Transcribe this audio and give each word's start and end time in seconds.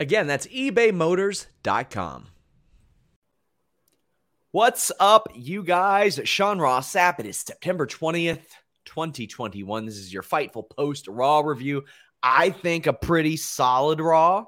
Again, 0.00 0.26
that's 0.26 0.46
ebaymotors.com. 0.46 2.28
What's 4.52 4.92
up, 4.98 5.28
you 5.34 5.62
guys? 5.62 6.20
Sean 6.24 6.58
Ross 6.58 6.92
Sapp. 6.92 7.20
It 7.20 7.26
is 7.26 7.36
September 7.38 7.86
20th, 7.86 8.46
2021. 8.84 9.86
This 9.86 9.96
is 9.96 10.12
your 10.12 10.22
Fightful 10.22 10.70
Post 10.70 11.08
Raw 11.08 11.40
review. 11.40 11.84
I 12.22 12.50
think 12.50 12.86
a 12.86 12.92
pretty 12.92 13.36
solid 13.36 14.00
Raw, 14.00 14.46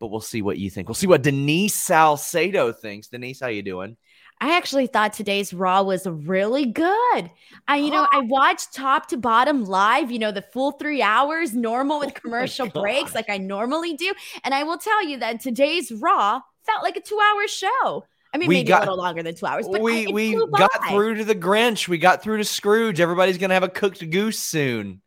but 0.00 0.08
we'll 0.08 0.20
see 0.20 0.42
what 0.42 0.58
you 0.58 0.70
think. 0.70 0.88
We'll 0.88 0.94
see 0.94 1.06
what 1.06 1.22
Denise 1.22 1.74
Salcedo 1.74 2.72
thinks. 2.72 3.08
Denise, 3.08 3.40
how 3.40 3.48
you 3.48 3.62
doing? 3.62 3.96
I 4.40 4.56
actually 4.56 4.86
thought 4.86 5.14
today's 5.14 5.54
Raw 5.54 5.82
was 5.82 6.06
really 6.06 6.66
good. 6.66 7.30
I, 7.68 7.76
you 7.76 7.90
know, 7.90 8.06
I 8.12 8.18
oh. 8.18 8.24
watched 8.24 8.74
top 8.74 9.08
to 9.08 9.16
bottom 9.16 9.64
live, 9.64 10.10
you 10.10 10.18
know, 10.18 10.30
the 10.30 10.42
full 10.42 10.72
three 10.72 11.00
hours, 11.00 11.54
normal 11.54 11.98
with 11.98 12.10
Oh 12.10 12.20
commercial 12.20 12.66
my 12.66 12.72
breaks, 12.72 13.14
like 13.14 13.30
I 13.30 13.38
normally 13.38 13.94
do. 13.94 14.12
And 14.44 14.52
I 14.52 14.62
will 14.62 14.76
tell 14.76 15.06
you 15.06 15.18
that 15.20 15.40
today's 15.40 15.90
Raw 15.90 16.40
felt 16.66 16.82
like 16.82 16.96
a 16.96 17.00
two 17.00 17.18
hour 17.18 17.48
show. 17.48 18.04
I 18.34 18.38
mean, 18.38 18.48
We 18.48 18.56
maybe 18.56 18.68
got- 18.68 18.82
a 18.82 18.90
little 18.90 18.98
longer 18.98 19.22
than 19.22 19.34
two 19.34 19.46
hours, 19.46 19.66
but 19.66 19.80
we 19.80 20.06
I, 20.08 20.10
we 20.10 20.34
got 20.34 20.70
by. 20.80 20.88
through 20.90 21.14
to 21.14 21.24
the 21.24 21.34
Grinch. 21.34 21.88
We 21.88 21.96
got 21.96 22.22
through 22.22 22.36
to 22.36 22.44
Scrooge. 22.44 23.00
Everybody's 23.00 23.38
gonna 23.38 23.54
have 23.54 23.62
a 23.62 23.68
cooked 23.68 24.08
goose 24.10 24.38
soon. 24.38 25.00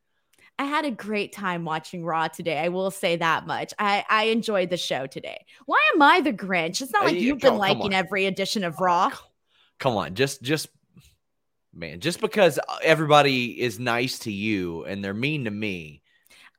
I 0.59 0.65
had 0.65 0.83
a 0.83 0.91
great 0.91 1.31
time 1.31 1.63
watching 1.63 2.03
Raw 2.03 2.27
today. 2.27 2.59
I 2.59 2.67
will 2.67 2.91
say 2.91 3.15
that 3.15 3.47
much. 3.47 3.73
I, 3.79 4.03
I 4.09 4.23
enjoyed 4.25 4.69
the 4.69 4.75
show 4.75 5.07
today. 5.07 5.45
Why 5.65 5.79
am 5.95 6.01
I 6.01 6.19
the 6.19 6.33
Grinch? 6.33 6.81
It's 6.81 6.91
not 6.91 7.05
like 7.05 7.15
you've 7.15 7.39
been 7.39 7.51
come 7.51 7.57
liking 7.57 7.81
on. 7.81 7.93
every 7.93 8.25
edition 8.25 8.65
of 8.65 8.75
oh, 8.77 8.83
Raw. 8.83 9.11
Come 9.79 9.95
on, 9.95 10.15
just 10.15 10.41
just 10.41 10.67
man, 11.73 12.01
just 12.01 12.19
because 12.19 12.59
everybody 12.83 13.61
is 13.61 13.79
nice 13.79 14.19
to 14.19 14.33
you 14.33 14.83
and 14.83 15.01
they're 15.01 15.13
mean 15.13 15.45
to 15.45 15.51
me. 15.51 16.01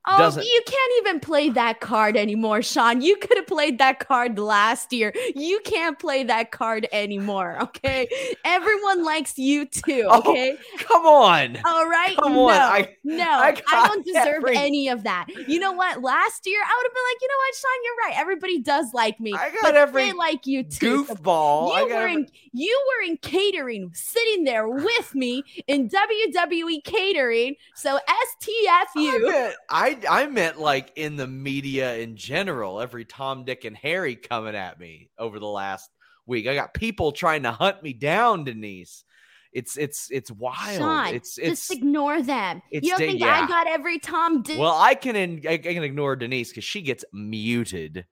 Oh, 0.07 0.17
doesn't- 0.19 0.45
you 0.45 0.63
can't 0.67 0.93
even 1.01 1.21
play 1.21 1.51
that 1.51 1.81
card 1.81 2.17
anymore, 2.17 2.63
Sean. 2.63 3.03
You 3.03 3.17
could 3.17 3.37
have 3.37 3.47
played 3.47 3.79
that 3.79 3.99
card 4.01 4.39
last 4.39 4.93
year. 4.95 5.13
You 5.37 5.61
can't 5.65 5.99
play 5.99 6.25
that 6.25 6.51
card 6.53 6.89
anymore, 6.91 7.59
okay? 7.63 8.09
Everyone 8.45 9.05
likes 9.05 9.39
you 9.39 9.67
too, 9.67 10.07
Oh, 10.09 10.19
okay? 10.21 10.57
Come 10.79 11.05
on. 11.05 11.59
All 11.67 11.87
right? 11.89 12.17
come 12.17 12.33
no, 12.33 12.49
on, 12.49 12.55
I- 12.57 12.97
no, 13.05 13.25
I 13.31 13.55
I, 13.71 13.89
don't 13.89 14.05
deserve 14.07 14.43
every- 14.45 14.57
any 14.57 14.89
of 14.89 15.03
that. 15.03 15.27
You 15.47 15.59
know 15.61 15.73
what? 15.73 16.01
Last 16.03 16.47
year, 16.47 16.61
I 16.61 16.75
would 16.79 16.87
have 16.87 16.95
been 16.95 17.05
like, 17.13 17.21
you 17.21 17.29
know 17.29 17.35
what, 17.37 17.55
Sean, 17.55 17.85
you're 17.85 17.97
right. 18.09 18.15
Everybody 18.21 18.59
does 18.61 18.95
like 18.95 19.21
me. 19.21 19.35
I 19.35 19.51
got 19.51 19.63
but 19.63 19.77
every 19.77 20.05
they 20.07 20.13
like 20.13 20.47
you 20.47 20.63
too. 20.63 21.05
So 21.07 21.15
Goofball. 21.15 21.73
I 21.75 21.81
you 21.81 21.87
were 21.89 21.93
every- 21.95 22.15
in 22.15 22.27
you 22.53 22.87
were 22.89 23.07
in 23.07 23.17
catering, 23.19 23.91
sitting 23.95 24.45
there 24.45 24.67
with 24.69 25.15
me 25.15 25.45
in 25.67 25.89
WWE 25.91 26.83
catering. 26.85 27.55
So 27.75 27.99
STFU. 28.45 29.29
meant, 29.29 29.55
I 29.91 30.23
I 30.23 30.27
meant 30.27 30.61
like 30.61 30.93
in 30.97 31.17
the 31.17 31.27
media 31.27 31.97
in 31.97 32.17
general, 32.17 32.81
every 32.81 33.05
Tom, 33.05 33.45
Dick, 33.45 33.65
and 33.65 33.77
Harry 33.77 34.17
coming 34.17 34.55
at 34.55 34.79
me 34.79 35.11
over 35.19 35.39
the 35.39 35.47
last 35.47 35.91
week. 36.27 36.47
I 36.47 36.55
got 36.55 36.75
people 36.75 37.13
trying 37.13 37.43
to 37.43 37.53
hunt 37.53 37.83
me 37.83 37.93
down, 37.93 38.45
Denise. 38.45 39.05
It's 39.53 39.77
it's 39.77 40.09
it's 40.11 40.31
wild. 40.31 40.79
Sean, 40.79 41.15
it's 41.15 41.37
it's 41.37 41.69
just 41.69 41.73
ignore 41.73 42.23
them. 42.23 42.63
You 42.71 42.83
don't 42.83 42.99
think 42.99 43.21
yeah. 43.21 43.43
I 43.43 43.49
got 43.49 43.67
every 43.67 43.99
Tom 43.99 44.43
Dick? 44.43 44.59
well, 44.59 44.77
I 44.79 44.95
can 44.95 45.17
in, 45.17 45.43
I 45.47 45.57
can 45.59 45.83
ignore 45.83 46.15
Denise 46.15 46.51
because 46.51 46.65
she 46.65 46.83
gets 46.83 47.05
muted. 47.13 48.07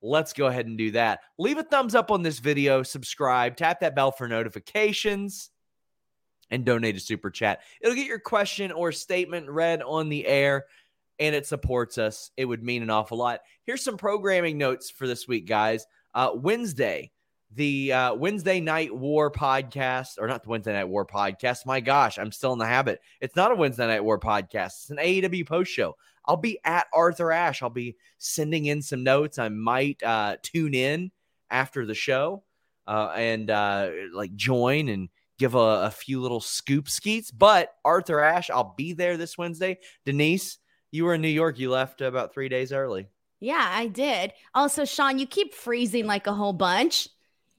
Let's 0.00 0.32
go 0.32 0.46
ahead 0.46 0.66
and 0.66 0.78
do 0.78 0.92
that. 0.92 1.20
Leave 1.38 1.58
a 1.58 1.62
thumbs 1.62 1.94
up 1.94 2.10
on 2.10 2.22
this 2.22 2.38
video, 2.38 2.82
subscribe, 2.82 3.56
tap 3.56 3.80
that 3.80 3.94
bell 3.94 4.10
for 4.10 4.28
notifications, 4.28 5.50
and 6.50 6.64
donate 6.64 6.96
a 6.96 7.00
super 7.00 7.30
chat. 7.30 7.60
It'll 7.80 7.94
get 7.94 8.06
your 8.06 8.18
question 8.18 8.72
or 8.72 8.92
statement 8.92 9.48
read 9.48 9.82
on 9.82 10.08
the 10.08 10.26
air, 10.26 10.66
and 11.18 11.34
it 11.34 11.46
supports 11.46 11.98
us. 11.98 12.30
It 12.36 12.44
would 12.44 12.62
mean 12.62 12.82
an 12.82 12.90
awful 12.90 13.18
lot. 13.18 13.40
Here's 13.64 13.82
some 13.82 13.96
programming 13.96 14.58
notes 14.58 14.90
for 14.90 15.06
this 15.06 15.28
week, 15.28 15.46
guys. 15.46 15.86
Uh, 16.14 16.30
Wednesday, 16.34 17.10
the 17.52 17.92
uh, 17.92 18.14
Wednesday 18.14 18.60
Night 18.60 18.94
War 18.94 19.30
podcast, 19.30 20.18
or 20.18 20.26
not 20.26 20.42
the 20.42 20.50
Wednesday 20.50 20.72
Night 20.72 20.88
War 20.88 21.06
podcast. 21.06 21.66
My 21.66 21.80
gosh, 21.80 22.18
I'm 22.18 22.32
still 22.32 22.52
in 22.52 22.58
the 22.58 22.66
habit. 22.66 23.00
It's 23.20 23.36
not 23.36 23.52
a 23.52 23.56
Wednesday 23.56 23.86
Night 23.86 24.04
War 24.04 24.18
podcast. 24.18 24.66
It's 24.66 24.90
an 24.90 24.98
AEW 24.98 25.46
post 25.46 25.70
show. 25.70 25.96
I'll 26.26 26.36
be 26.36 26.58
at 26.64 26.86
Arthur 26.92 27.30
Ashe. 27.30 27.62
I'll 27.62 27.70
be 27.70 27.96
sending 28.18 28.66
in 28.66 28.82
some 28.82 29.04
notes. 29.04 29.38
I 29.38 29.48
might 29.50 30.02
uh, 30.02 30.36
tune 30.42 30.74
in 30.74 31.10
after 31.50 31.84
the 31.84 31.94
show 31.94 32.42
uh, 32.86 33.12
and 33.14 33.50
uh, 33.50 33.90
like 34.12 34.34
join 34.34 34.88
and 34.88 35.08
give 35.38 35.54
a, 35.54 35.58
a 35.58 35.90
few 35.90 36.20
little 36.20 36.40
scoop 36.40 36.88
skeets. 36.88 37.30
But 37.30 37.70
Arthur 37.84 38.20
Ashe, 38.20 38.50
I'll 38.50 38.74
be 38.76 38.92
there 38.92 39.16
this 39.16 39.36
Wednesday. 39.36 39.78
Denise, 40.06 40.58
you 40.94 41.04
were 41.04 41.14
in 41.14 41.20
New 41.20 41.28
York. 41.28 41.58
You 41.58 41.70
left 41.70 42.00
about 42.00 42.32
three 42.32 42.48
days 42.48 42.72
early. 42.72 43.08
yeah, 43.40 43.66
I 43.68 43.88
did. 43.88 44.32
Also, 44.54 44.84
Sean, 44.84 45.18
you 45.18 45.26
keep 45.26 45.52
freezing 45.52 46.06
like 46.06 46.26
a 46.26 46.32
whole 46.32 46.52
bunch. 46.54 47.08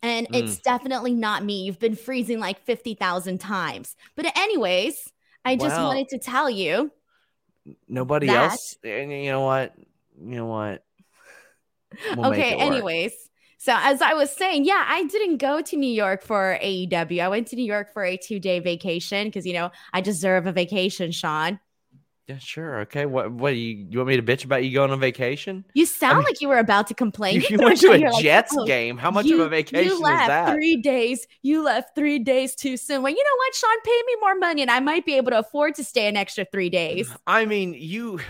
And 0.02 0.28
Mm. 0.30 0.36
it's 0.44 0.58
definitely 0.60 1.14
not 1.14 1.44
me. 1.44 1.64
You've 1.64 1.80
been 1.80 1.96
freezing 1.96 2.40
like 2.40 2.60
50,000 2.64 3.40
times. 3.40 3.96
But, 4.16 4.26
anyways, 4.38 5.12
I 5.44 5.56
just 5.56 5.80
wanted 5.80 6.10
to 6.10 6.18
tell 6.18 6.50
you 6.50 6.92
Nobody 7.88 8.28
That- 8.28 8.52
else. 8.52 8.78
And 8.84 9.12
you 9.12 9.32
know 9.32 9.42
what? 9.42 9.74
You 10.20 10.36
know 10.38 10.46
what? 10.46 10.84
We'll 12.16 12.28
okay, 12.32 12.54
work. 12.56 12.62
anyways. 12.62 13.14
So 13.58 13.74
as 13.76 14.02
I 14.02 14.14
was 14.14 14.30
saying, 14.30 14.66
yeah, 14.66 14.84
I 14.88 15.04
didn't 15.06 15.38
go 15.38 15.62
to 15.62 15.76
New 15.76 15.90
York 15.92 16.22
for 16.24 16.60
AEW. 16.62 17.20
I 17.22 17.28
went 17.30 17.48
to 17.48 17.56
New 17.56 17.66
York 17.66 17.92
for 17.92 18.04
a 18.06 18.18
two-day 18.18 18.60
vacation 18.60 19.28
because 19.28 19.46
you 19.46 19.54
know 19.54 19.72
I 19.94 20.02
deserve 20.02 20.46
a 20.46 20.52
vacation, 20.52 21.12
Sean. 21.12 21.60
Yeah, 22.28 22.40
sure. 22.40 22.80
Okay. 22.82 23.06
What? 23.06 23.32
What? 23.32 23.56
You, 23.56 23.86
you 23.88 24.00
want 24.00 24.10
me 24.10 24.16
to 24.16 24.24
bitch 24.24 24.46
about 24.46 24.64
you 24.64 24.74
going 24.74 24.90
on 24.90 25.00
vacation? 25.00 25.64
You 25.76 25.86
sound 25.86 26.18
mean, 26.18 26.24
like 26.26 26.42
you 26.42 26.48
were 26.48 26.58
about 26.58 26.88
to 26.88 26.96
complain. 26.96 27.40
You, 27.42 27.48
You 27.52 27.58
went 27.60 27.80
to 27.82 27.92
a 27.92 27.98
here 27.98 28.10
like, 28.10 28.24
Jets 28.24 28.56
"Oh, 28.58 28.66
game. 28.66 28.98
How 28.98 29.12
much 29.12 29.28
you- 29.28 29.36
of 29.42 29.46
a 29.46 29.50
vacation 29.50 29.86
you 29.86 29.94
is 29.94 30.00
left 30.00 30.28
that? 30.28 30.54
Three 30.56 30.78
days. 30.78 31.28
You 31.44 31.64
left 31.64 31.94
three 31.94 32.18
days 32.18 32.56
too 32.56 32.78
soon. 32.78 33.04
Well, 33.04 33.12
you 33.14 33.24
know 33.24 33.38
what, 33.38 33.54
Sean? 33.56 33.82
Pay 33.84 34.02
me 34.08 34.16
more 34.22 34.36
money, 34.36 34.62
and 34.64 34.72
I 34.72 34.80
might 34.80 35.06
be 35.06 35.14
able 35.18 35.32
to 35.32 35.40
afford 35.40 35.76
to 35.76 35.84
stay 35.84 36.08
an 36.08 36.18
extra 36.18 36.46
three 36.52 36.72
days. 36.72 37.16
I 37.28 37.46
mean, 37.46 37.76
you. 37.78 38.20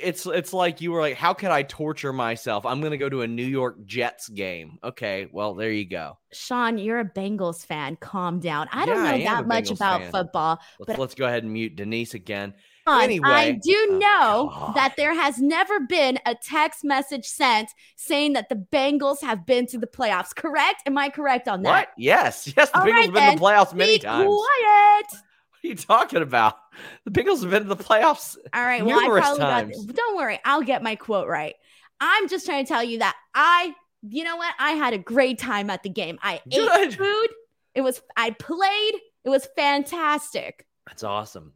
It's 0.00 0.26
it's 0.26 0.52
like 0.52 0.80
you 0.82 0.92
were 0.92 1.00
like, 1.00 1.16
how 1.16 1.32
can 1.32 1.50
I 1.50 1.62
torture 1.62 2.12
myself? 2.12 2.66
I'm 2.66 2.82
gonna 2.82 2.98
go 2.98 3.08
to 3.08 3.22
a 3.22 3.26
New 3.26 3.44
York 3.44 3.84
Jets 3.86 4.28
game. 4.28 4.78
Okay, 4.84 5.28
well 5.32 5.54
there 5.54 5.72
you 5.72 5.86
go. 5.88 6.18
Sean, 6.32 6.76
you're 6.76 7.00
a 7.00 7.04
Bengals 7.08 7.64
fan. 7.64 7.96
Calm 7.96 8.38
down. 8.38 8.68
I 8.70 8.84
don't 8.84 9.02
know 9.02 9.10
I 9.10 9.24
that 9.24 9.46
much 9.48 9.64
Bengals 9.70 9.76
about 9.76 10.00
fan. 10.02 10.10
football. 10.12 10.60
Let's 10.78 10.86
But- 10.88 10.98
let's 10.98 11.14
go 11.14 11.24
ahead 11.26 11.42
and 11.42 11.52
mute 11.52 11.74
Denise 11.74 12.12
again. 12.14 12.52
Sean, 12.86 13.24
I 13.24 13.52
do 13.52 13.86
Oh, 13.90 13.98
know 13.98 14.50
God. 14.52 14.74
that 14.74 14.94
there 14.96 15.14
has 15.14 15.38
never 15.38 15.80
been 15.80 16.18
a 16.26 16.34
text 16.34 16.82
message 16.84 17.26
sent 17.26 17.70
saying 17.96 18.32
that 18.32 18.48
the 18.48 18.56
Bengals 18.56 19.22
have 19.22 19.46
been 19.46 19.66
to 19.68 19.78
the 19.78 19.86
playoffs. 19.86 20.34
Correct? 20.34 20.82
Am 20.86 20.98
I 20.98 21.08
correct 21.08 21.46
on 21.48 21.62
that? 21.62 21.70
What? 21.70 21.88
Yes, 21.96 22.52
yes. 22.56 22.70
The 22.70 22.78
All 22.80 22.84
Bengals 22.86 22.90
right, 22.92 23.04
have 23.04 23.14
been 23.14 23.32
to 23.34 23.38
the 23.38 23.44
playoffs 23.44 23.74
many 23.74 23.92
Be 23.94 23.98
times. 24.00 24.28
What 25.62 25.68
are 25.68 25.68
you 25.68 25.76
talking 25.76 26.22
about? 26.22 26.56
The 27.04 27.12
Bengals 27.12 27.42
have 27.42 27.50
been 27.50 27.62
to 27.62 27.68
the 27.68 27.76
playoffs. 27.76 28.36
All 28.52 28.64
right. 28.64 28.84
Well, 28.84 28.98
I 28.98 29.06
probably 29.20 29.38
times. 29.38 29.86
got. 29.86 29.94
Don't 29.94 30.16
worry. 30.16 30.40
I'll 30.44 30.62
get 30.62 30.82
my 30.82 30.96
quote 30.96 31.28
right. 31.28 31.54
I'm 32.00 32.28
just 32.28 32.46
trying 32.46 32.64
to 32.64 32.68
tell 32.68 32.82
you 32.82 32.98
that 32.98 33.14
I, 33.32 33.72
you 34.02 34.24
know 34.24 34.36
what? 34.36 34.52
I 34.58 34.72
had 34.72 34.92
a 34.92 34.98
great 34.98 35.38
time 35.38 35.70
at 35.70 35.84
the 35.84 35.88
game. 35.88 36.18
I 36.20 36.40
Good. 36.50 36.80
ate 36.88 36.94
food. 36.94 37.28
It 37.76 37.82
was. 37.82 38.02
I 38.16 38.30
played. 38.30 38.94
It 39.24 39.28
was 39.30 39.46
fantastic. 39.56 40.66
That's 40.88 41.04
awesome. 41.04 41.52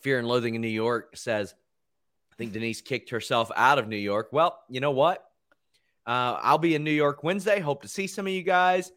Fear 0.00 0.18
and 0.18 0.28
Loathing 0.28 0.54
in 0.54 0.60
New 0.60 0.68
York 0.68 1.16
says, 1.16 1.54
I 2.32 2.36
think 2.36 2.52
Denise 2.52 2.80
kicked 2.80 3.10
herself 3.10 3.50
out 3.54 3.78
of 3.78 3.88
New 3.88 3.96
York. 3.96 4.28
Well, 4.32 4.58
you 4.68 4.80
know 4.80 4.92
what? 4.92 5.24
Uh, 6.06 6.38
I'll 6.42 6.58
be 6.58 6.74
in 6.74 6.84
New 6.84 6.90
York 6.90 7.22
Wednesday. 7.22 7.60
Hope 7.60 7.82
to 7.82 7.88
see 7.88 8.06
some 8.06 8.26
of 8.26 8.32
you 8.32 8.42
guys. 8.42 8.92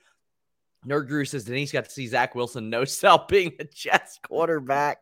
Nerd 0.87 1.07
Guru 1.07 1.25
says 1.25 1.43
Denise 1.45 1.71
got 1.71 1.85
to 1.85 1.91
see 1.91 2.07
Zach 2.07 2.35
Wilson 2.35 2.69
no 2.69 2.85
sell 2.85 3.25
being 3.29 3.53
a 3.59 3.65
Jets 3.65 4.19
quarterback. 4.25 4.99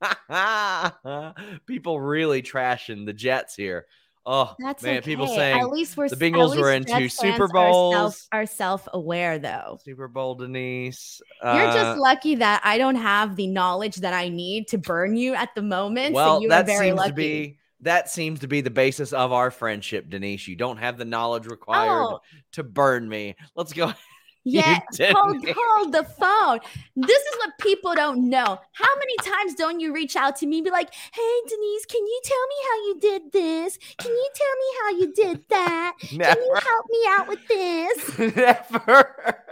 People 1.66 2.00
really 2.00 2.42
trashing 2.42 3.06
the 3.06 3.12
Jets 3.12 3.54
here. 3.54 3.86
Oh 4.28 4.54
That's 4.58 4.82
man, 4.82 4.96
okay. 4.98 5.04
people 5.04 5.28
saying 5.28 5.60
at 5.60 5.70
least 5.70 5.96
we're 5.96 6.08
the 6.08 6.16
Bengals 6.16 6.58
were 6.60 6.72
into 6.72 7.08
Super 7.08 7.46
Bowls. 7.46 8.26
Are 8.32 8.44
self 8.44 8.88
aware 8.92 9.38
though. 9.38 9.78
Super 9.84 10.08
Bowl 10.08 10.34
Denise. 10.34 11.20
You're 11.42 11.52
Uh, 11.52 11.72
just 11.74 12.00
lucky 12.00 12.34
that 12.34 12.60
I 12.64 12.76
don't 12.76 12.96
have 12.96 13.36
the 13.36 13.46
knowledge 13.46 13.96
that 13.96 14.12
I 14.14 14.28
need 14.28 14.66
to 14.68 14.78
burn 14.78 15.16
you 15.16 15.34
at 15.34 15.50
the 15.54 15.62
moment. 15.62 16.12
well, 16.14 16.38
so 16.38 16.42
you 16.42 16.48
are 16.48 16.50
that 16.50 16.66
very 16.66 16.88
seems 16.88 16.96
lucky. 16.96 17.10
to 17.10 17.14
be 17.14 17.58
that 17.82 18.08
seems 18.10 18.40
to 18.40 18.48
be 18.48 18.62
the 18.62 18.70
basis 18.70 19.12
of 19.12 19.32
our 19.32 19.50
friendship, 19.52 20.08
Denise. 20.10 20.48
You 20.48 20.56
don't 20.56 20.78
have 20.78 20.96
the 20.98 21.04
knowledge 21.04 21.46
required 21.46 21.90
Oh. 21.90 22.20
to 22.52 22.64
burn 22.64 23.08
me. 23.08 23.36
Let's 23.54 23.72
go. 23.72 23.92
Yeah, 24.48 24.78
hold, 25.00 25.44
hold 25.44 25.92
the 25.92 26.04
phone. 26.04 26.60
This 26.94 27.20
is 27.20 27.36
what 27.38 27.58
people 27.58 27.94
don't 27.96 28.30
know. 28.30 28.60
How 28.72 28.88
many 28.96 29.16
times 29.22 29.54
don't 29.56 29.80
you 29.80 29.92
reach 29.92 30.14
out 30.14 30.36
to 30.36 30.46
me 30.46 30.58
and 30.58 30.64
be 30.64 30.70
like, 30.70 30.94
hey, 30.94 31.40
Denise, 31.48 31.84
can 31.86 32.06
you 32.06 32.20
tell 32.24 32.46
me 32.46 32.54
how 32.70 32.76
you 32.86 32.98
did 33.00 33.32
this? 33.32 33.78
Can 33.98 34.12
you 34.12 34.28
tell 34.34 34.54
me 34.54 34.78
how 34.80 34.90
you 34.98 35.12
did 35.14 35.48
that? 35.48 35.94
Can 35.98 36.20
you 36.20 36.54
help 36.54 36.86
me 36.88 36.98
out 37.08 37.28
with 37.28 37.48
this? 37.48 38.18
Never. 38.36 39.44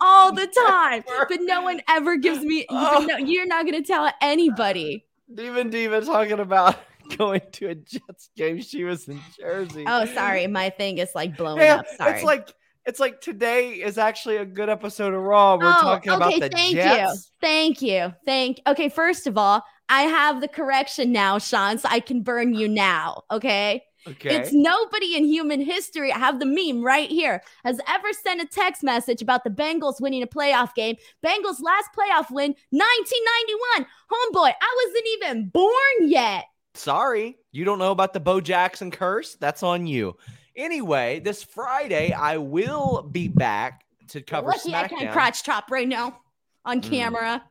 All 0.00 0.32
the 0.32 0.46
time. 0.68 1.02
But 1.28 1.40
no 1.42 1.62
one 1.62 1.80
ever 1.88 2.16
gives 2.16 2.44
me, 2.44 2.66
Oh. 2.70 3.04
no, 3.08 3.16
you're 3.16 3.46
not 3.46 3.66
going 3.66 3.82
to 3.82 3.86
tell 3.86 4.08
anybody. 4.22 5.04
Demon 5.34 5.70
Diva 5.70 6.02
talking 6.02 6.38
about 6.38 6.76
going 7.16 7.40
to 7.52 7.70
a 7.70 7.74
Jets 7.74 8.30
game. 8.36 8.60
She 8.62 8.84
was 8.84 9.08
in 9.08 9.20
Jersey. 9.38 9.82
Oh, 9.88 10.04
sorry. 10.06 10.46
My 10.46 10.70
thing 10.70 10.98
is 10.98 11.10
like 11.16 11.36
blowing 11.36 11.62
Yeah, 11.62 11.76
up. 11.78 11.86
Sorry. 11.96 12.12
it's 12.12 12.22
like 12.24 12.52
it's 12.86 13.00
like 13.00 13.20
today 13.20 13.70
is 13.74 13.98
actually 13.98 14.36
a 14.36 14.44
good 14.44 14.68
episode 14.68 15.12
of 15.14 15.22
Raw. 15.22 15.56
We're 15.56 15.68
Oh, 15.68 15.80
talking 15.80 16.12
about 16.12 16.32
okay, 16.32 16.40
the 16.40 16.48
thank 16.50 16.74
Jets. 16.74 17.30
you. 17.32 17.36
Thank 17.40 17.82
you. 17.82 18.14
Thank 18.24 18.60
Okay, 18.66 18.88
first 18.88 19.26
of 19.26 19.36
all, 19.36 19.62
I 19.88 20.02
have 20.02 20.40
the 20.40 20.48
correction 20.48 21.12
now, 21.12 21.38
Sean, 21.38 21.78
so 21.78 21.88
I 21.90 22.00
can 22.00 22.22
burn 22.22 22.54
you 22.54 22.68
now. 22.68 23.22
Okay. 23.30 23.82
Okay. 24.08 24.36
It's 24.36 24.52
nobody 24.52 25.16
in 25.16 25.24
human 25.24 25.60
history. 25.60 26.12
I 26.12 26.18
have 26.18 26.38
the 26.38 26.46
meme 26.46 26.84
right 26.84 27.10
here. 27.10 27.42
Has 27.64 27.80
ever 27.88 28.06
sent 28.12 28.40
a 28.40 28.46
text 28.46 28.84
message 28.84 29.20
about 29.20 29.42
the 29.42 29.50
Bengals 29.50 30.00
winning 30.00 30.22
a 30.22 30.28
playoff 30.28 30.74
game. 30.76 30.94
Bengals 31.24 31.60
last 31.60 31.90
playoff 31.96 32.30
win, 32.30 32.54
1991. 32.70 33.86
Homeboy, 34.12 34.52
I 34.60 34.84
wasn't 34.86 35.06
even 35.16 35.48
born 35.48 36.08
yet. 36.08 36.44
Sorry, 36.74 37.36
you 37.50 37.64
don't 37.64 37.78
know 37.80 37.90
about 37.90 38.12
the 38.12 38.20
Bo 38.20 38.40
Jackson 38.40 38.90
curse. 38.92 39.34
That's 39.40 39.62
on 39.64 39.86
you. 39.88 40.16
Anyway, 40.56 41.20
this 41.20 41.42
Friday 41.42 42.12
I 42.12 42.38
will 42.38 43.02
be 43.02 43.28
back 43.28 43.84
to 44.08 44.22
cover 44.22 44.48
Lucky 44.48 44.74
I 44.74 44.88
can't 44.88 45.12
crotch 45.12 45.42
chop 45.42 45.70
right 45.70 45.88
now 45.88 46.20
on 46.64 46.80
Mm. 46.80 46.90
camera. 46.90 47.44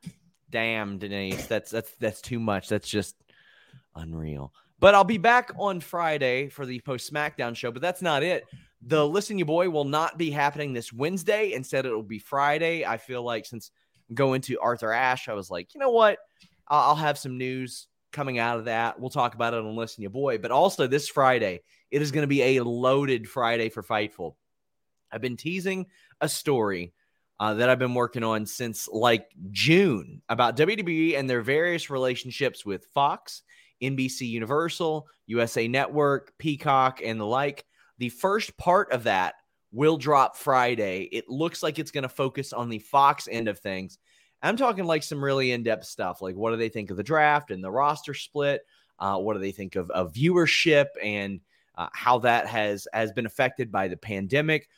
Damn, 0.49 0.97
Denise, 0.97 1.45
that's 1.47 1.71
that's 1.71 1.91
that's 1.99 2.21
too 2.21 2.39
much. 2.39 2.69
That's 2.69 2.87
just 2.87 3.15
unreal. 3.95 4.53
But 4.79 4.95
I'll 4.95 5.03
be 5.03 5.17
back 5.17 5.51
on 5.57 5.79
Friday 5.79 6.49
for 6.49 6.65
the 6.65 6.79
post 6.81 7.11
SmackDown 7.11 7.55
show. 7.55 7.71
But 7.71 7.81
that's 7.81 8.01
not 8.01 8.23
it. 8.23 8.45
The 8.81 9.07
Listen 9.07 9.37
You 9.39 9.45
Boy 9.45 9.69
will 9.69 9.85
not 9.85 10.17
be 10.17 10.29
happening 10.31 10.73
this 10.73 10.93
Wednesday. 10.93 11.53
Instead, 11.53 11.85
it 11.85 11.91
will 11.91 12.03
be 12.03 12.19
Friday. 12.19 12.85
I 12.85 12.97
feel 12.97 13.23
like 13.23 13.45
since 13.45 13.71
going 14.13 14.41
to 14.41 14.59
Arthur 14.59 14.91
Ashe, 14.91 15.27
I 15.29 15.33
was 15.33 15.49
like, 15.49 15.73
you 15.73 15.79
know 15.79 15.89
what? 15.89 16.19
I'll, 16.67 16.89
I'll 16.89 16.95
have 16.95 17.17
some 17.17 17.37
news 17.37 17.87
coming 18.15 18.39
out 18.39 18.57
of 18.57 18.65
that. 18.65 18.99
We'll 18.99 19.09
talk 19.11 19.35
about 19.35 19.53
it 19.53 19.59
on 19.59 19.75
Listen 19.75 20.01
You 20.01 20.09
Boy. 20.09 20.39
But 20.39 20.51
also 20.51 20.87
this 20.87 21.07
Friday, 21.07 21.61
it 21.91 22.01
is 22.01 22.11
going 22.11 22.23
to 22.23 22.27
be 22.27 22.57
a 22.57 22.63
loaded 22.63 23.29
Friday 23.29 23.69
for 23.69 23.83
Fightful. 23.83 24.35
I've 25.11 25.21
been 25.21 25.37
teasing 25.37 25.87
a 26.21 26.29
story 26.29 26.93
uh, 27.39 27.55
that 27.55 27.69
I've 27.69 27.79
been 27.79 27.93
working 27.93 28.23
on 28.23 28.45
since 28.45 28.87
like 28.87 29.29
June 29.51 30.21
about 30.29 30.57
WWE 30.57 31.19
and 31.19 31.29
their 31.29 31.41
various 31.41 31.89
relationships 31.89 32.65
with 32.65 32.85
Fox, 32.93 33.43
NBC 33.83 34.21
Universal, 34.21 35.07
USA 35.27 35.67
Network, 35.67 36.33
Peacock, 36.39 37.01
and 37.03 37.19
the 37.19 37.25
like. 37.25 37.65
The 37.97 38.09
first 38.09 38.57
part 38.57 38.91
of 38.91 39.03
that 39.03 39.35
will 39.71 39.97
drop 39.97 40.37
Friday. 40.37 41.09
It 41.11 41.29
looks 41.29 41.61
like 41.61 41.79
it's 41.79 41.91
going 41.91 42.03
to 42.03 42.09
focus 42.09 42.53
on 42.53 42.69
the 42.69 42.79
Fox 42.79 43.27
end 43.29 43.49
of 43.49 43.59
things. 43.59 43.97
I'm 44.41 44.57
talking 44.57 44.85
like 44.85 45.03
some 45.03 45.23
really 45.23 45.51
in 45.51 45.63
depth 45.63 45.85
stuff, 45.85 46.21
like 46.21 46.35
what 46.35 46.51
do 46.51 46.57
they 46.57 46.69
think 46.69 46.91
of 46.91 46.97
the 46.97 47.03
draft 47.03 47.51
and 47.51 47.63
the 47.63 47.71
roster 47.71 48.13
split? 48.13 48.61
Uh, 48.99 49.17
what 49.17 49.33
do 49.33 49.39
they 49.39 49.51
think 49.51 49.75
of, 49.75 49.89
of 49.91 50.13
viewership 50.13 50.87
and 51.01 51.41
uh, 51.75 51.87
how 51.93 52.19
that 52.19 52.47
has 52.47 52.87
has 52.93 53.11
been 53.11 53.25
affected 53.25 53.71
by 53.71 53.87
the 53.87 53.97
pandemic? 53.97 54.69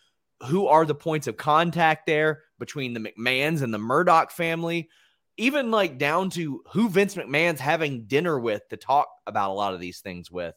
Who 0.44 0.68
are 0.68 0.86
the 0.86 0.96
points 0.96 1.28
of 1.28 1.38
contact 1.38 2.06
there 2.06 2.44
between 2.60 2.94
the 2.94 3.00
McMahons 3.00 3.62
and 3.62 3.74
the 3.74 3.80
Murdoch 3.80 4.32
family? 4.32 4.90
Even 5.38 5.70
like 5.70 6.00
down 6.00 6.32
to 6.32 6.64
who 6.72 6.90
Vince 6.90 7.16
McMahon's 7.16 7.60
having 7.60 8.06
dinner 8.06 8.40
with 8.40 8.68
to 8.70 8.78
talk 8.78 9.08
about 9.28 9.52
a 9.52 9.54
lot 9.54 9.74
of 9.74 9.80
these 9.80 10.00
things 10.00 10.32
with. 10.32 10.56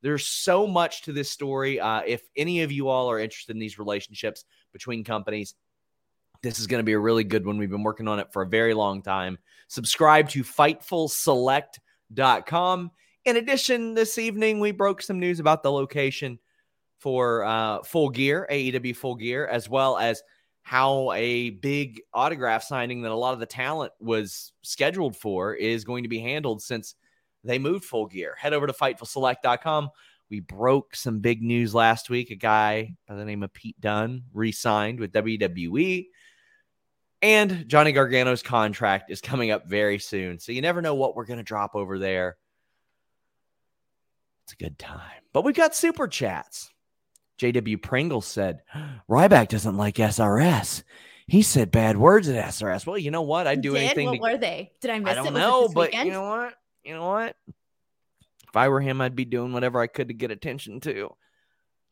There's 0.00 0.26
so 0.26 0.66
much 0.66 1.02
to 1.02 1.12
this 1.12 1.30
story. 1.30 1.78
Uh, 1.78 2.02
if 2.06 2.22
any 2.36 2.62
of 2.62 2.72
you 2.72 2.88
all 2.88 3.10
are 3.10 3.20
interested 3.20 3.54
in 3.54 3.60
these 3.60 3.78
relationships 3.78 4.44
between 4.72 5.04
companies, 5.04 5.54
this 6.42 6.58
is 6.58 6.66
going 6.66 6.80
to 6.80 6.84
be 6.84 6.92
a 6.92 6.98
really 6.98 7.24
good 7.24 7.46
one. 7.46 7.56
We've 7.58 7.70
been 7.70 7.84
working 7.84 8.08
on 8.08 8.18
it 8.18 8.32
for 8.32 8.42
a 8.42 8.46
very 8.46 8.74
long 8.74 9.02
time. 9.02 9.38
Subscribe 9.68 10.28
to 10.30 10.42
FightfulSelect.com. 10.42 12.90
In 13.24 13.36
addition, 13.36 13.94
this 13.94 14.18
evening 14.18 14.58
we 14.58 14.72
broke 14.72 15.00
some 15.00 15.20
news 15.20 15.38
about 15.38 15.62
the 15.62 15.70
location 15.70 16.40
for 16.98 17.44
uh, 17.44 17.84
Full 17.84 18.10
Gear, 18.10 18.48
AEW 18.50 18.96
Full 18.96 19.14
Gear, 19.14 19.46
as 19.46 19.68
well 19.68 19.96
as 19.96 20.20
how 20.62 21.12
a 21.12 21.50
big 21.50 22.00
autograph 22.14 22.64
signing 22.64 23.02
that 23.02 23.12
a 23.12 23.16
lot 23.16 23.34
of 23.34 23.40
the 23.40 23.46
talent 23.46 23.92
was 24.00 24.52
scheduled 24.62 25.16
for 25.16 25.54
is 25.54 25.84
going 25.84 26.04
to 26.04 26.08
be 26.08 26.20
handled 26.20 26.62
since 26.62 26.94
they 27.44 27.58
moved 27.58 27.84
Full 27.84 28.06
Gear. 28.06 28.36
Head 28.38 28.52
over 28.52 28.66
to 28.66 28.72
FightfulSelect.com. 28.72 29.90
We 30.30 30.40
broke 30.40 30.96
some 30.96 31.20
big 31.20 31.42
news 31.42 31.74
last 31.74 32.08
week. 32.08 32.30
A 32.30 32.36
guy 32.36 32.94
by 33.06 33.16
the 33.16 33.24
name 33.24 33.42
of 33.42 33.52
Pete 33.52 33.78
Dunne 33.80 34.22
re 34.32 34.50
signed 34.50 34.98
with 34.98 35.12
WWE. 35.12 36.06
And 37.22 37.68
Johnny 37.68 37.92
Gargano's 37.92 38.42
contract 38.42 39.10
is 39.10 39.20
coming 39.20 39.52
up 39.52 39.68
very 39.68 40.00
soon. 40.00 40.40
So 40.40 40.50
you 40.50 40.60
never 40.60 40.82
know 40.82 40.96
what 40.96 41.14
we're 41.14 41.24
going 41.24 41.38
to 41.38 41.44
drop 41.44 41.76
over 41.76 41.98
there. 41.98 42.36
It's 44.44 44.54
a 44.54 44.56
good 44.56 44.76
time. 44.78 45.22
But 45.32 45.44
we've 45.44 45.54
got 45.54 45.76
super 45.76 46.08
chats. 46.08 46.70
JW 47.38 47.80
Pringle 47.80 48.20
said, 48.20 48.62
Ryback 49.08 49.48
doesn't 49.48 49.76
like 49.76 49.96
SRS. 49.96 50.82
He 51.28 51.42
said 51.42 51.70
bad 51.70 51.96
words 51.96 52.28
at 52.28 52.44
SRS. 52.44 52.86
Well, 52.86 52.98
you 52.98 53.12
know 53.12 53.22
what? 53.22 53.46
I'd 53.46 53.62
do 53.62 53.76
anything 53.76 54.08
What 54.08 54.16
to 54.16 54.20
were 54.20 54.38
they? 54.38 54.72
Did 54.80 54.90
I 54.90 54.98
miss 54.98 55.12
I 55.12 55.14
don't 55.14 55.28
it 55.28 55.38
know, 55.38 55.68
but 55.68 55.90
weekend? 55.90 56.08
you 56.08 56.12
know 56.12 56.24
what? 56.24 56.54
You 56.84 56.94
know 56.94 57.08
what? 57.08 57.36
If 57.46 58.56
I 58.56 58.68
were 58.68 58.80
him, 58.80 59.00
I'd 59.00 59.16
be 59.16 59.24
doing 59.24 59.52
whatever 59.52 59.80
I 59.80 59.86
could 59.86 60.08
to 60.08 60.14
get 60.14 60.30
attention 60.30 60.80
too. 60.80 61.14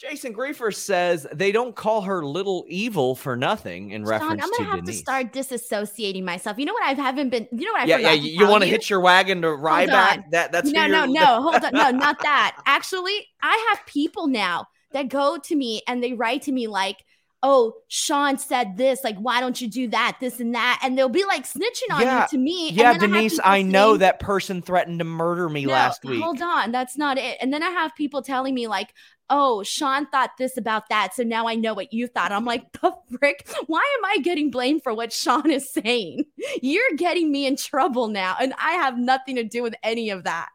Jason 0.00 0.32
Griefer 0.32 0.74
says 0.74 1.26
they 1.30 1.52
don't 1.52 1.76
call 1.76 2.00
her 2.00 2.24
little 2.24 2.64
evil 2.68 3.14
for 3.14 3.36
nothing 3.36 3.90
in 3.90 4.00
Sean, 4.00 4.08
reference 4.08 4.42
I'm 4.42 4.50
to 4.50 4.56
gonna 4.56 4.70
have 4.70 4.84
Denise. 4.86 4.96
to 4.96 5.02
start 5.02 5.32
disassociating 5.34 6.24
myself. 6.24 6.58
You 6.58 6.64
know 6.64 6.72
what? 6.72 6.84
I 6.84 6.94
haven't 6.94 7.28
been. 7.28 7.46
You 7.52 7.66
know 7.66 7.72
what? 7.72 7.82
I 7.82 7.84
yeah, 7.84 7.98
yeah. 7.98 8.12
You, 8.12 8.30
you 8.40 8.48
want 8.48 8.62
to 8.62 8.68
hitch 8.68 8.88
your 8.88 9.00
wagon 9.00 9.42
to 9.42 9.48
Ryback? 9.48 10.30
That 10.30 10.52
that's 10.52 10.70
no, 10.70 10.86
no, 10.86 11.04
no. 11.04 11.42
Hold 11.42 11.62
on, 11.62 11.72
no, 11.74 11.90
not 11.90 12.18
that. 12.22 12.62
Actually, 12.64 13.28
I 13.42 13.66
have 13.68 13.84
people 13.84 14.26
now 14.26 14.68
that 14.92 15.10
go 15.10 15.36
to 15.36 15.54
me 15.54 15.82
and 15.86 16.02
they 16.02 16.14
write 16.14 16.40
to 16.42 16.52
me 16.52 16.66
like, 16.66 17.04
"Oh, 17.42 17.74
Sean 17.88 18.36
said 18.38 18.76
this. 18.76 19.02
Like, 19.04 19.16
why 19.18 19.40
don't 19.40 19.60
you 19.60 19.68
do 19.68 19.88
that? 19.88 20.18
This 20.20 20.40
and 20.40 20.54
that." 20.54 20.80
And 20.82 20.96
they'll 20.96 21.08
be 21.08 21.24
like 21.24 21.44
snitching 21.44 21.90
on 21.92 22.02
Yeah, 22.02 22.22
you 22.22 22.28
to 22.28 22.38
me. 22.38 22.68
and 22.68 22.76
Yeah, 22.76 22.82
then 22.84 22.88
I 22.88 22.92
have 22.92 23.00
Denise, 23.30 23.40
I 23.42 23.62
know 23.62 23.88
saying- 23.90 23.98
that 24.00 24.20
person 24.20 24.62
threatened 24.62 24.98
to 25.00 25.04
murder 25.04 25.48
me 25.48 25.64
No, 25.64 25.72
last 25.72 26.04
week. 26.04 26.22
Hold 26.22 26.42
on, 26.42 26.72
that's 26.72 26.96
not 26.98 27.18
it. 27.18 27.38
And 27.40 27.52
then 27.52 27.62
I 27.62 27.70
have 27.70 27.94
people 27.96 28.22
telling 28.22 28.54
me 28.54 28.66
like, 28.68 28.92
"Oh, 29.30 29.62
Sean 29.62 30.06
thought 30.06 30.30
this 30.38 30.56
about 30.56 30.88
that, 30.90 31.14
so 31.14 31.22
now 31.22 31.46
I 31.46 31.54
know 31.54 31.72
what 31.72 31.92
you 31.92 32.06
thought." 32.08 32.32
I'm 32.32 32.44
like, 32.44 32.70
"The 32.80 32.92
frick? 33.18 33.48
Why 33.66 33.96
am 33.98 34.04
I 34.04 34.18
getting 34.18 34.50
blamed 34.50 34.82
for 34.82 34.92
what 34.92 35.12
Sean 35.12 35.50
is 35.50 35.70
saying? 35.72 36.24
You're 36.60 36.96
getting 36.96 37.30
me 37.30 37.46
in 37.46 37.56
trouble 37.56 38.08
now, 38.08 38.36
and 38.40 38.52
I 38.58 38.72
have 38.72 38.98
nothing 38.98 39.36
to 39.36 39.44
do 39.44 39.62
with 39.62 39.74
any 39.82 40.10
of 40.10 40.24
that." 40.24 40.48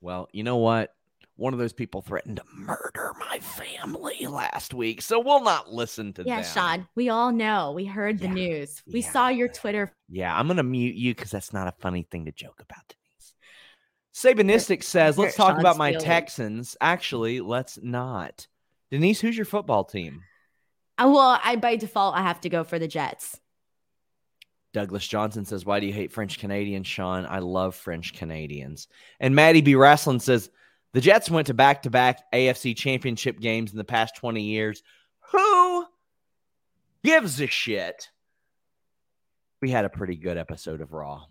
Well, 0.00 0.28
you 0.32 0.42
know 0.42 0.56
what? 0.56 0.92
One 1.36 1.52
of 1.52 1.58
those 1.58 1.74
people 1.74 2.00
threatened 2.00 2.38
to 2.38 2.44
murder 2.54 3.12
my 3.20 3.38
family 3.40 4.26
last 4.26 4.72
week, 4.72 5.02
so 5.02 5.20
we'll 5.20 5.42
not 5.44 5.70
listen 5.70 6.14
to 6.14 6.22
that. 6.24 6.28
Yeah, 6.28 6.42
them. 6.42 6.50
Sean, 6.54 6.88
we 6.94 7.10
all 7.10 7.30
know. 7.30 7.72
We 7.72 7.84
heard 7.84 8.18
the 8.18 8.26
Yeah, 8.26 8.32
news. 8.32 8.82
We 8.90 9.00
yeah. 9.00 9.10
saw 9.10 9.28
your 9.28 9.48
Twitter. 9.48 9.92
Yeah, 10.08 10.36
I'm 10.36 10.48
gonna 10.48 10.62
mute 10.62 10.96
you 10.96 11.14
because 11.14 11.30
that's 11.30 11.52
not 11.52 11.68
a 11.68 11.74
funny 11.80 12.06
thing 12.10 12.24
to 12.24 12.32
joke 12.32 12.60
about, 12.60 12.88
Denise. 12.88 13.34
Sabanistic 14.14 14.82
says, 14.82 15.18
let's 15.18 15.36
talk 15.36 15.58
about 15.58 15.76
my 15.76 15.90
feelings. 15.90 16.04
Texans. 16.04 16.76
Actually, 16.80 17.40
let's 17.40 17.78
not. 17.82 18.46
Denise, 18.90 19.20
who's 19.20 19.36
your 19.36 19.44
football 19.44 19.84
team? 19.84 20.22
Uh, 20.96 21.10
well, 21.12 21.38
I 21.44 21.56
by 21.56 21.76
default 21.76 22.14
I 22.14 22.22
have 22.22 22.40
to 22.42 22.48
go 22.48 22.64
for 22.64 22.78
the 22.78 22.88
Jets. 22.88 23.38
Douglas 24.72 25.06
Johnson 25.06 25.44
says, 25.44 25.66
Why 25.66 25.80
do 25.80 25.86
you 25.86 25.92
hate 25.92 26.12
French 26.12 26.38
Canadians, 26.38 26.86
Sean? 26.86 27.26
I 27.26 27.40
love 27.40 27.74
French 27.74 28.14
Canadians. 28.14 28.88
And 29.20 29.34
Maddie 29.34 29.62
B. 29.62 29.74
Wrestling 29.74 30.20
says, 30.20 30.50
The 30.96 31.02
Jets 31.02 31.28
went 31.28 31.48
to 31.48 31.52
back 31.52 31.82
to 31.82 31.90
back 31.90 32.22
AFC 32.32 32.74
championship 32.74 33.38
games 33.38 33.70
in 33.70 33.76
the 33.76 33.84
past 33.84 34.16
20 34.16 34.40
years. 34.40 34.82
Who 35.30 35.84
gives 37.04 37.38
a 37.38 37.46
shit? 37.46 38.08
We 39.60 39.70
had 39.70 39.84
a 39.84 39.90
pretty 39.90 40.16
good 40.16 40.38
episode 40.38 40.80
of 40.80 40.94
Raw. 40.94 41.26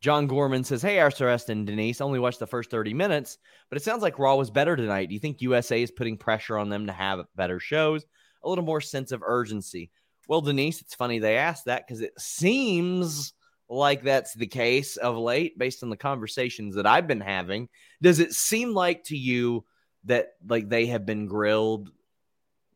John 0.00 0.26
Gorman 0.26 0.64
says, 0.64 0.80
Hey, 0.80 1.00
Arcturus 1.00 1.50
and 1.50 1.66
Denise, 1.66 2.00
only 2.00 2.18
watched 2.18 2.38
the 2.38 2.46
first 2.46 2.70
30 2.70 2.94
minutes, 2.94 3.36
but 3.68 3.76
it 3.76 3.84
sounds 3.84 4.00
like 4.00 4.18
Raw 4.18 4.36
was 4.36 4.50
better 4.50 4.74
tonight. 4.74 5.10
Do 5.10 5.14
you 5.14 5.20
think 5.20 5.42
USA 5.42 5.82
is 5.82 5.90
putting 5.90 6.16
pressure 6.16 6.56
on 6.56 6.70
them 6.70 6.86
to 6.86 6.92
have 6.94 7.26
better 7.36 7.60
shows? 7.60 8.06
A 8.42 8.48
little 8.48 8.64
more 8.64 8.80
sense 8.80 9.12
of 9.12 9.22
urgency. 9.22 9.90
Well, 10.28 10.40
Denise, 10.40 10.80
it's 10.80 10.94
funny 10.94 11.18
they 11.18 11.36
asked 11.36 11.66
that 11.66 11.86
because 11.86 12.00
it 12.00 12.18
seems 12.18 13.34
like 13.68 14.02
that's 14.02 14.34
the 14.34 14.46
case 14.46 14.96
of 14.96 15.16
late 15.16 15.58
based 15.58 15.82
on 15.82 15.90
the 15.90 15.96
conversations 15.96 16.76
that 16.76 16.86
I've 16.86 17.06
been 17.06 17.20
having. 17.20 17.68
Does 18.02 18.18
it 18.18 18.32
seem 18.32 18.74
like 18.74 19.04
to 19.04 19.16
you 19.16 19.64
that 20.04 20.34
like 20.46 20.68
they 20.68 20.86
have 20.86 21.06
been 21.06 21.26
grilled 21.26 21.90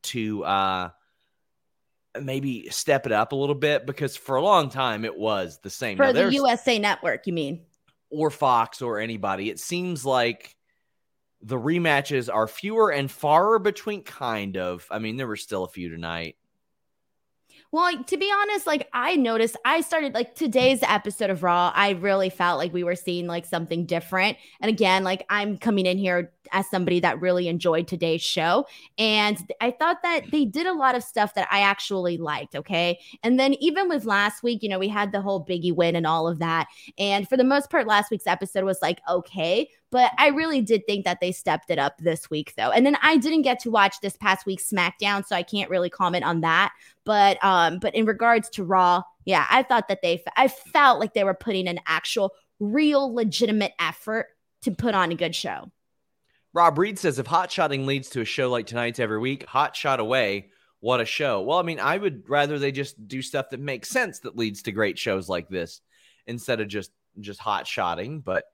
to 0.00 0.44
uh 0.44 0.90
maybe 2.20 2.68
step 2.70 3.06
it 3.06 3.12
up 3.12 3.32
a 3.32 3.36
little 3.36 3.54
bit 3.54 3.86
because 3.86 4.16
for 4.16 4.36
a 4.36 4.42
long 4.42 4.70
time 4.70 5.04
it 5.04 5.16
was 5.16 5.58
the 5.62 5.70
same. 5.70 5.96
For 5.96 6.04
Now, 6.04 6.12
the 6.12 6.32
USA 6.32 6.78
Network, 6.78 7.26
you 7.26 7.32
mean? 7.32 7.60
or 8.10 8.30
Fox 8.30 8.82
or 8.82 8.98
anybody. 9.00 9.50
It 9.50 9.58
seems 9.58 10.04
like 10.04 10.56
the 11.42 11.58
rematches 11.58 12.32
are 12.32 12.48
fewer 12.48 12.90
and 12.90 13.10
far 13.10 13.58
between, 13.58 14.02
kind 14.02 14.56
of. 14.56 14.86
I 14.90 14.98
mean, 14.98 15.16
there 15.16 15.26
were 15.26 15.36
still 15.36 15.64
a 15.64 15.68
few 15.68 15.88
tonight. 15.88 16.36
Well, 17.70 18.02
to 18.02 18.16
be 18.16 18.32
honest, 18.34 18.66
like 18.66 18.88
I 18.94 19.16
noticed, 19.16 19.54
I 19.62 19.82
started 19.82 20.14
like 20.14 20.34
today's 20.34 20.82
episode 20.82 21.28
of 21.28 21.42
Raw. 21.42 21.70
I 21.74 21.90
really 21.90 22.30
felt 22.30 22.56
like 22.56 22.72
we 22.72 22.82
were 22.82 22.94
seeing 22.94 23.26
like 23.26 23.44
something 23.44 23.84
different. 23.84 24.38
And 24.62 24.70
again, 24.70 25.04
like 25.04 25.26
I'm 25.28 25.58
coming 25.58 25.84
in 25.84 25.98
here 25.98 26.32
as 26.52 26.66
somebody 26.70 26.98
that 27.00 27.20
really 27.20 27.46
enjoyed 27.46 27.86
today's 27.86 28.22
show. 28.22 28.66
And 28.96 29.36
I 29.60 29.70
thought 29.70 29.98
that 30.02 30.30
they 30.30 30.46
did 30.46 30.66
a 30.66 30.72
lot 30.72 30.94
of 30.94 31.04
stuff 31.04 31.34
that 31.34 31.46
I 31.50 31.60
actually 31.60 32.16
liked. 32.16 32.56
Okay. 32.56 32.98
And 33.22 33.38
then 33.38 33.52
even 33.60 33.86
with 33.86 34.06
last 34.06 34.42
week, 34.42 34.62
you 34.62 34.70
know, 34.70 34.78
we 34.78 34.88
had 34.88 35.12
the 35.12 35.20
whole 35.20 35.44
Biggie 35.44 35.76
win 35.76 35.94
and 35.94 36.06
all 36.06 36.26
of 36.26 36.38
that. 36.38 36.68
And 36.98 37.28
for 37.28 37.36
the 37.36 37.44
most 37.44 37.68
part, 37.68 37.86
last 37.86 38.10
week's 38.10 38.26
episode 38.26 38.64
was 38.64 38.78
like, 38.80 39.02
okay. 39.10 39.68
But 39.90 40.12
I 40.18 40.28
really 40.28 40.60
did 40.60 40.86
think 40.86 41.04
that 41.06 41.20
they 41.20 41.32
stepped 41.32 41.70
it 41.70 41.78
up 41.78 41.96
this 41.98 42.28
week, 42.28 42.52
though. 42.56 42.70
And 42.70 42.84
then 42.84 42.98
I 43.02 43.16
didn't 43.16 43.42
get 43.42 43.58
to 43.60 43.70
watch 43.70 44.00
this 44.00 44.16
past 44.16 44.44
week's 44.44 44.70
SmackDown, 44.70 45.24
so 45.26 45.34
I 45.34 45.42
can't 45.42 45.70
really 45.70 45.88
comment 45.88 46.24
on 46.24 46.42
that. 46.42 46.72
But 47.04 47.42
um, 47.42 47.78
but 47.78 47.94
in 47.94 48.04
regards 48.04 48.50
to 48.50 48.64
Raw, 48.64 49.02
yeah, 49.24 49.46
I 49.50 49.62
thought 49.62 49.88
that 49.88 50.00
they, 50.02 50.22
I 50.36 50.48
felt 50.48 51.00
like 51.00 51.14
they 51.14 51.24
were 51.24 51.34
putting 51.34 51.68
an 51.68 51.80
actual, 51.86 52.32
real, 52.60 53.14
legitimate 53.14 53.72
effort 53.78 54.26
to 54.62 54.70
put 54.70 54.94
on 54.94 55.12
a 55.12 55.14
good 55.14 55.34
show. 55.34 55.70
Rob 56.52 56.78
Reed 56.78 56.98
says 56.98 57.18
if 57.18 57.26
hot 57.26 57.50
shotting 57.50 57.86
leads 57.86 58.08
to 58.10 58.20
a 58.20 58.24
show 58.24 58.50
like 58.50 58.66
tonight's 58.66 58.98
every 58.98 59.18
week, 59.18 59.44
hot 59.46 59.76
shot 59.76 60.00
away. 60.00 60.50
What 60.80 61.00
a 61.00 61.04
show. 61.04 61.42
Well, 61.42 61.58
I 61.58 61.62
mean, 61.62 61.80
I 61.80 61.98
would 61.98 62.28
rather 62.28 62.58
they 62.58 62.72
just 62.72 63.08
do 63.08 63.20
stuff 63.20 63.50
that 63.50 63.60
makes 63.60 63.88
sense 63.88 64.20
that 64.20 64.36
leads 64.36 64.62
to 64.62 64.72
great 64.72 64.98
shows 64.98 65.28
like 65.28 65.48
this 65.48 65.80
instead 66.26 66.60
of 66.60 66.68
just 66.68 66.90
just 67.20 67.40
hot 67.40 67.66
shotting. 67.66 68.20
But 68.20 68.44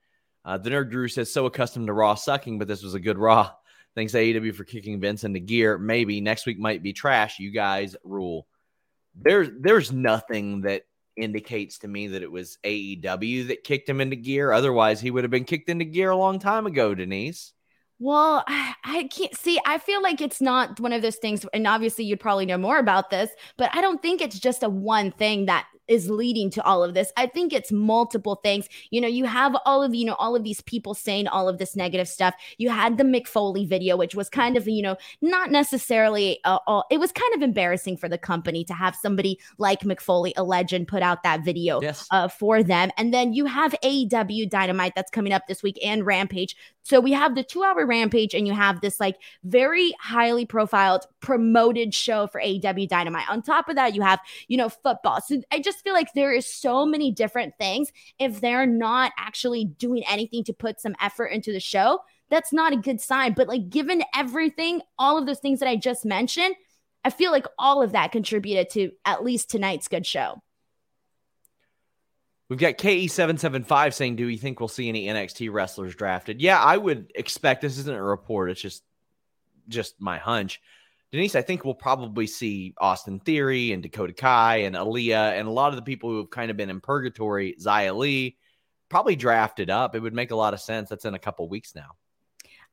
uh, 0.44 0.58
the 0.58 0.70
nerd 0.70 0.90
Drew 0.90 1.08
says 1.08 1.32
so 1.32 1.46
accustomed 1.46 1.86
to 1.86 1.92
Raw 1.92 2.14
sucking, 2.14 2.58
but 2.58 2.68
this 2.68 2.82
was 2.82 2.94
a 2.94 3.00
good 3.00 3.18
Raw. 3.18 3.50
Thanks 3.94 4.12
AEW 4.12 4.54
for 4.54 4.64
kicking 4.64 5.00
Vince 5.00 5.22
into 5.24 5.38
gear. 5.38 5.78
Maybe 5.78 6.20
next 6.20 6.46
week 6.46 6.58
might 6.58 6.82
be 6.82 6.92
trash. 6.92 7.38
You 7.38 7.52
guys 7.52 7.94
rule. 8.02 8.46
There's 9.14 9.50
there's 9.60 9.92
nothing 9.92 10.62
that 10.62 10.82
indicates 11.16 11.78
to 11.78 11.88
me 11.88 12.08
that 12.08 12.22
it 12.22 12.30
was 12.30 12.58
AEW 12.64 13.48
that 13.48 13.62
kicked 13.62 13.88
him 13.88 14.00
into 14.00 14.16
gear. 14.16 14.50
Otherwise, 14.50 15.00
he 15.00 15.12
would 15.12 15.22
have 15.22 15.30
been 15.30 15.44
kicked 15.44 15.68
into 15.68 15.84
gear 15.84 16.10
a 16.10 16.16
long 16.16 16.40
time 16.40 16.66
ago, 16.66 16.92
Denise. 16.92 17.52
Well, 17.98 18.44
I 18.48 19.08
can't 19.10 19.36
see. 19.36 19.60
I 19.64 19.78
feel 19.78 20.02
like 20.02 20.20
it's 20.20 20.40
not 20.40 20.80
one 20.80 20.92
of 20.92 21.02
those 21.02 21.16
things, 21.16 21.46
and 21.54 21.66
obviously 21.66 22.04
you'd 22.04 22.20
probably 22.20 22.46
know 22.46 22.58
more 22.58 22.78
about 22.78 23.10
this, 23.10 23.30
but 23.56 23.70
I 23.74 23.80
don't 23.80 24.02
think 24.02 24.20
it's 24.20 24.38
just 24.38 24.62
a 24.62 24.68
one 24.68 25.12
thing 25.12 25.46
that 25.46 25.66
is 25.88 26.08
leading 26.08 26.50
to 26.50 26.62
all 26.64 26.82
of 26.82 26.94
this. 26.94 27.12
I 27.16 27.26
think 27.26 27.52
it's 27.52 27.70
multiple 27.72 28.36
things. 28.36 28.68
You 28.90 29.00
know, 29.00 29.08
you 29.08 29.24
have 29.26 29.56
all 29.64 29.82
of 29.82 29.94
you 29.94 30.04
know 30.04 30.14
all 30.14 30.34
of 30.36 30.44
these 30.44 30.60
people 30.62 30.94
saying 30.94 31.28
all 31.28 31.48
of 31.48 31.58
this 31.58 31.76
negative 31.76 32.08
stuff. 32.08 32.34
You 32.58 32.70
had 32.70 32.96
the 32.98 33.04
Mick 33.04 33.26
Foley 33.26 33.64
video, 33.64 33.96
which 33.96 34.14
was 34.14 34.28
kind 34.28 34.56
of 34.56 34.66
you 34.68 34.82
know 34.82 34.96
not 35.20 35.50
necessarily. 35.50 36.40
Uh, 36.44 36.58
all, 36.66 36.84
it 36.90 36.98
was 36.98 37.12
kind 37.12 37.34
of 37.34 37.42
embarrassing 37.42 37.96
for 37.96 38.08
the 38.08 38.18
company 38.18 38.64
to 38.64 38.74
have 38.74 38.96
somebody 38.96 39.38
like 39.58 39.80
Mick 39.80 40.00
Foley, 40.00 40.32
a 40.36 40.42
legend, 40.44 40.88
put 40.88 41.02
out 41.02 41.22
that 41.22 41.44
video 41.44 41.80
Yes. 41.82 42.06
uh, 42.10 42.28
for 42.28 42.62
them. 42.62 42.90
And 42.96 43.12
then 43.12 43.32
you 43.32 43.46
have 43.46 43.74
AEW 43.82 44.48
Dynamite 44.48 44.94
that's 44.94 45.10
coming 45.10 45.32
up 45.32 45.46
this 45.46 45.62
week 45.62 45.78
and 45.84 46.04
Rampage. 46.06 46.56
So 46.82 47.00
we 47.00 47.12
have 47.12 47.34
the 47.34 47.42
two 47.42 47.62
hour 47.64 47.86
Rampage, 47.86 48.34
and 48.34 48.46
you 48.46 48.52
have 48.52 48.80
this 48.82 49.00
like 49.00 49.16
very 49.42 49.94
highly 50.00 50.44
profiled, 50.44 51.06
promoted 51.20 51.94
show 51.94 52.26
for 52.26 52.40
AEW 52.40 52.88
Dynamite. 52.88 53.28
On 53.30 53.40
top 53.42 53.68
of 53.68 53.76
that, 53.76 53.94
you 53.94 54.02
have, 54.02 54.20
you 54.48 54.56
know, 54.58 54.68
football. 54.68 55.20
So 55.22 55.40
I 55.50 55.60
just 55.60 55.73
feel 55.82 55.94
like 55.94 56.12
there 56.14 56.32
is 56.32 56.46
so 56.46 56.86
many 56.86 57.12
different 57.12 57.54
things. 57.58 57.90
If 58.18 58.40
they're 58.40 58.66
not 58.66 59.12
actually 59.18 59.64
doing 59.64 60.04
anything 60.08 60.44
to 60.44 60.52
put 60.52 60.80
some 60.80 60.94
effort 61.00 61.26
into 61.26 61.52
the 61.52 61.60
show, 61.60 62.00
that's 62.30 62.52
not 62.52 62.72
a 62.72 62.76
good 62.76 63.00
sign. 63.00 63.34
But 63.34 63.48
like, 63.48 63.70
given 63.70 64.02
everything, 64.14 64.82
all 64.98 65.18
of 65.18 65.26
those 65.26 65.40
things 65.40 65.60
that 65.60 65.68
I 65.68 65.76
just 65.76 66.04
mentioned, 66.04 66.54
I 67.04 67.10
feel 67.10 67.30
like 67.30 67.46
all 67.58 67.82
of 67.82 67.92
that 67.92 68.12
contributed 68.12 68.70
to 68.70 68.92
at 69.04 69.24
least 69.24 69.50
tonight's 69.50 69.88
good 69.88 70.06
show. 70.06 70.42
We've 72.48 72.58
got 72.58 72.78
KE775 72.78 73.94
saying, 73.94 74.16
Do 74.16 74.28
you 74.28 74.38
think 74.38 74.60
we'll 74.60 74.68
see 74.68 74.88
any 74.88 75.06
NXT 75.06 75.52
wrestlers 75.52 75.94
drafted? 75.94 76.40
Yeah, 76.40 76.60
I 76.60 76.76
would 76.76 77.10
expect 77.14 77.62
this 77.62 77.78
isn't 77.78 77.94
a 77.94 78.02
report, 78.02 78.50
it's 78.50 78.60
just 78.60 78.82
just 79.68 80.00
my 80.00 80.18
hunch. 80.18 80.60
Denise, 81.14 81.36
I 81.36 81.42
think 81.42 81.64
we'll 81.64 81.74
probably 81.74 82.26
see 82.26 82.74
Austin 82.78 83.20
Theory 83.20 83.70
and 83.70 83.80
Dakota 83.80 84.12
Kai 84.12 84.56
and 84.56 84.74
Aaliyah 84.74 85.38
and 85.38 85.46
a 85.46 85.50
lot 85.52 85.68
of 85.68 85.76
the 85.76 85.82
people 85.82 86.10
who 86.10 86.16
have 86.16 86.30
kind 86.30 86.50
of 86.50 86.56
been 86.56 86.70
in 86.70 86.80
purgatory, 86.80 87.54
Zia 87.60 87.94
Lee, 87.94 88.36
probably 88.88 89.14
drafted 89.14 89.70
up. 89.70 89.94
It 89.94 90.00
would 90.00 90.12
make 90.12 90.32
a 90.32 90.36
lot 90.36 90.54
of 90.54 90.60
sense. 90.60 90.88
That's 90.88 91.04
in 91.04 91.14
a 91.14 91.18
couple 91.20 91.48
weeks 91.48 91.76
now. 91.76 91.90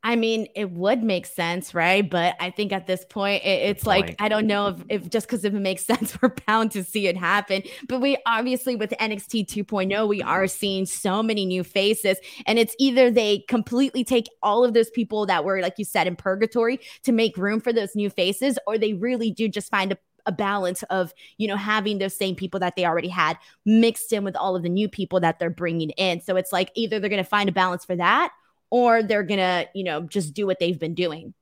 I 0.04 0.16
mean, 0.16 0.48
it 0.56 0.72
would 0.72 1.04
make 1.04 1.28
sense, 1.28 1.76
right? 1.76 2.08
But 2.08 2.36
I 2.40 2.50
think 2.50 2.72
at 2.72 2.88
this 2.88 3.06
point, 3.06 3.44
it, 3.44 3.70
it's 3.70 3.84
point. 3.84 4.08
like 4.08 4.16
I 4.20 4.30
don't 4.30 4.48
know 4.48 4.70
if, 4.70 4.78
if 4.90 5.10
just 5.10 5.28
because 5.28 5.46
if 5.46 5.54
it 5.54 5.60
makes 5.60 5.86
sense, 5.92 6.20
we're 6.22 6.34
bound 6.48 6.72
to 6.72 6.84
see 6.84 7.08
it 7.08 7.16
happen. 7.16 7.62
But 7.88 8.02
we 8.02 8.18
obviously 8.26 8.76
with 8.76 8.92
NXT 9.00 9.48
2.0, 9.48 10.08
we 10.08 10.22
are 10.24 10.48
seeing 10.48 10.86
so 10.86 11.22
many 11.22 11.46
new 11.46 11.64
faces, 11.64 12.18
and 12.48 12.58
it's 12.58 12.76
either 12.80 13.12
they 13.12 13.40
completely 13.48 14.04
take 14.04 14.28
all 14.42 14.64
of 14.64 14.74
those 14.74 14.90
people 14.90 15.26
that 15.28 15.46
were, 15.46 15.62
like 15.62 15.76
you 15.78 15.86
said, 15.86 16.08
in 16.08 16.16
purgatory 16.16 16.80
to 17.04 17.12
make 17.12 17.38
room 17.38 17.60
for 17.60 17.72
those 17.72 17.96
new 17.96 18.10
faces, 18.10 18.58
or 18.66 18.78
they 18.78 18.94
really 18.94 19.30
do 19.30 19.48
just 19.48 19.70
find 19.70 19.92
a 19.92 19.98
a 20.28 20.32
balance 20.32 20.84
of 20.84 21.16
you 21.38 21.48
know 21.48 21.56
having 21.56 21.98
those 21.98 22.16
same 22.16 22.36
people 22.36 22.60
that 22.60 22.76
they 22.76 22.86
already 22.86 23.08
had 23.08 23.40
mixed 23.66 24.14
in 24.14 24.24
with 24.24 24.36
all 24.36 24.56
of 24.56 24.62
the 24.62 24.70
new 24.70 24.88
people 24.88 25.20
that 25.20 25.40
they're 25.40 25.50
bringing 25.50 25.90
in 25.92 26.22
so 26.22 26.36
it's 26.36 26.52
like 26.52 26.72
either 26.76 27.00
they're 27.00 27.10
going 27.10 27.24
to 27.24 27.28
find 27.28 27.50
a 27.50 27.52
balance 27.52 27.84
for 27.84 27.96
that 27.96 28.32
or 28.72 29.04
they're 29.04 29.24
gonna, 29.24 29.66
you 29.76 29.84
know, 29.84 30.02
just 30.02 30.34
do 30.34 30.48
what 30.48 30.58
they've 30.60 30.80
been 30.80 30.96
doing. 30.96 31.36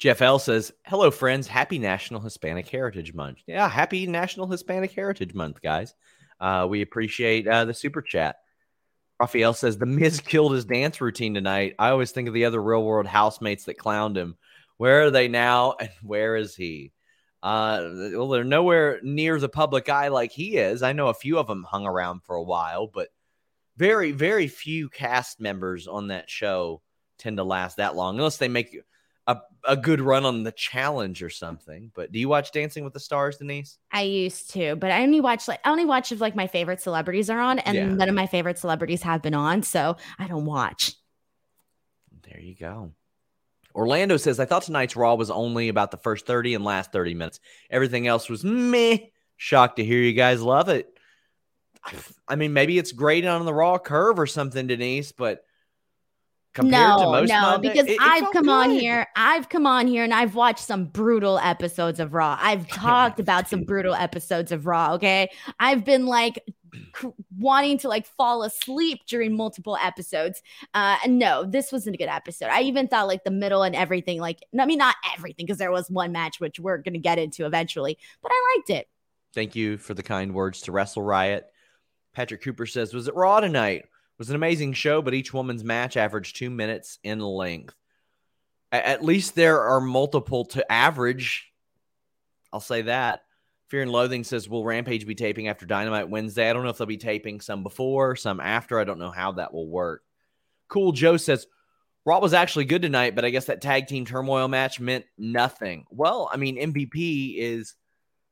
Jeff 0.00 0.22
L 0.22 0.38
says, 0.38 0.72
Hello, 0.86 1.10
friends. 1.10 1.46
Happy 1.46 1.78
National 1.78 2.20
Hispanic 2.20 2.66
Heritage 2.66 3.12
Month. 3.12 3.38
Yeah, 3.46 3.68
happy 3.68 4.06
National 4.06 4.48
Hispanic 4.48 4.92
Heritage 4.92 5.34
Month, 5.34 5.60
guys. 5.62 5.94
Uh, 6.40 6.66
we 6.68 6.80
appreciate 6.80 7.46
uh, 7.46 7.66
the 7.66 7.74
super 7.74 8.00
chat. 8.00 8.36
Raphael 9.20 9.52
says, 9.52 9.76
The 9.76 9.84
Miz 9.84 10.20
killed 10.20 10.54
his 10.54 10.64
dance 10.64 11.02
routine 11.02 11.34
tonight. 11.34 11.74
I 11.78 11.90
always 11.90 12.12
think 12.12 12.28
of 12.28 12.34
the 12.34 12.46
other 12.46 12.62
real 12.62 12.82
world 12.82 13.06
housemates 13.06 13.64
that 13.64 13.76
clowned 13.76 14.16
him. 14.16 14.36
Where 14.78 15.02
are 15.02 15.10
they 15.10 15.28
now? 15.28 15.74
And 15.80 15.90
where 16.02 16.34
is 16.34 16.56
he? 16.56 16.92
Uh, 17.42 17.80
well, 18.14 18.28
they're 18.28 18.44
nowhere 18.44 19.00
near 19.02 19.38
the 19.38 19.48
public 19.50 19.90
eye 19.90 20.08
like 20.08 20.32
he 20.32 20.56
is. 20.56 20.82
I 20.82 20.92
know 20.94 21.08
a 21.08 21.14
few 21.14 21.38
of 21.38 21.46
them 21.46 21.64
hung 21.64 21.86
around 21.86 22.22
for 22.24 22.36
a 22.36 22.42
while, 22.42 22.86
but 22.86 23.08
very, 23.80 24.12
very 24.12 24.46
few 24.46 24.90
cast 24.90 25.40
members 25.40 25.88
on 25.88 26.08
that 26.08 26.28
show 26.28 26.82
tend 27.18 27.38
to 27.38 27.44
last 27.44 27.78
that 27.78 27.96
long 27.96 28.18
unless 28.18 28.36
they 28.36 28.46
make 28.46 28.78
a, 29.26 29.38
a 29.66 29.74
good 29.74 30.02
run 30.02 30.26
on 30.26 30.42
the 30.42 30.52
challenge 30.52 31.22
or 31.22 31.30
something. 31.30 31.90
But 31.94 32.12
do 32.12 32.18
you 32.18 32.28
watch 32.28 32.52
Dancing 32.52 32.84
with 32.84 32.92
the 32.92 33.00
Stars, 33.00 33.38
Denise? 33.38 33.78
I 33.90 34.02
used 34.02 34.50
to, 34.50 34.76
but 34.76 34.90
I 34.90 35.02
only 35.02 35.22
watch 35.22 35.48
like 35.48 35.60
I 35.64 35.70
only 35.70 35.86
watch 35.86 36.12
if 36.12 36.20
like 36.20 36.36
my 36.36 36.46
favorite 36.46 36.82
celebrities 36.82 37.30
are 37.30 37.40
on, 37.40 37.58
and 37.60 37.74
Yeah. 37.74 37.86
none 37.86 38.10
of 38.10 38.14
my 38.14 38.26
favorite 38.26 38.58
celebrities 38.58 39.00
have 39.02 39.22
been 39.22 39.32
on, 39.34 39.62
so 39.62 39.96
I 40.18 40.26
don't 40.28 40.44
watch. 40.44 40.92
There 42.22 42.40
you 42.40 42.54
go. 42.54 42.92
Orlando 43.74 44.18
says, 44.18 44.38
I 44.40 44.44
thought 44.44 44.64
tonight's 44.64 44.94
Raw 44.94 45.14
was 45.14 45.30
only 45.30 45.70
about 45.70 45.90
the 45.90 45.96
first 45.96 46.26
30 46.26 46.54
and 46.54 46.64
last 46.64 46.92
30 46.92 47.14
minutes. 47.14 47.40
Everything 47.70 48.06
else 48.06 48.28
was 48.28 48.44
meh. 48.44 48.98
Shocked 49.38 49.76
to 49.76 49.84
hear 49.84 50.02
you 50.02 50.12
guys 50.12 50.42
love 50.42 50.68
it. 50.68 50.98
I 52.28 52.36
mean, 52.36 52.52
maybe 52.52 52.78
it's 52.78 52.92
graded 52.92 53.28
on 53.30 53.44
the 53.44 53.54
Raw 53.54 53.78
curve 53.78 54.18
or 54.18 54.26
something, 54.26 54.66
Denise, 54.66 55.12
but 55.12 55.44
compared 56.52 56.98
to 56.98 57.04
no, 57.04 57.12
most 57.12 57.28
no, 57.28 57.40
Monday- 57.40 57.68
because 57.70 57.86
it- 57.86 57.98
I've 58.00 58.30
come 58.32 58.48
on 58.48 58.70
here, 58.70 59.06
I've 59.16 59.48
come 59.48 59.66
on 59.66 59.86
here 59.86 60.04
and 60.04 60.12
I've 60.12 60.34
watched 60.34 60.64
some 60.64 60.86
brutal 60.86 61.38
episodes 61.38 62.00
of 62.00 62.12
Raw. 62.12 62.36
I've 62.40 62.68
talked 62.68 63.20
about 63.20 63.48
some 63.48 63.64
brutal 63.64 63.94
episodes 63.94 64.52
of 64.52 64.66
Raw. 64.66 64.94
Okay, 64.94 65.30
I've 65.58 65.84
been 65.84 66.06
like 66.06 66.44
wanting 67.38 67.78
to 67.78 67.88
like 67.88 68.06
fall 68.06 68.42
asleep 68.42 69.00
during 69.08 69.36
multiple 69.36 69.76
episodes. 69.82 70.42
Uh, 70.74 70.96
and 71.04 71.18
no, 71.18 71.44
this 71.44 71.72
wasn't 71.72 71.94
a 71.94 71.98
good 71.98 72.08
episode. 72.08 72.48
I 72.50 72.62
even 72.62 72.86
thought 72.88 73.08
like 73.08 73.24
the 73.24 73.30
middle 73.30 73.62
and 73.62 73.74
everything, 73.74 74.20
like, 74.20 74.44
I 74.58 74.66
mean, 74.66 74.78
not 74.78 74.94
everything, 75.16 75.46
because 75.46 75.58
there 75.58 75.72
was 75.72 75.90
one 75.90 76.12
match 76.12 76.38
which 76.40 76.60
we're 76.60 76.78
going 76.78 76.92
to 76.94 77.00
get 77.00 77.18
into 77.18 77.44
eventually, 77.46 77.98
but 78.22 78.30
I 78.32 78.56
liked 78.56 78.70
it. 78.70 78.88
Thank 79.34 79.56
you 79.56 79.78
for 79.78 79.94
the 79.94 80.02
kind 80.02 80.34
words 80.34 80.60
to 80.62 80.72
Wrestle 80.72 81.02
Riot. 81.02 81.46
Patrick 82.14 82.42
Cooper 82.42 82.66
says, 82.66 82.94
Was 82.94 83.08
it 83.08 83.14
Raw 83.14 83.40
tonight? 83.40 83.86
Was 84.18 84.28
an 84.28 84.36
amazing 84.36 84.74
show, 84.74 85.00
but 85.00 85.14
each 85.14 85.32
woman's 85.32 85.64
match 85.64 85.96
averaged 85.96 86.36
two 86.36 86.50
minutes 86.50 86.98
in 87.02 87.20
length. 87.20 87.74
At 88.70 89.02
least 89.02 89.34
there 89.34 89.62
are 89.62 89.80
multiple 89.80 90.44
to 90.46 90.70
average. 90.70 91.50
I'll 92.52 92.60
say 92.60 92.82
that. 92.82 93.22
Fear 93.68 93.82
and 93.82 93.92
Loathing 93.92 94.24
says, 94.24 94.48
Will 94.48 94.64
Rampage 94.64 95.06
be 95.06 95.14
taping 95.14 95.48
after 95.48 95.64
Dynamite 95.64 96.10
Wednesday? 96.10 96.50
I 96.50 96.52
don't 96.52 96.64
know 96.64 96.68
if 96.68 96.76
they'll 96.76 96.86
be 96.86 96.98
taping 96.98 97.40
some 97.40 97.62
before, 97.62 98.14
some 98.14 98.40
after. 98.40 98.78
I 98.78 98.84
don't 98.84 98.98
know 98.98 99.10
how 99.10 99.32
that 99.32 99.54
will 99.54 99.68
work. 99.68 100.02
Cool 100.68 100.92
Joe 100.92 101.16
says, 101.16 101.46
Raw 102.04 102.18
was 102.18 102.34
actually 102.34 102.64
good 102.64 102.82
tonight, 102.82 103.14
but 103.14 103.24
I 103.24 103.30
guess 103.30 103.46
that 103.46 103.60
tag 103.60 103.86
team 103.86 104.04
turmoil 104.04 104.48
match 104.48 104.80
meant 104.80 105.04
nothing. 105.16 105.84
Well, 105.90 106.28
I 106.32 106.36
mean, 106.36 106.58
MVP 106.58 107.36
is 107.38 107.74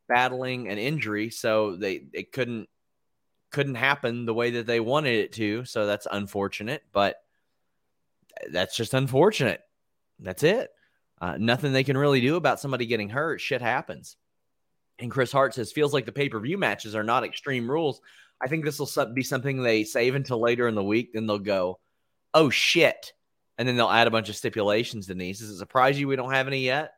battling 0.09 0.69
an 0.69 0.79
injury, 0.79 1.31
so 1.31 1.77
they 1.77 2.07
it 2.13 2.33
couldn't 2.33 2.69
couldn't 3.51 3.77
happen 3.77 4.27
the 4.27 4.35
way 4.35 4.51
that 4.53 4.67
they 4.67 4.81
wanted 4.81 5.15
it 5.15 5.33
to. 5.35 5.65
So 5.65 5.87
that's 5.87 6.07
unfortunate, 6.11 6.83
but 6.93 7.17
that's 8.51 8.77
just 8.77 8.95
unfortunate. 8.95 9.61
That's 10.21 10.43
it. 10.43 10.71
Uh, 11.21 11.37
nothing 11.39 11.73
they 11.73 11.85
can 11.85 11.97
really 11.97 12.21
do 12.21 12.37
about 12.37 12.61
somebody 12.61 12.87
getting 12.87 13.09
hurt. 13.09 13.41
Shit 13.41 13.61
happens. 13.61 14.17
And 14.99 15.11
Chris 15.11 15.33
Hart 15.33 15.55
says, 15.55 15.73
feels 15.73 15.95
like 15.95 16.07
the 16.07 16.13
pay 16.13 16.29
per 16.29 16.41
view 16.41 16.59
matches 16.59 16.95
are 16.95 17.05
not 17.05 17.25
extreme 17.25 17.71
rules. 17.71 18.01
I 18.41 18.49
think 18.49 18.65
this 18.65 18.79
will 18.79 19.13
be 19.13 19.23
something 19.23 19.63
they 19.63 19.85
save 19.85 20.15
until 20.15 20.41
later 20.41 20.69
in 20.69 20.75
the 20.75 20.85
week. 20.85 21.13
Then 21.13 21.27
they'll 21.27 21.39
go, 21.39 21.81
oh 22.35 22.51
shit. 22.51 23.13
And 23.57 23.67
then 23.67 23.77
they'll 23.77 23.89
add 23.89 24.07
a 24.07 24.13
bunch 24.13 24.29
of 24.29 24.37
stipulations, 24.37 25.07
Denise. 25.07 25.41
Does 25.41 25.51
it 25.51 25.59
surprise 25.59 25.99
you 25.99 26.07
we 26.07 26.17
don't 26.17 26.33
have 26.33 26.47
any 26.47 26.61
yet? 26.61 26.93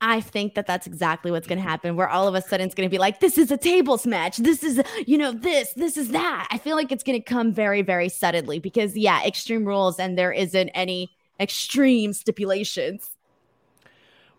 I 0.00 0.20
think 0.20 0.54
that 0.54 0.66
that's 0.66 0.86
exactly 0.86 1.30
what's 1.30 1.46
going 1.46 1.58
to 1.58 1.62
mm-hmm. 1.62 1.70
happen. 1.70 1.96
Where 1.96 2.08
all 2.08 2.28
of 2.28 2.34
a 2.34 2.42
sudden 2.42 2.66
it's 2.66 2.74
going 2.74 2.88
to 2.88 2.90
be 2.90 2.98
like, 2.98 3.20
this 3.20 3.38
is 3.38 3.50
a 3.50 3.56
tables 3.56 4.06
match. 4.06 4.36
This 4.38 4.62
is, 4.62 4.82
you 5.06 5.16
know, 5.16 5.32
this, 5.32 5.72
this 5.74 5.96
is 5.96 6.08
that. 6.10 6.48
I 6.50 6.58
feel 6.58 6.76
like 6.76 6.92
it's 6.92 7.02
going 7.02 7.18
to 7.18 7.24
come 7.24 7.52
very, 7.52 7.82
very 7.82 8.08
suddenly 8.08 8.58
because, 8.58 8.96
yeah, 8.96 9.24
extreme 9.24 9.64
rules 9.64 9.98
and 9.98 10.18
there 10.18 10.32
isn't 10.32 10.68
any 10.70 11.10
extreme 11.40 12.12
stipulations. 12.12 13.10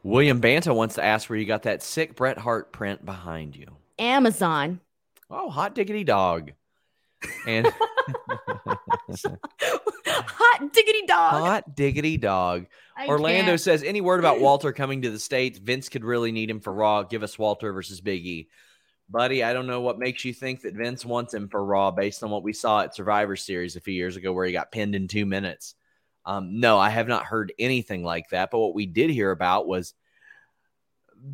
William 0.04 0.40
Banta 0.40 0.74
wants 0.74 0.96
to 0.96 1.04
ask 1.04 1.30
where 1.30 1.40
you 1.40 1.46
got 1.46 1.64
that 1.64 1.82
sick 1.82 2.16
Bret 2.16 2.38
Hart 2.38 2.72
print 2.72 3.04
behind 3.04 3.56
you. 3.56 3.66
Amazon. 3.98 4.80
Oh, 5.32 5.50
hot 5.50 5.74
diggity 5.74 6.04
dog. 6.04 6.52
And 7.48 7.68
hot 10.06 10.74
diggity 10.74 11.06
dog. 11.08 11.32
Hot 11.34 11.76
diggity 11.76 12.18
dog. 12.18 12.68
I 12.98 13.08
Orlando 13.08 13.52
can't. 13.52 13.62
says 13.62 13.84
any 13.84 14.02
word 14.02 14.20
about 14.20 14.40
Walter 14.42 14.72
coming 14.72 15.02
to 15.04 15.10
the 15.10 15.20
States? 15.20 15.60
Vince 15.60 15.90
could 15.90 16.06
really 16.06 16.32
need 16.32 16.50
him 16.50 16.60
for 16.60 16.74
Raw. 16.74 17.04
Give 17.04 17.24
us 17.24 17.38
Walter 17.38 17.74
versus 17.74 18.02
Big 18.02 18.26
E. 18.26 18.50
Buddy, 19.10 19.44
I 19.44 19.54
don't 19.54 19.68
know 19.68 19.82
what 19.82 20.00
makes 20.00 20.26
you 20.26 20.34
think 20.34 20.62
that 20.62 20.74
Vince 20.74 21.06
wants 21.06 21.34
him 21.34 21.48
for 21.48 21.64
Raw 21.64 21.92
based 21.92 22.24
on 22.24 22.32
what 22.32 22.42
we 22.44 22.54
saw 22.54 22.82
at 22.82 22.96
Survivor 22.96 23.36
Series 23.36 23.76
a 23.76 23.82
few 23.82 23.94
years 23.94 24.16
ago 24.16 24.34
where 24.34 24.46
he 24.48 24.52
got 24.52 24.72
pinned 24.72 24.96
in 24.96 25.08
two 25.08 25.26
minutes. 25.28 25.76
Um, 26.26 26.60
no, 26.60 26.80
I 26.80 26.90
have 26.90 27.08
not 27.08 27.24
heard 27.26 27.54
anything 27.60 28.04
like 28.04 28.30
that. 28.30 28.50
But 28.50 28.60
what 28.60 28.74
we 28.74 28.88
did 28.88 29.12
hear 29.12 29.30
about 29.30 29.68
was 29.68 29.94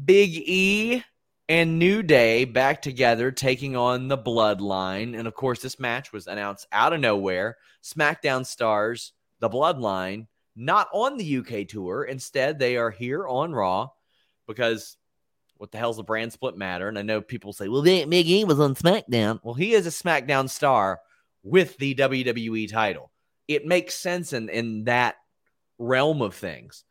Big 0.03 0.31
E 0.33 1.03
and 1.51 1.77
New 1.77 2.01
Day 2.01 2.45
back 2.45 2.81
together 2.81 3.29
taking 3.29 3.75
on 3.75 4.07
the 4.07 4.17
Bloodline. 4.17 5.19
And 5.19 5.27
of 5.27 5.35
course, 5.35 5.61
this 5.61 5.81
match 5.81 6.13
was 6.13 6.27
announced 6.27 6.65
out 6.71 6.93
of 6.93 7.01
nowhere. 7.01 7.57
SmackDown 7.83 8.45
stars, 8.45 9.11
the 9.39 9.49
Bloodline, 9.49 10.27
not 10.55 10.87
on 10.93 11.17
the 11.17 11.37
UK 11.39 11.67
tour. 11.67 12.05
Instead, 12.05 12.57
they 12.57 12.77
are 12.77 12.89
here 12.89 13.27
on 13.27 13.51
Raw 13.51 13.89
because 14.47 14.95
what 15.57 15.73
the 15.73 15.77
hell's 15.77 15.97
the 15.97 16.03
brand 16.03 16.31
split 16.31 16.55
matter? 16.55 16.87
And 16.87 16.97
I 16.97 17.01
know 17.01 17.19
people 17.19 17.51
say, 17.51 17.67
well, 17.67 17.81
Big 17.83 18.29
E 18.29 18.45
was 18.45 18.61
on 18.61 18.73
SmackDown. 18.73 19.41
Well, 19.43 19.53
he 19.53 19.73
is 19.73 19.85
a 19.85 19.89
SmackDown 19.89 20.49
star 20.49 21.01
with 21.43 21.75
the 21.77 21.95
WWE 21.95 22.71
title 22.71 23.11
it 23.47 23.65
makes 23.65 23.95
sense 23.95 24.31
in 24.31 24.47
in 24.47 24.85
that 24.85 25.15
realm 25.77 26.21
of 26.21 26.33
things. 26.33 26.85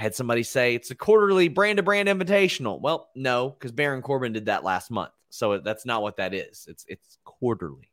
I 0.00 0.04
had 0.04 0.14
somebody 0.14 0.44
say 0.44 0.74
it's 0.74 0.90
a 0.90 0.94
quarterly 0.94 1.48
brand 1.48 1.76
to 1.76 1.82
brand 1.82 2.08
invitational. 2.08 2.80
Well, 2.80 3.10
no, 3.14 3.50
because 3.50 3.70
Baron 3.70 4.00
Corbin 4.00 4.32
did 4.32 4.46
that 4.46 4.64
last 4.64 4.90
month. 4.90 5.12
So 5.28 5.58
that's 5.58 5.84
not 5.84 6.00
what 6.00 6.16
that 6.16 6.32
is. 6.32 6.64
It's 6.68 6.86
it's 6.88 7.18
quarterly. 7.22 7.92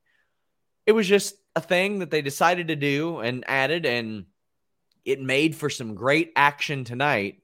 It 0.85 0.93
was 0.93 1.05
just 1.05 1.35
a 1.53 1.59
thing 1.59 1.99
that 1.99 2.09
they 2.09 2.21
decided 2.21 2.69
to 2.69 2.77
do 2.77 3.19
and 3.19 3.43
added, 3.45 3.85
and 3.85 4.25
it 5.03 5.21
made 5.21 5.53
for 5.53 5.69
some 5.69 5.95
great 5.95 6.31
action 6.37 6.85
tonight. 6.85 7.41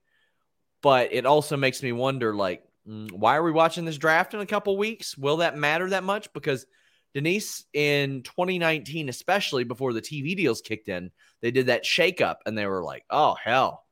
But 0.82 1.12
it 1.12 1.26
also 1.26 1.58
makes 1.58 1.84
me 1.84 1.92
wonder, 1.92 2.34
like, 2.34 2.64
mm, 2.88 3.12
why 3.12 3.36
are 3.36 3.44
we 3.44 3.52
watching 3.52 3.84
this 3.84 3.98
draft 3.98 4.34
in 4.34 4.40
a 4.40 4.46
couple 4.46 4.78
weeks? 4.78 5.18
Will 5.18 5.38
that 5.38 5.58
matter 5.58 5.90
that 5.90 6.06
much? 6.06 6.32
Because 6.32 6.66
Denise 7.14 7.66
in 7.74 8.24
2019, 8.24 9.10
especially 9.10 9.66
before 9.66 9.92
the 9.92 10.02
TV 10.02 10.38
deals 10.38 10.62
kicked 10.62 10.88
in, 10.88 11.12
they 11.42 11.52
did 11.52 11.66
that 11.66 11.84
shakeup 11.84 12.38
and 12.46 12.58
they 12.58 12.66
were 12.66 12.82
like, 12.82 13.04
oh, 13.10 13.36
hell, 13.44 13.84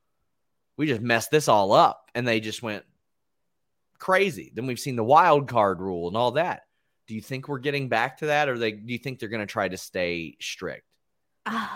we 0.81 0.87
just 0.87 1.01
messed 1.01 1.29
this 1.29 1.47
all 1.47 1.73
up. 1.73 2.09
And 2.15 2.27
they 2.27 2.39
just 2.39 2.63
went 2.63 2.83
crazy. 3.99 4.51
Then 4.55 4.65
we've 4.65 4.79
seen 4.79 4.95
the 4.95 5.03
wild 5.03 5.47
card 5.47 5.79
rule 5.79 6.07
and 6.07 6.17
all 6.17 6.31
that. 6.31 6.63
Do 7.05 7.13
you 7.13 7.21
think 7.21 7.47
we're 7.47 7.59
getting 7.59 7.87
back 7.87 8.17
to 8.17 8.25
that 8.25 8.49
or 8.49 8.57
they, 8.57 8.71
do 8.71 8.91
you 8.91 8.97
think 8.97 9.19
they're 9.19 9.29
going 9.29 9.45
to 9.45 9.45
try 9.45 9.67
to 9.67 9.77
stay 9.77 10.37
strict? 10.41 10.87
Uh, 11.45 11.67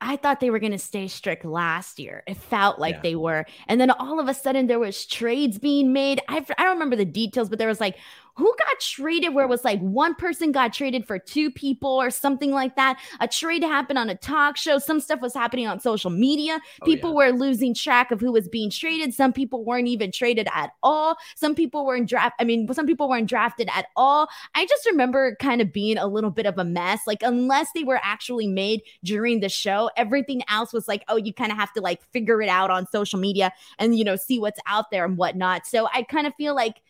I 0.00 0.16
thought 0.16 0.40
they 0.40 0.50
were 0.50 0.58
going 0.58 0.72
to 0.72 0.78
stay 0.78 1.06
strict 1.06 1.44
last 1.44 2.00
year. 2.00 2.24
It 2.26 2.36
felt 2.36 2.80
like 2.80 2.96
yeah. 2.96 3.00
they 3.02 3.14
were. 3.14 3.46
And 3.68 3.80
then 3.80 3.92
all 3.92 4.18
of 4.18 4.26
a 4.26 4.34
sudden 4.34 4.66
there 4.66 4.80
was 4.80 5.06
trades 5.06 5.60
being 5.60 5.92
made. 5.92 6.20
I, 6.26 6.44
I 6.58 6.64
don't 6.64 6.72
remember 6.74 6.96
the 6.96 7.04
details, 7.04 7.48
but 7.48 7.60
there 7.60 7.68
was 7.68 7.80
like 7.80 7.96
who 8.36 8.54
got 8.58 8.80
traded 8.80 9.34
where 9.34 9.44
it 9.44 9.48
was 9.48 9.64
like 9.64 9.80
one 9.80 10.14
person 10.14 10.52
got 10.52 10.72
traded 10.72 11.06
for 11.06 11.18
two 11.18 11.50
people 11.50 11.90
or 11.90 12.10
something 12.10 12.50
like 12.50 12.76
that. 12.76 12.98
A 13.20 13.26
trade 13.26 13.62
happened 13.62 13.98
on 13.98 14.10
a 14.10 14.14
talk 14.14 14.56
show. 14.56 14.78
Some 14.78 15.00
stuff 15.00 15.20
was 15.20 15.34
happening 15.34 15.66
on 15.66 15.80
social 15.80 16.10
media. 16.10 16.60
Oh, 16.82 16.84
people 16.84 17.10
yeah. 17.10 17.30
were 17.30 17.32
losing 17.32 17.74
track 17.74 18.10
of 18.10 18.20
who 18.20 18.32
was 18.32 18.48
being 18.48 18.70
traded. 18.70 19.14
Some 19.14 19.32
people 19.32 19.64
weren't 19.64 19.88
even 19.88 20.12
traded 20.12 20.48
at 20.54 20.72
all. 20.82 21.16
Some 21.34 21.54
people 21.54 21.86
weren't 21.86 22.08
draft. 22.08 22.34
I 22.38 22.44
mean, 22.44 22.72
some 22.72 22.86
people 22.86 23.08
weren't 23.08 23.28
drafted 23.28 23.68
at 23.74 23.86
all. 23.96 24.28
I 24.54 24.66
just 24.66 24.84
remember 24.86 25.36
kind 25.40 25.62
of 25.62 25.72
being 25.72 25.96
a 25.96 26.06
little 26.06 26.30
bit 26.30 26.46
of 26.46 26.58
a 26.58 26.64
mess. 26.64 27.00
Like, 27.06 27.22
unless 27.22 27.68
they 27.74 27.84
were 27.84 28.00
actually 28.02 28.46
made 28.46 28.82
during 29.02 29.40
the 29.40 29.48
show, 29.48 29.90
everything 29.96 30.42
else 30.48 30.72
was 30.74 30.86
like, 30.88 31.04
oh, 31.08 31.16
you 31.16 31.32
kind 31.32 31.52
of 31.52 31.58
have 31.58 31.72
to 31.72 31.80
like 31.80 32.02
figure 32.12 32.42
it 32.42 32.48
out 32.48 32.70
on 32.70 32.86
social 32.88 33.18
media 33.18 33.50
and, 33.78 33.96
you 33.96 34.04
know, 34.04 34.16
see 34.16 34.38
what's 34.38 34.60
out 34.66 34.90
there 34.90 35.06
and 35.06 35.16
whatnot. 35.16 35.66
So 35.66 35.88
I 35.94 36.02
kind 36.02 36.26
of 36.26 36.34
feel 36.34 36.54
like 36.54 36.82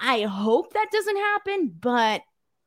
I 0.00 0.22
hope 0.22 0.72
that 0.72 0.88
doesn't 0.92 1.16
happen, 1.16 1.74
but 1.80 2.22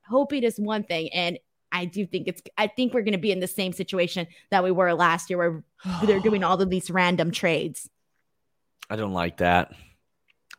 hoping 0.07 0.43
is 0.43 0.59
one 0.59 0.83
thing. 0.83 1.09
And 1.13 1.39
I 1.71 1.85
do 1.85 2.05
think 2.05 2.27
it's, 2.27 2.41
I 2.57 2.67
think 2.67 2.93
we're 2.93 3.01
going 3.01 3.11
to 3.13 3.17
be 3.17 3.31
in 3.31 3.39
the 3.39 3.47
same 3.47 3.73
situation 3.73 4.27
that 4.51 4.63
we 4.63 4.71
were 4.71 4.93
last 4.93 5.29
year 5.29 5.37
where 5.37 5.63
they're 6.05 6.19
doing 6.19 6.43
all 6.43 6.61
of 6.61 6.69
these 6.69 6.89
random 6.89 7.31
trades. 7.31 7.89
I 8.89 8.95
don't 8.95 9.13
like 9.13 9.37
that. 9.37 9.73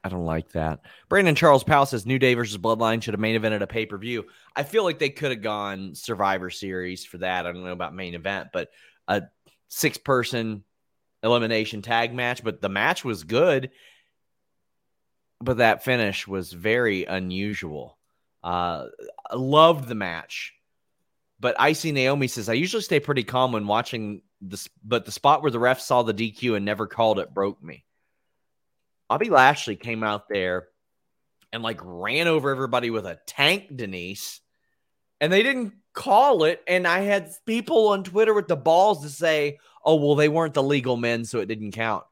I 0.05 0.11
don't 0.11 0.25
like 0.25 0.53
that. 0.53 0.81
Brandon 1.09 1.35
Charles 1.35 1.65
Powell 1.65 1.87
says 1.87 2.07
New 2.07 2.19
Day 2.19 2.35
versus 2.35 2.57
Bloodline 2.57 3.03
should 3.03 3.15
have 3.15 3.21
main 3.21 3.41
evented 3.41 3.63
a 3.63 3.67
pay 3.67 3.85
per 3.85 3.99
view. 3.99 4.27
I 4.55 4.63
feel 4.63 4.85
like 4.85 4.99
they 4.99 5.11
could 5.11 5.33
have 5.33 5.43
gone 5.43 5.95
Survivor 5.95 6.51
Series 6.51 7.05
for 7.05 7.19
that. 7.19 7.47
I 7.47 7.53
don't 7.53 7.65
know 7.65 7.73
about 7.73 7.95
main 7.95 8.15
event, 8.15 8.49
but 8.53 8.69
a 9.09 9.23
six 9.69 9.99
person 9.99 10.63
elimination 11.23 11.83
tag 11.83 12.15
match. 12.15 12.45
But 12.45 12.61
the 12.61 12.69
match 12.69 13.05
was 13.05 13.25
good 13.25 13.71
but 15.41 15.59
that 15.59 15.85
finish 15.85 16.27
was 16.27 16.53
very 16.53 17.05
unusual. 17.05 17.99
Uh, 18.43 18.87
I 19.31 19.37
loved 19.37 19.89
the 19.89 19.95
match, 19.95 20.55
but 21.41 21.61
Icy 21.61 21.93
Naomi 21.93 22.29
says 22.29 22.49
I 22.49 22.55
usually 22.55 22.83
stay 22.83 23.01
pretty 23.01 23.25
calm 23.25 23.53
when 23.53 23.67
watching 23.67 24.23
this, 24.41 24.69
but 24.85 25.05
the 25.05 25.13
spot 25.13 25.43
where 25.43 25.51
the 25.51 25.59
ref 25.59 25.81
saw 25.81 26.03
the 26.03 26.15
DQ 26.15 26.57
and 26.57 26.65
never 26.65 26.87
called 26.87 27.19
it 27.19 27.35
broke 27.35 27.63
me. 27.63 27.85
Bobby 29.09 29.31
Lashley 29.31 29.77
came 29.77 30.05
out 30.05 30.29
there 30.29 30.69
and 31.53 31.63
like 31.63 31.81
ran 31.83 32.29
over 32.29 32.51
everybody 32.51 32.91
with 32.91 33.07
a 33.07 33.19
tank, 33.27 33.75
Denise, 33.75 34.41
and 35.21 35.33
they 35.33 35.43
didn't 35.43 35.75
call 35.93 36.45
it. 36.45 36.63
And 36.67 36.87
I 36.87 37.01
had 37.01 37.31
people 37.47 37.89
on 37.89 38.05
Twitter 38.05 38.35
with 38.35 38.49
the 38.49 38.57
balls 38.57 39.03
to 39.03 39.09
say, 39.09 39.59
"Oh, 39.85 39.97
well, 39.97 40.15
they 40.15 40.29
weren't 40.29 40.55
the 40.55 40.63
legal 40.63 40.97
men, 40.97 41.25
so 41.25 41.41
it 41.41 41.47
didn't 41.47 41.73
count." 41.73 42.05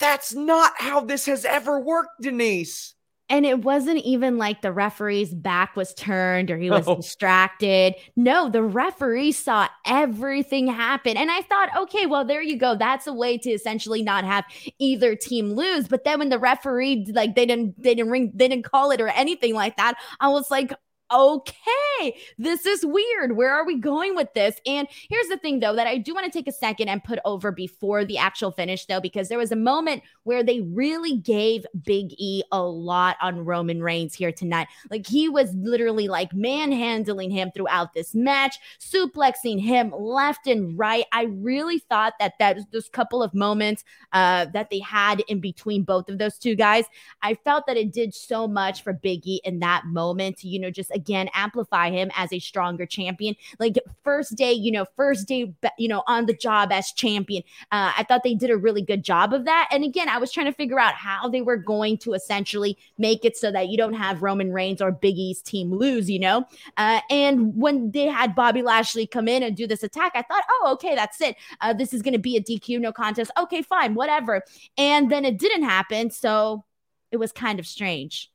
That's 0.00 0.34
not 0.34 0.72
how 0.78 1.00
this 1.00 1.26
has 1.26 1.44
ever 1.44 1.80
worked, 1.80 2.20
Denise. 2.20 2.94
And 3.30 3.46
it 3.46 3.60
wasn't 3.60 4.04
even 4.04 4.36
like 4.36 4.60
the 4.60 4.70
referee's 4.70 5.32
back 5.32 5.76
was 5.76 5.94
turned 5.94 6.50
or 6.50 6.58
he 6.58 6.68
was 6.68 6.86
oh. 6.86 6.96
distracted. 6.96 7.94
No, 8.16 8.50
the 8.50 8.62
referee 8.62 9.32
saw 9.32 9.68
everything 9.86 10.66
happen. 10.66 11.16
And 11.16 11.30
I 11.30 11.40
thought, 11.40 11.70
okay, 11.74 12.04
well, 12.04 12.26
there 12.26 12.42
you 12.42 12.58
go. 12.58 12.76
That's 12.76 13.06
a 13.06 13.14
way 13.14 13.38
to 13.38 13.50
essentially 13.50 14.02
not 14.02 14.24
have 14.24 14.44
either 14.78 15.16
team 15.16 15.54
lose. 15.54 15.88
But 15.88 16.04
then 16.04 16.18
when 16.18 16.28
the 16.28 16.38
referee, 16.38 17.06
like, 17.14 17.34
they 17.34 17.46
didn't, 17.46 17.82
they 17.82 17.94
didn't 17.94 18.10
ring, 18.10 18.30
they 18.34 18.46
didn't 18.46 18.66
call 18.70 18.90
it 18.90 19.00
or 19.00 19.08
anything 19.08 19.54
like 19.54 19.78
that, 19.78 19.94
I 20.20 20.28
was 20.28 20.50
like, 20.50 20.74
okay, 21.14 22.16
this 22.38 22.66
is 22.66 22.84
weird. 22.84 23.36
Where 23.36 23.54
are 23.54 23.64
we 23.64 23.78
going 23.78 24.16
with 24.16 24.32
this? 24.34 24.56
And 24.66 24.88
here's 25.08 25.28
the 25.28 25.36
thing, 25.36 25.60
though, 25.60 25.74
that 25.76 25.86
I 25.86 25.98
do 25.98 26.12
want 26.12 26.26
to 26.26 26.32
take 26.36 26.48
a 26.48 26.52
second 26.52 26.88
and 26.88 27.02
put 27.02 27.18
over 27.24 27.52
before 27.52 28.04
the 28.04 28.18
actual 28.18 28.50
finish, 28.50 28.86
though, 28.86 29.00
because 29.00 29.28
there 29.28 29.38
was 29.38 29.52
a 29.52 29.56
moment 29.56 30.02
where 30.24 30.42
they 30.42 30.60
really 30.60 31.16
gave 31.16 31.64
Big 31.84 32.14
E 32.18 32.42
a 32.50 32.62
lot 32.62 33.16
on 33.22 33.44
Roman 33.44 33.82
Reigns 33.82 34.14
here 34.14 34.32
tonight. 34.32 34.68
Like 34.90 35.06
he 35.06 35.28
was 35.28 35.54
literally 35.54 36.08
like 36.08 36.32
manhandling 36.34 37.30
him 37.30 37.50
throughout 37.54 37.94
this 37.94 38.14
match, 38.14 38.56
suplexing 38.80 39.60
him 39.60 39.92
left 39.96 40.46
and 40.46 40.76
right. 40.78 41.04
I 41.12 41.24
really 41.24 41.78
thought 41.78 42.14
that 42.18 42.34
that 42.38 42.58
those 42.72 42.88
couple 42.88 43.22
of 43.22 43.34
moments 43.34 43.84
uh, 44.12 44.46
that 44.46 44.70
they 44.70 44.80
had 44.80 45.20
in 45.28 45.40
between 45.40 45.84
both 45.84 46.08
of 46.08 46.18
those 46.18 46.38
two 46.38 46.56
guys, 46.56 46.86
I 47.22 47.34
felt 47.34 47.66
that 47.66 47.76
it 47.76 47.92
did 47.92 48.14
so 48.14 48.48
much 48.48 48.82
for 48.82 48.92
Big 48.92 49.26
E 49.26 49.40
in 49.44 49.60
that 49.60 49.84
moment 49.86 50.42
you 50.42 50.58
know, 50.58 50.70
just 50.70 50.90
again 50.90 51.03
amplify 51.12 51.90
him 51.90 52.10
as 52.16 52.32
a 52.32 52.38
stronger 52.38 52.86
champion. 52.86 53.36
Like 53.58 53.78
first 54.02 54.36
day, 54.36 54.52
you 54.52 54.70
know, 54.70 54.86
first 54.96 55.28
day, 55.28 55.52
you 55.78 55.88
know, 55.88 56.02
on 56.06 56.26
the 56.26 56.34
job 56.34 56.72
as 56.72 56.92
champion. 56.92 57.42
Uh, 57.72 57.92
I 57.96 58.04
thought 58.04 58.22
they 58.22 58.34
did 58.34 58.50
a 58.50 58.56
really 58.56 58.82
good 58.82 59.02
job 59.02 59.32
of 59.32 59.44
that. 59.44 59.68
And 59.70 59.84
again, 59.84 60.08
I 60.08 60.18
was 60.18 60.32
trying 60.32 60.46
to 60.46 60.52
figure 60.52 60.78
out 60.78 60.94
how 60.94 61.28
they 61.28 61.42
were 61.42 61.56
going 61.56 61.98
to 61.98 62.14
essentially 62.14 62.76
make 62.98 63.24
it 63.24 63.36
so 63.36 63.50
that 63.52 63.68
you 63.68 63.76
don't 63.76 63.94
have 63.94 64.22
Roman 64.22 64.52
Reigns 64.52 64.80
or 64.80 64.92
Big 64.92 65.16
E's 65.16 65.42
team 65.42 65.72
lose, 65.72 66.10
you 66.10 66.18
know? 66.18 66.46
Uh, 66.76 67.00
and 67.10 67.56
when 67.56 67.90
they 67.90 68.06
had 68.06 68.34
Bobby 68.34 68.62
Lashley 68.62 69.06
come 69.06 69.28
in 69.28 69.42
and 69.42 69.56
do 69.56 69.66
this 69.66 69.82
attack, 69.82 70.12
I 70.14 70.22
thought, 70.22 70.44
oh, 70.50 70.70
okay, 70.74 70.94
that's 70.94 71.20
it. 71.20 71.36
Uh, 71.60 71.72
this 71.72 71.92
is 71.92 72.02
going 72.02 72.12
to 72.12 72.18
be 72.18 72.36
a 72.36 72.42
DQ, 72.42 72.80
no 72.80 72.92
contest. 72.92 73.30
Okay, 73.38 73.62
fine, 73.62 73.94
whatever. 73.94 74.42
And 74.76 75.10
then 75.10 75.24
it 75.24 75.38
didn't 75.38 75.64
happen. 75.64 76.10
So 76.10 76.64
it 77.10 77.16
was 77.16 77.32
kind 77.32 77.58
of 77.58 77.66
strange. 77.66 78.30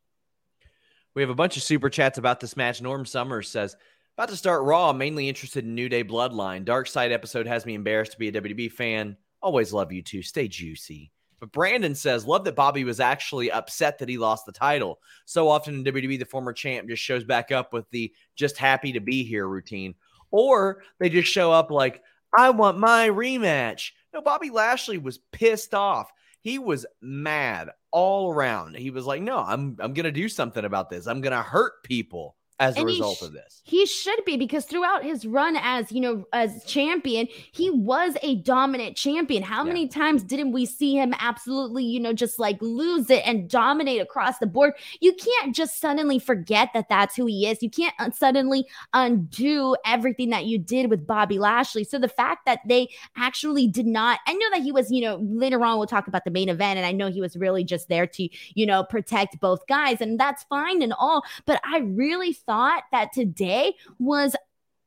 We 1.20 1.24
have 1.24 1.30
a 1.30 1.36
bunch 1.36 1.58
of 1.58 1.64
super 1.64 1.90
chats 1.90 2.18
about 2.18 2.40
this 2.40 2.56
match. 2.56 2.82
Norm 2.82 3.06
Summers 3.06 3.50
says, 3.50 3.76
about 4.18 4.30
to 4.30 4.38
start 4.38 4.64
Raw, 4.64 4.94
mainly 4.94 5.28
interested 5.28 5.66
in 5.66 5.76
New 5.76 5.90
Day 5.90 6.02
Bloodline. 6.02 6.64
Dark 6.64 6.88
Side 6.88 7.12
episode 7.12 7.46
has 7.46 7.66
me 7.66 7.74
embarrassed 7.74 8.14
to 8.14 8.18
be 8.18 8.30
a 8.30 8.32
WWE 8.32 8.72
fan. 8.72 9.18
Always 9.42 9.74
love 9.74 9.92
you 9.92 10.02
too. 10.02 10.22
Stay 10.22 10.48
juicy. 10.48 11.12
But 11.42 11.52
Brandon 11.52 11.94
says, 11.94 12.26
love 12.26 12.46
that 12.46 12.56
Bobby 12.56 12.86
was 12.86 13.02
actually 13.02 13.52
upset 13.52 13.98
that 13.98 14.08
he 14.08 14.18
lost 14.18 14.46
the 14.46 14.54
title. 14.54 15.02
So 15.26 15.50
often 15.50 15.86
in 15.86 15.94
WWE, 15.94 16.20
the 16.20 16.24
former 16.24 16.54
champ 16.54 16.88
just 16.88 17.04
shows 17.04 17.26
back 17.26 17.52
up 17.52 17.74
with 17.74 17.90
the 17.90 18.14
just 18.38 18.56
happy 18.56 18.94
to 18.94 19.02
be 19.02 19.26
here 19.26 19.46
routine. 19.46 19.96
Or 20.32 20.84
they 21.00 21.10
just 21.10 21.30
show 21.30 21.52
up 21.52 21.70
like, 21.70 22.02
I 22.38 22.52
want 22.52 22.80
my 22.80 23.10
rematch. 23.10 23.92
No, 24.14 24.22
Bobby 24.22 24.52
Lashley 24.52 24.98
was 24.98 25.18
pissed 25.34 25.74
off. 25.74 26.14
He 26.42 26.60
was 26.60 26.86
mad 27.02 27.70
all 27.92 28.32
around. 28.32 28.76
He 28.78 28.92
was 28.92 29.06
like, 29.06 29.22
"No, 29.22 29.40
I'm 29.40 29.78
I'm 29.80 29.94
going 29.94 30.06
to 30.06 30.12
do 30.12 30.30
something 30.30 30.66
about 30.66 30.90
this. 30.90 31.08
I'm 31.08 31.22
going 31.22 31.36
to 31.36 31.42
hurt 31.44 31.84
people." 31.84 32.36
As 32.60 32.78
a 32.78 32.86
result 32.86 33.18
sh- 33.18 33.24
of 33.24 33.34
this. 33.34 33.62
He 33.64 33.86
should 33.86 34.24
be 34.26 34.36
because 34.38 34.66
throughout 34.66 35.04
his 35.04 35.26
run 35.26 35.58
as, 35.62 35.92
you 35.92 36.02
know, 36.02 36.26
as 36.34 36.64
champion, 36.66 37.28
he 37.52 37.70
was 37.70 38.16
a 38.22 38.36
dominant 38.38 38.98
champion. 38.98 39.44
How 39.44 39.64
yeah. 39.64 39.70
many 39.70 39.88
times 39.88 40.24
didn't 40.24 40.52
we 40.52 40.66
see 40.66 40.96
him 40.96 41.14
absolutely, 41.20 41.84
you 41.86 42.00
know, 42.00 42.14
just 42.14 42.40
like 42.40 42.62
lose 42.62 43.10
it 43.10 43.24
and 43.26 43.50
dominate 43.50 44.02
across 44.02 44.40
the 44.40 44.48
board? 44.48 44.74
You 45.00 45.14
can't 45.14 45.56
just 45.56 45.80
suddenly 45.80 46.20
forget 46.20 46.70
that 46.74 46.90
that's 46.90 47.16
who 47.16 47.26
he 47.28 47.48
is. 47.48 47.64
You 47.64 47.70
can't 47.70 47.94
uh, 48.00 48.12
suddenly 48.12 48.68
undo 48.94 49.76
everything 49.86 50.30
that 50.32 50.46
you 50.46 50.58
did 50.58 50.90
with 50.90 51.08
Bobby 51.08 51.40
Lashley. 51.40 51.84
So 51.84 51.98
the 51.98 52.10
fact 52.10 52.46
that 52.46 52.60
they 52.68 52.90
actually 53.16 53.68
did 53.68 53.86
not, 53.86 54.20
I 54.28 54.34
know 54.34 54.50
that 54.52 54.62
he 54.62 54.72
was, 54.72 54.92
you 54.92 55.02
know, 55.02 55.18
later 55.22 55.64
on 55.64 55.78
we'll 55.78 55.88
talk 55.88 56.08
about 56.08 56.26
the 56.26 56.32
main 56.32 56.50
event 56.50 56.78
and 56.78 56.86
I 56.86 56.92
know 56.92 57.10
he 57.10 57.22
was 57.22 57.38
really 57.38 57.64
just 57.64 57.88
there 57.88 58.08
to, 58.08 58.30
you 58.54 58.66
know, 58.66 58.84
protect 58.84 59.40
both 59.40 59.66
guys 59.68 60.02
and 60.02 60.20
that's 60.20 60.44
fine 60.44 60.82
and 60.82 60.94
all, 60.94 61.24
but 61.46 61.62
I 61.64 61.80
really 61.80 62.34
thought 62.50 62.84
that 62.92 63.14
today 63.14 63.76
was 64.00 64.36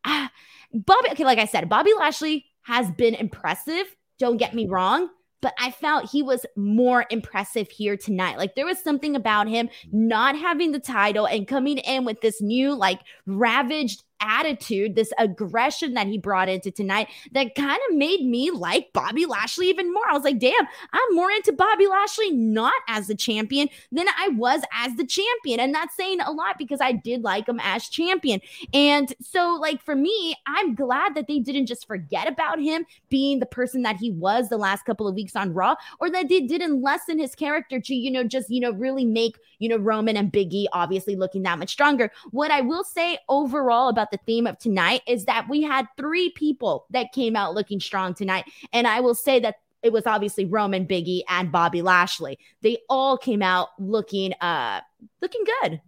uh, 0.04 0.26
Bobby. 0.74 1.10
Okay, 1.12 1.24
like 1.24 1.38
I 1.38 1.46
said, 1.46 1.68
Bobby 1.68 1.92
Lashley 1.96 2.46
has 2.62 2.90
been 2.90 3.14
impressive. 3.14 3.86
Don't 4.18 4.36
get 4.36 4.52
me 4.52 4.66
wrong 4.66 5.08
but 5.42 5.54
I 5.58 5.72
felt 5.72 6.10
he 6.10 6.22
was 6.22 6.46
more 6.56 7.04
impressive 7.10 7.68
here 7.68 7.96
tonight. 7.96 8.38
Like 8.38 8.54
there 8.54 8.64
was 8.64 8.78
something 8.78 9.14
about 9.14 9.48
him 9.48 9.68
not 9.90 10.38
having 10.38 10.70
the 10.70 10.78
title 10.78 11.26
and 11.26 11.46
coming 11.46 11.78
in 11.78 12.04
with 12.06 12.20
this 12.22 12.40
new, 12.40 12.74
like, 12.74 13.00
ravaged 13.26 14.04
attitude, 14.22 14.94
this 14.94 15.12
aggression 15.18 15.94
that 15.94 16.06
he 16.06 16.18
brought 16.18 16.48
into 16.48 16.70
tonight 16.70 17.08
that 17.32 17.54
kind 17.54 17.78
of 17.90 17.96
made 17.96 18.24
me 18.24 18.50
like 18.50 18.92
Bobby 18.92 19.26
Lashley 19.26 19.68
even 19.68 19.92
more. 19.92 20.08
I 20.08 20.14
was 20.14 20.24
like, 20.24 20.38
damn, 20.38 20.54
I'm 20.92 21.14
more 21.14 21.30
into 21.30 21.52
Bobby 21.52 21.86
Lashley 21.86 22.30
not 22.30 22.74
as 22.88 23.08
the 23.08 23.14
champion 23.14 23.68
than 23.90 24.06
I 24.18 24.28
was 24.28 24.62
as 24.72 24.94
the 24.96 25.06
champion. 25.06 25.60
And 25.60 25.74
that's 25.74 25.96
saying 25.96 26.20
a 26.20 26.30
lot 26.30 26.58
because 26.58 26.80
I 26.80 26.92
did 26.92 27.22
like 27.22 27.48
him 27.48 27.60
as 27.62 27.88
champion. 27.88 28.40
And 28.72 29.12
so, 29.20 29.58
like, 29.60 29.82
for 29.82 29.94
me, 29.94 30.36
I'm 30.46 30.74
glad 30.74 31.14
that 31.14 31.26
they 31.26 31.38
didn't 31.38 31.66
just 31.66 31.86
forget 31.86 32.28
about 32.28 32.60
him 32.60 32.84
being 33.08 33.40
the 33.40 33.46
person 33.46 33.82
that 33.82 33.96
he 33.96 34.10
was 34.10 34.48
the 34.48 34.56
last 34.56 34.84
couple 34.84 35.08
of 35.08 35.14
weeks 35.14 35.36
on 35.36 35.52
Raw 35.52 35.74
or 36.00 36.10
that 36.10 36.28
they 36.28 36.40
didn't 36.40 36.82
lessen 36.82 37.18
his 37.18 37.34
character 37.34 37.80
to, 37.80 37.94
you 37.94 38.10
know, 38.10 38.24
just, 38.24 38.50
you 38.50 38.60
know, 38.60 38.72
really 38.72 39.04
make, 39.04 39.38
you 39.58 39.68
know, 39.68 39.76
Roman 39.76 40.16
and 40.16 40.32
Biggie 40.32 40.66
obviously 40.72 41.16
looking 41.16 41.42
that 41.42 41.58
much 41.58 41.70
stronger. 41.70 42.10
What 42.30 42.50
I 42.50 42.60
will 42.60 42.84
say 42.84 43.18
overall 43.28 43.88
about 43.88 44.10
the 44.12 44.18
theme 44.18 44.46
of 44.46 44.58
tonight 44.58 45.00
is 45.08 45.24
that 45.24 45.48
we 45.48 45.62
had 45.62 45.86
three 45.96 46.30
people 46.30 46.86
that 46.90 47.12
came 47.12 47.34
out 47.34 47.54
looking 47.54 47.80
strong 47.80 48.14
tonight. 48.14 48.44
And 48.72 48.86
I 48.86 49.00
will 49.00 49.16
say 49.16 49.40
that 49.40 49.56
it 49.82 49.92
was 49.92 50.06
obviously 50.06 50.44
Roman, 50.44 50.86
Biggie, 50.86 51.22
and 51.28 51.50
Bobby 51.50 51.82
Lashley. 51.82 52.38
They 52.60 52.78
all 52.88 53.18
came 53.18 53.42
out 53.42 53.70
looking 53.80 54.32
uh 54.34 54.80
looking 55.20 55.42
good. 55.60 55.80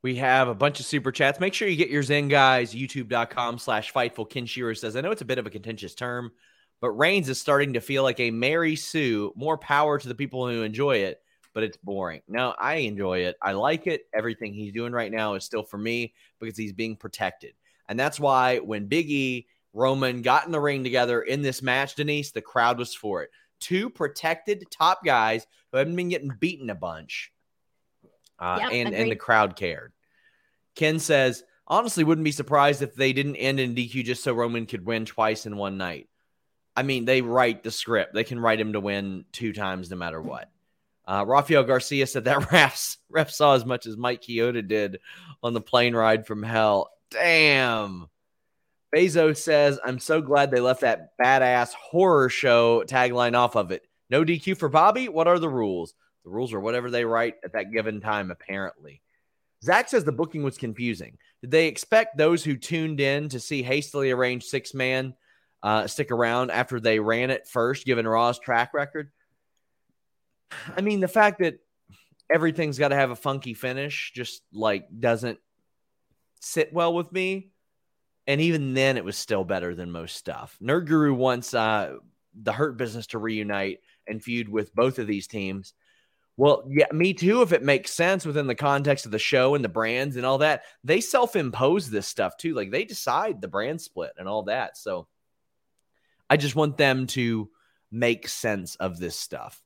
We 0.00 0.16
have 0.16 0.48
a 0.48 0.54
bunch 0.54 0.80
of 0.80 0.86
super 0.86 1.12
chats. 1.12 1.38
Make 1.38 1.54
sure 1.54 1.68
you 1.68 1.76
get 1.76 1.90
yours 1.90 2.10
in, 2.10 2.28
guys. 2.28 2.74
YouTube.com 2.74 3.58
slash 3.58 3.92
Fightful. 3.92 4.28
Ken 4.28 4.46
Shearer 4.46 4.74
says, 4.74 4.96
I 4.96 5.00
know 5.00 5.12
it's 5.12 5.22
a 5.22 5.26
bit 5.26 5.38
of 5.38 5.46
a 5.46 5.50
contentious 5.50 5.94
term, 5.94 6.32
but 6.80 6.90
Reigns 6.90 7.28
is 7.28 7.40
starting 7.40 7.74
to 7.74 7.80
feel 7.80 8.02
like 8.02 8.18
a 8.18 8.32
Mary 8.32 8.74
Sue. 8.74 9.32
More 9.36 9.56
power 9.56 9.98
to 9.98 10.08
the 10.08 10.16
people 10.16 10.48
who 10.48 10.62
enjoy 10.62 10.98
it 10.98 11.22
but 11.54 11.62
it's 11.62 11.76
boring. 11.76 12.22
Now, 12.28 12.54
I 12.58 12.76
enjoy 12.76 13.20
it. 13.20 13.36
I 13.42 13.52
like 13.52 13.86
it. 13.86 14.02
Everything 14.14 14.54
he's 14.54 14.72
doing 14.72 14.92
right 14.92 15.12
now 15.12 15.34
is 15.34 15.44
still 15.44 15.62
for 15.62 15.78
me 15.78 16.14
because 16.40 16.56
he's 16.56 16.72
being 16.72 16.96
protected. 16.96 17.54
And 17.88 17.98
that's 17.98 18.20
why 18.20 18.58
when 18.58 18.86
Big 18.86 19.10
E, 19.10 19.46
Roman 19.74 20.22
got 20.22 20.46
in 20.46 20.52
the 20.52 20.60
ring 20.60 20.84
together 20.84 21.22
in 21.22 21.42
this 21.42 21.62
match, 21.62 21.94
Denise, 21.94 22.30
the 22.30 22.42
crowd 22.42 22.78
was 22.78 22.94
for 22.94 23.22
it. 23.22 23.30
Two 23.60 23.90
protected 23.90 24.64
top 24.70 25.04
guys 25.04 25.46
who 25.70 25.78
haven't 25.78 25.96
been 25.96 26.08
getting 26.08 26.32
beaten 26.38 26.70
a 26.70 26.74
bunch. 26.74 27.32
Uh, 28.38 28.58
yep, 28.60 28.72
and, 28.72 28.94
and 28.94 29.10
the 29.10 29.16
crowd 29.16 29.56
cared. 29.56 29.92
Ken 30.74 30.98
says, 30.98 31.44
honestly, 31.66 32.02
wouldn't 32.02 32.24
be 32.24 32.32
surprised 32.32 32.82
if 32.82 32.94
they 32.94 33.12
didn't 33.12 33.36
end 33.36 33.60
in 33.60 33.74
DQ 33.74 34.04
just 34.04 34.24
so 34.24 34.32
Roman 34.32 34.66
could 34.66 34.84
win 34.84 35.04
twice 35.04 35.46
in 35.46 35.56
one 35.56 35.78
night. 35.78 36.08
I 36.74 36.82
mean, 36.82 37.04
they 37.04 37.20
write 37.20 37.62
the 37.62 37.70
script. 37.70 38.14
They 38.14 38.24
can 38.24 38.40
write 38.40 38.60
him 38.60 38.72
to 38.72 38.80
win 38.80 39.26
two 39.32 39.52
times 39.52 39.90
no 39.90 39.96
matter 39.96 40.20
what. 40.20 40.50
Uh, 41.06 41.24
Rafael 41.26 41.64
Garcia 41.64 42.06
said 42.06 42.24
that 42.24 42.38
refs 42.50 42.98
ref 43.08 43.30
saw 43.30 43.54
as 43.54 43.64
much 43.64 43.86
as 43.86 43.96
Mike 43.96 44.22
Chioda 44.22 44.66
did 44.66 44.98
on 45.42 45.52
the 45.52 45.60
plane 45.60 45.94
ride 45.94 46.26
from 46.26 46.42
hell. 46.42 46.90
Damn. 47.10 48.08
Bezos 48.94 49.38
says, 49.38 49.80
I'm 49.84 49.98
so 49.98 50.20
glad 50.20 50.50
they 50.50 50.60
left 50.60 50.82
that 50.82 51.16
badass 51.18 51.72
horror 51.72 52.28
show 52.28 52.84
tagline 52.86 53.34
off 53.34 53.56
of 53.56 53.70
it. 53.70 53.86
No 54.10 54.24
DQ 54.24 54.58
for 54.58 54.68
Bobby? 54.68 55.08
What 55.08 55.26
are 55.26 55.38
the 55.38 55.48
rules? 55.48 55.94
The 56.24 56.30
rules 56.30 56.52
are 56.52 56.60
whatever 56.60 56.90
they 56.90 57.04
write 57.04 57.36
at 57.42 57.54
that 57.54 57.72
given 57.72 58.00
time, 58.00 58.30
apparently. 58.30 59.00
Zach 59.64 59.88
says 59.88 60.04
the 60.04 60.12
booking 60.12 60.42
was 60.42 60.58
confusing. 60.58 61.16
Did 61.40 61.50
they 61.50 61.68
expect 61.68 62.16
those 62.16 62.44
who 62.44 62.56
tuned 62.56 63.00
in 63.00 63.28
to 63.30 63.40
see 63.40 63.62
hastily 63.62 64.10
arranged 64.10 64.46
six 64.46 64.74
man 64.74 65.14
uh, 65.62 65.86
stick 65.86 66.10
around 66.10 66.50
after 66.50 66.78
they 66.78 66.98
ran 66.98 67.30
it 67.30 67.48
first, 67.48 67.86
given 67.86 68.06
Raw's 68.06 68.38
track 68.38 68.74
record? 68.74 69.10
I 70.76 70.80
mean, 70.80 71.00
the 71.00 71.08
fact 71.08 71.40
that 71.40 71.58
everything's 72.32 72.78
got 72.78 72.88
to 72.88 72.96
have 72.96 73.10
a 73.10 73.16
funky 73.16 73.54
finish 73.54 74.12
just 74.14 74.42
like 74.52 74.86
doesn't 74.98 75.38
sit 76.40 76.72
well 76.72 76.94
with 76.94 77.12
me. 77.12 77.50
And 78.26 78.40
even 78.40 78.74
then, 78.74 78.96
it 78.96 79.04
was 79.04 79.16
still 79.16 79.44
better 79.44 79.74
than 79.74 79.90
most 79.90 80.16
stuff. 80.16 80.56
Nerd 80.62 80.86
Guru 80.86 81.12
wants 81.12 81.54
uh, 81.54 81.96
the 82.34 82.52
Hurt 82.52 82.76
Business 82.76 83.08
to 83.08 83.18
reunite 83.18 83.80
and 84.06 84.22
feud 84.22 84.48
with 84.48 84.74
both 84.74 84.98
of 84.98 85.06
these 85.06 85.26
teams. 85.26 85.74
Well, 86.36 86.64
yeah, 86.68 86.86
me 86.92 87.14
too. 87.14 87.42
If 87.42 87.52
it 87.52 87.62
makes 87.62 87.90
sense 87.90 88.24
within 88.24 88.46
the 88.46 88.54
context 88.54 89.06
of 89.06 89.12
the 89.12 89.18
show 89.18 89.54
and 89.54 89.64
the 89.64 89.68
brands 89.68 90.16
and 90.16 90.24
all 90.24 90.38
that, 90.38 90.62
they 90.82 91.00
self 91.00 91.36
impose 91.36 91.90
this 91.90 92.06
stuff 92.06 92.36
too. 92.36 92.54
Like 92.54 92.70
they 92.70 92.84
decide 92.84 93.40
the 93.40 93.48
brand 93.48 93.80
split 93.80 94.12
and 94.16 94.28
all 94.28 94.44
that. 94.44 94.78
So 94.78 95.08
I 96.30 96.36
just 96.36 96.56
want 96.56 96.78
them 96.78 97.06
to 97.08 97.50
make 97.90 98.28
sense 98.28 98.76
of 98.76 98.98
this 98.98 99.16
stuff. 99.16 99.61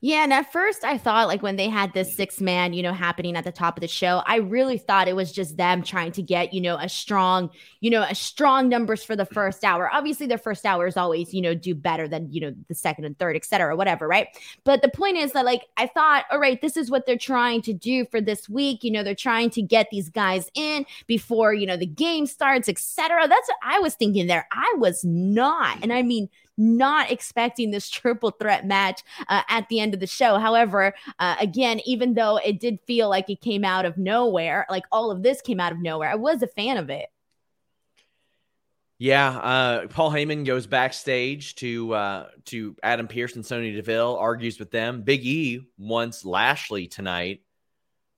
Yeah, 0.00 0.24
and 0.24 0.32
at 0.32 0.52
first 0.52 0.84
I 0.84 0.98
thought 0.98 1.28
like 1.28 1.42
when 1.42 1.56
they 1.56 1.68
had 1.68 1.92
this 1.92 2.14
six 2.14 2.40
man, 2.40 2.72
you 2.72 2.82
know, 2.82 2.92
happening 2.92 3.36
at 3.36 3.44
the 3.44 3.52
top 3.52 3.76
of 3.76 3.80
the 3.80 3.88
show, 3.88 4.22
I 4.26 4.36
really 4.36 4.78
thought 4.78 5.08
it 5.08 5.14
was 5.16 5.32
just 5.32 5.56
them 5.56 5.82
trying 5.82 6.12
to 6.12 6.22
get, 6.22 6.52
you 6.52 6.60
know, 6.60 6.76
a 6.76 6.88
strong, 6.88 7.50
you 7.80 7.90
know, 7.90 8.02
a 8.02 8.14
strong 8.14 8.68
numbers 8.68 9.04
for 9.04 9.14
the 9.14 9.24
first 9.24 9.64
hour. 9.64 9.88
Obviously, 9.92 10.26
their 10.26 10.38
first 10.38 10.66
hour 10.66 10.86
is 10.86 10.96
always, 10.96 11.32
you 11.32 11.40
know, 11.40 11.54
do 11.54 11.74
better 11.74 12.08
than, 12.08 12.30
you 12.32 12.40
know, 12.40 12.54
the 12.68 12.74
second 12.74 13.04
and 13.04 13.18
third, 13.18 13.36
et 13.36 13.44
cetera, 13.44 13.76
whatever, 13.76 14.08
right? 14.08 14.28
But 14.64 14.82
the 14.82 14.88
point 14.88 15.16
is 15.16 15.32
that 15.32 15.44
like 15.44 15.62
I 15.76 15.86
thought, 15.86 16.24
all 16.30 16.40
right, 16.40 16.60
this 16.60 16.76
is 16.76 16.90
what 16.90 17.06
they're 17.06 17.16
trying 17.16 17.62
to 17.62 17.72
do 17.72 18.04
for 18.06 18.20
this 18.20 18.48
week. 18.48 18.82
You 18.82 18.90
know, 18.90 19.02
they're 19.02 19.14
trying 19.14 19.50
to 19.50 19.62
get 19.62 19.88
these 19.90 20.08
guys 20.10 20.50
in 20.54 20.86
before, 21.06 21.54
you 21.54 21.66
know, 21.66 21.76
the 21.76 21.86
game 21.86 22.26
starts, 22.26 22.68
et 22.68 22.78
cetera. 22.78 23.28
That's 23.28 23.48
what 23.48 23.58
I 23.62 23.78
was 23.78 23.94
thinking 23.94 24.26
there. 24.26 24.48
I 24.52 24.74
was 24.78 25.04
not. 25.04 25.78
And 25.82 25.92
I 25.92 26.02
mean, 26.02 26.28
not 26.58 27.10
expecting 27.10 27.70
this 27.70 27.88
triple 27.90 28.32
threat 28.32 28.66
match 28.66 29.02
uh, 29.28 29.42
at 29.48 29.68
the 29.68 29.80
end 29.80 29.94
of 29.94 30.00
the 30.00 30.06
show. 30.06 30.38
However, 30.38 30.94
uh, 31.18 31.36
again, 31.40 31.80
even 31.86 32.14
though 32.14 32.36
it 32.36 32.60
did 32.60 32.80
feel 32.86 33.08
like 33.08 33.30
it 33.30 33.40
came 33.40 33.64
out 33.64 33.86
of 33.86 33.96
nowhere, 33.96 34.66
like 34.68 34.84
all 34.92 35.10
of 35.10 35.22
this 35.22 35.40
came 35.40 35.60
out 35.60 35.72
of 35.72 35.78
nowhere, 35.78 36.10
I 36.10 36.16
was 36.16 36.42
a 36.42 36.48
fan 36.48 36.76
of 36.76 36.90
it. 36.90 37.08
Yeah, 39.00 39.30
uh, 39.30 39.86
Paul 39.86 40.10
Heyman 40.10 40.44
goes 40.44 40.66
backstage 40.66 41.54
to 41.56 41.94
uh, 41.94 42.26
to 42.46 42.74
Adam 42.82 43.06
Pearce 43.06 43.36
and 43.36 43.46
Sonya 43.46 43.76
Deville, 43.76 44.16
argues 44.16 44.58
with 44.58 44.72
them. 44.72 45.02
Big 45.02 45.24
E 45.24 45.60
wants 45.78 46.24
Lashley 46.24 46.88
tonight. 46.88 47.42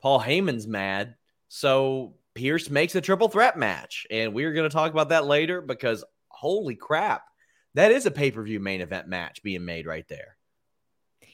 Paul 0.00 0.18
Heyman's 0.18 0.66
mad, 0.66 1.16
so 1.48 2.14
Pearce 2.34 2.70
makes 2.70 2.94
a 2.94 3.02
triple 3.02 3.28
threat 3.28 3.58
match, 3.58 4.06
and 4.10 4.32
we're 4.32 4.54
going 4.54 4.68
to 4.68 4.74
talk 4.74 4.90
about 4.90 5.10
that 5.10 5.26
later 5.26 5.60
because 5.60 6.02
holy 6.28 6.76
crap, 6.76 7.24
that 7.74 7.92
is 7.92 8.06
a 8.06 8.10
pay 8.10 8.30
per 8.30 8.42
view 8.42 8.60
main 8.60 8.80
event 8.80 9.08
match 9.08 9.42
being 9.42 9.64
made 9.64 9.86
right 9.86 10.06
there. 10.08 10.36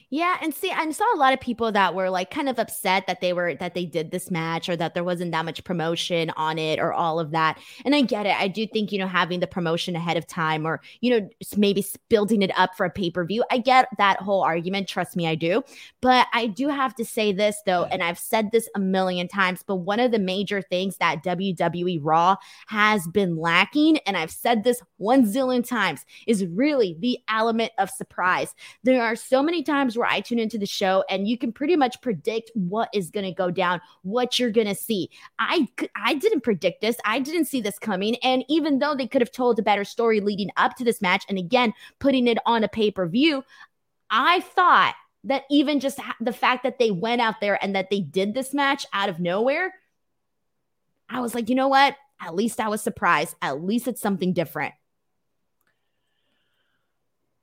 Yeah, 0.09 0.37
and 0.41 0.53
see, 0.53 0.71
I 0.71 0.89
saw 0.91 1.03
a 1.13 1.17
lot 1.17 1.33
of 1.33 1.41
people 1.41 1.69
that 1.73 1.93
were 1.93 2.09
like 2.09 2.31
kind 2.31 2.47
of 2.47 2.57
upset 2.57 3.07
that 3.07 3.19
they 3.19 3.33
were 3.33 3.55
that 3.55 3.73
they 3.73 3.83
did 3.83 4.09
this 4.09 4.31
match 4.31 4.69
or 4.69 4.77
that 4.77 4.93
there 4.93 5.03
wasn't 5.03 5.33
that 5.33 5.43
much 5.43 5.61
promotion 5.65 6.29
on 6.37 6.57
it 6.57 6.79
or 6.79 6.93
all 6.93 7.19
of 7.19 7.31
that. 7.31 7.59
And 7.83 7.93
I 7.93 8.03
get 8.03 8.25
it. 8.25 8.39
I 8.39 8.47
do 8.47 8.65
think, 8.65 8.93
you 8.93 8.99
know, 8.99 9.07
having 9.07 9.41
the 9.41 9.47
promotion 9.47 9.97
ahead 9.97 10.15
of 10.15 10.25
time 10.25 10.65
or, 10.65 10.79
you 11.01 11.09
know, 11.09 11.29
maybe 11.57 11.85
building 12.07 12.41
it 12.41 12.57
up 12.57 12.73
for 12.77 12.85
a 12.85 12.89
pay-per-view. 12.89 13.43
I 13.51 13.57
get 13.57 13.89
that 13.97 14.21
whole 14.21 14.43
argument, 14.43 14.87
trust 14.87 15.17
me, 15.17 15.27
I 15.27 15.35
do. 15.35 15.61
But 16.01 16.27
I 16.33 16.47
do 16.47 16.69
have 16.69 16.95
to 16.95 17.03
say 17.03 17.33
this 17.33 17.61
though, 17.65 17.83
and 17.83 18.01
I've 18.01 18.19
said 18.19 18.51
this 18.53 18.69
a 18.75 18.79
million 18.79 19.27
times, 19.27 19.61
but 19.67 19.75
one 19.75 19.99
of 19.99 20.13
the 20.13 20.19
major 20.19 20.61
things 20.61 20.95
that 20.97 21.21
WWE 21.21 21.99
Raw 22.01 22.37
has 22.67 23.05
been 23.09 23.35
lacking, 23.35 23.97
and 24.05 24.15
I've 24.15 24.31
said 24.31 24.63
this 24.63 24.81
one 24.95 25.25
zillion 25.25 25.67
times, 25.67 26.05
is 26.27 26.45
really 26.45 26.95
the 26.97 27.19
element 27.27 27.73
of 27.77 27.89
surprise. 27.89 28.55
There 28.83 29.03
are 29.03 29.17
so 29.17 29.43
many 29.43 29.63
times 29.63 29.96
where 29.97 30.07
I 30.07 30.21
tune 30.21 30.39
into 30.39 30.57
the 30.57 30.65
show 30.65 31.03
and 31.09 31.27
you 31.27 31.37
can 31.37 31.51
pretty 31.51 31.75
much 31.75 32.01
predict 32.01 32.51
what 32.53 32.89
is 32.93 33.09
going 33.09 33.25
to 33.25 33.31
go 33.31 33.51
down, 33.51 33.81
what 34.03 34.39
you're 34.39 34.51
going 34.51 34.67
to 34.67 34.75
see. 34.75 35.09
I 35.39 35.67
I 35.95 36.13
didn't 36.15 36.41
predict 36.41 36.81
this. 36.81 36.97
I 37.05 37.19
didn't 37.19 37.45
see 37.45 37.61
this 37.61 37.79
coming 37.79 38.15
and 38.17 38.43
even 38.47 38.79
though 38.79 38.95
they 38.95 39.07
could 39.07 39.21
have 39.21 39.31
told 39.31 39.59
a 39.59 39.63
better 39.63 39.83
story 39.83 40.19
leading 40.19 40.49
up 40.57 40.75
to 40.77 40.83
this 40.83 41.01
match 41.01 41.25
and 41.27 41.37
again 41.37 41.73
putting 41.99 42.27
it 42.27 42.37
on 42.45 42.63
a 42.63 42.67
pay-per-view, 42.67 43.43
I 44.09 44.41
thought 44.41 44.95
that 45.23 45.43
even 45.49 45.79
just 45.79 45.99
the 46.21 46.33
fact 46.33 46.63
that 46.63 46.79
they 46.79 46.91
went 46.91 47.21
out 47.21 47.41
there 47.41 47.61
and 47.61 47.75
that 47.75 47.89
they 47.89 47.99
did 47.99 48.33
this 48.33 48.53
match 48.53 48.85
out 48.93 49.09
of 49.09 49.19
nowhere, 49.19 49.73
I 51.09 51.19
was 51.19 51.35
like, 51.35 51.49
you 51.49 51.55
know 51.55 51.67
what? 51.67 51.95
At 52.21 52.35
least 52.35 52.59
I 52.59 52.69
was 52.69 52.81
surprised. 52.81 53.35
At 53.41 53.63
least 53.63 53.87
it's 53.87 54.01
something 54.01 54.33
different. 54.33 54.73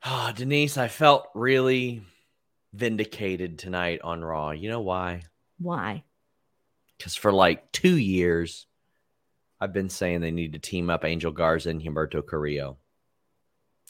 Oh, 0.05 0.33
Denise, 0.35 0.77
I 0.77 0.89
felt 0.89 1.29
really 1.35 2.03
vindicated 2.75 3.59
tonight 3.59 4.01
on 4.03 4.25
Raw. 4.25 4.51
You 4.51 4.69
know 4.69 4.81
why? 4.81 5.23
Why? 5.59 6.05
Because 6.99 7.15
for 7.15 7.33
like 7.33 7.71
two 7.73 7.97
years, 7.97 8.67
I've 9.61 9.73
been 9.73 9.89
saying 9.89 10.21
they 10.21 10.31
need 10.31 10.55
to 10.55 10.59
team 10.59 10.91
up 10.91 11.05
Angel 11.05 11.33
Garza 11.33 11.71
and 11.71 11.81
Humberto 11.81 12.27
Carrillo. 12.27 12.79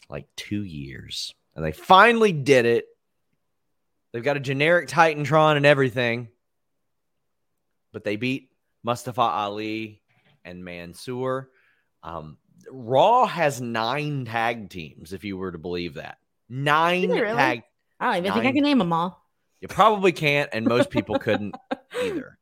Like 0.09 0.27
two 0.37 0.63
years. 0.63 1.35
And 1.57 1.65
they 1.65 1.73
finally 1.73 2.33
did 2.33 2.67
it. 2.67 2.87
They've 4.13 4.23
got 4.23 4.37
a 4.37 4.41
generic 4.41 4.89
Titantron 4.89 5.57
and 5.57 5.67
everything. 5.67 6.29
But 7.93 8.05
they 8.05 8.17
beat 8.17 8.51
Mustafa 8.83 9.23
Ali 9.23 10.03
and 10.45 10.65
Mansoor. 10.65 11.49
Um, 12.03 12.37
Raw 12.71 13.27
has 13.27 13.61
nine 13.61 14.27
tag 14.27 14.69
teams, 14.69 15.13
if 15.13 15.25
you 15.25 15.37
were 15.37 15.53
to 15.53 15.59
believe 15.59 15.95
that. 15.95 16.19
Nine 16.49 17.11
really? 17.11 17.35
tag 17.35 17.63
I 18.01 18.07
don't 18.07 18.17
even 18.17 18.29
Nine. 18.31 18.35
think 18.35 18.47
I 18.47 18.53
can 18.53 18.65
name 18.65 18.79
them 18.79 18.93
all. 18.93 19.25
You 19.61 19.69
probably 19.69 20.13
can't, 20.13 20.51
and 20.53 20.67
most 20.67 20.91
people 20.91 21.19
couldn't 21.19 21.55
either. 22.03 22.39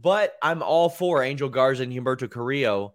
But 0.00 0.34
I'm 0.42 0.62
all 0.62 0.88
for 0.88 1.22
Angel 1.22 1.48
Garza 1.48 1.82
and 1.82 1.92
Humberto 1.92 2.30
Carrillo 2.30 2.94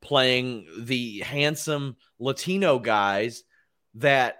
playing 0.00 0.66
the 0.78 1.20
handsome 1.20 1.96
Latino 2.18 2.78
guys 2.78 3.44
that 3.94 4.38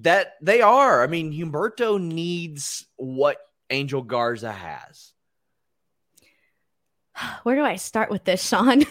that 0.00 0.34
they 0.40 0.60
are. 0.60 1.02
I 1.02 1.06
mean, 1.06 1.32
Humberto 1.32 2.00
needs 2.00 2.86
what 2.96 3.38
Angel 3.70 4.02
Garza 4.02 4.52
has. 4.52 5.12
Where 7.42 7.56
do 7.56 7.62
I 7.62 7.76
start 7.76 8.10
with 8.10 8.24
this, 8.24 8.46
Sean? 8.46 8.84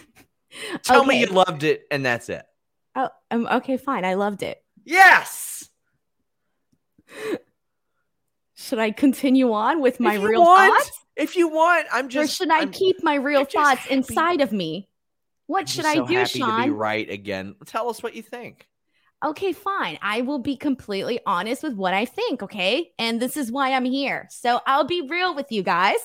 Tell 0.83 1.01
okay. 1.01 1.07
me 1.07 1.19
you 1.21 1.27
loved 1.27 1.63
it, 1.63 1.83
and 1.89 2.05
that's 2.05 2.29
it. 2.29 2.45
Oh, 2.95 3.09
um, 3.31 3.47
okay, 3.47 3.77
fine. 3.77 4.05
I 4.05 4.13
loved 4.13 4.43
it. 4.43 4.63
Yes. 4.86 5.52
Should 8.56 8.80
I 8.80 8.91
continue 8.91 9.52
on 9.52 9.82
with 9.82 9.99
my 9.99 10.15
real 10.15 10.41
want, 10.41 10.73
thoughts? 10.73 10.99
If 11.15 11.36
you 11.36 11.47
want, 11.49 11.88
I'm 11.91 12.10
just. 12.10 12.34
Or 12.34 12.36
should 12.36 12.52
I 12.52 12.62
I'm, 12.62 12.71
keep 12.71 13.04
my 13.04 13.15
real 13.15 13.45
thoughts 13.45 13.82
happy. 13.82 13.93
inside 13.93 14.41
of 14.41 14.52
me? 14.52 14.88
What 15.47 15.62
I'm 15.62 15.65
should 15.65 15.86
I 15.86 15.95
so 15.95 16.08
do, 16.08 16.15
happy 16.15 16.39
Sean? 16.39 16.60
To 16.60 16.65
be 16.65 16.69
right 16.71 17.10
again. 17.10 17.56
Tell 17.65 17.89
us 17.89 18.02
what 18.02 18.15
you 18.15 18.21
think. 18.21 18.67
Okay, 19.26 19.54
fine. 19.54 19.97
I 20.02 20.21
will 20.21 20.39
be 20.39 20.56
completely 20.56 21.19
honest 21.26 21.63
with 21.63 21.73
what 21.73 21.93
I 21.93 22.06
think. 22.06 22.43
Okay, 22.43 22.91
and 22.99 23.19
this 23.19 23.38
is 23.38 23.52
why 23.52 23.73
I'm 23.73 23.86
here. 23.86 24.28
So 24.30 24.60
I'll 24.65 24.86
be 24.86 25.08
real 25.08 25.36
with 25.36 25.52
you 25.52 25.63
guys. 25.63 25.97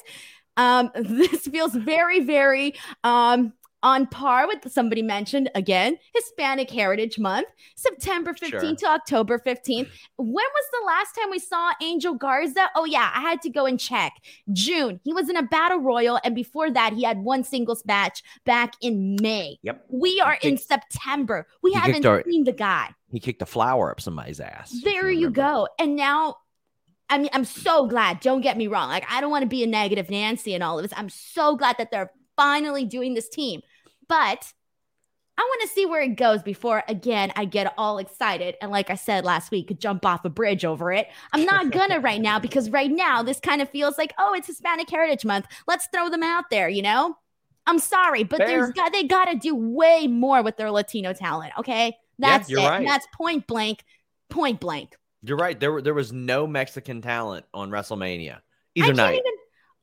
Um, 0.56 0.90
this 0.94 1.46
feels 1.46 1.74
very, 1.74 2.20
very 2.20 2.74
um 3.04 3.52
on 3.82 4.06
par 4.06 4.46
with 4.46 4.70
somebody 4.72 5.02
mentioned 5.02 5.50
again 5.54 5.96
hispanic 6.14 6.70
heritage 6.70 7.18
month 7.18 7.46
september 7.76 8.32
15th 8.32 8.60
sure. 8.60 8.74
to 8.74 8.86
october 8.86 9.38
15th 9.38 9.88
when 10.16 10.32
was 10.34 10.64
the 10.72 10.86
last 10.86 11.14
time 11.14 11.30
we 11.30 11.38
saw 11.38 11.72
angel 11.82 12.14
garza? 12.14 12.68
Oh 12.74 12.84
yeah 12.84 13.10
i 13.14 13.20
had 13.20 13.40
to 13.42 13.50
go 13.50 13.66
and 13.66 13.78
check. 13.78 14.12
June 14.52 15.00
he 15.04 15.12
was 15.12 15.28
in 15.28 15.36
a 15.36 15.42
battle 15.42 15.78
royal 15.78 16.18
and 16.24 16.34
before 16.34 16.70
that 16.70 16.92
he 16.92 17.04
had 17.04 17.18
one 17.18 17.44
singles 17.44 17.84
match 17.86 18.22
back 18.44 18.74
in 18.80 19.16
may. 19.20 19.58
Yep. 19.62 19.84
We 19.88 20.20
are 20.20 20.38
in 20.42 20.58
september. 20.58 21.46
We 21.62 21.72
haven't 21.72 22.04
our, 22.04 22.22
seen 22.28 22.44
the 22.44 22.52
guy. 22.52 22.90
he 23.10 23.20
kicked 23.20 23.42
a 23.42 23.46
flower 23.46 23.90
up 23.90 24.00
somebody's 24.00 24.40
ass 24.40 24.74
there 24.84 25.10
you, 25.10 25.20
you 25.20 25.30
go. 25.30 25.68
And 25.78 25.96
now 25.96 26.36
I 27.10 27.18
mean, 27.18 27.30
I'm 27.32 27.44
so 27.44 27.86
glad. 27.86 28.20
Don't 28.20 28.42
get 28.42 28.58
me 28.58 28.66
wrong. 28.66 28.90
Like, 28.90 29.06
I 29.10 29.20
don't 29.20 29.30
want 29.30 29.42
to 29.42 29.48
be 29.48 29.62
a 29.62 29.66
negative 29.66 30.10
Nancy 30.10 30.54
and 30.54 30.62
all 30.62 30.78
of 30.78 30.82
this. 30.82 30.92
I'm 30.94 31.08
so 31.08 31.56
glad 31.56 31.76
that 31.78 31.90
they're 31.90 32.12
finally 32.38 32.86
doing 32.86 33.12
this 33.12 33.28
team. 33.28 33.60
But 34.08 34.52
I 35.36 35.42
want 35.42 35.62
to 35.62 35.68
see 35.68 35.84
where 35.84 36.00
it 36.00 36.16
goes 36.16 36.42
before, 36.42 36.82
again, 36.88 37.30
I 37.36 37.44
get 37.44 37.74
all 37.76 37.98
excited. 37.98 38.56
And 38.62 38.70
like 38.70 38.90
I 38.90 38.94
said 38.94 39.24
last 39.24 39.50
week, 39.50 39.78
jump 39.78 40.06
off 40.06 40.24
a 40.24 40.30
bridge 40.30 40.64
over 40.64 40.90
it. 40.90 41.08
I'm 41.32 41.44
not 41.44 41.70
gonna 41.72 42.00
right 42.00 42.20
now 42.20 42.38
because 42.38 42.70
right 42.70 42.90
now 42.90 43.22
this 43.22 43.38
kind 43.38 43.60
of 43.60 43.68
feels 43.68 43.98
like, 43.98 44.14
oh, 44.18 44.32
it's 44.34 44.46
Hispanic 44.46 44.88
Heritage 44.88 45.24
Month. 45.24 45.46
Let's 45.66 45.86
throw 45.92 46.08
them 46.08 46.22
out 46.22 46.46
there, 46.50 46.68
you 46.70 46.82
know? 46.82 47.16
I'm 47.66 47.78
sorry, 47.78 48.24
but 48.24 48.38
Fair. 48.38 48.46
there's 48.46 48.72
got 48.72 48.92
they 48.92 49.04
got 49.04 49.26
to 49.26 49.36
do 49.36 49.54
way 49.54 50.06
more 50.06 50.42
with 50.42 50.56
their 50.56 50.70
Latino 50.70 51.12
talent. 51.12 51.52
Okay, 51.58 51.94
that's 52.18 52.50
yeah, 52.50 52.60
it. 52.60 52.68
Right. 52.68 52.86
That's 52.86 53.06
point 53.12 53.46
blank, 53.46 53.84
point 54.30 54.58
blank. 54.58 54.96
You're 55.22 55.36
right. 55.36 55.58
There, 55.58 55.82
there 55.82 55.94
was 55.94 56.12
no 56.12 56.46
Mexican 56.46 57.02
talent 57.02 57.44
on 57.52 57.70
WrestleMania 57.70 58.38
either 58.74 58.94
night. 58.94 59.20
Even, 59.20 59.32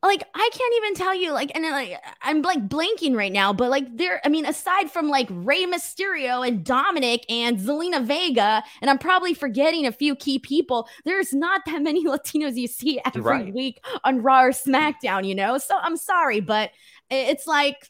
like 0.07 0.23
I 0.33 0.49
can't 0.51 0.73
even 0.77 0.95
tell 0.95 1.15
you 1.15 1.31
like 1.31 1.51
and 1.55 1.63
like 1.65 2.01
I'm 2.21 2.41
like 2.41 2.67
blanking 2.67 3.15
right 3.15 3.31
now, 3.31 3.53
but 3.53 3.69
like 3.69 3.97
there 3.97 4.21
I 4.25 4.29
mean 4.29 4.45
aside 4.45 4.91
from 4.91 5.09
like 5.09 5.27
Rey 5.29 5.65
Mysterio 5.65 6.47
and 6.47 6.65
Dominik 6.65 7.23
and 7.29 7.59
Zelina 7.59 8.03
Vega 8.03 8.63
and 8.81 8.89
I'm 8.89 8.97
probably 8.97 9.33
forgetting 9.33 9.85
a 9.85 9.91
few 9.91 10.15
key 10.15 10.39
people, 10.39 10.87
there's 11.05 11.33
not 11.33 11.61
that 11.65 11.81
many 11.81 12.05
Latinos 12.05 12.55
you 12.55 12.67
see 12.67 12.99
every 13.05 13.21
right. 13.21 13.53
week 13.53 13.83
on 14.03 14.21
Raw 14.21 14.43
or 14.43 14.51
SmackDown, 14.51 15.25
you 15.25 15.35
know? 15.35 15.57
So 15.57 15.77
I'm 15.77 15.97
sorry, 15.97 16.39
but 16.39 16.71
it's 17.09 17.47
like 17.47 17.89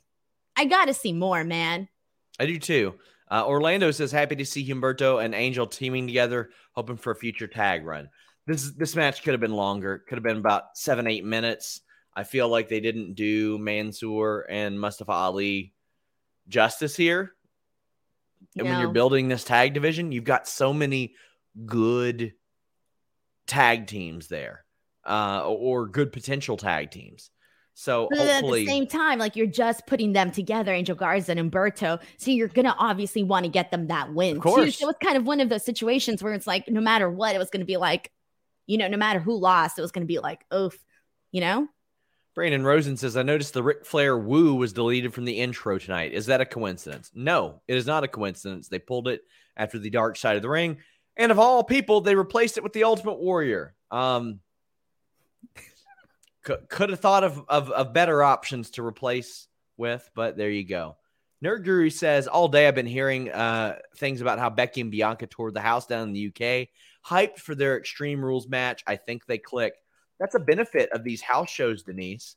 I 0.56 0.66
got 0.66 0.86
to 0.86 0.94
see 0.94 1.14
more, 1.14 1.44
man. 1.44 1.88
I 2.40 2.46
do 2.46 2.60
too. 2.60 2.96
Uh, 3.30 3.44
Orlando 3.46 3.92
says 3.92 4.12
happy 4.12 4.36
to 4.36 4.46
see 4.46 4.68
Humberto 4.68 5.24
and 5.24 5.34
Angel 5.34 5.66
teaming 5.66 6.06
together, 6.08 6.52
hoping 6.74 6.98
for 6.98 7.12
a 7.12 7.16
future 7.16 7.48
tag 7.48 7.86
run. 7.86 8.10
This 8.46 8.72
this 8.74 8.96
match 8.96 9.24
could 9.24 9.34
have 9.34 9.42
been 9.42 9.56
longer. 9.56 10.04
Could 10.08 10.18
have 10.18 10.24
been 10.24 10.38
about 10.38 10.78
seven 10.78 11.08
eight 11.08 11.26
minutes. 11.26 11.82
I 12.16 12.24
feel 12.24 12.48
like 12.48 12.70
they 12.70 12.80
didn't 12.80 13.16
do 13.16 13.58
Mansoor 13.58 14.46
and 14.50 14.80
Mustafa 14.80 15.12
Ali 15.12 15.74
justice 16.48 16.96
here. 16.96 17.34
And 18.58 18.68
when 18.68 18.80
you're 18.80 18.92
building 18.92 19.28
this 19.28 19.44
tag 19.44 19.74
division, 19.74 20.12
you've 20.12 20.24
got 20.24 20.48
so 20.48 20.74
many 20.74 21.16
good 21.66 22.34
tag 23.48 23.88
teams 23.88 24.28
there, 24.28 24.64
uh, 25.06 25.46
or 25.46 25.88
good 25.88 26.14
potential 26.14 26.56
tag 26.56 26.92
teams. 26.92 27.32
So 27.74 28.08
but 28.10 28.20
at 28.20 28.42
the 28.42 28.66
same 28.66 28.88
time, 28.88 29.20
like 29.20 29.36
you're 29.36 29.48
just 29.48 29.86
putting 29.86 30.14
them 30.14 30.32
together, 30.32 30.72
Angel 30.72 30.96
Garza 30.96 31.34
and 31.34 31.52
Humberto. 31.52 32.02
So 32.18 32.32
you're 32.32 32.48
gonna 32.48 32.76
obviously 32.78 33.24
want 33.24 33.44
to 33.44 33.52
get 33.52 33.70
them 33.72 33.88
that 33.88 34.14
win. 34.14 34.38
Of 34.38 34.44
course. 34.44 34.66
Too. 34.66 34.72
So 34.72 34.90
it's 34.90 35.00
kind 35.00 35.18
of 35.18 35.26
one 35.26 35.42
of 35.42 35.50
those 35.50 35.66
situations 35.66 36.24
where 36.24 36.34
it's 36.34 36.48
like 36.48 36.70
no 36.70 36.80
matter 36.80 37.10
what, 37.10 37.36
it 37.36 37.38
was 37.38 37.50
gonna 37.50 37.66
be 37.66 37.76
like, 37.76 38.12
you 38.66 38.78
know, 38.78 38.88
no 38.88 38.96
matter 38.96 39.20
who 39.20 39.38
lost, 39.38 39.78
it 39.78 39.82
was 39.82 39.92
gonna 39.92 40.06
be 40.06 40.20
like, 40.20 40.46
oof, 40.54 40.78
you 41.34 41.42
know? 41.42 41.68
Brandon 42.36 42.66
Rosen 42.66 42.98
says, 42.98 43.16
I 43.16 43.24
noticed 43.24 43.54
the 43.54 43.64
Ric 43.64 43.86
Flair 43.86 44.18
woo 44.18 44.56
was 44.56 44.74
deleted 44.74 45.14
from 45.14 45.24
the 45.24 45.40
intro 45.40 45.80
tonight. 45.80 46.12
Is 46.12 46.26
that 46.26 46.42
a 46.42 46.46
coincidence? 46.46 47.10
No, 47.16 47.62
it 47.66 47.78
is 47.78 47.88
not 47.88 48.04
a 48.04 48.10
coincidence. 48.10 48.68
They 48.68 48.78
pulled 48.78 49.08
it 49.08 49.22
after 49.56 49.80
the 49.80 49.90
dark 49.90 50.18
side 50.18 50.36
of 50.36 50.42
the 50.42 50.50
ring. 50.50 50.80
And 51.16 51.32
of 51.32 51.40
all 51.40 51.64
people, 51.64 52.02
they 52.02 52.14
replaced 52.14 52.58
it 52.58 52.64
with 52.64 52.74
the 52.74 52.84
Ultimate 52.84 53.20
Warrior. 53.20 53.74
Um, 53.90 54.42
could, 56.44 56.90
have 56.90 57.00
thought 57.00 57.24
of, 57.24 57.42
of, 57.48 57.72
of 57.72 57.94
better 57.94 58.22
options 58.22 58.72
to 58.72 58.86
replace 58.86 59.48
with, 59.78 60.08
but 60.14 60.36
there 60.36 60.50
you 60.52 60.66
go. 60.66 60.98
Nerd 61.42 61.64
Guru 61.64 61.90
says 61.90 62.28
all 62.28 62.50
day 62.50 62.68
I've 62.68 62.76
been 62.76 62.86
hearing 62.86 63.32
uh, 63.32 63.78
things 63.96 64.20
about 64.20 64.40
how 64.40 64.50
Becky 64.50 64.82
and 64.82 64.92
Bianca 64.92 65.28
toured 65.28 65.54
the 65.54 65.62
house 65.62 65.86
down 65.86 66.10
in 66.10 66.14
the 66.14 66.28
UK, 66.28 66.68
hyped 67.06 67.40
for 67.40 67.56
their 67.56 67.78
Extreme 67.78 68.24
Rules 68.26 68.48
match. 68.50 68.84
I 68.86 68.98
think 68.98 69.26
they 69.26 69.38
click. 69.38 69.76
That's 70.20 70.36
a 70.36 70.40
benefit 70.40 70.90
of 70.92 71.04
these 71.04 71.22
house 71.22 71.50
shows, 71.50 71.84
Denise. 71.84 72.36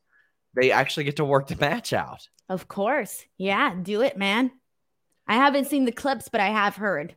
They 0.55 0.71
actually 0.71 1.05
get 1.05 1.17
to 1.17 1.25
work 1.25 1.47
the 1.47 1.57
match 1.57 1.93
out. 1.93 2.29
Of 2.49 2.69
course. 2.69 3.25
Yeah, 3.37 3.75
do 3.81 4.01
it, 4.01 4.17
man. 4.17 4.51
I 5.27 5.35
haven't 5.35 5.67
seen 5.67 5.85
the 5.85 5.93
clips, 5.93 6.29
but 6.29 6.41
I 6.41 6.49
have 6.49 6.77
heard. 6.77 7.14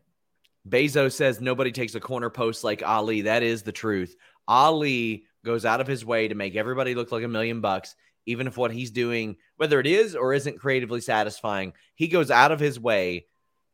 Bezos 0.68 1.14
says 1.14 1.42
nobody 1.42 1.72
takes 1.72 1.96
a 1.96 2.00
corner 2.00 2.30
post 2.30 2.64
like 2.64 2.84
Ali. 2.84 3.22
That 3.22 3.42
is 3.42 3.64
the 3.64 3.72
truth. 3.72 4.16
Ali 4.48 5.24
goes 5.44 5.66
out 5.66 5.82
of 5.82 5.88
his 5.88 6.06
way 6.06 6.28
to 6.28 6.36
make 6.36 6.56
everybody 6.56 6.94
look 6.94 7.12
like 7.12 7.24
a 7.24 7.28
million 7.28 7.62
bucks, 7.62 7.96
even 8.26 8.48
if 8.48 8.58
what 8.58 8.72
he's 8.72 8.92
doing, 8.92 9.38
whether 9.56 9.80
it 9.80 9.88
is 9.88 10.16
or 10.16 10.34
isn't 10.34 10.60
creatively 10.60 11.02
satisfying, 11.02 11.74
he 11.96 12.08
goes 12.08 12.30
out 12.30 12.52
of 12.52 12.60
his 12.60 12.80
way 12.80 13.26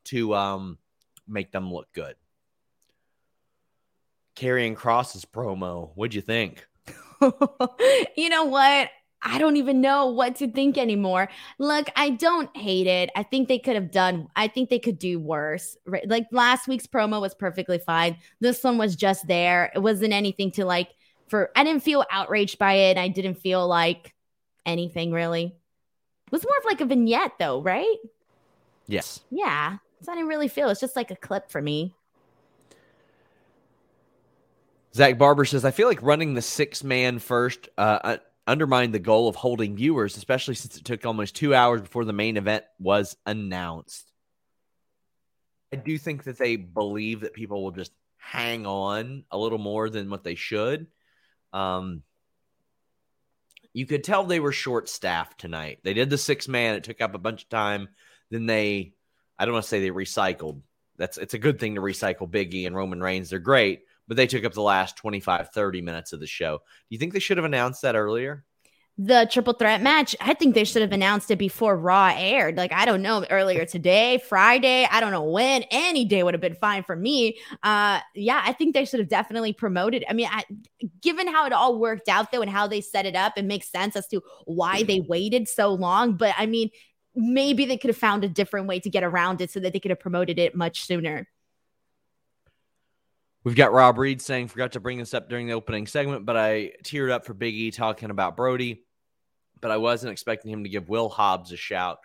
to 0.06 0.34
um, 0.36 0.78
make 1.28 1.52
them 1.52 1.73
look 1.73 1.91
good. 1.93 2.15
Karrion 4.36 4.76
Kross's 4.76 5.26
promo, 5.26 5.91
what'd 5.95 6.13
you 6.13 6.21
think? 6.21 6.65
you 8.17 8.30
know 8.30 8.45
what? 8.45 8.89
I 9.21 9.39
don't 9.39 9.58
even 9.58 9.82
know 9.82 10.08
what 10.08 10.36
to 10.38 10.51
think 10.51 10.77
anymore. 10.77 11.27
Look, 11.58 11.89
I 11.95 12.12
don't 12.12 12.56
hate 12.56 12.88
it. 12.88 13.10
I 13.15 13.23
think 13.23 13.47
they 13.47 13.58
could 13.58 13.75
have 13.75 13.91
done, 13.91 14.27
I 14.36 14.47
think 14.47 14.69
they 14.69 14.80
could 14.80 14.99
do 14.99 15.19
worse. 15.19 15.75
Right? 15.86 16.08
Like 16.08 16.27
last 16.32 16.67
week's 16.67 16.88
promo 16.88 17.19
was 17.19 17.34
perfectly 17.34 17.80
fine. 17.80 18.17
This 18.39 18.63
one 18.63 18.77
was 18.77 18.95
just 18.95 19.27
there. 19.27 19.71
It 19.73 19.80
wasn't 19.80 20.13
anything 20.13 20.51
to 20.51 20.65
like, 20.65 20.89
for, 21.30 21.49
I 21.56 21.63
didn't 21.63 21.84
feel 21.84 22.06
outraged 22.12 22.60
by 22.60 22.73
it. 22.73 22.97
I 22.97 23.08
didn't 23.08 23.36
feel 23.36 23.67
like 23.67 24.13
anything 24.65 25.12
really. 25.12 25.45
It 25.45 26.32
was 26.32 26.43
more 26.43 26.58
of 26.58 26.65
like 26.65 26.82
a 26.82 26.86
vignette 26.86 27.34
though, 27.39 27.62
right? 27.62 27.97
Yes. 28.88 29.21
Yeah. 29.32 29.77
So 30.01 30.12
I 30.12 30.15
didn't 30.15 30.30
really 30.30 30.47
feel 30.47 30.69
it's 30.69 30.80
just 30.80 30.95
like 30.95 31.12
a 31.12 31.15
clip 31.15 31.49
for 31.49 31.62
me. 31.62 31.95
Zach 34.97 35.19
Barber 35.19 35.45
says, 35.45 35.63
I 35.63 35.69
feel 35.69 35.88
like 35.88 36.01
running 36.01 36.33
the 36.33 36.41
six 36.41 36.83
man 36.83 37.19
first 37.19 37.69
uh, 37.77 38.17
undermined 38.47 38.95
the 38.95 38.99
goal 38.99 39.27
of 39.27 39.36
holding 39.36 39.75
viewers, 39.75 40.17
especially 40.17 40.55
since 40.55 40.75
it 40.75 40.86
took 40.86 41.05
almost 41.05 41.36
two 41.36 41.53
hours 41.53 41.81
before 41.81 42.03
the 42.03 42.13
main 42.13 42.36
event 42.36 42.63
was 42.79 43.15
announced. 43.23 44.12
I 45.71 45.75
do 45.75 45.99
think 45.99 46.23
that 46.23 46.39
they 46.39 46.55
believe 46.55 47.21
that 47.21 47.33
people 47.33 47.63
will 47.63 47.71
just 47.71 47.91
hang 48.17 48.65
on 48.65 49.23
a 49.29 49.38
little 49.38 49.60
more 49.60 49.88
than 49.88 50.10
what 50.10 50.23
they 50.23 50.33
should. 50.33 50.88
Um, 51.53 52.01
you 53.73 53.86
could 53.86 54.03
tell 54.03 54.23
they 54.23 54.39
were 54.39 54.51
short 54.51 54.89
staffed 54.89 55.39
tonight. 55.39 55.77
They 55.83 55.93
did 55.93 56.10
the 56.10 56.17
six 56.17 56.47
man, 56.47 56.73
it 56.73 56.83
took 56.83 57.01
up 57.01 57.13
a 57.13 57.19
bunch 57.19 57.43
of 57.43 57.49
time. 57.49 57.89
Then 58.31 58.47
they, 58.47 58.93
I 59.38 59.45
don't 59.45 59.53
want 59.53 59.63
to 59.65 59.69
say 59.69 59.79
they 59.79 59.91
recycled. 59.91 60.62
That's 60.97 61.19
it's 61.19 61.36
a 61.36 61.39
good 61.39 61.60
thing 61.60 61.75
to 61.75 61.81
recycle 61.81 62.27
Biggie 62.27 62.65
and 62.65 62.75
Roman 62.75 62.99
Reigns. 62.99 63.29
They're 63.29 63.38
great, 63.38 63.83
but 64.08 64.17
they 64.17 64.28
took 64.28 64.46
up 64.46 64.54
the 64.54 64.62
last 64.62 64.98
25, 64.98 65.50
30 65.50 65.82
minutes 65.82 66.13
of 66.13 66.20
the 66.20 66.28
show. 66.28 66.58
Do 66.58 66.63
you 66.89 66.98
think 66.98 67.13
they 67.13 67.20
should 67.20 67.38
have 67.38 67.46
announced 67.46 67.82
that 67.82 67.96
earlier? 67.96 68.46
The 69.00 69.30
triple 69.32 69.54
threat 69.54 69.84
match, 69.84 70.15
I 70.20 70.34
think 70.34 70.56
they 70.56 70.63
should 70.63 70.82
have 70.82 70.91
announced 70.91 71.30
it 71.30 71.38
before 71.38 71.78
Raw 71.78 72.12
aired. 72.15 72.58
Like, 72.58 72.74
I 72.74 72.84
don't 72.86 73.04
know, 73.04 73.24
earlier 73.30 73.63
today, 73.63 74.20
Friday, 74.28 74.88
I 74.89 75.00
don't 75.00 75.12
know 75.12 75.24
when, 75.24 75.65
any 75.70 76.04
day 76.04 76.24
would 76.24 76.34
have 76.34 76.41
been 76.41 76.56
fine 76.56 76.82
for 76.82 76.96
me. 76.96 77.38
Uh, 77.62 78.00
yeah, 78.15 78.41
I 78.43 78.54
think 78.54 78.74
they 78.74 78.86
should 78.86 79.00
have 79.00 79.08
definitely 79.08 79.54
promoted. 79.54 80.04
I 80.10 80.13
mean, 80.13 80.28
I, 80.32 80.46
given 81.04 81.28
how 81.28 81.46
it 81.46 81.54
all 81.54 81.78
worked 81.78 82.10
out, 82.10 82.32
though, 82.32 82.41
and 82.41 82.50
how 82.50 82.65
they 82.65 82.82
set 82.82 83.06
it 83.06 83.15
up, 83.15 83.34
it 83.38 83.46
makes 83.46 83.70
sense 83.70 83.96
as 83.96 84.08
to 84.08 84.22
why 84.46 84.82
they 84.82 85.02
waited 85.02 85.48
so 85.48 85.76
long. 85.76 86.13
But 86.13 86.34
I 86.36 86.48
mean, 86.48 86.72
maybe 87.13 87.65
they 87.65 87.78
could 87.78 87.89
have 87.89 87.98
found 87.98 88.24
a 88.24 88.30
different 88.30 88.65
way 88.65 88.80
to 88.80 88.89
get 88.89 89.04
around 89.04 89.41
it 89.41 89.52
so 89.52 89.60
that 89.60 89.74
they 89.74 89.80
could 89.80 89.91
have 89.91 90.00
promoted 90.00 90.39
it 90.39 90.56
much 90.56 90.86
sooner. 90.86 91.28
We've 93.47 93.55
got 93.55 93.71
Rob 93.71 93.97
Reed 93.97 94.21
saying, 94.21 94.49
forgot 94.49 94.73
to 94.73 94.81
bring 94.81 94.97
this 94.97 95.13
up 95.13 95.29
during 95.29 95.47
the 95.47 95.53
opening 95.53 95.88
segment, 95.88 96.25
but 96.25 96.36
I 96.36 96.73
teared 96.83 97.12
up 97.12 97.25
for 97.25 97.33
Big 97.33 97.55
E 97.55 97.71
talking 97.71 98.10
about 98.10 98.36
Brodie, 98.36 98.83
but 99.62 99.71
I 99.71 99.77
wasn't 99.77 100.12
expecting 100.12 100.51
him 100.51 100.65
to 100.65 100.69
give 100.69 100.89
Will 100.89 101.07
Hobbs 101.07 101.53
a 101.53 101.55
shout. 101.55 101.99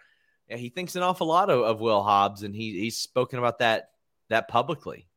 Yeah, 0.48 0.56
he 0.56 0.68
thinks 0.68 0.94
an 0.94 1.02
awful 1.02 1.26
lot 1.26 1.50
of, 1.50 1.64
of 1.64 1.80
Will 1.80 2.00
Hobbs, 2.00 2.44
and 2.44 2.54
he, 2.54 2.78
he's 2.78 2.96
spoken 2.96 3.40
about 3.40 3.58
that 3.58 3.88
that 4.28 4.46
publicly. 4.46 5.08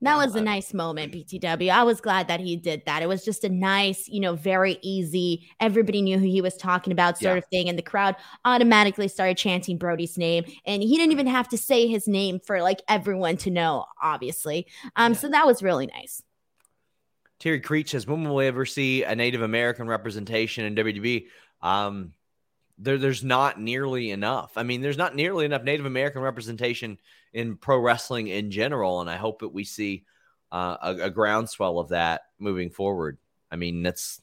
That 0.00 0.16
was 0.16 0.36
a 0.36 0.40
nice 0.40 0.72
moment, 0.72 1.12
BTW. 1.12 1.70
I 1.70 1.82
was 1.82 2.00
glad 2.00 2.28
that 2.28 2.38
he 2.38 2.54
did 2.56 2.84
that. 2.86 3.02
It 3.02 3.08
was 3.08 3.24
just 3.24 3.42
a 3.42 3.48
nice, 3.48 4.06
you 4.06 4.20
know, 4.20 4.36
very 4.36 4.78
easy. 4.80 5.48
Everybody 5.58 6.02
knew 6.02 6.18
who 6.18 6.24
he 6.26 6.40
was 6.40 6.56
talking 6.56 6.92
about, 6.92 7.18
sort 7.18 7.34
yeah. 7.34 7.38
of 7.38 7.44
thing. 7.46 7.68
And 7.68 7.76
the 7.76 7.82
crowd 7.82 8.14
automatically 8.44 9.08
started 9.08 9.36
chanting 9.36 9.76
Brodie's 9.76 10.16
name. 10.16 10.44
And 10.64 10.84
he 10.84 10.96
didn't 10.96 11.10
even 11.10 11.26
have 11.26 11.48
to 11.48 11.58
say 11.58 11.88
his 11.88 12.06
name 12.06 12.38
for 12.38 12.62
like 12.62 12.80
everyone 12.86 13.38
to 13.38 13.50
know, 13.50 13.86
obviously. 14.00 14.68
Um, 14.94 15.14
yeah. 15.14 15.18
so 15.18 15.28
that 15.30 15.46
was 15.46 15.64
really 15.64 15.88
nice. 15.88 16.22
Terry 17.40 17.60
Creech 17.60 17.90
says, 17.90 18.06
when 18.06 18.22
will 18.22 18.36
we 18.36 18.46
ever 18.46 18.66
see 18.66 19.02
a 19.02 19.16
Native 19.16 19.42
American 19.42 19.88
representation 19.88 20.64
in 20.64 20.76
WWE? 20.76 21.26
Um, 21.60 22.12
there, 22.78 22.98
there's 22.98 23.24
not 23.24 23.60
nearly 23.60 24.12
enough. 24.12 24.52
I 24.56 24.62
mean, 24.62 24.80
there's 24.80 24.96
not 24.96 25.16
nearly 25.16 25.44
enough 25.44 25.64
Native 25.64 25.86
American 25.86 26.22
representation 26.22 26.98
in 27.32 27.56
pro 27.56 27.78
wrestling 27.78 28.28
in 28.28 28.50
general, 28.50 29.00
and 29.00 29.10
I 29.10 29.16
hope 29.16 29.40
that 29.40 29.48
we 29.48 29.64
see 29.64 30.04
uh, 30.50 30.76
a, 30.82 30.90
a, 31.04 31.10
groundswell 31.10 31.78
of 31.78 31.90
that 31.90 32.22
moving 32.38 32.70
forward. 32.70 33.18
I 33.50 33.56
mean, 33.56 33.82
that's 33.82 34.20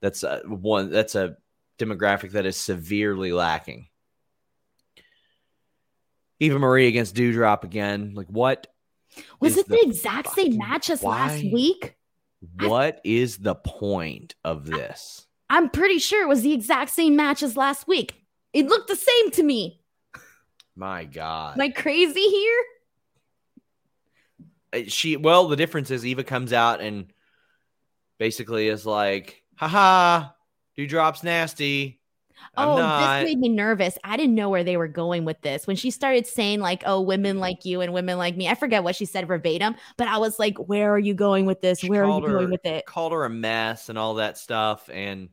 that's 0.00 0.22
a, 0.22 0.42
one 0.46 0.90
that's 0.90 1.14
a 1.14 1.36
demographic 1.78 2.32
that 2.32 2.46
is 2.46 2.56
severely 2.56 3.32
lacking. 3.32 3.88
Eva 6.40 6.58
Marie 6.58 6.88
against 6.88 7.14
Doudrop 7.14 7.62
again. 7.62 8.12
Like, 8.14 8.26
what 8.26 8.66
was 9.38 9.56
it? 9.56 9.68
The, 9.68 9.76
the 9.76 9.86
exact 9.86 10.30
same 10.34 10.56
match 10.56 10.90
as 10.90 11.02
why? 11.02 11.28
last 11.28 11.44
week. 11.44 11.96
What 12.58 12.96
I, 12.96 13.00
is 13.04 13.38
the 13.38 13.54
point 13.54 14.34
of 14.42 14.66
this? 14.66 15.26
I'm 15.48 15.70
pretty 15.70 15.98
sure 15.98 16.22
it 16.22 16.28
was 16.28 16.42
the 16.42 16.52
exact 16.52 16.90
same 16.90 17.14
match 17.14 17.42
as 17.42 17.56
last 17.56 17.86
week. 17.86 18.14
It 18.52 18.66
looked 18.66 18.88
the 18.88 18.96
same 18.96 19.30
to 19.32 19.42
me. 19.42 19.81
My 20.76 21.04
God. 21.04 21.54
Am 21.54 21.60
I 21.60 21.70
crazy 21.70 22.20
here? 22.20 22.64
Uh, 24.72 24.80
she 24.88 25.16
well, 25.16 25.48
the 25.48 25.56
difference 25.56 25.90
is 25.90 26.06
Eva 26.06 26.24
comes 26.24 26.52
out 26.52 26.80
and 26.80 27.12
basically 28.18 28.68
is 28.68 28.86
like, 28.86 29.42
haha, 29.56 30.30
Doudrop's 30.76 31.22
nasty. 31.22 32.00
I'm 32.56 32.68
oh, 32.68 32.76
not. 32.76 33.20
this 33.20 33.30
made 33.30 33.38
me 33.38 33.48
nervous. 33.48 33.96
I 34.02 34.16
didn't 34.16 34.34
know 34.34 34.48
where 34.48 34.64
they 34.64 34.76
were 34.76 34.88
going 34.88 35.24
with 35.24 35.40
this. 35.42 35.66
When 35.66 35.76
she 35.76 35.90
started 35.90 36.26
saying, 36.26 36.60
like, 36.60 36.82
oh, 36.86 37.00
women 37.00 37.38
like 37.38 37.64
you 37.64 37.80
and 37.80 37.92
women 37.92 38.18
like 38.18 38.36
me, 38.36 38.48
I 38.48 38.54
forget 38.54 38.82
what 38.82 38.96
she 38.96 39.04
said 39.04 39.28
verbatim, 39.28 39.76
but 39.96 40.08
I 40.08 40.18
was 40.18 40.38
like, 40.38 40.58
where 40.58 40.92
are 40.92 40.98
you 40.98 41.14
going 41.14 41.46
with 41.46 41.60
this? 41.60 41.80
She 41.80 41.88
where 41.88 42.04
are 42.04 42.20
you 42.20 42.26
her, 42.26 42.38
going 42.38 42.50
with 42.50 42.66
it? 42.66 42.84
Called 42.86 43.12
her 43.12 43.24
a 43.24 43.30
mess 43.30 43.88
and 43.88 43.98
all 43.98 44.14
that 44.14 44.38
stuff. 44.38 44.90
And 44.92 45.28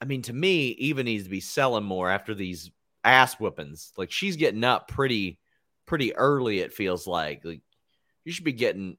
I 0.00 0.04
mean, 0.04 0.22
to 0.22 0.32
me, 0.32 0.68
Eva 0.68 1.02
needs 1.02 1.24
to 1.24 1.30
be 1.30 1.40
selling 1.40 1.84
more 1.84 2.10
after 2.10 2.34
these 2.34 2.70
ass 3.04 3.34
whoopings. 3.34 3.92
Like 3.96 4.10
she's 4.10 4.36
getting 4.36 4.64
up 4.64 4.88
pretty, 4.88 5.38
pretty 5.86 6.14
early. 6.14 6.60
It 6.60 6.72
feels 6.72 7.06
like 7.06 7.44
like 7.44 7.62
you 8.24 8.32
should 8.32 8.44
be 8.44 8.52
getting 8.52 8.96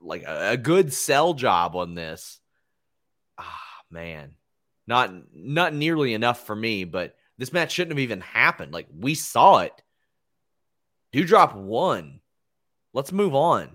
like 0.00 0.22
a, 0.22 0.52
a 0.52 0.56
good 0.56 0.92
sell 0.92 1.34
job 1.34 1.76
on 1.76 1.94
this. 1.94 2.40
Ah, 3.38 3.60
man, 3.90 4.34
not 4.86 5.12
not 5.34 5.74
nearly 5.74 6.14
enough 6.14 6.46
for 6.46 6.56
me. 6.56 6.84
But 6.84 7.14
this 7.38 7.52
match 7.52 7.72
shouldn't 7.72 7.92
have 7.92 8.02
even 8.02 8.20
happened. 8.20 8.72
Like 8.72 8.86
we 8.96 9.14
saw 9.14 9.58
it. 9.58 9.72
Doudrop 11.12 11.54
won. 11.54 12.20
Let's 12.92 13.12
move 13.12 13.34
on. 13.34 13.70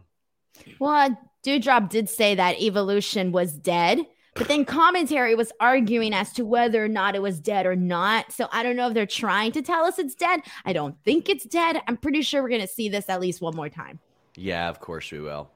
Well, 0.80 1.18
Doudrop 1.46 1.90
did 1.90 2.10
say 2.10 2.36
that 2.36 2.62
Evolution 2.62 3.32
was 3.32 3.54
dead. 3.54 4.00
But 4.40 4.48
then 4.48 4.64
commentary 4.64 5.36
was 5.36 5.52
arguing 5.60 6.14
as 6.14 6.32
to 6.34 6.46
whether 6.46 6.82
or 6.82 6.88
not 6.88 7.14
it 7.14 7.22
was 7.22 7.42
dead 7.42 7.66
or 7.66 7.76
not. 7.76 8.32
So 8.32 8.48
I 8.54 8.64
don't 8.64 8.78
know 8.78 8.88
if 8.88 8.94
they're 8.94 9.06
trying 9.06 9.52
to 9.52 9.62
tell 9.62 9.84
us 9.84 10.00
it's 10.00 10.16
dead. 10.16 10.40
I 10.64 10.72
don't 10.72 10.96
think 11.04 11.28
it's 11.28 11.44
dead. 11.44 11.82
I'm 11.88 11.98
pretty 11.98 12.22
sure 12.22 12.42
we're 12.42 12.48
going 12.48 12.62
to 12.62 12.68
see 12.68 12.88
this 12.88 13.10
at 13.10 13.20
least 13.20 13.42
one 13.42 13.54
more 13.54 13.68
time. 13.68 14.00
Yeah, 14.38 14.70
of 14.70 14.80
course 14.80 15.12
we 15.12 15.20
will. 15.20 15.52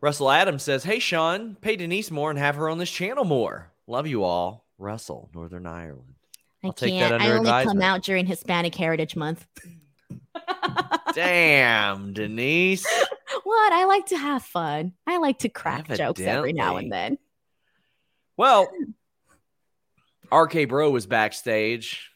Russell 0.00 0.32
Adams 0.32 0.64
says, 0.64 0.82
Hey, 0.82 0.98
Sean, 0.98 1.54
pay 1.60 1.76
Denise 1.76 2.10
more 2.10 2.30
and 2.30 2.38
have 2.40 2.56
her 2.56 2.68
on 2.68 2.78
this 2.78 2.90
channel 2.90 3.24
more. 3.24 3.70
Love 3.86 4.08
you 4.08 4.24
all. 4.24 4.64
Russell, 4.76 5.30
Northern 5.32 5.64
Ireland. 5.64 6.16
I 6.64 6.66
I'll 6.66 6.72
take 6.72 6.98
that 6.98 7.10
can't. 7.10 7.22
under 7.22 7.34
I 7.34 7.38
only 7.38 7.64
come 7.64 7.82
out 7.82 8.02
during 8.02 8.26
Hispanic 8.26 8.74
Heritage 8.74 9.14
Month. 9.14 9.46
Damn, 11.14 12.12
Denise. 12.14 12.84
What? 13.44 13.72
I 13.72 13.84
like 13.86 14.06
to 14.06 14.18
have 14.18 14.42
fun. 14.42 14.92
I 15.06 15.16
like 15.16 15.38
to 15.38 15.48
crack 15.48 15.88
jokes 15.88 16.20
every 16.20 16.52
now 16.52 16.76
and 16.76 16.92
then. 16.92 17.16
Well, 18.38 18.70
RK 20.32 20.68
Bro 20.68 20.90
was 20.90 21.06
backstage. 21.06 22.12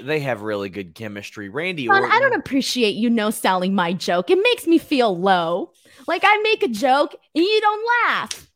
They 0.00 0.20
have 0.20 0.42
really 0.42 0.68
good 0.68 0.94
chemistry. 0.94 1.48
Randy. 1.48 1.88
I 1.90 2.20
don't 2.20 2.34
appreciate 2.34 2.94
you 2.94 3.10
no 3.10 3.30
selling 3.30 3.74
my 3.74 3.92
joke. 3.94 4.30
It 4.30 4.38
makes 4.42 4.66
me 4.66 4.78
feel 4.78 5.18
low. 5.18 5.72
Like 6.06 6.22
I 6.24 6.38
make 6.42 6.62
a 6.62 6.68
joke 6.68 7.14
and 7.34 7.44
you 7.44 7.60
don't 7.60 7.84
laugh. 8.06 8.50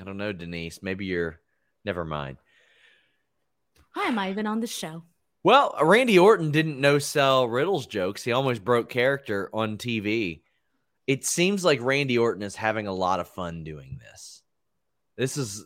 I 0.00 0.04
don't 0.04 0.16
know, 0.16 0.32
Denise. 0.32 0.82
Maybe 0.82 1.06
you're. 1.06 1.40
Never 1.84 2.04
mind. 2.04 2.36
Why 3.94 4.04
am 4.04 4.18
I 4.18 4.30
even 4.30 4.46
on 4.46 4.60
the 4.60 4.66
show? 4.66 5.04
Well, 5.42 5.76
Randy 5.80 6.18
Orton 6.18 6.50
didn't 6.50 6.80
no 6.80 6.98
sell 6.98 7.48
Riddle's 7.48 7.86
jokes. 7.86 8.22
He 8.22 8.32
almost 8.32 8.64
broke 8.64 8.88
character 8.90 9.48
on 9.52 9.78
TV. 9.78 10.42
It 11.06 11.24
seems 11.24 11.64
like 11.64 11.80
Randy 11.80 12.18
Orton 12.18 12.42
is 12.42 12.56
having 12.56 12.88
a 12.88 12.92
lot 12.92 13.20
of 13.20 13.28
fun 13.28 13.64
doing 13.64 14.00
this. 14.02 14.35
This 15.16 15.36
is 15.36 15.64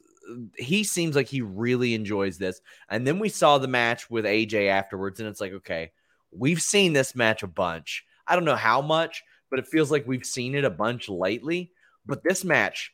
he 0.57 0.85
seems 0.85 1.17
like 1.17 1.29
he 1.29 1.43
really 1.43 1.95
enjoys 1.95 2.39
this. 2.39 2.61
And 2.89 3.07
then 3.07 3.19
we 3.19 3.29
saw 3.29 3.59
the 3.59 3.69
match 3.69 4.11
with 4.11 4.25
AJ 4.25 4.69
afterwards, 4.69 5.21
and 5.21 5.29
it's 5.29 5.41
like, 5.41 5.53
okay, 5.53 5.93
we've 6.31 6.63
seen 6.63 6.93
this 6.93 7.15
match 7.15 7.43
a 7.43 7.49
bunch. 7.49 8.05
I 8.27 8.37
don't 8.37 8.45
know 8.45 8.57
how 8.57 8.81
much, 8.81 9.25
but 9.51 9.59
it 9.59 9.67
feels 9.67 9.91
like 9.91 10.07
we've 10.07 10.25
seen 10.25 10.55
it 10.55 10.65
a 10.65 10.71
bunch 10.71 11.09
lately. 11.09 11.73
But 12.07 12.23
this 12.23 12.45
match, 12.45 12.93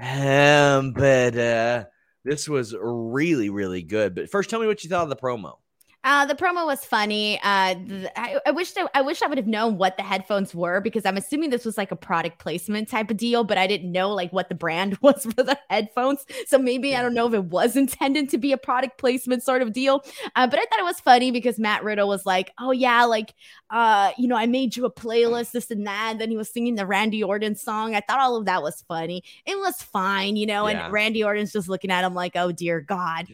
um, 0.00 0.92
but 0.92 1.36
uh, 1.36 1.84
this 2.24 2.48
was 2.48 2.74
really, 2.78 3.50
really 3.50 3.82
good. 3.82 4.14
But 4.14 4.30
first, 4.30 4.50
tell 4.50 4.60
me 4.60 4.66
what 4.66 4.82
you 4.82 4.90
thought 4.90 5.04
of 5.04 5.08
the 5.10 5.16
promo. 5.16 5.56
Uh, 6.04 6.24
the 6.26 6.34
promo 6.34 6.64
was 6.64 6.84
funny. 6.84 7.40
Uh, 7.42 7.74
th- 7.74 8.08
I, 8.16 8.38
I 8.46 8.50
wish 8.52 8.72
I, 8.76 8.86
I 8.94 9.02
wish 9.02 9.20
I 9.20 9.26
would 9.26 9.36
have 9.36 9.48
known 9.48 9.78
what 9.78 9.96
the 9.96 10.04
headphones 10.04 10.54
were 10.54 10.80
because 10.80 11.04
I'm 11.04 11.16
assuming 11.16 11.50
this 11.50 11.64
was 11.64 11.76
like 11.76 11.90
a 11.90 11.96
product 11.96 12.38
placement 12.38 12.88
type 12.88 13.10
of 13.10 13.16
deal, 13.16 13.42
but 13.42 13.58
I 13.58 13.66
didn't 13.66 13.90
know 13.90 14.10
like 14.10 14.32
what 14.32 14.48
the 14.48 14.54
brand 14.54 14.96
was 15.02 15.24
for 15.24 15.42
the 15.42 15.58
headphones. 15.68 16.24
So 16.46 16.56
maybe 16.56 16.94
I 16.94 17.02
don't 17.02 17.14
know 17.14 17.26
if 17.26 17.34
it 17.34 17.44
was 17.44 17.76
intended 17.76 18.28
to 18.30 18.38
be 18.38 18.52
a 18.52 18.56
product 18.56 18.98
placement 18.98 19.42
sort 19.42 19.60
of 19.60 19.72
deal. 19.72 20.04
Uh, 20.36 20.46
but 20.46 20.60
I 20.60 20.64
thought 20.66 20.78
it 20.78 20.84
was 20.84 21.00
funny 21.00 21.32
because 21.32 21.58
Matt 21.58 21.82
Riddle 21.82 22.08
was 22.08 22.24
like, 22.24 22.52
"Oh 22.58 22.70
yeah, 22.70 23.04
like 23.04 23.34
uh, 23.70 24.12
you 24.16 24.28
know, 24.28 24.36
I 24.36 24.46
made 24.46 24.76
you 24.76 24.84
a 24.84 24.92
playlist, 24.92 25.50
this 25.50 25.70
and 25.70 25.86
that." 25.88 26.12
And 26.12 26.20
then 26.20 26.30
he 26.30 26.36
was 26.36 26.48
singing 26.48 26.76
the 26.76 26.86
Randy 26.86 27.24
Orton 27.24 27.56
song. 27.56 27.96
I 27.96 28.00
thought 28.00 28.20
all 28.20 28.36
of 28.36 28.44
that 28.44 28.62
was 28.62 28.84
funny. 28.86 29.24
It 29.44 29.58
was 29.58 29.82
fine, 29.82 30.36
you 30.36 30.46
know. 30.46 30.68
Yeah. 30.68 30.84
And 30.84 30.92
Randy 30.92 31.24
Orton's 31.24 31.52
just 31.52 31.68
looking 31.68 31.90
at 31.90 32.04
him 32.04 32.14
like, 32.14 32.36
"Oh 32.36 32.52
dear 32.52 32.80
God." 32.80 33.26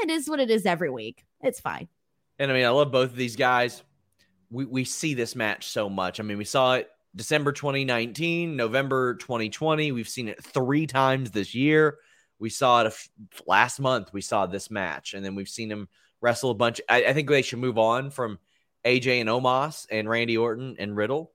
It 0.00 0.10
is 0.10 0.28
what 0.28 0.40
it 0.40 0.50
is 0.50 0.64
every 0.64 0.90
week. 0.90 1.24
It's 1.40 1.60
fine. 1.60 1.88
And 2.38 2.50
I 2.50 2.54
mean, 2.54 2.64
I 2.64 2.70
love 2.70 2.92
both 2.92 3.10
of 3.10 3.16
these 3.16 3.36
guys. 3.36 3.82
We 4.50 4.64
we 4.64 4.84
see 4.84 5.14
this 5.14 5.34
match 5.36 5.68
so 5.68 5.88
much. 5.88 6.20
I 6.20 6.22
mean, 6.22 6.38
we 6.38 6.44
saw 6.44 6.74
it 6.74 6.88
December 7.14 7.52
2019, 7.52 8.56
November 8.56 9.14
2020. 9.14 9.92
We've 9.92 10.08
seen 10.08 10.28
it 10.28 10.42
three 10.42 10.86
times 10.86 11.30
this 11.30 11.54
year. 11.54 11.98
We 12.38 12.50
saw 12.50 12.82
it 12.82 12.94
last 13.46 13.80
month. 13.80 14.12
We 14.12 14.20
saw 14.20 14.46
this 14.46 14.70
match, 14.70 15.14
and 15.14 15.24
then 15.24 15.34
we've 15.34 15.48
seen 15.48 15.70
him 15.70 15.88
wrestle 16.20 16.50
a 16.50 16.54
bunch. 16.54 16.80
I, 16.88 17.06
I 17.06 17.12
think 17.12 17.28
they 17.28 17.42
should 17.42 17.58
move 17.58 17.78
on 17.78 18.10
from 18.10 18.38
AJ 18.84 19.20
and 19.20 19.28
Omos 19.28 19.86
and 19.90 20.08
Randy 20.08 20.36
Orton 20.36 20.76
and 20.78 20.96
Riddle. 20.96 21.32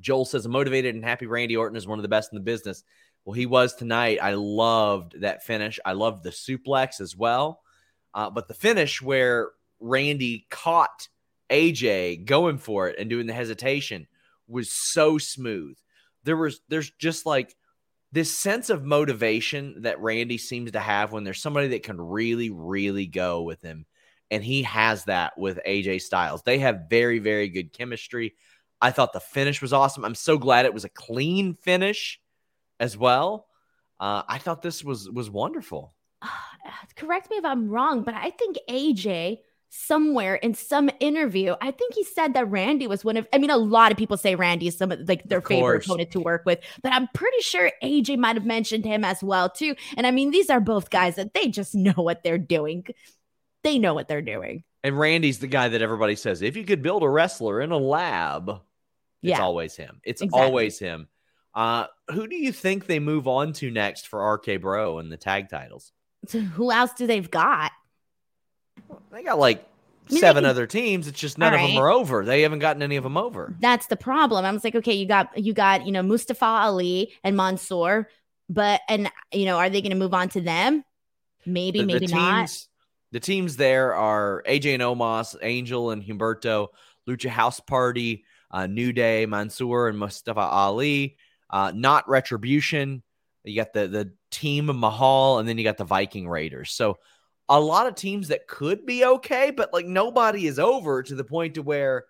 Joel 0.00 0.24
says 0.24 0.44
a 0.44 0.48
motivated 0.48 0.94
and 0.94 1.04
happy 1.04 1.26
Randy 1.26 1.56
Orton 1.56 1.76
is 1.76 1.86
one 1.86 1.98
of 1.98 2.02
the 2.02 2.08
best 2.08 2.32
in 2.32 2.36
the 2.36 2.42
business. 2.42 2.82
Well, 3.24 3.34
he 3.34 3.46
was 3.46 3.74
tonight. 3.74 4.18
I 4.20 4.34
loved 4.34 5.20
that 5.20 5.44
finish. 5.44 5.78
I 5.84 5.92
loved 5.92 6.24
the 6.24 6.30
suplex 6.30 7.00
as 7.00 7.16
well. 7.16 7.62
Uh, 8.12 8.30
but 8.30 8.48
the 8.48 8.54
finish 8.54 9.00
where 9.00 9.50
Randy 9.84 10.46
caught 10.50 11.08
AJ 11.50 12.24
going 12.24 12.56
for 12.56 12.88
it 12.88 12.98
and 12.98 13.10
doing 13.10 13.26
the 13.26 13.34
hesitation 13.34 14.06
was 14.48 14.72
so 14.72 15.18
smooth. 15.18 15.76
There 16.24 16.36
was 16.36 16.60
there's 16.68 16.90
just 16.98 17.26
like 17.26 17.54
this 18.10 18.36
sense 18.36 18.70
of 18.70 18.82
motivation 18.82 19.82
that 19.82 20.00
Randy 20.00 20.38
seems 20.38 20.72
to 20.72 20.80
have 20.80 21.12
when 21.12 21.24
there's 21.24 21.42
somebody 21.42 21.68
that 21.68 21.82
can 21.82 22.00
really 22.00 22.48
really 22.50 23.06
go 23.06 23.42
with 23.42 23.60
him 23.60 23.84
and 24.30 24.42
he 24.42 24.62
has 24.62 25.04
that 25.04 25.36
with 25.36 25.60
AJ 25.66 26.00
Styles. 26.00 26.42
They 26.42 26.60
have 26.60 26.86
very 26.88 27.18
very 27.18 27.50
good 27.50 27.72
chemistry. 27.72 28.34
I 28.80 28.90
thought 28.90 29.12
the 29.12 29.20
finish 29.20 29.60
was 29.60 29.74
awesome. 29.74 30.04
I'm 30.04 30.14
so 30.14 30.38
glad 30.38 30.64
it 30.64 30.74
was 30.74 30.84
a 30.84 30.90
clean 30.90 31.54
finish 31.54 32.20
as 32.80 32.96
well. 32.96 33.48
Uh, 34.00 34.22
I 34.26 34.38
thought 34.38 34.62
this 34.62 34.82
was 34.82 35.10
was 35.10 35.28
wonderful. 35.30 35.94
correct 36.96 37.30
me 37.30 37.36
if 37.36 37.44
I'm 37.44 37.68
wrong, 37.68 38.02
but 38.02 38.14
I 38.14 38.30
think 38.30 38.56
AJ 38.70 39.40
somewhere 39.76 40.36
in 40.36 40.54
some 40.54 40.88
interview, 41.00 41.54
I 41.60 41.70
think 41.72 41.94
he 41.94 42.04
said 42.04 42.34
that 42.34 42.48
Randy 42.50 42.86
was 42.86 43.04
one 43.04 43.16
of 43.16 43.26
I 43.32 43.38
mean 43.38 43.50
a 43.50 43.56
lot 43.56 43.90
of 43.90 43.98
people 43.98 44.16
say 44.16 44.34
Randy 44.36 44.68
is 44.68 44.78
some 44.78 44.92
of 44.92 45.00
like 45.08 45.24
their 45.24 45.38
Of 45.38 45.46
favorite 45.46 45.84
opponent 45.84 46.12
to 46.12 46.20
work 46.20 46.42
with, 46.46 46.60
but 46.82 46.92
I'm 46.92 47.08
pretty 47.14 47.40
sure 47.40 47.70
AJ 47.82 48.18
might 48.18 48.36
have 48.36 48.46
mentioned 48.46 48.84
him 48.84 49.04
as 49.04 49.22
well 49.22 49.50
too. 49.50 49.74
And 49.96 50.06
I 50.06 50.10
mean 50.12 50.30
these 50.30 50.48
are 50.50 50.60
both 50.60 50.90
guys 50.90 51.16
that 51.16 51.34
they 51.34 51.48
just 51.48 51.74
know 51.74 51.92
what 51.96 52.22
they're 52.22 52.38
doing. 52.38 52.86
They 53.64 53.78
know 53.78 53.94
what 53.94 54.06
they're 54.08 54.22
doing. 54.22 54.62
And 54.84 54.98
Randy's 54.98 55.38
the 55.38 55.46
guy 55.46 55.68
that 55.68 55.82
everybody 55.82 56.14
says, 56.14 56.42
if 56.42 56.56
you 56.56 56.64
could 56.64 56.82
build 56.82 57.02
a 57.02 57.08
wrestler 57.08 57.60
in 57.60 57.72
a 57.72 57.78
lab, 57.78 58.48
it's 58.50 58.60
Yeah. 59.22 59.40
always 59.42 59.74
him. 59.74 60.00
It's 60.04 60.20
Exactly. 60.22 60.42
always 60.46 60.78
him. 60.78 61.08
Uh, 61.54 61.86
who 62.10 62.26
do 62.26 62.36
you 62.36 62.52
think 62.52 62.86
they 62.86 62.98
move 62.98 63.26
on 63.26 63.52
to 63.54 63.70
next 63.70 64.06
for 64.08 64.20
RK 64.34 64.56
Bro 64.60 64.98
and 64.98 65.10
the 65.10 65.16
tag 65.16 65.48
titles? 65.48 65.92
So 66.28 66.40
who 66.40 66.70
else 66.70 66.92
do 66.92 67.06
they've 67.06 67.30
got? 67.30 67.72
They 69.10 69.22
got 69.22 69.38
like 69.38 69.58
mean, 69.58 69.66
they 70.10 70.16
seven 70.18 70.42
can- 70.44 70.50
other 70.50 70.66
teams. 70.66 71.08
It's 71.08 71.18
just 71.20 71.38
none 71.38 71.54
All 71.54 71.64
of 71.64 71.68
them 71.70 71.78
are 71.78 71.90
over. 71.90 72.24
They 72.24 72.42
haven't 72.42 72.58
gotten 72.58 72.82
any 72.82 72.96
of 72.96 73.04
them 73.04 73.16
over. 73.16 73.54
That's 73.60 73.86
the 73.86 73.96
problem. 73.96 74.44
I 74.44 74.52
was 74.52 74.64
like, 74.64 74.74
okay, 74.74 74.94
you 74.94 75.06
got 75.06 75.36
you 75.36 75.52
got, 75.52 75.86
you 75.86 75.92
know, 75.92 76.02
Mustafa 76.02 76.44
Ali 76.44 77.12
and 77.22 77.36
Mansoor, 77.36 78.08
but 78.48 78.80
and 78.88 79.10
you 79.32 79.46
know, 79.46 79.58
are 79.58 79.70
they 79.70 79.82
gonna 79.82 79.94
move 79.94 80.14
on 80.14 80.28
to 80.30 80.40
them? 80.40 80.84
Maybe, 81.46 81.80
The- 81.80 81.86
the 81.86 81.92
maybe 81.92 82.06
not. 82.08 82.50
The 83.12 83.20
teams 83.20 83.56
there 83.56 83.94
are 83.94 84.42
AJ 84.46 84.74
and 84.74 84.82
Omos, 84.82 85.36
Angel 85.40 85.90
and 85.92 86.02
Humberto, 86.02 86.68
Lucha 87.08 87.28
House 87.28 87.60
Party, 87.60 88.24
uh, 88.50 88.66
New 88.66 88.92
Day, 88.92 89.24
Mansoor 89.26 89.88
and 89.88 89.96
Mustafa 89.96 90.40
Ali. 90.40 91.16
Uh, 91.48 91.70
not 91.72 92.08
Retribution. 92.08 93.04
You 93.44 93.54
got 93.54 93.72
the 93.72 93.86
the 93.86 94.12
team 94.32 94.68
of 94.68 94.74
Mahal, 94.76 95.38
and 95.38 95.48
then 95.48 95.58
you 95.58 95.64
got 95.64 95.76
the 95.76 95.84
Viking 95.84 96.28
Raiders. 96.28 96.72
So 96.72 96.98
a 97.48 97.60
lot 97.60 97.86
of 97.86 97.94
teams 97.94 98.28
that 98.28 98.46
could 98.46 98.86
be 98.86 99.04
okay, 99.04 99.50
but 99.50 99.72
like 99.72 99.86
nobody 99.86 100.46
is 100.46 100.58
over 100.58 101.02
to 101.02 101.14
the 101.14 101.24
point 101.24 101.54
to 101.54 101.62
where, 101.62 102.04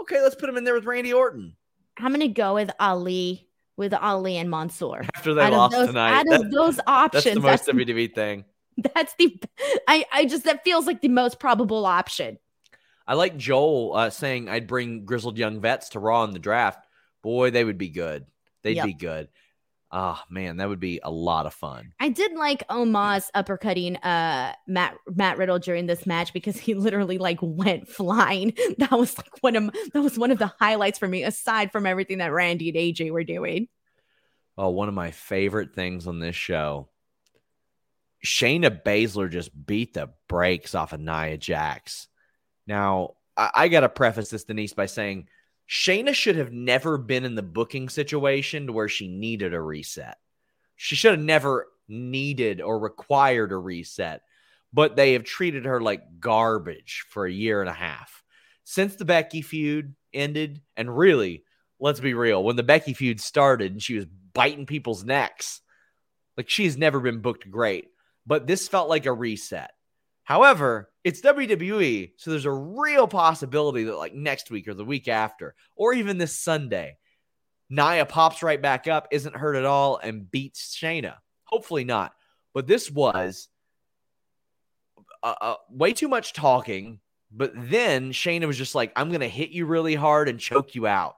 okay, 0.00 0.20
let's 0.22 0.34
put 0.34 0.46
them 0.46 0.56
in 0.56 0.64
there 0.64 0.74
with 0.74 0.84
Randy 0.86 1.12
Orton 1.12 1.54
I'm 1.98 2.12
gonna 2.12 2.28
go 2.28 2.54
with 2.54 2.70
Ali 2.80 3.46
with 3.76 3.92
Ali 3.94 4.36
and 4.38 4.50
Mansoor. 4.50 5.02
after 5.14 5.34
they 5.34 5.42
out 5.42 5.52
lost 5.52 5.74
of 5.74 5.80
those, 5.80 5.88
tonight. 5.88 6.12
out 6.20 6.26
That- 6.28 6.44
of 6.46 6.50
those 6.50 6.80
options, 6.86 7.24
that's 7.24 7.34
the 7.34 7.40
most 7.40 7.66
that's, 7.66 7.68
WWE 7.78 8.14
thing. 8.14 8.44
that's 8.94 9.14
the 9.18 9.38
I, 9.88 10.04
I 10.12 10.24
just 10.24 10.44
that 10.44 10.64
feels 10.64 10.86
like 10.86 11.00
the 11.02 11.08
most 11.08 11.38
probable 11.38 11.84
option. 11.86 12.38
I 13.06 13.14
like 13.14 13.36
Joel 13.36 13.94
uh, 13.94 14.10
saying 14.10 14.48
I'd 14.48 14.66
bring 14.68 15.04
grizzled 15.04 15.36
young 15.36 15.60
vets 15.60 15.90
to 15.90 15.98
Raw 15.98 16.24
in 16.24 16.30
the 16.30 16.38
draft. 16.38 16.86
Boy, 17.22 17.50
they 17.50 17.64
would 17.64 17.76
be 17.78 17.88
good. 17.90 18.24
They'd 18.62 18.76
Yep. 18.76 18.86
be 18.86 18.92
good. 18.94 19.28
Oh 19.92 20.20
man, 20.30 20.58
that 20.58 20.68
would 20.68 20.78
be 20.78 21.00
a 21.02 21.10
lot 21.10 21.46
of 21.46 21.54
fun. 21.54 21.94
I 21.98 22.10
did 22.10 22.32
like 22.34 22.66
Omos 22.68 23.28
uppercutting 23.34 23.96
uh 24.04 24.52
Matt 24.68 24.94
Matt 25.08 25.36
Riddle 25.36 25.58
during 25.58 25.86
this 25.86 26.06
match 26.06 26.32
because 26.32 26.56
he 26.56 26.74
literally 26.74 27.18
like 27.18 27.38
went 27.42 27.88
flying. 27.88 28.54
That 28.78 28.92
was 28.92 29.16
like 29.18 29.42
one 29.42 29.56
of 29.56 29.70
that 29.92 30.00
was 30.00 30.18
one 30.18 30.30
of 30.30 30.38
the 30.38 30.52
highlights 30.58 30.98
for 30.98 31.08
me, 31.08 31.24
aside 31.24 31.72
from 31.72 31.86
everything 31.86 32.18
that 32.18 32.32
Randy 32.32 32.68
and 32.68 32.78
AJ 32.78 33.10
were 33.10 33.24
doing. 33.24 33.68
Oh, 34.56 34.70
one 34.70 34.88
of 34.88 34.94
my 34.94 35.10
favorite 35.10 35.74
things 35.74 36.06
on 36.06 36.18
this 36.18 36.36
show. 36.36 36.88
Shayna 38.24 38.82
Baszler 38.82 39.30
just 39.30 39.50
beat 39.66 39.94
the 39.94 40.10
brakes 40.28 40.74
off 40.74 40.92
of 40.92 41.00
Nia 41.00 41.38
Jax. 41.38 42.08
Now, 42.66 43.14
I, 43.36 43.50
I 43.54 43.68
got 43.68 43.80
to 43.80 43.88
preface 43.88 44.28
this, 44.28 44.44
Denise, 44.44 44.74
by 44.74 44.86
saying 44.86 45.28
Shayna 45.70 46.14
should 46.14 46.34
have 46.34 46.52
never 46.52 46.98
been 46.98 47.24
in 47.24 47.36
the 47.36 47.42
booking 47.42 47.88
situation 47.88 48.66
to 48.66 48.72
where 48.72 48.88
she 48.88 49.06
needed 49.06 49.54
a 49.54 49.60
reset. 49.60 50.18
She 50.74 50.96
should 50.96 51.12
have 51.12 51.20
never 51.20 51.68
needed 51.86 52.60
or 52.60 52.80
required 52.80 53.52
a 53.52 53.56
reset, 53.56 54.22
but 54.72 54.96
they 54.96 55.12
have 55.12 55.22
treated 55.22 55.66
her 55.66 55.80
like 55.80 56.18
garbage 56.18 57.04
for 57.08 57.24
a 57.24 57.32
year 57.32 57.60
and 57.60 57.70
a 57.70 57.74
half. 57.74 58.24
Since 58.64 58.96
the 58.96 59.04
Becky 59.04 59.42
feud 59.42 59.94
ended, 60.12 60.60
and 60.76 60.96
really, 60.96 61.44
let's 61.78 62.00
be 62.00 62.14
real, 62.14 62.42
when 62.42 62.56
the 62.56 62.64
Becky 62.64 62.92
feud 62.92 63.20
started 63.20 63.70
and 63.70 63.82
she 63.82 63.94
was 63.94 64.06
biting 64.32 64.66
people's 64.66 65.04
necks, 65.04 65.60
like 66.36 66.50
she's 66.50 66.76
never 66.76 66.98
been 66.98 67.20
booked 67.20 67.48
great, 67.48 67.90
but 68.26 68.48
this 68.48 68.66
felt 68.66 68.88
like 68.88 69.06
a 69.06 69.12
reset. 69.12 69.70
However, 70.24 70.89
it's 71.02 71.22
WWE, 71.22 72.12
so 72.16 72.30
there's 72.30 72.44
a 72.44 72.52
real 72.52 73.08
possibility 73.08 73.84
that 73.84 73.96
like 73.96 74.14
next 74.14 74.50
week 74.50 74.68
or 74.68 74.74
the 74.74 74.84
week 74.84 75.08
after, 75.08 75.54
or 75.76 75.94
even 75.94 76.18
this 76.18 76.38
Sunday, 76.38 76.98
Nia 77.70 78.04
pops 78.04 78.42
right 78.42 78.60
back 78.60 78.86
up, 78.88 79.08
isn't 79.10 79.36
hurt 79.36 79.56
at 79.56 79.64
all, 79.64 79.96
and 79.96 80.30
beats 80.30 80.76
Shayna. 80.76 81.16
Hopefully 81.44 81.84
not. 81.84 82.12
But 82.52 82.66
this 82.66 82.90
was 82.90 83.48
uh, 85.22 85.34
uh, 85.40 85.54
way 85.70 85.92
too 85.92 86.08
much 86.08 86.32
talking. 86.32 87.00
But 87.32 87.52
then 87.54 88.10
Shayna 88.12 88.46
was 88.46 88.58
just 88.58 88.74
like, 88.74 88.92
I'm 88.96 89.08
going 89.08 89.20
to 89.20 89.28
hit 89.28 89.50
you 89.50 89.66
really 89.66 89.94
hard 89.94 90.28
and 90.28 90.40
choke 90.40 90.74
you 90.74 90.86
out. 90.86 91.14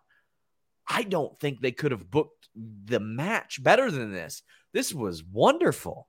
I 0.87 1.05
don't 1.05 1.39
think 1.41 1.61
they 1.61 1.72
could 1.72 1.93
have 1.93 2.11
booked 2.11 2.49
the 2.55 3.01
match 3.01 3.62
better 3.62 3.91
than 3.91 4.12
this. 4.12 4.43
This 4.74 4.93
was 4.93 5.24
wonderful. 5.24 6.09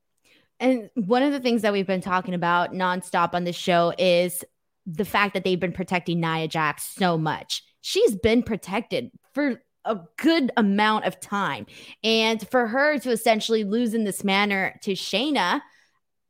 And 0.64 0.89
one 0.95 1.24
of 1.24 1.34
the 1.34 1.41
things 1.41 1.61
that 1.64 1.74
we've 1.74 1.86
been 1.86 1.99
talking 1.99 2.34
about 2.34 2.72
nonstop 2.72 3.34
on 3.34 3.43
the 3.43 3.51
show 3.51 3.93
is 3.97 4.45
the 4.86 5.03
fact 5.03 5.34
that 5.34 5.43
they've 5.43 5.59
been 5.59 5.74
protecting 5.74 6.22
Nia 6.22 6.47
Jax 6.47 6.86
so 6.86 7.18
much. 7.18 7.64
She's 7.82 8.16
been 8.16 8.41
protected 8.43 9.11
for 9.34 9.61
a 9.84 9.99
good 10.18 10.53
amount 10.55 11.03
of 11.03 11.20
time. 11.20 11.66
And 12.01 12.47
for 12.49 12.68
her 12.68 12.97
to 12.99 13.11
essentially 13.11 13.66
lose 13.66 13.93
in 13.93 14.05
this 14.05 14.24
manner 14.24 14.80
to 14.84 14.93
Shayna, 14.93 15.59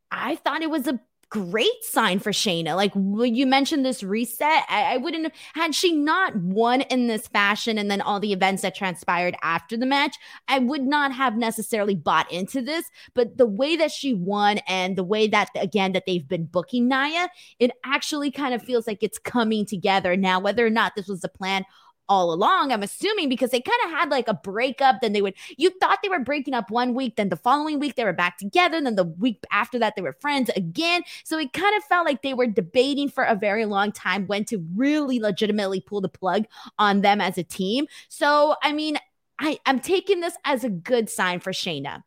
I 0.09 0.35
thought 0.37 0.63
it 0.63 0.71
was 0.71 0.87
a 0.87 0.99
great 1.33 1.83
sign 1.83 2.19
for 2.19 2.31
Shayna. 2.31 2.75
Like 2.75 2.93
you 2.95 3.47
mentioned 3.47 3.83
this 3.83 4.03
reset, 4.03 4.65
I, 4.69 4.93
I 4.93 4.97
wouldn't 4.97 5.23
have 5.23 5.33
had 5.55 5.73
she 5.73 5.91
not 5.91 6.35
won 6.35 6.81
in 6.81 7.07
this 7.07 7.27
fashion 7.27 7.79
and 7.79 7.89
then 7.89 8.01
all 8.01 8.19
the 8.19 8.33
events 8.33 8.61
that 8.61 8.75
transpired 8.75 9.35
after 9.41 9.75
the 9.75 9.87
match, 9.87 10.15
I 10.47 10.59
would 10.59 10.83
not 10.83 11.11
have 11.11 11.35
necessarily 11.35 11.95
bought 11.95 12.31
into 12.31 12.61
this. 12.61 12.85
But 13.15 13.37
the 13.37 13.47
way 13.47 13.75
that 13.77 13.89
she 13.89 14.13
won 14.13 14.59
and 14.67 14.95
the 14.95 15.03
way 15.03 15.27
that 15.27 15.49
again 15.55 15.93
that 15.93 16.03
they've 16.05 16.27
been 16.27 16.45
booking 16.45 16.87
Nia, 16.87 17.29
it 17.57 17.71
actually 17.83 18.29
kind 18.29 18.53
of 18.53 18.61
feels 18.61 18.85
like 18.85 19.01
it's 19.01 19.17
coming 19.17 19.65
together 19.65 20.15
now, 20.15 20.39
whether 20.39 20.63
or 20.63 20.69
not 20.69 20.93
this 20.95 21.07
was 21.07 21.21
the 21.21 21.29
plan 21.29 21.65
all 22.09 22.33
along. 22.33 22.71
I'm 22.71 22.83
assuming 22.83 23.29
because 23.29 23.51
they 23.51 23.61
kind 23.61 23.79
of 23.85 23.91
had 23.91 24.09
like 24.09 24.27
a 24.27 24.33
breakup. 24.33 25.01
Then 25.01 25.13
they 25.13 25.21
would, 25.21 25.35
you 25.57 25.69
thought 25.79 25.99
they 26.01 26.09
were 26.09 26.19
breaking 26.19 26.53
up 26.53 26.69
one 26.69 26.93
week, 26.93 27.15
then 27.15 27.29
the 27.29 27.35
following 27.35 27.79
week 27.79 27.95
they 27.95 28.03
were 28.03 28.13
back 28.13 28.37
together. 28.37 28.81
Then 28.81 28.95
the 28.95 29.03
week 29.03 29.43
after 29.51 29.79
that 29.79 29.95
they 29.95 30.01
were 30.01 30.13
friends 30.13 30.49
again. 30.55 31.03
So 31.23 31.37
it 31.37 31.53
kind 31.53 31.75
of 31.75 31.83
felt 31.83 32.05
like 32.05 32.21
they 32.21 32.33
were 32.33 32.47
debating 32.47 33.09
for 33.09 33.23
a 33.23 33.35
very 33.35 33.65
long 33.65 33.91
time 33.91 34.27
when 34.27 34.45
to 34.45 34.63
really 34.75 35.19
legitimately 35.19 35.81
pull 35.81 36.01
the 36.01 36.09
plug 36.09 36.45
on 36.77 37.01
them 37.01 37.21
as 37.21 37.37
a 37.37 37.43
team. 37.43 37.87
So, 38.09 38.55
I 38.61 38.73
mean, 38.73 38.97
I, 39.39 39.59
I'm 39.65 39.79
taking 39.79 40.21
this 40.21 40.35
as 40.45 40.63
a 40.63 40.69
good 40.69 41.09
sign 41.09 41.39
for 41.39 41.51
Shayna. 41.51 42.03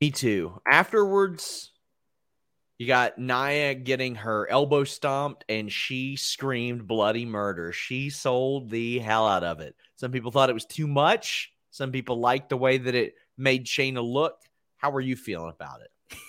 Me 0.00 0.10
too. 0.10 0.60
Afterwards, 0.66 1.69
you 2.80 2.86
got 2.86 3.18
Nia 3.18 3.74
getting 3.74 4.14
her 4.14 4.48
elbow 4.50 4.84
stomped 4.84 5.44
and 5.50 5.70
she 5.70 6.16
screamed 6.16 6.86
bloody 6.86 7.26
murder. 7.26 7.72
She 7.72 8.08
sold 8.08 8.70
the 8.70 9.00
hell 9.00 9.28
out 9.28 9.44
of 9.44 9.60
it. 9.60 9.76
Some 9.96 10.12
people 10.12 10.30
thought 10.30 10.48
it 10.48 10.54
was 10.54 10.64
too 10.64 10.86
much. 10.86 11.52
Some 11.70 11.92
people 11.92 12.20
liked 12.20 12.48
the 12.48 12.56
way 12.56 12.78
that 12.78 12.94
it 12.94 13.16
made 13.36 13.66
Shayna 13.66 14.02
look. 14.02 14.38
How 14.78 14.92
are 14.92 15.00
you 15.02 15.14
feeling 15.14 15.52
about 15.54 15.80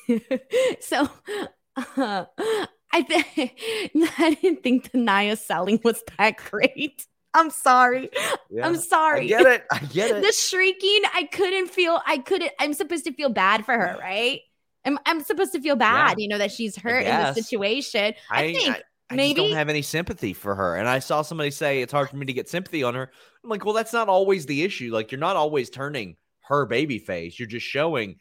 it? 0.09 0.81
so 0.81 1.09
uh, 1.77 2.25
I 2.91 3.01
think 3.01 3.55
I 4.19 4.37
didn't 4.41 4.61
think 4.61 4.91
the 4.91 4.97
Nia 4.97 5.37
selling 5.37 5.79
was 5.85 6.03
that 6.17 6.35
great. 6.35 7.07
I'm 7.33 7.49
sorry. 7.49 8.09
Yeah, 8.49 8.67
I'm 8.67 8.75
sorry. 8.75 9.21
I 9.21 9.27
get 9.27 9.45
it. 9.45 9.63
I 9.71 9.79
get 9.85 10.11
it. 10.11 10.21
the 10.21 10.33
shrieking, 10.33 11.03
I 11.13 11.29
couldn't 11.31 11.69
feel, 11.69 12.01
I 12.05 12.17
couldn't, 12.17 12.51
I'm 12.59 12.73
supposed 12.73 13.05
to 13.05 13.13
feel 13.13 13.29
bad 13.29 13.65
for 13.65 13.73
her, 13.73 13.97
right? 14.01 14.41
I'm, 14.85 14.97
I'm 15.05 15.23
supposed 15.23 15.53
to 15.53 15.61
feel 15.61 15.75
bad, 15.75 16.15
yeah, 16.17 16.23
you 16.23 16.27
know, 16.27 16.37
that 16.37 16.51
she's 16.51 16.75
hurt 16.75 17.05
in 17.05 17.15
the 17.15 17.33
situation. 17.33 18.13
I, 18.29 18.43
I 18.43 18.53
think 18.53 18.75
I, 18.75 18.81
I 19.11 19.15
maybe 19.15 19.41
don't 19.41 19.57
have 19.57 19.69
any 19.69 19.81
sympathy 19.81 20.33
for 20.33 20.55
her. 20.55 20.77
And 20.77 20.87
I 20.87 20.99
saw 20.99 21.21
somebody 21.21 21.51
say 21.51 21.81
it's 21.81 21.91
hard 21.91 22.09
for 22.09 22.15
me 22.15 22.25
to 22.25 22.33
get 22.33 22.49
sympathy 22.49 22.83
on 22.83 22.95
her. 22.95 23.11
I'm 23.43 23.49
like, 23.49 23.65
well, 23.65 23.73
that's 23.73 23.93
not 23.93 24.07
always 24.07 24.45
the 24.45 24.63
issue. 24.63 24.91
Like, 24.93 25.11
you're 25.11 25.19
not 25.19 25.35
always 25.35 25.69
turning 25.69 26.15
her 26.41 26.65
baby 26.65 26.97
face. 26.97 27.37
You're 27.37 27.47
just 27.47 27.65
showing 27.65 28.17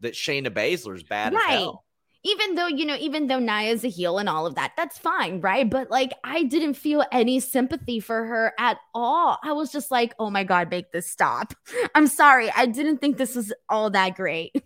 that 0.00 0.14
Shayna 0.14 0.48
Baszler's 0.48 1.02
bad 1.02 1.32
right. 1.32 1.42
as 1.48 1.58
hell. 1.60 1.84
Even 2.24 2.56
though, 2.56 2.66
you 2.66 2.84
know, 2.84 2.96
even 2.98 3.28
though 3.28 3.38
Nia's 3.38 3.84
a 3.84 3.88
heel 3.88 4.18
and 4.18 4.28
all 4.28 4.46
of 4.46 4.56
that, 4.56 4.72
that's 4.76 4.98
fine, 4.98 5.40
right? 5.40 5.68
But 5.68 5.92
like, 5.92 6.12
I 6.24 6.42
didn't 6.42 6.74
feel 6.74 7.04
any 7.12 7.38
sympathy 7.38 8.00
for 8.00 8.24
her 8.24 8.52
at 8.58 8.78
all. 8.94 9.38
I 9.44 9.52
was 9.52 9.70
just 9.70 9.92
like, 9.92 10.12
oh 10.18 10.28
my 10.28 10.42
God, 10.42 10.68
make 10.68 10.90
this 10.90 11.08
stop. 11.08 11.54
I'm 11.94 12.08
sorry. 12.08 12.50
I 12.50 12.66
didn't 12.66 12.98
think 12.98 13.16
this 13.16 13.36
was 13.36 13.52
all 13.68 13.90
that 13.90 14.16
great. 14.16 14.52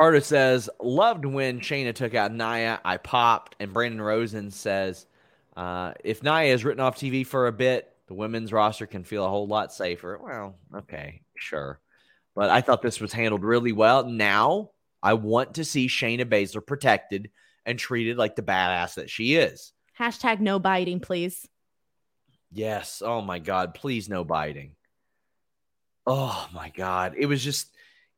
Artist 0.00 0.28
says, 0.28 0.68
loved 0.80 1.24
when 1.24 1.60
Shayna 1.60 1.94
took 1.94 2.14
out 2.14 2.32
Nia. 2.32 2.80
I 2.84 2.96
popped. 2.96 3.56
And 3.60 3.72
Brandon 3.72 4.00
Rosen 4.02 4.50
says, 4.50 5.06
uh, 5.56 5.92
if 6.04 6.22
Nia 6.22 6.52
is 6.52 6.64
written 6.64 6.80
off 6.80 6.96
TV 6.96 7.26
for 7.26 7.46
a 7.46 7.52
bit, 7.52 7.92
the 8.08 8.14
women's 8.14 8.52
roster 8.52 8.86
can 8.86 9.04
feel 9.04 9.24
a 9.24 9.28
whole 9.28 9.46
lot 9.46 9.72
safer. 9.72 10.18
Well, 10.22 10.56
okay, 10.74 11.22
sure. 11.36 11.80
But 12.34 12.50
I 12.50 12.60
thought 12.60 12.82
this 12.82 13.00
was 13.00 13.12
handled 13.12 13.44
really 13.44 13.72
well. 13.72 14.04
Now 14.04 14.70
I 15.02 15.14
want 15.14 15.54
to 15.54 15.64
see 15.64 15.88
Shayna 15.88 16.24
Baszler 16.24 16.66
protected 16.66 17.30
and 17.66 17.78
treated 17.78 18.16
like 18.16 18.36
the 18.36 18.42
badass 18.42 18.94
that 18.94 19.10
she 19.10 19.34
is. 19.34 19.72
Hashtag 19.98 20.40
no 20.40 20.58
biting, 20.58 21.00
please. 21.00 21.46
Yes. 22.50 23.02
Oh 23.04 23.20
my 23.20 23.38
God. 23.38 23.74
Please 23.74 24.08
no 24.08 24.24
biting. 24.24 24.72
Oh 26.06 26.48
my 26.52 26.70
God. 26.70 27.14
It 27.16 27.26
was 27.26 27.42
just 27.42 27.68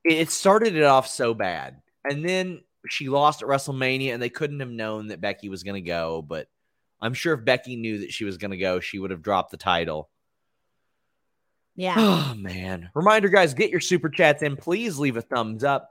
it 0.04 0.30
started 0.30 0.76
it 0.76 0.84
off 0.84 1.08
so 1.08 1.34
bad. 1.34 1.80
And 2.08 2.24
then 2.24 2.62
she 2.88 3.08
lost 3.08 3.42
at 3.42 3.48
WrestleMania, 3.48 4.12
and 4.12 4.22
they 4.22 4.28
couldn't 4.28 4.60
have 4.60 4.70
known 4.70 5.08
that 5.08 5.20
Becky 5.20 5.48
was 5.48 5.62
going 5.62 5.82
to 5.82 5.88
go. 5.88 6.22
But 6.22 6.48
I'm 7.00 7.14
sure 7.14 7.34
if 7.34 7.44
Becky 7.44 7.76
knew 7.76 8.00
that 8.00 8.12
she 8.12 8.24
was 8.24 8.36
going 8.36 8.50
to 8.50 8.56
go, 8.56 8.80
she 8.80 8.98
would 8.98 9.10
have 9.10 9.22
dropped 9.22 9.50
the 9.50 9.56
title. 9.56 10.10
Yeah. 11.74 11.94
Oh, 12.24 12.34
man. 12.36 12.90
Reminder, 12.94 13.28
guys, 13.28 13.54
get 13.54 13.70
your 13.70 13.80
super 13.80 14.08
chats 14.08 14.42
in. 14.42 14.56
Please 14.56 14.98
leave 14.98 15.16
a 15.16 15.22
thumbs 15.22 15.64
up. 15.64 15.90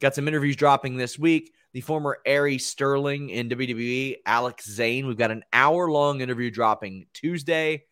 Got 0.00 0.14
some 0.14 0.28
interviews 0.28 0.56
dropping 0.56 0.96
this 0.96 1.18
week. 1.18 1.52
The 1.72 1.80
former 1.80 2.18
Ari 2.26 2.58
Sterling 2.58 3.30
in 3.30 3.48
WWE, 3.48 4.16
Alex 4.26 4.68
Zane. 4.68 5.06
We've 5.06 5.16
got 5.16 5.30
an 5.30 5.44
hour 5.52 5.90
long 5.90 6.20
interview 6.20 6.50
dropping 6.50 7.06
Tuesday. 7.12 7.84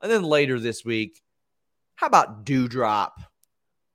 And 0.00 0.10
then 0.10 0.22
later 0.22 0.58
this 0.60 0.84
week, 0.84 1.22
how 1.94 2.06
about 2.06 2.44
Doudrop? 2.44 3.12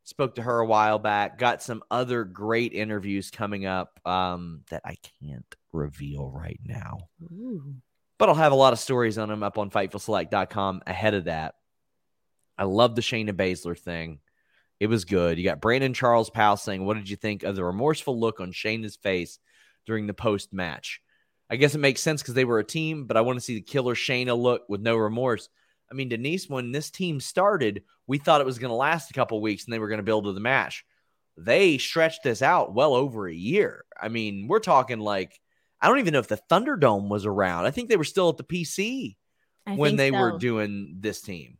Spoke 0.07 0.35
to 0.35 0.41
her 0.41 0.59
a 0.59 0.65
while 0.65 0.99
back 0.99 1.37
got 1.37 1.61
some 1.61 1.83
other 1.91 2.23
great 2.23 2.71
interviews 2.71 3.29
coming 3.29 3.65
up 3.65 3.99
um, 4.05 4.61
that 4.69 4.81
i 4.85 4.95
can't 5.21 5.55
reveal 5.73 6.31
right 6.33 6.61
now. 6.63 6.97
Ooh. 7.23 7.75
but 8.17 8.29
i'll 8.29 8.35
have 8.35 8.53
a 8.53 8.55
lot 8.55 8.71
of 8.71 8.79
stories 8.79 9.17
on 9.17 9.27
them 9.27 9.43
up 9.43 9.57
on 9.57 9.69
fightfulselect.com 9.69 10.81
ahead 10.87 11.13
of 11.13 11.25
that. 11.25 11.55
I 12.57 12.63
love 12.63 12.95
the 12.95 13.01
shayna 13.01 13.33
baszler 13.33 13.77
thing. 13.77 14.19
It 14.79 14.87
was 14.87 15.03
good. 15.05 15.37
You 15.37 15.43
got 15.43 15.59
brandon 15.59 15.93
charles 15.93 16.29
powell 16.29 16.55
saying 16.55 16.85
what 16.85 16.95
did 16.95 17.09
you 17.09 17.17
think 17.17 17.43
of 17.43 17.57
the 17.57 17.65
remorseful 17.65 18.17
look 18.17 18.39
on 18.39 18.53
shayna's 18.53 18.95
face 18.95 19.39
during 19.85 20.07
the 20.07 20.13
post 20.13 20.53
match 20.53 21.01
i 21.49 21.57
guess 21.57 21.75
it 21.75 21.79
makes 21.79 22.01
sense 22.01 22.21
because 22.21 22.33
they 22.33 22.45
were 22.45 22.59
a 22.59 22.63
team 22.63 23.05
but 23.07 23.17
i 23.17 23.21
want 23.21 23.37
to 23.37 23.43
see 23.43 23.55
the 23.55 23.61
killer 23.61 23.93
shayna 23.93 24.37
look 24.37 24.63
with 24.69 24.81
no 24.81 24.95
remorse 24.95 25.49
I 25.89 25.93
mean, 25.93 26.09
Denise, 26.09 26.49
when 26.49 26.71
this 26.71 26.89
team 26.89 27.19
started, 27.19 27.83
we 28.07 28.17
thought 28.17 28.41
it 28.41 28.47
was 28.47 28.59
going 28.59 28.69
to 28.69 28.75
last 28.75 29.09
a 29.09 29.13
couple 29.13 29.41
weeks 29.41 29.65
and 29.65 29.73
they 29.73 29.79
were 29.79 29.87
going 29.87 29.99
to 29.99 30.03
build 30.03 30.25
to 30.25 30.33
the 30.33 30.39
match. 30.39 30.85
They 31.37 31.77
stretched 31.77 32.23
this 32.23 32.41
out 32.41 32.73
well 32.73 32.93
over 32.93 33.27
a 33.27 33.33
year. 33.33 33.85
I 33.99 34.09
mean, 34.09 34.47
we're 34.47 34.59
talking 34.59 34.99
like 34.99 35.39
I 35.79 35.87
don't 35.87 35.99
even 35.99 36.13
know 36.13 36.19
if 36.19 36.27
the 36.27 36.39
Thunderdome 36.49 37.09
was 37.09 37.25
around. 37.25 37.65
I 37.65 37.71
think 37.71 37.89
they 37.89 37.97
were 37.97 38.03
still 38.03 38.29
at 38.29 38.37
the 38.37 38.43
PC 38.43 39.15
I 39.65 39.75
when 39.75 39.95
they 39.95 40.11
so. 40.11 40.19
were 40.19 40.37
doing 40.37 40.97
this 40.99 41.21
team. 41.21 41.57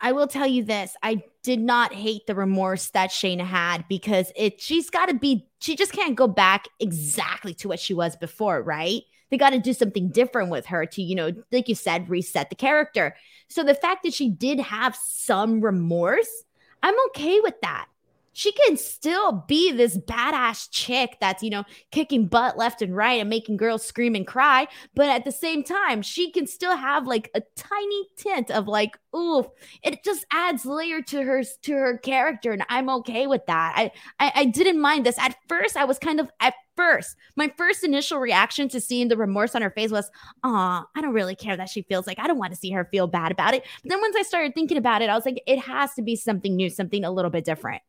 I 0.00 0.12
will 0.12 0.26
tell 0.26 0.46
you 0.46 0.62
this. 0.62 0.94
I 1.02 1.22
did 1.42 1.58
not 1.58 1.92
hate 1.92 2.26
the 2.26 2.34
remorse 2.34 2.90
that 2.90 3.10
Shayna 3.10 3.46
had 3.46 3.88
because 3.88 4.30
it 4.36 4.60
she's 4.60 4.90
got 4.90 5.06
to 5.06 5.14
be 5.14 5.48
she 5.60 5.74
just 5.74 5.92
can't 5.92 6.14
go 6.14 6.28
back 6.28 6.68
exactly 6.78 7.54
to 7.54 7.68
what 7.68 7.80
she 7.80 7.94
was 7.94 8.14
before, 8.14 8.62
right? 8.62 9.02
They 9.30 9.36
got 9.36 9.50
to 9.50 9.58
do 9.58 9.72
something 9.72 10.08
different 10.10 10.50
with 10.50 10.66
her 10.66 10.86
to, 10.86 11.02
you 11.02 11.14
know, 11.14 11.32
like 11.50 11.68
you 11.68 11.74
said, 11.74 12.08
reset 12.08 12.48
the 12.48 12.56
character. 12.56 13.16
So 13.48 13.62
the 13.62 13.74
fact 13.74 14.02
that 14.04 14.14
she 14.14 14.30
did 14.30 14.60
have 14.60 14.96
some 14.96 15.60
remorse, 15.60 16.44
I'm 16.82 16.94
okay 17.08 17.40
with 17.40 17.60
that 17.62 17.88
she 18.36 18.52
can 18.52 18.76
still 18.76 19.44
be 19.48 19.72
this 19.72 19.96
badass 19.96 20.68
chick 20.70 21.16
that's, 21.22 21.42
you 21.42 21.48
know, 21.48 21.64
kicking 21.90 22.26
butt 22.26 22.58
left 22.58 22.82
and 22.82 22.94
right 22.94 23.18
and 23.18 23.30
making 23.30 23.56
girls 23.56 23.82
scream 23.82 24.14
and 24.14 24.26
cry. 24.26 24.68
But 24.94 25.08
at 25.08 25.24
the 25.24 25.32
same 25.32 25.64
time, 25.64 26.02
she 26.02 26.30
can 26.30 26.46
still 26.46 26.76
have 26.76 27.06
like 27.06 27.30
a 27.34 27.40
tiny 27.56 28.08
tint 28.18 28.50
of 28.50 28.68
like, 28.68 28.98
ooh, 29.16 29.46
it 29.82 30.04
just 30.04 30.26
adds 30.30 30.66
layer 30.66 31.00
to 31.00 31.22
her 31.22 31.42
to 31.62 31.72
her 31.72 31.96
character. 31.96 32.52
And 32.52 32.62
I'm 32.68 32.90
okay 32.90 33.26
with 33.26 33.46
that. 33.46 33.72
I, 33.74 33.90
I, 34.20 34.32
I 34.34 34.44
didn't 34.44 34.82
mind 34.82 35.06
this. 35.06 35.18
At 35.18 35.34
first, 35.48 35.78
I 35.78 35.86
was 35.86 35.98
kind 35.98 36.20
of 36.20 36.30
at 36.38 36.52
first, 36.76 37.16
my 37.36 37.50
first 37.56 37.84
initial 37.84 38.18
reaction 38.18 38.68
to 38.68 38.82
seeing 38.82 39.08
the 39.08 39.16
remorse 39.16 39.54
on 39.54 39.62
her 39.62 39.70
face 39.70 39.90
was, 39.90 40.10
"Ah, 40.44 40.84
I 40.94 41.00
don't 41.00 41.14
really 41.14 41.36
care 41.36 41.56
that 41.56 41.70
she 41.70 41.80
feels 41.84 42.06
like 42.06 42.18
I 42.18 42.26
don't 42.26 42.36
want 42.36 42.52
to 42.52 42.58
see 42.58 42.70
her 42.72 42.84
feel 42.92 43.06
bad 43.06 43.32
about 43.32 43.54
it." 43.54 43.64
But 43.82 43.88
then 43.92 44.00
once 44.02 44.14
I 44.14 44.20
started 44.24 44.52
thinking 44.54 44.76
about 44.76 45.00
it, 45.00 45.08
I 45.08 45.14
was 45.14 45.24
like, 45.24 45.42
it 45.46 45.58
has 45.60 45.94
to 45.94 46.02
be 46.02 46.16
something 46.16 46.54
new, 46.54 46.68
something 46.68 47.02
a 47.02 47.10
little 47.10 47.30
bit 47.30 47.46
different. 47.46 47.80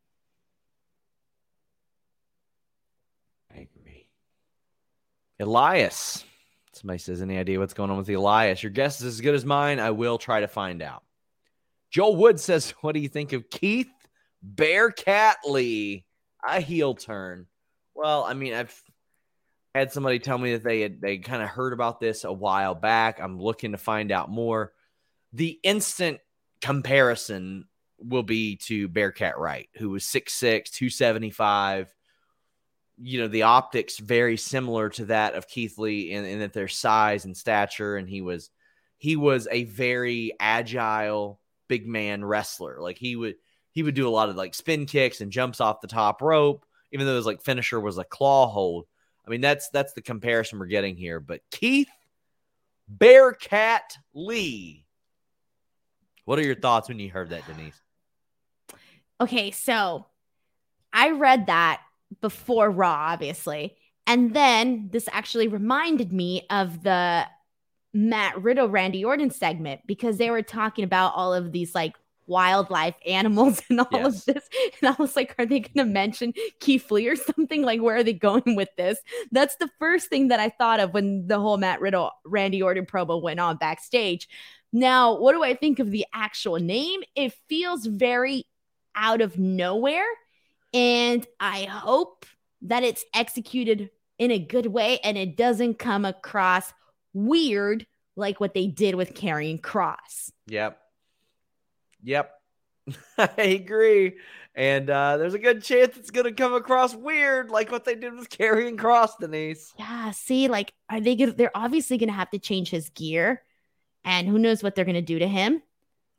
Elias 5.40 6.26
Somebody 6.78 7.00
says, 7.00 7.24
any 7.24 7.40
idea 7.40 7.60
what's 7.60 7.74
going 7.74 7.90
on 7.90 7.98
with 7.98 8.10
Elias? 8.10 8.62
Your 8.62 8.70
guess 8.70 9.02
is 9.02 9.16
as 9.16 9.22
good 9.22 9.34
as 9.34 9.44
mine. 9.44 9.80
I 9.80 9.92
will 9.92 10.20
try 10.20 10.42
to 10.42 10.48
find 10.48 10.84
out. 10.84 11.04
Joel 11.90 12.16
Wood 12.16 12.40
says, 12.40 12.72
What 12.82 12.94
do 12.94 13.00
you 13.00 13.10
think 13.10 13.34
of 13.34 13.50
Keith 13.50 13.90
Bearcat 14.44 15.38
Lee? 15.48 16.06
A 16.48 16.62
heel 16.62 16.94
turn. 16.94 17.48
Well, 17.96 18.24
I 18.24 18.36
mean, 18.36 18.54
I've 18.54 18.80
had 19.74 19.92
somebody 19.92 20.20
tell 20.20 20.38
me 20.38 20.54
that 20.54 20.64
they 20.64 20.82
had 20.82 21.02
they 21.02 21.18
kind 21.18 21.42
of 21.42 21.50
heard 21.50 21.74
about 21.74 22.00
this 22.00 22.24
a 22.24 22.32
while 22.32 22.76
back. 22.76 23.20
I'm 23.20 23.40
looking 23.40 23.72
to 23.72 23.78
find 23.78 24.12
out 24.12 24.30
more. 24.30 24.72
The 25.34 25.60
instant 25.64 26.20
comparison 26.62 27.66
will 27.98 28.24
be 28.24 28.58
to 28.58 28.88
Bearcat 28.88 29.40
Wright, 29.40 29.68
who 29.78 29.90
was 29.90 30.04
6'6, 30.04 30.70
275 30.70 31.94
you 33.00 33.20
know 33.20 33.28
the 33.28 33.44
optics 33.44 33.98
very 33.98 34.38
similar 34.38 34.90
to 34.90 35.06
that 35.06 35.36
of 35.36 35.48
Keith 35.48 35.78
Lee 35.78 36.12
in, 36.12 36.26
in 36.26 36.40
that 36.40 36.54
their 36.54 36.68
size 36.68 37.26
and 37.26 37.38
stature, 37.38 37.98
and 37.98 38.10
he 38.10 38.22
was 38.22 38.50
he 38.98 39.16
was 39.16 39.48
a 39.52 39.66
very 39.66 40.34
agile 40.40 41.40
big 41.68 41.88
man 41.88 42.26
wrestler. 42.26 42.82
Like 42.82 42.98
he 42.98 43.16
would 43.16 43.36
he 43.72 43.84
would 43.84 43.96
do 43.96 44.08
a 44.08 44.10
lot 44.10 44.30
of 44.30 44.36
like 44.36 44.56
spin 44.56 44.86
kicks 44.86 45.22
and 45.22 45.32
jumps 45.32 45.62
off 45.62 45.82
the 45.82 45.88
top 45.88 46.22
rope, 46.22 46.66
even 46.92 47.06
though 47.06 47.16
his 47.16 47.26
like 47.26 47.42
finisher 47.42 47.80
was 47.80 47.98
a 47.98 48.04
claw 48.04 48.48
hold. 48.48 48.86
I 49.26 49.30
mean 49.30 49.42
that's 49.42 49.70
that's 49.70 49.94
the 49.94 50.02
comparison 50.02 50.58
we're 50.60 50.66
getting 50.66 50.96
here. 50.96 51.20
But 51.20 51.42
Keith 51.52 51.90
Bearcat 52.88 53.98
Lee, 54.14 54.86
what 56.26 56.40
are 56.40 56.46
your 56.46 56.56
thoughts 56.56 56.88
when 56.88 57.00
you 57.00 57.12
heard 57.12 57.30
that, 57.30 57.46
Denise? 57.46 57.80
Okay, 59.20 59.52
so 59.52 60.06
I 60.94 61.12
read 61.12 61.48
that 61.48 61.82
before 62.22 62.70
Raw, 62.70 63.12
obviously. 63.12 63.76
And 64.06 64.34
then 64.34 64.90
this 64.92 65.10
actually 65.12 65.48
reminded 65.48 66.14
me 66.14 66.46
of 66.50 66.84
the 66.84 67.26
Matt 67.94 68.42
Riddle 68.42 68.70
Randy 68.70 69.04
Orton 69.04 69.32
segment 69.32 69.82
because 69.86 70.18
they 70.18 70.30
were 70.30 70.42
talking 70.42 70.84
about 70.84 71.14
all 71.16 71.34
of 71.34 71.52
these 71.52 71.76
like 71.76 71.96
wildlife 72.28 72.96
animals 73.06 73.62
and 73.70 73.82
all 73.82 73.88
yes. 73.92 74.20
of 74.20 74.26
this. 74.26 74.50
And 74.82 74.90
I 74.90 75.02
was 75.02 75.16
like, 75.16 75.34
are 75.38 75.46
they 75.46 75.62
going 75.62 75.88
to 75.88 75.92
mention 75.92 76.34
Keith 76.60 76.92
Lee 76.92 77.08
or 77.08 77.16
something? 77.16 77.64
Like, 77.64 77.82
where 77.82 77.96
are 77.96 78.04
they 78.04 78.14
going 78.14 78.56
with 78.56 78.70
this? 78.78 79.00
That's 79.32 79.56
the 79.56 79.70
first 79.80 80.10
thing 80.10 80.28
that 80.28 80.40
I 80.40 80.50
thought 80.50 80.80
of 80.80 80.94
when 80.94 81.28
the 81.28 81.40
whole 81.40 81.58
Matt 81.58 81.82
Riddle 81.82 82.12
Randy 82.26 82.62
Orton 82.62 82.86
promo 82.86 83.22
went 83.22 83.40
on 83.40 83.58
backstage. 83.58 84.28
Now, 84.72 85.18
what 85.18 85.32
do 85.32 85.44
I 85.44 85.56
think 85.56 85.80
of 85.80 85.92
the 85.92 86.06
actual 86.14 86.58
name? 86.58 87.02
It 87.16 87.34
feels 87.48 87.86
very 87.86 88.46
out 88.96 89.22
of 89.22 89.38
nowhere. 89.38 90.06
And 90.74 91.26
I 91.40 91.64
hope 91.64 92.26
that 92.64 92.84
it's 92.84 93.06
executed 93.14 93.90
in 94.18 94.32
a 94.32 94.40
good 94.40 94.66
way 94.68 95.00
and 95.04 95.18
it 95.18 95.38
doesn't 95.38 95.80
come 95.80 96.06
across 96.06 96.74
weird 97.14 97.86
like 98.16 98.40
what 98.40 98.54
they 98.54 98.68
did 98.68 98.96
with 98.96 99.14
Karrion 99.14 99.62
Kross. 99.62 100.32
Yep. 100.48 100.80
Yep. 102.04 102.32
I 103.18 103.42
agree. 103.42 104.16
And 104.56 104.90
uh, 104.90 105.18
there's 105.18 105.36
a 105.36 105.40
good 105.40 105.64
chance 105.64 105.98
it's 105.98 106.10
going 106.10 106.26
to 106.26 106.32
come 106.32 106.54
across 106.54 106.96
weird, 106.96 107.52
like 107.52 107.72
what 107.72 107.86
they 107.86 107.94
did 107.94 108.16
with 108.16 108.30
Karrion 108.30 108.76
Kross, 108.76 109.12
Denise. 109.20 109.72
Yeah. 109.78 110.12
See, 110.12 110.48
like, 110.48 110.74
are 110.90 111.00
they 111.00 111.16
going 111.16 111.30
to, 111.30 111.36
they're 111.36 111.56
obviously 111.56 111.98
going 111.98 112.10
to 112.10 112.16
have 112.16 112.32
to 112.32 112.40
change 112.40 112.72
his 112.72 112.90
gear. 112.90 113.44
And 114.04 114.28
who 114.28 114.40
knows 114.40 114.64
what 114.64 114.74
they're 114.74 114.86
going 114.86 114.96
to 114.96 115.02
do 115.02 115.20
to 115.20 115.28
him. 115.28 115.62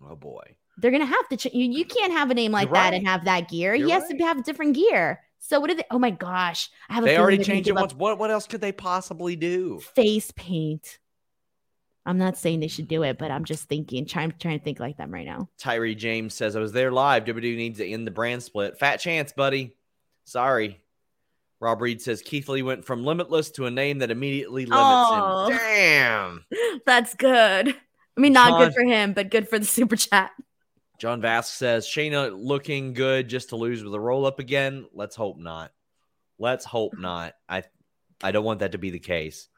Oh, 0.08 0.14
boy. 0.14 0.56
They're 0.78 0.90
gonna 0.90 1.06
have 1.06 1.28
to. 1.28 1.36
Ch- 1.36 1.52
you, 1.52 1.70
you 1.70 1.84
can't 1.84 2.12
have 2.12 2.30
a 2.30 2.34
name 2.34 2.52
like 2.52 2.72
that 2.72 2.94
and 2.94 3.06
have 3.06 3.24
that 3.24 3.48
gear. 3.48 3.74
You're 3.74 3.86
he 3.88 3.92
has 3.92 4.04
right. 4.04 4.18
to 4.18 4.24
have 4.24 4.44
different 4.44 4.74
gear. 4.74 5.20
So 5.38 5.60
what 5.60 5.68
did 5.68 5.78
they? 5.78 5.84
Oh 5.90 5.98
my 5.98 6.10
gosh! 6.10 6.70
I 6.88 6.94
have. 6.94 7.04
They 7.04 7.18
already 7.18 7.42
changed 7.42 7.68
it 7.68 7.74
once. 7.74 7.94
What 7.94 8.18
what 8.18 8.30
else 8.30 8.46
could 8.46 8.60
they 8.60 8.72
possibly 8.72 9.36
do? 9.36 9.80
Face 9.80 10.32
paint. 10.36 10.98
I'm 12.06 12.16
not 12.16 12.38
saying 12.38 12.60
they 12.60 12.68
should 12.68 12.88
do 12.88 13.02
it, 13.02 13.18
but 13.18 13.30
I'm 13.30 13.44
just 13.44 13.68
thinking, 13.68 14.06
trying 14.06 14.32
trying 14.38 14.58
to 14.58 14.64
think 14.64 14.80
like 14.80 14.96
them 14.96 15.12
right 15.12 15.26
now. 15.26 15.50
Tyree 15.58 15.94
James 15.94 16.32
says 16.32 16.56
I 16.56 16.60
was 16.60 16.72
there 16.72 16.90
live. 16.90 17.24
WWE 17.24 17.56
needs 17.56 17.78
to 17.78 17.86
end 17.86 18.06
the 18.06 18.10
brand 18.10 18.42
split. 18.42 18.78
Fat 18.78 18.96
chance, 18.96 19.32
buddy. 19.32 19.76
Sorry. 20.24 20.80
Rob 21.60 21.82
Reed 21.82 22.00
says 22.00 22.22
Keith 22.22 22.48
Lee 22.48 22.62
went 22.62 22.84
from 22.84 23.04
limitless 23.04 23.50
to 23.52 23.66
a 23.66 23.70
name 23.70 23.98
that 23.98 24.10
immediately 24.10 24.64
limits 24.64 24.80
oh, 24.80 25.48
him. 25.48 25.58
Damn. 25.58 26.44
That's 26.86 27.14
good. 27.14 27.68
I 27.68 28.20
mean, 28.20 28.32
not 28.32 28.50
John, 28.50 28.60
good 28.60 28.74
for 28.74 28.84
him, 28.84 29.12
but 29.12 29.30
good 29.30 29.48
for 29.48 29.58
the 29.58 29.66
super 29.66 29.96
chat. 29.96 30.30
John 30.98 31.22
Vask 31.22 31.44
says 31.44 31.86
Shayna 31.86 32.32
looking 32.34 32.92
good 32.92 33.28
just 33.28 33.50
to 33.50 33.56
lose 33.56 33.84
with 33.84 33.94
a 33.94 34.00
roll 34.00 34.26
up 34.26 34.40
again. 34.40 34.86
Let's 34.92 35.14
hope 35.14 35.38
not. 35.38 35.70
Let's 36.38 36.64
hope 36.64 36.94
not. 36.98 37.34
I 37.48 37.62
I 38.22 38.32
don't 38.32 38.44
want 38.44 38.60
that 38.60 38.72
to 38.72 38.78
be 38.78 38.90
the 38.90 38.98
case. 38.98 39.48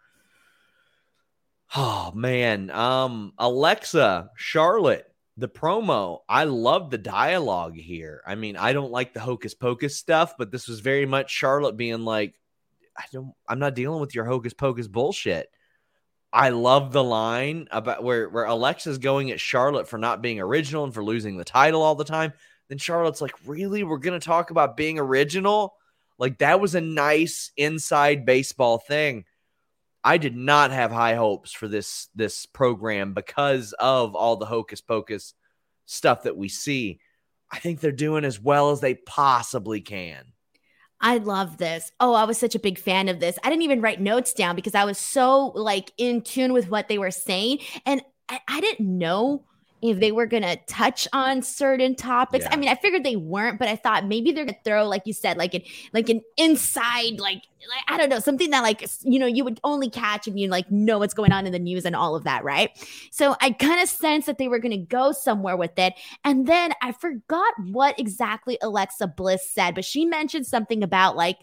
Oh 1.74 2.12
man. 2.14 2.70
Um 2.70 3.32
Alexa, 3.38 4.30
Charlotte, 4.36 5.10
the 5.38 5.48
promo. 5.48 6.18
I 6.28 6.44
love 6.44 6.90
the 6.90 6.98
dialogue 6.98 7.74
here. 7.74 8.22
I 8.26 8.34
mean, 8.34 8.56
I 8.56 8.74
don't 8.74 8.92
like 8.92 9.14
the 9.14 9.20
hocus 9.20 9.54
pocus 9.54 9.96
stuff, 9.96 10.34
but 10.36 10.50
this 10.50 10.68
was 10.68 10.80
very 10.80 11.06
much 11.06 11.30
Charlotte 11.30 11.76
being 11.78 12.04
like, 12.04 12.34
I 12.98 13.04
don't 13.12 13.32
I'm 13.48 13.58
not 13.58 13.74
dealing 13.74 14.00
with 14.00 14.14
your 14.14 14.26
hocus 14.26 14.52
pocus 14.52 14.88
bullshit. 14.88 15.48
I 16.32 16.50
love 16.50 16.92
the 16.92 17.02
line 17.02 17.66
about 17.70 18.04
where 18.04 18.28
where 18.28 18.44
Alexa's 18.44 18.98
going 18.98 19.30
at 19.30 19.40
Charlotte 19.40 19.88
for 19.88 19.98
not 19.98 20.22
being 20.22 20.40
original 20.40 20.84
and 20.84 20.94
for 20.94 21.02
losing 21.02 21.36
the 21.36 21.44
title 21.44 21.82
all 21.82 21.96
the 21.96 22.04
time. 22.04 22.32
Then 22.68 22.78
Charlotte's 22.78 23.20
like, 23.20 23.34
"Really? 23.46 23.82
We're 23.82 23.98
going 23.98 24.18
to 24.18 24.24
talk 24.24 24.50
about 24.50 24.76
being 24.76 24.98
original?" 24.98 25.74
Like 26.18 26.38
that 26.38 26.60
was 26.60 26.74
a 26.74 26.80
nice 26.80 27.50
inside 27.56 28.26
baseball 28.26 28.78
thing. 28.78 29.24
I 30.04 30.18
did 30.18 30.36
not 30.36 30.70
have 30.70 30.92
high 30.92 31.14
hopes 31.14 31.52
for 31.52 31.66
this 31.66 32.08
this 32.14 32.46
program 32.46 33.12
because 33.12 33.72
of 33.72 34.14
all 34.14 34.36
the 34.36 34.46
hocus 34.46 34.80
pocus 34.80 35.34
stuff 35.86 36.22
that 36.22 36.36
we 36.36 36.48
see. 36.48 37.00
I 37.50 37.58
think 37.58 37.80
they're 37.80 37.92
doing 37.92 38.24
as 38.24 38.40
well 38.40 38.70
as 38.70 38.80
they 38.80 38.94
possibly 38.94 39.80
can. 39.80 40.32
I 41.00 41.18
love 41.18 41.56
this. 41.56 41.92
Oh, 41.98 42.14
I 42.14 42.24
was 42.24 42.38
such 42.38 42.54
a 42.54 42.58
big 42.58 42.78
fan 42.78 43.08
of 43.08 43.20
this. 43.20 43.38
I 43.42 43.48
didn't 43.48 43.62
even 43.62 43.80
write 43.80 44.00
notes 44.00 44.34
down 44.34 44.54
because 44.54 44.74
I 44.74 44.84
was 44.84 44.98
so 44.98 45.52
like 45.54 45.92
in 45.96 46.22
tune 46.22 46.52
with 46.52 46.68
what 46.68 46.88
they 46.88 46.98
were 46.98 47.10
saying. 47.10 47.60
And 47.86 48.02
I, 48.28 48.40
I 48.46 48.60
didn't 48.60 48.98
know 48.98 49.44
if 49.82 49.98
they 49.98 50.12
were 50.12 50.26
going 50.26 50.42
to 50.42 50.56
touch 50.66 51.08
on 51.12 51.42
certain 51.42 51.94
topics. 51.94 52.44
Yeah. 52.44 52.52
I 52.52 52.56
mean, 52.56 52.68
I 52.68 52.74
figured 52.74 53.04
they 53.04 53.16
weren't, 53.16 53.58
but 53.58 53.68
I 53.68 53.76
thought 53.76 54.06
maybe 54.06 54.32
they're 54.32 54.44
going 54.44 54.54
to 54.54 54.62
throw, 54.62 54.86
like 54.86 55.02
you 55.06 55.12
said, 55.12 55.36
like 55.36 55.54
an 55.54 55.62
like 55.92 56.08
an 56.08 56.20
inside, 56.36 57.18
like, 57.18 57.42
like 57.68 57.84
I 57.88 57.96
don't 57.96 58.08
know, 58.08 58.18
something 58.18 58.50
that 58.50 58.62
like 58.62 58.86
you 59.02 59.18
know 59.18 59.26
you 59.26 59.44
would 59.44 59.60
only 59.64 59.88
catch 59.88 60.28
if 60.28 60.36
you 60.36 60.48
like 60.48 60.70
know 60.70 60.98
what's 60.98 61.14
going 61.14 61.32
on 61.32 61.46
in 61.46 61.52
the 61.52 61.58
news 61.58 61.84
and 61.84 61.96
all 61.96 62.14
of 62.14 62.24
that, 62.24 62.44
right? 62.44 62.70
So 63.10 63.36
I 63.40 63.52
kind 63.52 63.80
of 63.80 63.88
sensed 63.88 64.26
that 64.26 64.38
they 64.38 64.48
were 64.48 64.58
going 64.58 64.72
to 64.72 64.84
go 64.84 65.12
somewhere 65.12 65.56
with 65.56 65.78
it, 65.78 65.94
and 66.24 66.46
then 66.46 66.72
I 66.82 66.92
forgot 66.92 67.54
what 67.64 67.98
exactly 67.98 68.58
Alexa 68.62 69.08
Bliss 69.08 69.50
said, 69.50 69.74
but 69.74 69.84
she 69.84 70.04
mentioned 70.04 70.46
something 70.46 70.82
about 70.82 71.16
like 71.16 71.38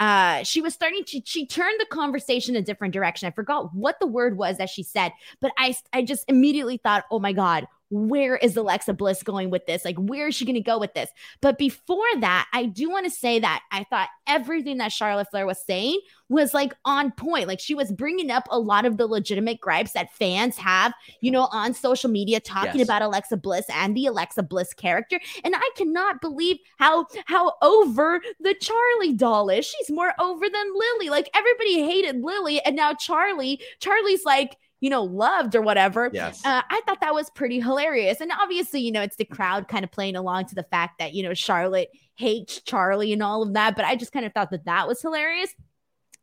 uh, 0.00 0.42
she 0.44 0.62
was 0.62 0.72
starting 0.72 1.04
to 1.04 1.20
she 1.24 1.46
turned 1.46 1.78
the 1.78 1.86
conversation 1.86 2.56
a 2.56 2.62
different 2.62 2.94
direction. 2.94 3.28
I 3.28 3.32
forgot 3.32 3.74
what 3.74 4.00
the 4.00 4.06
word 4.06 4.38
was 4.38 4.56
that 4.56 4.70
she 4.70 4.82
said, 4.82 5.12
but 5.40 5.52
I 5.58 5.74
I 5.92 6.02
just 6.02 6.24
immediately 6.26 6.78
thought, 6.78 7.04
oh 7.10 7.20
my 7.20 7.34
god, 7.34 7.66
where 7.90 8.36
is 8.36 8.56
Alexa 8.56 8.94
Bliss 8.94 9.22
going 9.22 9.50
with 9.50 9.66
this? 9.66 9.84
Like, 9.84 9.96
where 9.96 10.28
is 10.28 10.34
she 10.34 10.44
going 10.44 10.54
to 10.54 10.60
go 10.60 10.78
with 10.78 10.94
this? 10.94 11.10
But 11.40 11.58
before 11.58 12.06
that, 12.20 12.46
I 12.52 12.66
do 12.66 12.88
want 12.88 13.04
to 13.04 13.10
say 13.10 13.40
that 13.40 13.62
I 13.72 13.84
thought 13.84 14.08
everything 14.26 14.78
that 14.78 14.92
Charlotte 14.92 15.28
Flair 15.30 15.44
was 15.44 15.60
saying 15.64 16.00
was 16.28 16.54
like 16.54 16.72
on 16.84 17.10
point. 17.10 17.48
Like, 17.48 17.58
she 17.58 17.74
was 17.74 17.90
bringing 17.90 18.30
up 18.30 18.44
a 18.48 18.58
lot 18.58 18.84
of 18.84 18.96
the 18.96 19.06
legitimate 19.06 19.60
gripes 19.60 19.92
that 19.92 20.14
fans 20.14 20.56
have, 20.56 20.94
you 21.20 21.32
know, 21.32 21.48
on 21.50 21.74
social 21.74 22.08
media, 22.08 22.38
talking 22.38 22.78
yes. 22.78 22.86
about 22.86 23.02
Alexa 23.02 23.36
Bliss 23.36 23.66
and 23.72 23.96
the 23.96 24.06
Alexa 24.06 24.44
Bliss 24.44 24.72
character. 24.72 25.20
And 25.42 25.54
I 25.56 25.70
cannot 25.76 26.20
believe 26.20 26.58
how 26.78 27.06
how 27.26 27.54
over 27.60 28.20
the 28.38 28.54
Charlie 28.60 29.14
doll 29.14 29.50
is. 29.50 29.66
She's 29.66 29.90
more 29.90 30.12
over 30.20 30.48
than 30.48 30.74
Lily. 30.74 31.10
Like, 31.10 31.28
everybody 31.34 31.82
hated 31.82 32.22
Lily, 32.22 32.60
and 32.64 32.76
now 32.76 32.94
Charlie, 32.94 33.60
Charlie's 33.80 34.24
like 34.24 34.56
you 34.80 34.90
know, 34.90 35.04
loved 35.04 35.54
or 35.54 35.60
whatever. 35.60 36.10
Yes. 36.12 36.44
Uh, 36.44 36.62
I 36.68 36.80
thought 36.86 37.00
that 37.00 37.14
was 37.14 37.30
pretty 37.30 37.60
hilarious. 37.60 38.20
And 38.20 38.32
obviously, 38.40 38.80
you 38.80 38.90
know, 38.90 39.02
it's 39.02 39.16
the 39.16 39.24
crowd 39.24 39.68
kind 39.68 39.84
of 39.84 39.92
playing 39.92 40.16
along 40.16 40.46
to 40.46 40.54
the 40.54 40.62
fact 40.64 40.98
that, 40.98 41.12
you 41.12 41.22
know, 41.22 41.34
Charlotte 41.34 41.90
hates 42.16 42.60
Charlie 42.62 43.12
and 43.12 43.22
all 43.22 43.42
of 43.42 43.52
that. 43.54 43.76
But 43.76 43.84
I 43.84 43.96
just 43.96 44.12
kind 44.12 44.24
of 44.24 44.32
thought 44.32 44.50
that 44.50 44.64
that 44.64 44.88
was 44.88 45.00
hilarious. 45.00 45.54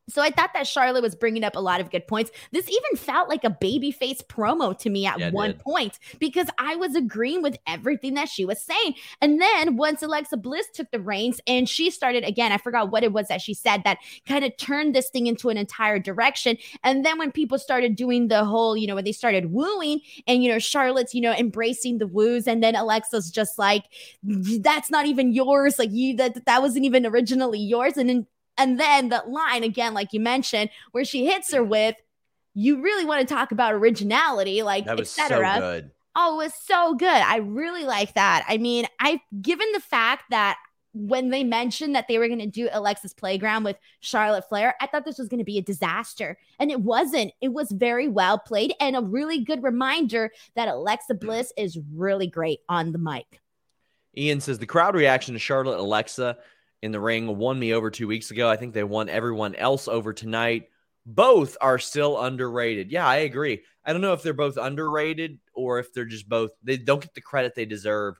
So 0.10 0.22
I 0.22 0.30
thought 0.30 0.52
that 0.54 0.68
Charlotte 0.68 1.02
was 1.02 1.16
bringing 1.16 1.44
up 1.44 1.56
a 1.56 1.60
lot 1.60 1.82
of 1.82 1.92
good 1.92 2.08
points. 2.08 2.32
This 2.52 2.70
even 2.70 2.98
felt 2.98 3.28
like 3.28 3.44
a 3.44 3.50
babyface 3.50 4.24
promo 4.26 4.78
to 4.80 4.90
me 4.90 5.06
at 5.06 5.20
yeah, 5.20 5.32
one 5.32 5.54
point 5.56 6.00
because 6.18 6.48
I 6.58 6.76
was 6.78 6.96
agreeing 6.96 7.42
with 7.42 7.58
everything 7.68 8.14
that 8.14 8.30
she 8.30 8.46
was 8.46 8.62
saying. 8.62 8.96
And 9.22 9.42
then 9.42 9.76
once 9.76 10.02
Alexa 10.02 10.38
Bliss 10.38 10.68
took 10.74 10.90
the 10.92 11.00
reins 11.00 11.42
and 11.46 11.68
she 11.68 11.92
started 11.92 12.24
again, 12.24 12.54
I 12.54 12.58
forgot 12.58 12.90
what 12.90 13.04
it 13.04 13.12
was 13.12 13.28
that 13.28 13.42
she 13.42 13.54
said 13.54 13.84
that 13.84 13.98
kind 14.26 14.46
of 14.46 14.56
turned 14.58 14.96
this 14.96 15.10
thing 15.10 15.28
into 15.28 15.50
an 15.50 15.58
entire 15.58 16.00
direction. 16.00 16.58
And 16.84 17.06
then 17.06 17.18
when 17.18 17.32
people 17.32 17.60
started 17.60 17.96
doing 17.96 18.30
the 18.30 18.46
whole, 18.46 18.78
you 18.78 18.88
know, 18.88 18.96
when 18.96 19.04
they 19.04 19.12
started 19.12 19.52
wooing 19.52 20.00
and 20.26 20.42
you 20.42 20.50
know 20.50 20.60
Charlotte's, 20.60 21.14
you 21.14 21.22
know, 21.22 21.34
embracing 21.34 21.98
the 21.98 22.08
woos, 22.08 22.48
and 22.48 22.64
then 22.64 22.76
Alexa's 22.76 23.30
just 23.30 23.58
like, 23.58 23.84
that's 24.24 24.90
not 24.90 25.06
even 25.06 25.34
yours. 25.34 25.78
Like 25.78 25.92
you 25.92 26.16
that 26.18 26.46
that 26.46 26.62
wasn't 26.62 26.86
even 26.86 27.06
originally 27.06 27.60
yours. 27.60 27.98
And 27.98 28.08
then 28.08 28.28
and 28.58 28.80
then 28.80 29.10
the 29.10 29.24
line 29.28 29.64
again, 29.64 29.94
like 29.94 30.14
you 30.14 30.20
mentioned, 30.20 30.70
where 30.92 31.06
she 31.06 31.26
hits 31.26 31.54
her 31.54 31.64
with, 31.64 31.96
you 32.54 32.82
really 32.82 33.06
want 33.06 33.28
to 33.28 33.34
talk 33.34 33.52
about 33.52 33.74
originality, 33.74 34.64
like 34.64 34.86
That 34.86 34.98
was 34.98 35.12
so 35.12 35.24
etc. 35.24 35.60
good. 35.60 35.92
Oh, 36.16 36.40
it 36.40 36.46
was 36.46 36.54
so 36.64 36.96
good. 36.96 37.08
I 37.08 37.38
really 37.38 37.86
like 37.86 38.16
that. 38.16 38.44
I 38.48 38.58
mean, 38.58 38.88
I 39.00 39.22
given 39.40 39.68
the 39.74 39.80
fact 39.80 40.24
that 40.32 40.58
when 40.94 41.30
they 41.30 41.44
mentioned 41.44 41.94
that 41.94 42.08
they 42.08 42.18
were 42.18 42.28
going 42.28 42.40
to 42.40 42.48
do 42.48 42.70
Alexa's 42.72 43.14
Playground 43.14 43.64
with 43.64 43.78
Charlotte 44.00 44.50
Flair, 44.50 44.76
I 44.82 44.88
thought 44.88 45.06
this 45.06 45.20
was 45.20 45.28
going 45.28 45.38
to 45.40 45.44
be 45.44 45.60
a 45.60 45.62
disaster. 45.62 46.40
And 46.60 46.72
it 46.72 46.82
wasn't. 46.82 47.34
It 47.40 47.50
was 47.50 47.72
very 47.72 48.08
well 48.08 48.40
played 48.40 48.74
and 48.80 48.96
a 48.96 49.02
really 49.02 49.44
good 49.44 49.62
reminder 49.62 50.32
that 50.56 50.68
Alexa 50.68 51.14
mm. 51.14 51.20
Bliss 51.20 51.54
is 51.56 51.78
really 51.94 52.28
great 52.28 52.62
on 52.68 52.92
the 52.92 52.98
mic. 52.98 53.42
Ian 54.18 54.42
says 54.42 54.58
the 54.58 54.66
crowd 54.66 54.96
reaction 54.96 55.34
to 55.36 55.40
Charlotte 55.40 55.74
and 55.74 55.82
Alexa 55.82 56.38
in 56.82 56.92
the 56.92 57.00
ring 57.00 57.38
won 57.38 57.58
me 57.58 57.74
over 57.74 57.90
two 57.90 58.08
weeks 58.08 58.32
ago. 58.32 58.50
I 58.50 58.58
think 58.58 58.74
they 58.74 58.84
won 58.84 59.10
everyone 59.10 59.56
else 59.56 59.88
over 59.88 60.14
tonight. 60.14 60.70
Both 61.06 61.58
are 61.62 61.80
still 61.80 62.20
underrated. 62.20 62.92
Yeah, 62.92 63.08
I 63.08 63.18
agree. 63.18 63.64
I 63.86 63.94
don't 63.94 64.02
know 64.02 64.14
if 64.14 64.24
they're 64.24 64.34
both 64.34 64.58
underrated 64.58 65.40
or 65.54 65.80
if 65.80 65.94
they're 65.94 66.06
just 66.06 66.28
both, 66.28 66.52
they 66.64 66.78
don't 66.78 67.02
get 67.02 67.14
the 67.14 67.22
credit 67.22 67.56
they 67.56 67.66
deserve 67.66 68.20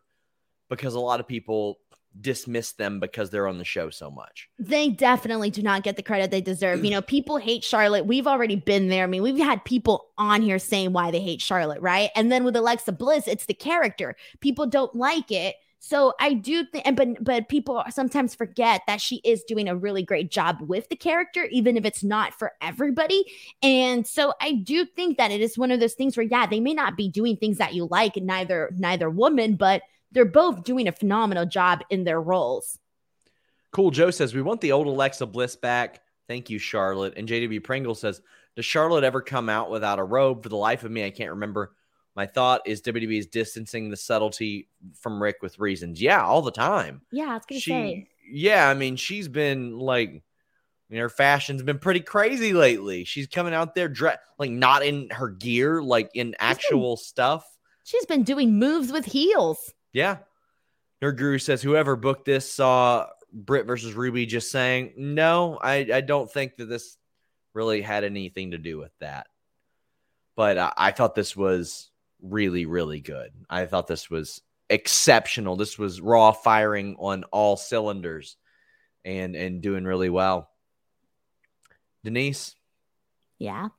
because 0.70 0.96
a 0.96 1.00
lot 1.00 1.20
of 1.20 1.28
people 1.28 1.80
dismiss 2.20 2.72
them 2.74 3.00
because 3.00 3.30
they're 3.30 3.48
on 3.48 3.58
the 3.58 3.64
show 3.64 3.90
so 3.90 4.10
much. 4.10 4.50
They 4.58 4.90
definitely 4.90 5.50
do 5.50 5.62
not 5.62 5.84
get 5.84 5.96
the 5.96 6.04
credit 6.04 6.32
they 6.32 6.42
deserve. 6.42 6.84
You 6.84 6.92
know, 6.92 7.02
people 7.04 7.38
hate 7.38 7.64
Charlotte. 7.64 8.06
We've 8.06 8.28
already 8.28 8.56
been 8.56 8.88
there. 8.88 9.04
I 9.04 9.08
mean, 9.08 9.22
we've 9.22 9.38
had 9.38 9.64
people 9.66 10.08
on 10.18 10.42
here 10.42 10.60
saying 10.60 10.94
why 10.94 11.12
they 11.12 11.22
hate 11.22 11.42
Charlotte, 11.42 11.82
right? 11.82 12.10
And 12.16 12.32
then 12.32 12.44
with 12.44 12.56
Alexa 12.56 12.94
Bliss, 12.94 13.28
it's 13.28 13.46
the 13.46 13.54
character. 13.54 14.16
People 14.42 14.66
don't 14.66 14.96
like 14.96 15.32
it. 15.32 15.56
So 15.80 16.14
I 16.20 16.34
do 16.34 16.66
think, 16.66 16.96
but 16.96 17.24
but 17.24 17.50
people 17.50 17.84
sometimes 17.90 18.34
forget 18.36 18.82
that 18.88 19.00
she 19.00 19.18
is 19.24 19.44
doing 19.44 19.70
a 19.70 19.76
really 19.76 20.04
great 20.04 20.32
job 20.32 20.58
with 20.62 20.90
the 20.90 20.96
character, 20.96 21.46
even 21.52 21.78
if 21.78 21.86
it's 21.86 22.04
not 22.04 22.34
for 22.34 22.54
everybody. 22.62 23.24
And 23.62 24.06
so 24.06 24.34
I 24.42 24.54
do 24.54 24.86
think 24.86 25.18
that 25.18 25.32
it 25.32 25.42
is 25.42 25.58
one 25.58 25.72
of 25.72 25.80
those 25.80 25.94
things 25.94 26.18
where, 26.18 26.26
yeah, 26.26 26.48
they 26.48 26.60
may 26.60 26.74
not 26.74 26.98
be 26.98 27.10
doing 27.10 27.38
things 27.38 27.60
that 27.60 27.74
you 27.74 27.88
like, 27.90 28.16
neither 28.18 28.72
neither 28.76 29.10
woman, 29.10 29.56
but 29.56 29.84
they're 30.12 30.26
both 30.26 30.64
doing 30.64 30.88
a 30.88 30.92
phenomenal 30.92 31.46
job 31.46 31.82
in 31.90 32.04
their 32.04 32.22
roles. 32.22 32.80
Cool 33.72 33.92
Joe 33.92 34.12
says, 34.12 34.34
We 34.34 34.42
want 34.42 34.62
the 34.62 34.72
old 34.72 34.88
Alexa 34.88 35.26
Bliss 35.28 35.56
back. 35.56 36.02
Thank 36.28 36.50
you, 36.50 36.60
Charlotte. 36.60 37.14
And 37.18 37.28
JW 37.28 37.64
Pringle 37.64 37.96
says, 37.96 38.22
Does 38.56 38.66
Charlotte 38.66 39.04
ever 39.04 39.22
come 39.22 39.50
out 39.50 39.70
without 39.70 40.00
a 40.00 40.04
robe? 40.04 40.44
For 40.44 40.50
the 40.50 40.58
life 40.58 40.84
of 40.84 40.92
me, 40.92 41.06
I 41.06 41.12
can't 41.12 41.32
remember. 41.32 41.74
My 42.18 42.26
thought 42.26 42.62
is 42.66 42.82
WWE 42.82 43.20
is 43.20 43.28
distancing 43.28 43.90
the 43.92 43.96
subtlety 43.96 44.68
from 45.00 45.22
Rick 45.22 45.38
with 45.44 45.60
reasons. 45.60 46.02
Yeah, 46.02 46.22
all 46.24 46.42
the 46.42 46.52
time. 46.52 47.02
Yeah, 47.12 47.36
it's 47.38 47.46
gonna 47.46 47.62
She, 47.62 47.70
say. 47.72 48.10
yeah, 48.30 48.68
I 48.68 48.74
mean, 48.74 48.96
she's 48.96 49.28
been 49.28 49.78
like, 49.78 50.10
I 50.10 50.22
mean, 50.90 51.00
her 51.00 51.10
fashion's 51.10 51.62
been 51.62 51.78
pretty 51.78 52.00
crazy 52.00 52.54
lately. 52.54 53.04
She's 53.04 53.28
coming 53.28 53.54
out 53.54 53.76
there 53.76 53.88
dre- 53.88 54.18
like 54.40 54.50
not 54.50 54.84
in 54.84 55.10
her 55.12 55.30
gear, 55.30 55.80
like 55.82 56.10
in 56.16 56.36
actual 56.40 56.98
stuff. 56.98 57.46
She's 57.84 58.08
been 58.08 58.24
doing 58.24 58.58
moves 58.58 58.92
with 58.92 59.06
heels. 59.06 59.72
Yeah. 59.94 60.18
Nerd 61.04 61.18
Guru 61.18 61.38
says 61.38 61.62
whoever 61.62 61.96
booked 61.96 62.26
this 62.26 62.52
saw 62.52 63.06
Britt 63.32 63.68
versus 63.68 63.94
Ruby 63.94 64.26
just 64.26 64.50
saying, 64.52 64.94
no, 64.98 65.60
I, 65.62 65.88
I 65.94 66.02
don't 66.02 66.32
think 66.32 66.56
that 66.58 66.66
this 66.66 66.98
really 67.54 67.82
had 67.84 68.04
anything 68.04 68.52
to 68.52 68.58
do 68.58 68.80
with 68.80 68.92
that. 69.02 69.28
But 70.36 70.58
I, 70.58 70.74
I 70.76 70.92
thought 70.92 71.14
this 71.14 71.36
was 71.36 71.92
really, 72.22 72.66
really 72.66 73.00
good. 73.00 73.32
I 73.50 73.66
thought 73.66 73.88
this 73.88 74.10
was 74.10 74.42
exceptional. 74.70 75.56
This 75.56 75.78
was 75.78 76.02
raw 76.02 76.32
firing 76.32 76.96
on 77.00 77.24
all 77.26 77.56
cylinders 77.58 78.38
and 79.06 79.36
and 79.36 79.62
doing 79.62 79.86
really 79.86 80.10
well. 80.10 80.50
Denise, 82.04 82.56
Yeah. 83.40 83.70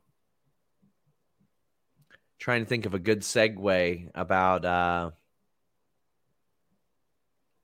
trying 2.39 2.63
to 2.63 2.69
think 2.69 2.87
of 2.87 2.95
a 2.95 2.99
good 2.99 3.21
segue 3.21 4.11
about 4.15 4.65
uh 4.65 5.11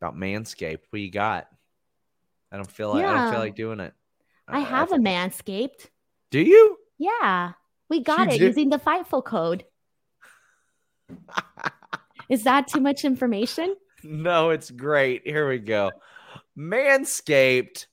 about 0.01 0.17
Manscaped. 0.17 0.81
What 0.91 1.01
you 1.01 1.11
got? 1.11 1.49
I 2.53 2.57
don't 2.57 2.71
feel 2.71 2.91
like 2.91 3.05
I 3.05 3.15
don't 3.15 3.31
feel 3.31 3.41
like 3.41 3.57
doing 3.57 3.81
it. 3.81 3.95
I 4.47 4.61
Uh, 4.61 4.65
have 4.65 4.93
a 4.93 4.97
manscaped. 4.97 5.89
Do 6.31 6.41
you? 6.41 6.77
Yeah. 6.99 7.53
We 7.89 8.01
got 8.01 8.29
You 8.29 8.35
it 8.35 8.39
do? 8.39 8.45
using 8.47 8.69
the 8.71 8.79
Fightful 8.79 9.25
code. 9.25 9.65
Is 12.29 12.45
that 12.45 12.69
too 12.69 12.81
much 12.81 13.05
information? 13.05 13.77
no, 14.05 14.51
it's 14.51 14.71
great. 14.71 15.23
Here 15.25 15.49
we 15.49 15.59
go. 15.59 15.91
Manscaped. 16.57 17.87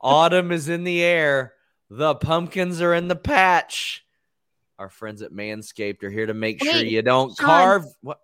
Autumn 0.00 0.52
is 0.52 0.68
in 0.68 0.84
the 0.84 1.02
air. 1.02 1.54
The 1.90 2.14
pumpkins 2.14 2.80
are 2.80 2.94
in 2.94 3.08
the 3.08 3.16
patch. 3.16 4.04
Our 4.78 4.88
friends 4.88 5.22
at 5.22 5.32
Manscaped 5.32 6.02
are 6.02 6.10
here 6.10 6.26
to 6.26 6.34
make 6.34 6.62
sure 6.62 6.82
you 6.82 7.02
don't 7.02 7.36
Sean. 7.36 7.46
carve. 7.46 7.84
What? 8.02 8.20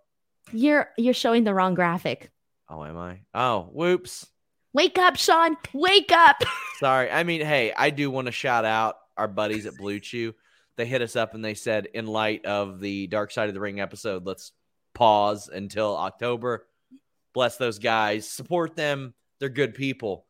You're 0.52 0.90
you're 0.98 1.14
showing 1.14 1.44
the 1.44 1.54
wrong 1.54 1.74
graphic. 1.74 2.30
Oh, 2.68 2.84
am 2.84 2.98
I? 2.98 3.20
Oh, 3.34 3.68
whoops. 3.72 4.26
Wake 4.74 4.98
up, 4.98 5.16
Sean. 5.16 5.56
Wake 5.72 6.12
up. 6.12 6.42
Sorry. 6.80 7.10
I 7.10 7.22
mean, 7.22 7.42
hey, 7.42 7.72
I 7.76 7.90
do 7.90 8.10
want 8.10 8.26
to 8.26 8.32
shout 8.32 8.64
out 8.64 8.96
our 9.16 9.28
buddies 9.28 9.66
at 9.66 9.76
Blue 9.76 10.00
Chew. 10.00 10.34
They 10.76 10.86
hit 10.86 11.02
us 11.02 11.16
up 11.16 11.34
and 11.34 11.44
they 11.44 11.54
said, 11.54 11.86
in 11.92 12.06
light 12.06 12.44
of 12.46 12.80
the 12.80 13.06
Dark 13.06 13.30
Side 13.30 13.48
of 13.48 13.54
the 13.54 13.60
Ring 13.60 13.80
episode, 13.80 14.24
let's 14.26 14.52
pause 14.94 15.48
until 15.48 15.96
October. 15.96 16.66
Bless 17.34 17.56
those 17.56 17.78
guys. 17.78 18.28
Support 18.28 18.76
them. 18.76 19.14
They're 19.38 19.48
good 19.48 19.74
people. 19.74 20.26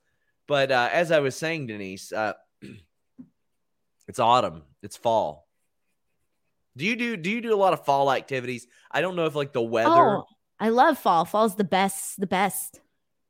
But 0.49 0.72
uh, 0.72 0.88
as 0.93 1.12
I 1.12 1.20
was 1.20 1.36
saying, 1.36 1.68
Denise, 1.68 2.12
uh, 2.12 2.32
it's 4.09 4.18
autumn. 4.18 4.62
It's 4.82 4.97
fall. 4.97 5.49
Do 6.76 6.86
you 6.86 6.97
do 6.97 7.16
do 7.16 7.30
you 7.30 7.40
do 7.43 7.55
a 7.55 7.57
lot 7.57 7.74
of 7.74 7.84
fall 7.84 8.11
activities? 8.11 8.66
I 8.90 9.03
don't 9.03 9.14
know 9.14 9.26
if 9.26 9.34
like 9.34 9.53
the 9.53 9.61
weather, 9.62 9.90
Oh, 9.90 10.24
I 10.59 10.70
love 10.70 10.99
fall. 10.99 11.24
Fall's 11.26 11.55
the 11.55 11.64
best. 11.64 12.18
The 12.18 12.26
best. 12.26 12.80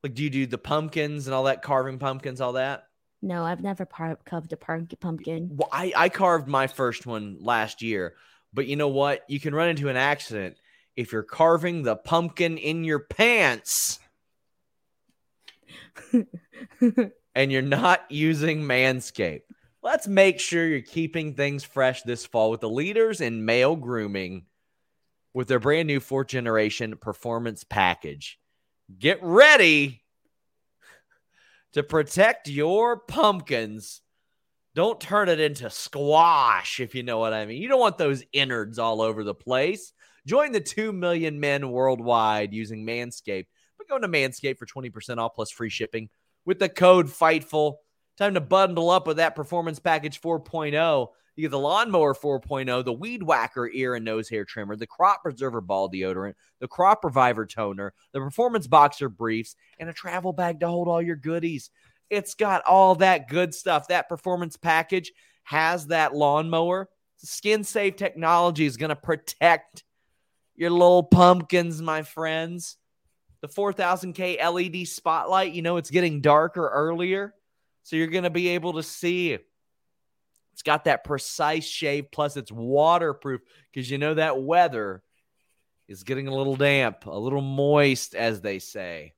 like 0.04 0.14
do 0.14 0.22
you 0.22 0.30
do 0.30 0.46
the 0.46 0.58
pumpkins 0.58 1.26
and 1.26 1.34
all 1.34 1.44
that, 1.44 1.60
carving 1.62 1.98
pumpkins, 1.98 2.40
all 2.40 2.52
that? 2.52 2.84
No, 3.22 3.44
I've 3.44 3.62
never 3.62 3.86
par- 3.86 4.18
carved 4.24 4.52
a 4.52 4.56
par- 4.56 4.82
pumpkin. 5.00 5.50
Well, 5.52 5.68
I, 5.72 5.92
I 5.96 6.08
carved 6.08 6.48
my 6.48 6.66
first 6.66 7.06
one 7.06 7.36
last 7.40 7.80
year, 7.80 8.14
but 8.52 8.66
you 8.66 8.74
know 8.74 8.88
what? 8.88 9.22
You 9.28 9.38
can 9.38 9.54
run 9.54 9.68
into 9.68 9.88
an 9.88 9.96
accident 9.96 10.56
if 10.96 11.12
you're 11.12 11.22
carving 11.22 11.82
the 11.82 11.96
pumpkin 11.96 12.58
in 12.58 12.82
your 12.84 12.98
pants 12.98 14.00
and 17.34 17.52
you're 17.52 17.62
not 17.62 18.04
using 18.10 18.62
Manscaped. 18.62 19.42
Let's 19.82 20.06
make 20.06 20.38
sure 20.38 20.66
you're 20.66 20.80
keeping 20.80 21.34
things 21.34 21.64
fresh 21.64 22.02
this 22.02 22.26
fall 22.26 22.50
with 22.50 22.60
the 22.60 22.68
leaders 22.68 23.20
in 23.20 23.44
male 23.44 23.76
grooming 23.76 24.46
with 25.34 25.48
their 25.48 25.58
brand 25.58 25.86
new 25.86 26.00
fourth 26.00 26.28
generation 26.28 26.96
performance 26.96 27.64
package. 27.64 28.38
Get 28.98 29.18
ready 29.22 30.01
to 31.72 31.82
protect 31.82 32.48
your 32.48 32.98
pumpkins. 32.98 34.02
Don't 34.74 35.00
turn 35.00 35.28
it 35.28 35.40
into 35.40 35.68
squash, 35.68 36.80
if 36.80 36.94
you 36.94 37.02
know 37.02 37.18
what 37.18 37.32
I 37.32 37.44
mean. 37.44 37.60
You 37.60 37.68
don't 37.68 37.80
want 37.80 37.98
those 37.98 38.24
innards 38.32 38.78
all 38.78 39.02
over 39.02 39.22
the 39.22 39.34
place. 39.34 39.92
Join 40.26 40.52
the 40.52 40.60
2 40.60 40.92
million 40.92 41.40
men 41.40 41.70
worldwide 41.70 42.52
using 42.52 42.86
Manscaped. 42.86 43.46
But 43.76 43.88
go 43.88 43.98
to 43.98 44.08
Manscaped 44.08 44.58
for 44.58 44.66
20% 44.66 45.18
off 45.18 45.34
plus 45.34 45.50
free 45.50 45.68
shipping 45.68 46.08
with 46.44 46.58
the 46.58 46.68
code 46.68 47.08
FIGHTFUL. 47.08 47.74
Time 48.16 48.34
to 48.34 48.40
bundle 48.40 48.90
up 48.90 49.06
with 49.06 49.16
that 49.16 49.34
performance 49.34 49.78
package 49.78 50.20
4.0. 50.20 51.08
You 51.34 51.42
get 51.42 51.50
the 51.50 51.58
lawnmower 51.58 52.14
4.0, 52.14 52.84
the 52.84 52.92
weed 52.92 53.22
whacker 53.22 53.68
ear 53.72 53.94
and 53.94 54.04
nose 54.04 54.28
hair 54.28 54.44
trimmer, 54.44 54.76
the 54.76 54.86
crop 54.86 55.22
preserver 55.22 55.62
ball 55.62 55.90
deodorant, 55.90 56.34
the 56.60 56.68
crop 56.68 57.04
reviver 57.04 57.46
toner, 57.46 57.94
the 58.12 58.20
performance 58.20 58.66
boxer 58.66 59.08
briefs, 59.08 59.56
and 59.78 59.88
a 59.88 59.94
travel 59.94 60.32
bag 60.32 60.60
to 60.60 60.68
hold 60.68 60.88
all 60.88 61.00
your 61.00 61.16
goodies. 61.16 61.70
It's 62.10 62.34
got 62.34 62.62
all 62.66 62.96
that 62.96 63.28
good 63.28 63.54
stuff. 63.54 63.88
That 63.88 64.10
performance 64.10 64.58
package 64.58 65.12
has 65.44 65.86
that 65.86 66.14
lawnmower. 66.14 66.90
Skin 67.16 67.64
safe 67.64 67.96
technology 67.96 68.66
is 68.66 68.76
going 68.76 68.90
to 68.90 68.96
protect 68.96 69.84
your 70.54 70.70
little 70.70 71.02
pumpkins, 71.02 71.80
my 71.80 72.02
friends. 72.02 72.76
The 73.40 73.48
4000K 73.48 74.38
LED 74.38 74.86
spotlight, 74.86 75.52
you 75.52 75.62
know, 75.62 75.78
it's 75.78 75.90
getting 75.90 76.20
darker 76.20 76.68
earlier. 76.68 77.34
So 77.84 77.96
you're 77.96 78.06
going 78.08 78.24
to 78.24 78.30
be 78.30 78.48
able 78.48 78.74
to 78.74 78.82
see. 78.82 79.38
It's 80.52 80.62
got 80.62 80.84
that 80.84 81.04
precise 81.04 81.66
shave, 81.66 82.10
plus 82.10 82.36
it's 82.36 82.52
waterproof 82.52 83.40
because 83.72 83.90
you 83.90 83.98
know 83.98 84.14
that 84.14 84.42
weather 84.42 85.02
is 85.88 86.04
getting 86.04 86.28
a 86.28 86.34
little 86.34 86.56
damp, 86.56 87.06
a 87.06 87.18
little 87.18 87.40
moist, 87.40 88.14
as 88.14 88.40
they 88.40 88.58
say. 88.58 89.14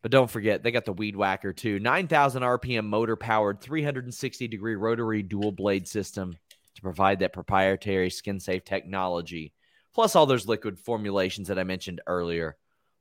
But 0.00 0.12
don't 0.12 0.30
forget, 0.30 0.62
they 0.62 0.70
got 0.70 0.84
the 0.84 0.92
Weed 0.92 1.16
Whacker 1.16 1.52
too. 1.52 1.80
9,000 1.80 2.42
RPM 2.42 2.86
motor 2.86 3.16
powered, 3.16 3.60
360 3.60 4.48
degree 4.48 4.76
rotary 4.76 5.22
dual 5.22 5.52
blade 5.52 5.88
system 5.88 6.36
to 6.76 6.82
provide 6.82 7.18
that 7.18 7.32
proprietary 7.32 8.10
skin 8.10 8.38
safe 8.38 8.64
technology. 8.64 9.52
Plus, 9.94 10.14
all 10.14 10.26
those 10.26 10.46
liquid 10.46 10.78
formulations 10.78 11.48
that 11.48 11.58
I 11.58 11.64
mentioned 11.64 12.00
earlier. 12.06 12.56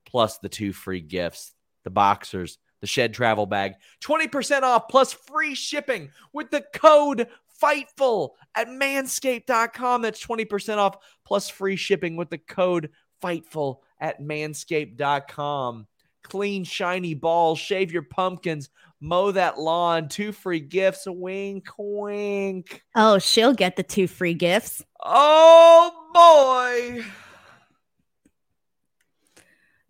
Plus, 0.05 0.39
the 0.39 0.49
two 0.49 0.73
free 0.73 1.01
gifts 1.01 1.53
the 1.83 1.91
boxers, 1.91 2.57
the 2.81 2.87
shed 2.87 3.13
travel 3.13 3.45
bag. 3.45 3.73
20% 4.03 4.61
off 4.61 4.87
plus 4.89 5.13
free 5.13 5.55
shipping 5.55 6.09
with 6.33 6.51
the 6.51 6.63
code 6.73 7.27
Fightful 7.61 8.31
at 8.55 8.67
manscaped.com. 8.67 10.01
That's 10.01 10.23
20% 10.23 10.77
off 10.77 10.97
plus 11.25 11.49
free 11.49 11.75
shipping 11.75 12.15
with 12.15 12.29
the 12.29 12.37
code 12.37 12.91
Fightful 13.21 13.77
at 13.99 14.21
manscaped.com. 14.21 15.87
Clean, 16.23 16.63
shiny 16.63 17.13
balls, 17.13 17.57
shave 17.57 17.91
your 17.91 18.03
pumpkins, 18.03 18.69
mow 18.99 19.31
that 19.31 19.57
lawn, 19.57 20.09
two 20.09 20.31
free 20.31 20.59
gifts. 20.59 21.05
Wink, 21.07 21.67
wink. 21.77 22.83
Oh, 22.95 23.17
she'll 23.17 23.53
get 23.53 23.75
the 23.75 23.83
two 23.83 24.07
free 24.07 24.33
gifts. 24.33 24.83
Oh, 25.03 25.93
boy. 26.13 27.03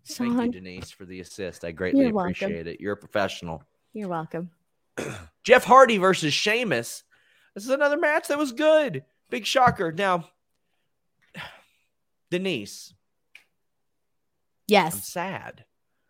Thank 0.08 0.40
you, 0.42 0.50
Denise, 0.52 0.90
for 0.90 1.04
the 1.04 1.20
assist. 1.20 1.64
I 1.64 1.72
greatly 1.72 2.04
You're 2.04 2.12
welcome. 2.12 2.30
appreciate 2.32 2.66
it. 2.66 2.80
You're 2.80 2.94
a 2.94 2.96
professional. 2.96 3.62
you're 3.92 4.08
welcome. 4.08 4.50
Jeff 5.44 5.64
Hardy 5.64 5.98
versus 5.98 6.32
Sheamus. 6.34 7.04
This 7.54 7.64
is 7.64 7.70
another 7.70 7.96
match 7.98 8.28
that 8.28 8.38
was 8.38 8.52
good. 8.52 9.04
Big 9.30 9.44
shocker. 9.46 9.92
Now, 9.92 10.28
Denise, 12.30 12.92
I'm 12.94 13.02
Yes. 14.68 15.08
sad. 15.08 15.64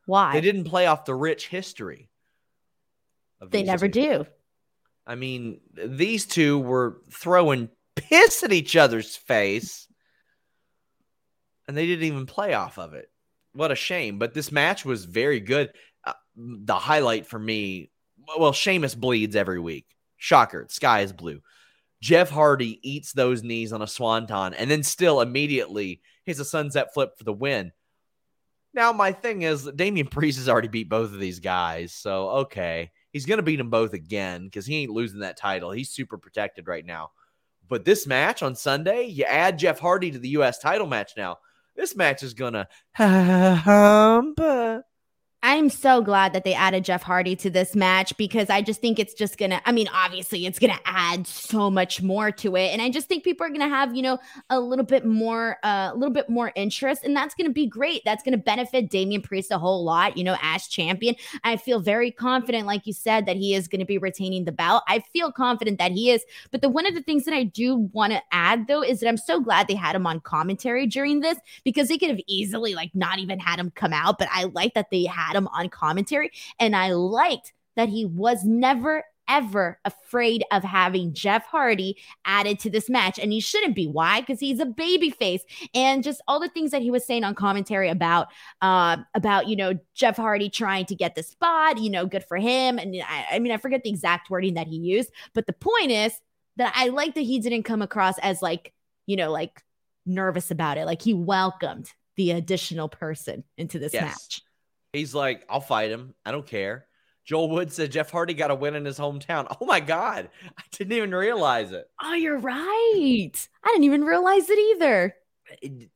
Why? 0.06 0.32
They 0.32 0.40
didn't 0.40 0.64
play 0.64 0.86
off 0.86 1.04
the 1.04 1.14
rich 1.14 1.48
history. 1.48 2.08
of 3.40 3.50
They 3.50 3.62
never 3.62 3.88
do. 3.88 4.26
I 5.06 5.14
mean, 5.14 5.60
these 5.72 6.26
two 6.26 6.58
were 6.58 7.00
throwing 7.10 7.68
piss 7.96 8.42
at 8.42 8.52
each 8.52 8.74
other's 8.76 9.16
face, 9.16 9.86
and 11.66 11.76
they 11.76 11.86
didn't 11.86 12.04
even 12.04 12.26
play 12.26 12.52
off 12.54 12.78
of 12.78 12.94
it. 12.94 13.10
What 13.58 13.72
a 13.72 13.74
shame. 13.74 14.20
But 14.20 14.34
this 14.34 14.52
match 14.52 14.84
was 14.84 15.04
very 15.04 15.40
good. 15.40 15.72
Uh, 16.06 16.12
the 16.36 16.76
highlight 16.76 17.26
for 17.26 17.40
me, 17.40 17.90
well, 18.38 18.52
Sheamus 18.52 18.94
bleeds 18.94 19.34
every 19.34 19.58
week. 19.58 19.84
Shocker. 20.16 20.66
Sky 20.70 21.00
is 21.00 21.12
blue. 21.12 21.40
Jeff 22.00 22.30
Hardy 22.30 22.78
eats 22.88 23.12
those 23.12 23.42
knees 23.42 23.72
on 23.72 23.82
a 23.82 23.88
swanton 23.88 24.54
and 24.54 24.70
then 24.70 24.84
still 24.84 25.20
immediately 25.20 26.02
hits 26.24 26.38
a 26.38 26.44
sunset 26.44 26.94
flip 26.94 27.18
for 27.18 27.24
the 27.24 27.32
win. 27.32 27.72
Now, 28.74 28.92
my 28.92 29.10
thing 29.10 29.42
is, 29.42 29.68
Damian 29.74 30.06
Priest 30.06 30.38
has 30.38 30.48
already 30.48 30.68
beat 30.68 30.88
both 30.88 31.12
of 31.12 31.18
these 31.18 31.40
guys. 31.40 31.92
So, 31.92 32.28
okay. 32.28 32.92
He's 33.10 33.26
going 33.26 33.38
to 33.38 33.42
beat 33.42 33.56
them 33.56 33.70
both 33.70 33.92
again 33.92 34.44
because 34.44 34.66
he 34.66 34.76
ain't 34.76 34.92
losing 34.92 35.18
that 35.20 35.36
title. 35.36 35.72
He's 35.72 35.90
super 35.90 36.16
protected 36.16 36.68
right 36.68 36.86
now. 36.86 37.10
But 37.68 37.84
this 37.84 38.06
match 38.06 38.44
on 38.44 38.54
Sunday, 38.54 39.06
you 39.06 39.24
add 39.24 39.58
Jeff 39.58 39.80
Hardy 39.80 40.12
to 40.12 40.18
the 40.20 40.28
U.S. 40.28 40.60
title 40.60 40.86
match 40.86 41.14
now. 41.16 41.38
This 41.78 41.94
match 41.94 42.24
is 42.24 42.34
to 42.54 42.68
hump. 42.94 44.40
I'm 45.40 45.70
so 45.70 46.02
glad 46.02 46.32
that 46.32 46.42
they 46.42 46.52
added 46.52 46.84
Jeff 46.84 47.04
Hardy 47.04 47.36
to 47.36 47.48
this 47.48 47.76
match 47.76 48.16
because 48.16 48.50
I 48.50 48.60
just 48.60 48.80
think 48.80 48.98
it's 48.98 49.14
just 49.14 49.38
gonna. 49.38 49.60
I 49.64 49.70
mean, 49.70 49.86
obviously, 49.94 50.46
it's 50.46 50.58
gonna 50.58 50.80
add 50.84 51.28
so 51.28 51.70
much 51.70 52.02
more 52.02 52.32
to 52.32 52.56
it, 52.56 52.72
and 52.72 52.82
I 52.82 52.90
just 52.90 53.06
think 53.06 53.22
people 53.22 53.46
are 53.46 53.50
gonna 53.50 53.68
have 53.68 53.94
you 53.94 54.02
know 54.02 54.18
a 54.50 54.58
little 54.58 54.84
bit 54.84 55.06
more, 55.06 55.58
uh, 55.62 55.90
a 55.92 55.96
little 55.96 56.12
bit 56.12 56.28
more 56.28 56.50
interest, 56.56 57.04
and 57.04 57.14
that's 57.14 57.36
gonna 57.36 57.50
be 57.50 57.68
great. 57.68 58.02
That's 58.04 58.24
gonna 58.24 58.36
benefit 58.36 58.90
Damian 58.90 59.22
Priest 59.22 59.52
a 59.52 59.58
whole 59.58 59.84
lot. 59.84 60.16
You 60.16 60.24
know, 60.24 60.36
as 60.42 60.66
champion, 60.66 61.14
I 61.44 61.56
feel 61.56 61.78
very 61.78 62.10
confident, 62.10 62.66
like 62.66 62.84
you 62.84 62.92
said, 62.92 63.24
that 63.26 63.36
he 63.36 63.54
is 63.54 63.68
gonna 63.68 63.86
be 63.86 63.98
retaining 63.98 64.44
the 64.44 64.50
belt. 64.50 64.82
I 64.88 65.04
feel 65.12 65.30
confident 65.30 65.78
that 65.78 65.92
he 65.92 66.10
is. 66.10 66.24
But 66.50 66.62
the 66.62 66.68
one 66.68 66.84
of 66.84 66.96
the 66.96 67.02
things 67.02 67.24
that 67.26 67.34
I 67.34 67.44
do 67.44 67.76
want 67.92 68.12
to 68.12 68.20
add 68.32 68.66
though 68.66 68.82
is 68.82 68.98
that 69.00 69.08
I'm 69.08 69.16
so 69.16 69.38
glad 69.38 69.68
they 69.68 69.76
had 69.76 69.94
him 69.94 70.06
on 70.06 70.18
commentary 70.18 70.88
during 70.88 71.20
this 71.20 71.38
because 71.62 71.86
they 71.86 71.96
could 71.96 72.10
have 72.10 72.20
easily 72.26 72.74
like 72.74 72.90
not 72.92 73.20
even 73.20 73.38
had 73.38 73.60
him 73.60 73.70
come 73.70 73.92
out, 73.92 74.18
but 74.18 74.26
I 74.32 74.44
like 74.44 74.74
that 74.74 74.90
they 74.90 75.04
had 75.04 75.27
him 75.36 75.48
on 75.48 75.68
commentary 75.68 76.30
and 76.58 76.74
I 76.76 76.92
liked 76.92 77.52
that 77.76 77.88
he 77.88 78.04
was 78.04 78.44
never 78.44 79.04
ever 79.28 79.78
afraid 79.84 80.42
of 80.50 80.64
having 80.64 81.12
Jeff 81.12 81.44
Hardy 81.44 81.98
added 82.24 82.58
to 82.60 82.70
this 82.70 82.88
match 82.88 83.18
and 83.18 83.30
he 83.30 83.40
shouldn't 83.40 83.74
be. 83.74 83.86
Why? 83.86 84.20
Because 84.20 84.40
he's 84.40 84.58
a 84.58 84.64
baby 84.64 85.10
face 85.10 85.42
and 85.74 86.02
just 86.02 86.22
all 86.26 86.40
the 86.40 86.48
things 86.48 86.70
that 86.70 86.80
he 86.80 86.90
was 86.90 87.06
saying 87.06 87.24
on 87.24 87.34
commentary 87.34 87.90
about 87.90 88.28
uh, 88.62 88.96
about 89.14 89.46
you 89.46 89.54
know 89.54 89.74
Jeff 89.94 90.16
Hardy 90.16 90.48
trying 90.48 90.86
to 90.86 90.94
get 90.94 91.14
the 91.14 91.22
spot 91.22 91.78
you 91.78 91.90
know 91.90 92.06
good 92.06 92.24
for 92.24 92.38
him. 92.38 92.78
And 92.78 92.96
I, 93.06 93.26
I 93.32 93.38
mean 93.38 93.52
I 93.52 93.58
forget 93.58 93.82
the 93.82 93.90
exact 93.90 94.30
wording 94.30 94.54
that 94.54 94.66
he 94.66 94.76
used 94.76 95.10
but 95.34 95.46
the 95.46 95.52
point 95.52 95.90
is 95.90 96.18
that 96.56 96.72
I 96.74 96.88
like 96.88 97.14
that 97.14 97.20
he 97.20 97.38
didn't 97.38 97.64
come 97.64 97.82
across 97.82 98.18
as 98.20 98.40
like 98.40 98.72
you 99.06 99.16
know 99.16 99.30
like 99.30 99.62
nervous 100.06 100.50
about 100.50 100.78
it. 100.78 100.86
Like 100.86 101.02
he 101.02 101.12
welcomed 101.12 101.92
the 102.16 102.30
additional 102.30 102.88
person 102.88 103.44
into 103.58 103.78
this 103.78 103.92
Yes. 103.92 104.02
match 104.04 104.42
He's 104.98 105.14
like, 105.14 105.44
I'll 105.48 105.60
fight 105.60 105.90
him. 105.90 106.14
I 106.26 106.32
don't 106.32 106.46
care. 106.46 106.86
Joel 107.24 107.50
Wood 107.50 107.72
said 107.72 107.92
Jeff 107.92 108.10
Hardy 108.10 108.34
got 108.34 108.50
a 108.50 108.54
win 108.54 108.74
in 108.74 108.84
his 108.84 108.98
hometown. 108.98 109.46
Oh 109.60 109.66
my 109.66 109.80
God. 109.80 110.28
I 110.56 110.62
didn't 110.72 110.92
even 110.94 111.14
realize 111.14 111.72
it. 111.72 111.88
Oh, 112.02 112.14
you're 112.14 112.38
right. 112.38 113.30
I 113.64 113.68
didn't 113.68 113.84
even 113.84 114.04
realize 114.04 114.48
it 114.50 114.58
either. 114.58 115.14
It- 115.62 115.90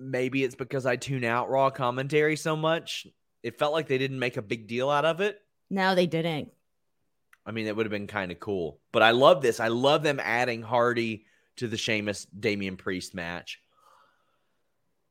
Maybe 0.00 0.44
it's 0.44 0.54
because 0.54 0.86
I 0.86 0.94
tune 0.94 1.24
out 1.24 1.50
Raw 1.50 1.70
commentary 1.70 2.36
so 2.36 2.54
much. 2.54 3.08
It 3.42 3.58
felt 3.58 3.72
like 3.72 3.88
they 3.88 3.98
didn't 3.98 4.20
make 4.20 4.36
a 4.36 4.42
big 4.42 4.68
deal 4.68 4.90
out 4.90 5.04
of 5.04 5.20
it. 5.20 5.40
No, 5.70 5.96
they 5.96 6.06
didn't. 6.06 6.52
I 7.44 7.50
mean, 7.50 7.66
it 7.66 7.74
would 7.74 7.84
have 7.86 7.90
been 7.90 8.06
kind 8.06 8.30
of 8.30 8.38
cool. 8.38 8.78
But 8.92 9.02
I 9.02 9.10
love 9.10 9.42
this. 9.42 9.58
I 9.58 9.66
love 9.68 10.04
them 10.04 10.20
adding 10.22 10.62
Hardy 10.62 11.24
to 11.56 11.66
the 11.66 11.76
Sheamus 11.76 12.26
Damian 12.26 12.76
Priest 12.76 13.12
match. 13.12 13.60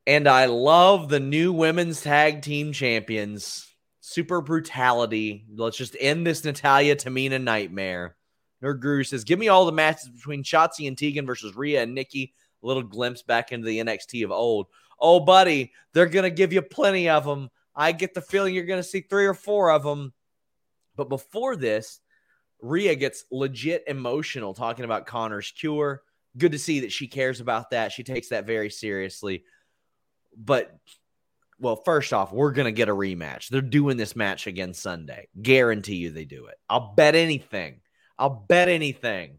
And 0.08 0.26
I 0.26 0.46
love 0.46 1.10
the 1.10 1.20
new 1.20 1.52
women's 1.52 2.00
tag 2.00 2.40
team 2.40 2.72
champions. 2.72 3.70
Super 4.00 4.40
brutality. 4.40 5.44
Let's 5.54 5.76
just 5.76 5.98
end 6.00 6.26
this 6.26 6.42
Natalya 6.42 6.96
Tamina 6.96 7.38
nightmare. 7.38 8.16
Nerd 8.64 8.80
Guru 8.80 9.04
says, 9.04 9.24
Give 9.24 9.38
me 9.38 9.48
all 9.48 9.66
the 9.66 9.72
matches 9.72 10.08
between 10.08 10.42
Shotzi 10.42 10.88
and 10.88 10.96
Tegan 10.96 11.26
versus 11.26 11.54
Rhea 11.54 11.82
and 11.82 11.94
Nikki. 11.94 12.32
A 12.62 12.66
little 12.66 12.82
glimpse 12.82 13.20
back 13.20 13.52
into 13.52 13.66
the 13.66 13.80
NXT 13.80 14.24
of 14.24 14.30
old. 14.30 14.68
Oh, 14.98 15.20
buddy, 15.20 15.74
they're 15.92 16.06
going 16.06 16.22
to 16.22 16.30
give 16.30 16.54
you 16.54 16.62
plenty 16.62 17.10
of 17.10 17.26
them. 17.26 17.50
I 17.76 17.92
get 17.92 18.14
the 18.14 18.22
feeling 18.22 18.54
you're 18.54 18.64
going 18.64 18.82
to 18.82 18.88
see 18.88 19.02
three 19.02 19.26
or 19.26 19.34
four 19.34 19.70
of 19.70 19.82
them. 19.82 20.14
But 20.96 21.10
before 21.10 21.54
this, 21.54 22.00
Rhea 22.62 22.94
gets 22.94 23.24
legit 23.30 23.84
emotional 23.86 24.54
talking 24.54 24.86
about 24.86 25.04
Connor's 25.04 25.50
cure. 25.50 26.00
Good 26.38 26.52
to 26.52 26.58
see 26.58 26.80
that 26.80 26.92
she 26.92 27.08
cares 27.08 27.42
about 27.42 27.72
that. 27.72 27.92
She 27.92 28.04
takes 28.04 28.30
that 28.30 28.46
very 28.46 28.70
seriously. 28.70 29.44
But, 30.38 30.72
well, 31.58 31.76
first 31.76 32.12
off, 32.12 32.32
we're 32.32 32.52
going 32.52 32.66
to 32.66 32.72
get 32.72 32.88
a 32.88 32.94
rematch. 32.94 33.48
They're 33.48 33.60
doing 33.60 33.96
this 33.96 34.14
match 34.14 34.46
again 34.46 34.72
Sunday. 34.72 35.28
Guarantee 35.40 35.96
you 35.96 36.10
they 36.10 36.24
do 36.24 36.46
it. 36.46 36.54
I'll 36.68 36.94
bet 36.94 37.14
anything. 37.16 37.80
I'll 38.18 38.30
bet 38.48 38.68
anything 38.68 39.38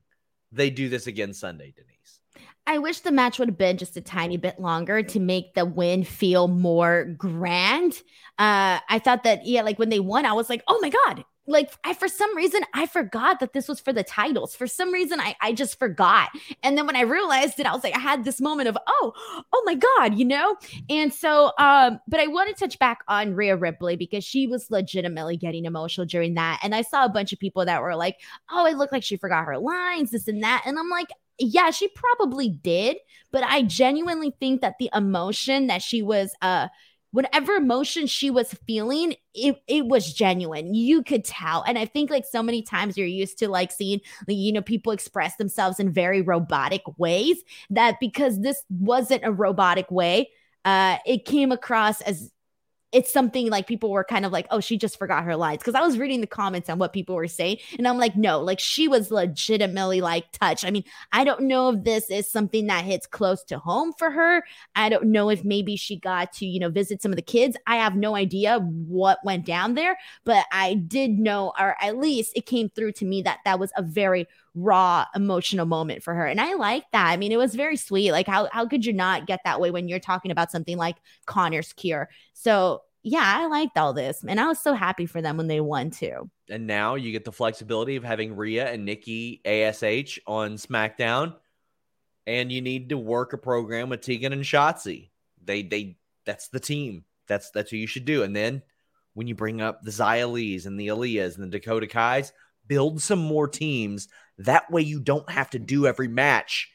they 0.52 0.70
do 0.70 0.90
this 0.90 1.08
again 1.08 1.34
Sunday, 1.34 1.74
Denise. 1.76 2.20
I 2.68 2.78
wish 2.78 3.00
the 3.00 3.12
match 3.12 3.40
would 3.40 3.50
have 3.50 3.58
been 3.58 3.78
just 3.78 3.98
a 3.98 4.02
tiny 4.02 4.38
bit 4.38 4.60
longer 4.60 5.02
to 5.02 5.20
make 5.20 5.54
the 5.54 5.66
win 5.66 6.04
feel 6.04 6.48
more 6.48 7.06
grand. 7.18 7.94
Uh, 8.38 8.80
I 8.88 9.00
thought 9.04 9.24
that, 9.24 9.46
yeah, 9.46 9.64
like 9.64 9.80
when 9.80 9.90
they 9.90 10.00
won, 10.00 10.26
I 10.26 10.34
was 10.34 10.50
like, 10.50 10.64
oh 10.68 10.80
my 10.82 10.90
God. 10.90 11.26
Like 11.50 11.72
I 11.84 11.94
for 11.94 12.08
some 12.08 12.36
reason 12.36 12.62
I 12.74 12.86
forgot 12.86 13.40
that 13.40 13.54
this 13.54 13.68
was 13.68 13.80
for 13.80 13.92
the 13.92 14.04
titles. 14.04 14.56
For 14.56 14.68
some 14.68 14.92
reason 14.94 15.20
I 15.20 15.36
I 15.42 15.54
just 15.54 15.80
forgot. 15.80 16.30
And 16.64 16.78
then 16.78 16.86
when 16.86 16.96
I 16.96 17.02
realized 17.02 17.60
it, 17.60 17.66
I 17.66 17.74
was 17.74 17.84
like, 17.84 17.96
I 17.96 18.00
had 18.00 18.24
this 18.24 18.40
moment 18.40 18.70
of, 18.70 18.78
oh, 18.88 19.14
oh 19.52 19.64
my 19.66 19.76
God, 19.76 20.18
you 20.18 20.26
know? 20.26 20.56
And 20.90 21.14
so 21.14 21.52
um, 21.58 22.00
but 22.08 22.20
I 22.20 22.28
want 22.28 22.50
to 22.50 22.56
touch 22.56 22.78
back 22.80 23.00
on 23.08 23.36
Rhea 23.36 23.58
Ripley 23.58 23.96
because 23.96 24.24
she 24.24 24.48
was 24.48 24.70
legitimately 24.70 25.38
getting 25.38 25.66
emotional 25.66 26.06
during 26.06 26.36
that. 26.36 26.60
And 26.64 26.76
I 26.76 26.84
saw 26.84 27.06
a 27.06 27.10
bunch 27.10 27.34
of 27.34 27.40
people 27.40 27.66
that 27.66 27.82
were 27.82 27.96
like, 27.96 28.18
oh, 28.52 28.66
it 28.66 28.78
looked 28.78 28.94
like 28.94 29.04
she 29.04 29.18
forgot 29.18 29.46
her 29.46 29.58
lines, 29.58 30.12
this 30.12 30.28
and 30.28 30.44
that. 30.44 30.64
And 30.66 30.78
I'm 30.78 30.90
like, 30.90 31.10
yeah, 31.40 31.72
she 31.72 31.88
probably 31.88 32.50
did, 32.50 32.98
but 33.32 33.44
I 33.44 33.64
genuinely 33.64 34.36
think 34.40 34.62
that 34.62 34.76
the 34.80 34.90
emotion 34.94 35.68
that 35.68 35.82
she 35.82 36.02
was 36.02 36.34
uh 36.42 36.68
whatever 37.12 37.54
emotion 37.54 38.08
she 38.08 38.30
was 38.30 38.54
feeling, 38.68 39.16
it 39.34 39.62
it 39.68 39.86
was 39.86 40.14
genuine. 40.14 40.74
You 40.74 41.04
could 41.04 41.26
tell. 41.26 41.64
And 41.68 41.78
I 41.78 41.86
think 41.86 42.10
like 42.10 42.26
so 42.26 42.44
many 42.44 42.62
times 42.62 42.98
you're 42.98 43.08
used 43.08 43.40
to 43.40 43.48
like 43.48 43.72
seeing 43.72 44.02
like, 44.28 44.38
you 44.38 44.52
know 44.52 44.62
people 44.62 44.92
express 44.92 45.36
themselves 45.38 45.80
in 45.80 45.92
very 45.92 46.22
robotic 46.22 46.84
ways 46.98 47.38
that 47.72 48.00
because 48.00 48.40
this 48.42 48.64
wasn't 48.70 49.24
a 49.26 49.32
robotic 49.32 49.90
way, 49.92 50.30
uh 50.66 50.98
it 51.06 51.26
came 51.26 51.52
across 51.52 52.02
as 52.02 52.32
it's 52.92 53.12
something 53.12 53.50
like 53.50 53.68
people 53.68 53.92
were 53.92 54.04
kind 54.04 54.26
of 54.26 54.32
like, 54.32 54.48
oh, 54.50 54.60
she 54.60 54.78
just 54.78 54.98
forgot 54.98 55.24
her 55.24 55.36
lines. 55.36 55.62
Cause 55.62 55.76
I 55.76 55.82
was 55.82 55.98
reading 55.98 56.22
the 56.22 56.28
comments 56.28 56.70
on 56.70 56.80
what 56.80 56.94
people 56.94 57.16
were 57.16 57.28
saying. 57.28 57.58
And 57.78 57.88
I'm 57.88 57.98
like, 57.98 58.16
no, 58.16 58.42
like 58.42 58.60
she 58.60 58.88
was 58.88 59.12
legitimately 59.12 60.02
like 60.02 60.32
touched. 60.32 60.66
I 60.66 60.72
mean, 60.72 60.84
I 61.12 61.24
don't 61.24 61.42
know 61.42 61.70
if 61.70 61.84
this 61.84 62.10
is 62.10 62.30
something 62.30 62.68
that 62.68 62.86
hits 62.86 63.06
close 63.06 63.44
to 63.46 63.60
home 63.60 63.94
for 63.98 64.10
her. 64.10 64.44
I 64.76 64.90
don't 64.90 65.06
know 65.06 65.30
if 65.30 65.44
maybe 65.44 65.76
she 65.76 66.00
got 66.00 66.34
to, 66.34 66.46
you 66.46 66.60
know, 66.60 66.70
visit 66.70 67.02
some 67.02 67.12
of 67.12 67.16
the 67.16 67.22
kids. 67.22 67.58
I 67.68 67.78
have 67.78 67.96
no 67.96 68.16
idea 68.16 68.60
what 68.60 69.20
went 69.24 69.46
down 69.46 69.76
there, 69.76 69.98
but 70.24 70.46
I 70.52 70.74
did 70.74 71.20
know, 71.20 71.54
or 71.60 71.76
at 71.82 71.98
least 71.98 72.34
it 72.36 72.46
came 72.46 72.70
through 72.70 72.94
to 72.94 73.06
me 73.06 73.22
that 73.22 73.40
that 73.46 73.60
was 73.60 73.72
a 73.78 73.84
very 73.84 74.28
raw 74.56 75.06
emotional 75.16 75.66
moment 75.66 76.04
for 76.04 76.14
her. 76.14 76.26
And 76.26 76.40
I 76.40 76.56
like 76.56 76.84
that. 76.92 77.08
I 77.08 77.18
mean, 77.18 77.32
it 77.32 77.38
was 77.38 77.56
very 77.56 77.78
sweet. 77.78 78.12
Like 78.12 78.28
how 78.28 78.50
how 78.52 78.68
could 78.68 78.86
you 78.86 78.94
not 78.94 79.28
get 79.28 79.42
that 79.46 79.60
way 79.60 79.72
when 79.72 79.88
you're 79.88 80.00
talking 80.00 80.32
about 80.32 80.52
something 80.52 80.78
like 80.78 80.98
Connor's 81.26 81.74
cure? 81.74 82.10
So 82.34 82.82
yeah, 83.04 83.24
I 83.24 83.48
liked 83.48 83.78
all 83.78 83.94
this. 83.94 84.24
And 84.28 84.40
I 84.40 84.48
was 84.48 84.60
so 84.60 84.74
happy 84.74 85.06
for 85.06 85.22
them 85.22 85.38
when 85.38 85.48
they 85.48 85.62
won 85.62 85.90
too. 85.90 86.30
And 86.50 86.68
now 86.68 86.96
you 86.96 87.12
get 87.12 87.24
the 87.24 87.32
flexibility 87.32 87.96
of 87.96 88.04
having 88.04 88.36
Rhea 88.36 88.70
and 88.70 88.86
Nikki 88.86 89.42
ASH 89.46 90.20
on 90.28 90.56
SmackDown. 90.58 91.36
And 92.28 92.52
you 92.52 92.62
need 92.62 92.90
to 92.90 92.98
work 92.98 93.34
a 93.34 93.38
program 93.38 93.90
with 93.90 94.02
Tegan 94.02 94.34
and 94.34 94.44
Shotzi. 94.44 95.10
They 95.44 95.64
they 95.64 95.98
that's 96.26 96.50
the 96.50 96.60
team. 96.60 97.06
That's 97.28 97.52
that's 97.52 97.72
what 97.72 97.80
you 97.80 97.88
should 97.88 98.06
do. 98.06 98.24
And 98.24 98.36
then 98.36 98.62
when 99.14 99.28
you 99.28 99.36
bring 99.36 99.62
up 99.62 99.82
the 99.82 99.92
Xia 99.92 100.32
Lees 100.32 100.66
and 100.66 100.80
the 100.80 100.88
Aliyahs 100.88 101.36
and 101.36 101.44
the 101.46 101.58
Dakota 101.58 101.88
Kais, 101.88 102.32
build 102.70 103.02
some 103.02 103.20
more 103.20 103.50
teams. 103.50 104.08
That 104.38 104.72
way 104.72 104.84
you 104.84 105.02
don't 105.02 105.30
have 105.30 105.50
to 105.50 105.60
do 105.60 105.86
every 105.86 106.08
match 106.08 106.72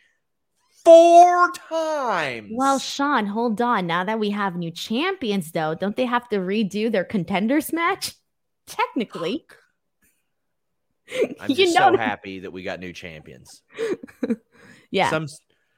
four 0.85 1.51
times. 1.53 2.51
Well, 2.53 2.79
Sean, 2.79 3.27
hold 3.27 3.61
on. 3.61 3.87
Now 3.87 4.05
that 4.05 4.19
we 4.19 4.31
have 4.31 4.57
new 4.57 4.71
champions, 4.71 5.51
though, 5.53 5.75
don't 5.75 5.97
they 5.97 6.05
have 6.05 6.29
to 6.29 6.37
redo 6.37 6.93
their 6.93 7.05
contenders 7.05 7.73
match? 7.73 8.13
Technically. 8.67 9.47
I'm 11.41 11.51
you 11.51 11.57
just 11.57 11.75
know. 11.75 11.93
so 11.93 11.97
happy 11.97 12.41
that 12.41 12.53
we 12.53 12.63
got 12.63 12.81
new 12.81 12.93
champions. 12.93 13.63
yeah. 14.91 15.11
Some 15.11 15.27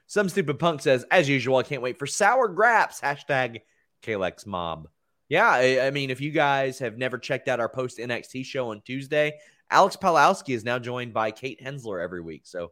some 0.09 0.29
stupid 0.29 0.57
punk 0.57 0.81
says, 0.81 1.05
as 1.11 1.27
usual, 1.27 1.57
I 1.57 1.63
can't 1.63 1.81
wait 1.81 1.99
for 1.99 2.07
sour 2.07 2.47
graps. 2.47 3.01
Hashtag 3.01 3.59
Kalex 4.01 4.45
Mob. 4.45 4.87
Yeah, 5.27 5.49
I, 5.49 5.87
I, 5.87 5.91
mean, 5.91 6.09
if 6.09 6.21
you 6.21 6.31
guys 6.31 6.79
have 6.79 6.97
never 6.97 7.17
checked 7.17 7.49
out 7.49 7.59
our 7.59 7.67
post 7.67 7.97
NXT 7.97 8.45
show 8.45 8.71
on 8.71 8.79
Tuesday, 8.79 9.33
Alex 9.69 9.97
Palowski 9.97 10.55
is 10.55 10.63
now 10.63 10.79
joined 10.79 11.13
by 11.13 11.31
Kate 11.31 11.61
Hensler 11.61 11.99
every 11.99 12.21
week. 12.21 12.43
So 12.45 12.71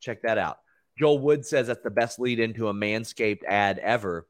check 0.00 0.22
that 0.22 0.38
out. 0.38 0.58
Joel 0.98 1.18
Wood 1.18 1.44
says 1.44 1.66
that's 1.66 1.82
the 1.82 1.90
best 1.90 2.18
lead 2.18 2.38
into 2.40 2.68
a 2.68 2.74
Manscaped 2.74 3.44
ad 3.46 3.78
ever. 3.78 4.26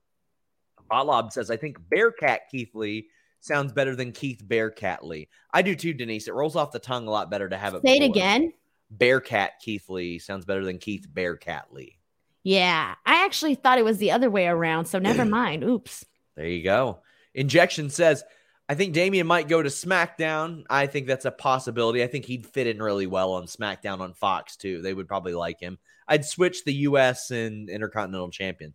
Bob 0.88 1.32
says, 1.32 1.50
I 1.50 1.56
think 1.56 1.76
Bearcat 1.88 2.48
Keith 2.50 2.74
Lee 2.74 3.08
sounds 3.40 3.72
better 3.72 3.94
than 3.94 4.12
Keith 4.12 4.40
Bearcat 4.42 5.04
Lee. 5.04 5.28
I 5.52 5.62
do 5.62 5.74
too, 5.74 5.94
Denise. 5.94 6.28
It 6.28 6.34
rolls 6.34 6.56
off 6.56 6.72
the 6.72 6.78
tongue 6.78 7.06
a 7.06 7.10
lot 7.10 7.30
better 7.30 7.48
to 7.48 7.56
have 7.56 7.74
it. 7.74 7.82
Say 7.84 7.96
it 7.96 8.04
again. 8.04 8.52
Bearcat 8.90 9.60
Keith 9.60 9.88
Lee 9.88 10.18
sounds 10.18 10.44
better 10.44 10.64
than 10.64 10.78
Keith 10.78 11.06
Bearcat 11.12 11.72
Lee. 11.72 11.98
Yeah, 12.44 12.94
I 13.04 13.24
actually 13.24 13.56
thought 13.56 13.78
it 13.78 13.84
was 13.84 13.98
the 13.98 14.12
other 14.12 14.30
way 14.30 14.46
around. 14.46 14.86
So 14.86 14.98
never 14.98 15.24
mind. 15.24 15.64
Oops. 15.64 16.04
There 16.36 16.46
you 16.46 16.62
go. 16.62 17.00
Injection 17.34 17.90
says, 17.90 18.24
I 18.68 18.74
think 18.74 18.94
Damian 18.94 19.26
might 19.26 19.48
go 19.48 19.62
to 19.62 19.68
SmackDown. 19.68 20.64
I 20.68 20.86
think 20.86 21.06
that's 21.06 21.24
a 21.24 21.30
possibility. 21.30 22.02
I 22.02 22.08
think 22.08 22.24
he'd 22.24 22.46
fit 22.46 22.66
in 22.66 22.82
really 22.82 23.06
well 23.06 23.34
on 23.34 23.46
SmackDown 23.46 24.00
on 24.00 24.12
Fox 24.12 24.56
too. 24.56 24.82
They 24.82 24.92
would 24.92 25.06
probably 25.06 25.34
like 25.34 25.60
him. 25.60 25.78
I'd 26.08 26.24
switch 26.24 26.64
the 26.64 26.74
U.S. 26.74 27.30
and 27.30 27.68
Intercontinental 27.68 28.30
Champions. 28.30 28.74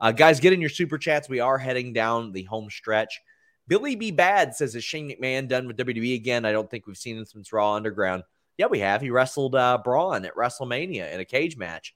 Uh, 0.00 0.12
guys, 0.12 0.40
get 0.40 0.52
in 0.52 0.60
your 0.60 0.70
super 0.70 0.96
chats. 0.96 1.28
We 1.28 1.40
are 1.40 1.58
heading 1.58 1.92
down 1.92 2.32
the 2.32 2.44
home 2.44 2.70
stretch. 2.70 3.20
Billy 3.66 3.96
B. 3.96 4.10
Bad 4.10 4.54
says, 4.54 4.74
Is 4.74 4.84
Shane 4.84 5.10
McMahon 5.10 5.48
done 5.48 5.66
with 5.66 5.76
WWE 5.76 6.14
again? 6.14 6.44
I 6.44 6.52
don't 6.52 6.70
think 6.70 6.86
we've 6.86 6.96
seen 6.96 7.18
him 7.18 7.24
since 7.26 7.52
Raw 7.52 7.74
Underground. 7.74 8.22
Yeah, 8.56 8.66
we 8.66 8.78
have. 8.78 9.02
He 9.02 9.10
wrestled 9.10 9.54
uh, 9.54 9.78
Braun 9.84 10.24
at 10.24 10.34
WrestleMania 10.34 11.12
in 11.12 11.20
a 11.20 11.24
cage 11.24 11.56
match. 11.56 11.94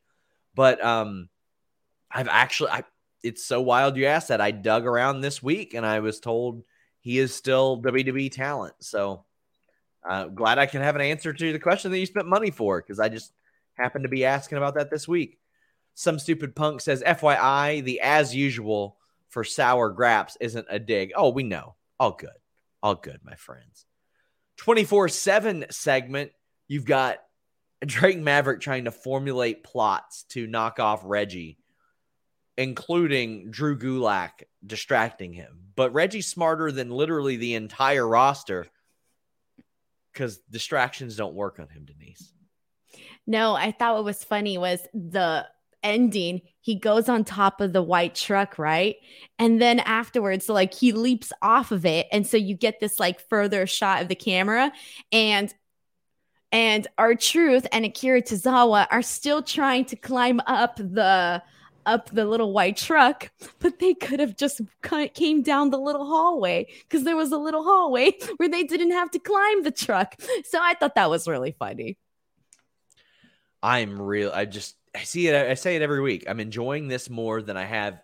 But 0.55 0.85
um, 0.85 1.28
I've 2.11 2.28
actually, 2.28 2.70
I, 2.70 2.85
it's 3.22 3.45
so 3.45 3.61
wild 3.62 3.97
you 3.97 4.07
asked 4.07 4.28
that. 4.28 4.41
I 4.41 4.51
dug 4.51 4.85
around 4.85 5.20
this 5.20 5.43
week 5.43 5.72
and 5.74 5.87
I 5.87 6.01
was 6.01 6.20
told 6.20 6.62
he 7.03 7.18
is 7.18 7.34
still 7.34 7.82
WWE 7.82 8.30
talent. 8.30 8.74
So 8.78 9.24
uh, 10.09 10.26
glad 10.26 10.59
I 10.59 10.66
can 10.66 10.80
have 10.80 10.96
an 10.96 11.03
answer 11.03 11.32
to 11.32 11.53
the 11.53 11.59
question 11.59 11.90
that 11.90 11.98
you 11.98 12.07
spent 12.07 12.26
money 12.26 12.50
for 12.50 12.80
because 12.80 12.98
I 12.98 13.09
just 13.09 13.32
happened 13.74 14.05
to 14.05 14.09
be 14.09 14.24
asking 14.24 14.59
about 14.59 14.74
that 14.74 14.90
this 14.90 15.07
week. 15.07 15.38
Some 15.94 16.18
stupid 16.18 16.57
punk 16.57 16.80
says, 16.80 17.03
FYI, 17.03 17.84
the 17.84 18.00
as 18.00 18.34
usual 18.34 18.96
for 19.28 19.44
sour 19.44 19.90
graps 19.90 20.36
isn't 20.40 20.66
a 20.70 20.78
dig. 20.78 21.12
Oh, 21.14 21.30
we 21.30 21.42
know. 21.42 21.74
All 22.00 22.12
good. 22.12 22.30
All 22.82 22.94
good, 22.94 23.20
my 23.24 23.34
friends. 23.34 23.84
24 24.59 25.09
7 25.09 25.66
segment. 25.70 26.32
You've 26.68 26.84
got 26.84 27.18
Drake 27.84 28.18
Maverick 28.18 28.61
trying 28.61 28.84
to 28.84 28.90
formulate 28.90 29.64
plots 29.64 30.24
to 30.30 30.46
knock 30.46 30.78
off 30.78 31.03
Reggie, 31.05 31.59
including 32.57 33.50
Drew 33.50 33.78
Gulak 33.78 34.44
distracting 34.64 35.32
him. 35.32 35.59
But 35.74 35.92
Reggie's 35.92 36.26
smarter 36.26 36.70
than 36.70 36.90
literally 36.90 37.36
the 37.36 37.55
entire 37.55 38.07
roster 38.07 38.66
because 40.12 40.38
distractions 40.50 41.16
don't 41.16 41.34
work 41.34 41.59
on 41.59 41.68
him, 41.68 41.86
Denise. 41.86 42.32
No, 43.26 43.55
I 43.55 43.72
thought 43.72 43.94
what 43.94 44.05
was 44.05 44.24
funny 44.24 44.59
was 44.59 44.80
the 44.92 45.46
ending. 45.82 46.42
He 46.61 46.76
goes 46.76 47.09
on 47.09 47.24
top 47.24 47.61
of 47.61 47.72
the 47.72 47.82
white 47.82 48.14
truck, 48.14 48.59
right? 48.59 48.96
And 49.38 49.61
then 49.61 49.80
afterwards, 49.80 50.48
like 50.48 50.74
he 50.74 50.92
leaps 50.92 51.32
off 51.40 51.72
of 51.72 51.86
it. 51.86 52.07
And 52.12 52.26
so 52.26 52.36
you 52.36 52.55
get 52.55 52.80
this 52.80 53.00
like 53.00 53.20
further 53.28 53.66
shot 53.66 54.03
of 54.03 54.09
the 54.09 54.14
camera. 54.14 54.72
And 55.11 55.53
and 56.53 56.86
R-Truth 56.98 57.66
and 57.72 57.86
Akira 57.86 58.20
Tozawa 58.20 58.86
are 58.90 59.00
still 59.00 59.42
trying 59.42 59.86
to 59.86 59.96
climb 59.96 60.38
up 60.46 60.76
the 60.76 61.42
up 61.87 62.11
the 62.11 62.24
little 62.24 62.53
white 62.53 62.76
truck, 62.76 63.30
but 63.59 63.78
they 63.78 63.95
could 63.95 64.20
have 64.20 64.37
just 64.37 64.61
came 65.14 65.43
down 65.43 65.70
the 65.70 65.78
little 65.78 66.07
hallway 66.07 66.66
because 66.83 67.05
there 67.05 67.16
was 67.16 67.33
a 67.33 67.39
little 67.39 67.62
hallway 67.62 68.12
where 68.37 68.49
they 68.49 68.64
didn't 68.64 68.93
have 68.93 69.11
to 69.12 69.18
climb 69.18 69.62
the 69.62 69.70
truck. 69.70 70.14
So 70.45 70.59
I 70.61 70.74
thought 70.74 70.95
that 70.95 71.11
was 71.11 71.28
really 71.28 71.55
funny. 71.59 71.99
I'm 73.62 74.01
real. 74.01 74.30
I 74.33 74.45
just 74.45 74.76
I 74.95 75.05
see 75.05 75.28
it. 75.28 75.35
I 75.35 75.55
say 75.55 75.76
it 75.76 75.83
every 75.83 76.01
week. 76.01 76.24
I'm 76.28 76.41
enjoying 76.41 76.89
this 76.89 77.09
more 77.09 77.41
than 77.41 77.57
I 77.57 77.64
have 77.64 78.01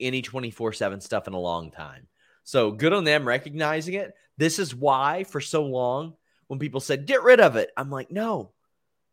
any 0.00 0.20
24 0.20 0.72
seven 0.72 1.00
stuff 1.00 1.26
in 1.26 1.34
a 1.34 1.40
long 1.40 1.70
time. 1.70 2.08
So 2.44 2.70
good 2.70 2.92
on 2.92 3.04
them 3.04 3.26
recognizing 3.26 3.94
it. 3.94 4.12
This 4.36 4.58
is 4.58 4.74
why 4.74 5.24
for 5.24 5.40
so 5.40 5.64
long 5.64 6.14
when 6.48 6.58
people 6.58 6.80
said 6.80 7.06
get 7.06 7.22
rid 7.22 7.40
of 7.40 7.56
it, 7.56 7.70
I'm 7.76 7.90
like 7.90 8.10
no, 8.10 8.52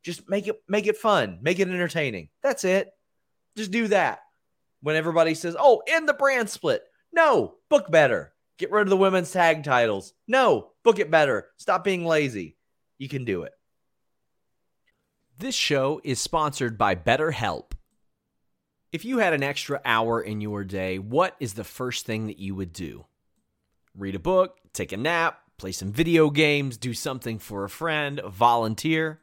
just 0.03 0.29
make 0.29 0.47
it 0.47 0.61
make 0.67 0.87
it 0.87 0.97
fun, 0.97 1.39
make 1.41 1.59
it 1.59 1.67
entertaining. 1.67 2.29
That's 2.41 2.63
it. 2.63 2.91
Just 3.55 3.71
do 3.71 3.87
that. 3.89 4.19
When 4.81 4.95
everybody 4.95 5.33
says, 5.33 5.55
"Oh, 5.57 5.81
in 5.87 6.05
the 6.05 6.13
brand 6.13 6.49
split," 6.49 6.83
no, 7.11 7.55
book 7.69 7.89
better. 7.89 8.33
Get 8.57 8.71
rid 8.71 8.83
of 8.83 8.89
the 8.89 8.97
women's 8.97 9.31
tag 9.31 9.63
titles. 9.63 10.13
No, 10.27 10.71
book 10.83 10.99
it 10.99 11.09
better. 11.09 11.49
Stop 11.57 11.83
being 11.83 12.05
lazy. 12.05 12.57
You 12.97 13.09
can 13.09 13.25
do 13.25 13.43
it. 13.43 13.53
This 15.37 15.55
show 15.55 15.99
is 16.03 16.19
sponsored 16.19 16.77
by 16.77 16.95
BetterHelp. 16.95 17.71
If 18.91 19.03
you 19.03 19.17
had 19.17 19.33
an 19.33 19.41
extra 19.41 19.81
hour 19.83 20.21
in 20.21 20.39
your 20.39 20.63
day, 20.63 20.99
what 20.99 21.35
is 21.39 21.55
the 21.55 21.63
first 21.63 22.05
thing 22.05 22.27
that 22.27 22.37
you 22.37 22.53
would 22.53 22.71
do? 22.71 23.07
Read 23.95 24.13
a 24.13 24.19
book, 24.19 24.59
take 24.71 24.91
a 24.91 24.97
nap, 24.97 25.39
play 25.57 25.71
some 25.71 25.91
video 25.91 26.29
games, 26.29 26.77
do 26.77 26.93
something 26.93 27.39
for 27.39 27.63
a 27.63 27.69
friend, 27.69 28.21
volunteer. 28.27 29.22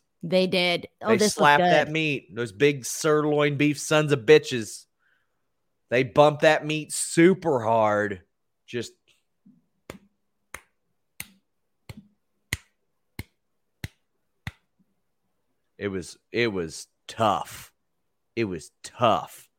They 0.23 0.47
did. 0.47 0.87
Oh, 1.01 1.09
they 1.09 1.17
this 1.17 1.33
slapped 1.33 1.63
that 1.63 1.89
meat. 1.89 2.35
Those 2.35 2.51
big 2.51 2.85
sirloin 2.85 3.57
beef 3.57 3.79
sons 3.79 4.11
of 4.11 4.19
bitches. 4.19 4.85
They 5.89 6.03
bumped 6.03 6.43
that 6.43 6.65
meat 6.65 6.93
super 6.93 7.61
hard. 7.61 8.21
Just 8.67 8.93
It 15.81 15.87
was 15.87 16.15
it 16.31 16.53
was 16.53 16.85
tough. 17.07 17.73
It 18.35 18.43
was 18.43 18.71
tough. 18.83 19.49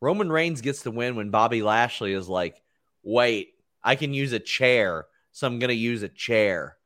Roman 0.00 0.30
Reigns 0.30 0.60
gets 0.60 0.82
the 0.82 0.90
win 0.90 1.14
when 1.14 1.30
Bobby 1.30 1.62
Lashley 1.62 2.14
is 2.14 2.28
like, 2.28 2.60
"Wait, 3.04 3.54
I 3.80 3.94
can 3.94 4.12
use 4.12 4.32
a 4.32 4.40
chair, 4.40 5.06
so 5.30 5.46
I'm 5.46 5.60
going 5.60 5.68
to 5.68 5.74
use 5.76 6.02
a 6.02 6.08
chair." 6.08 6.78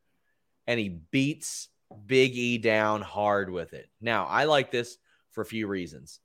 And 0.66 0.78
he 0.78 0.90
beats 0.90 1.68
Big 1.92 2.36
E 2.36 2.58
down 2.58 3.02
hard 3.02 3.50
with 3.50 3.72
it. 3.72 3.88
Now, 4.00 4.26
I 4.26 4.44
like 4.44 4.70
this 4.70 4.98
for 5.30 5.42
a 5.42 5.46
few 5.46 5.66
reasons. 5.66 6.20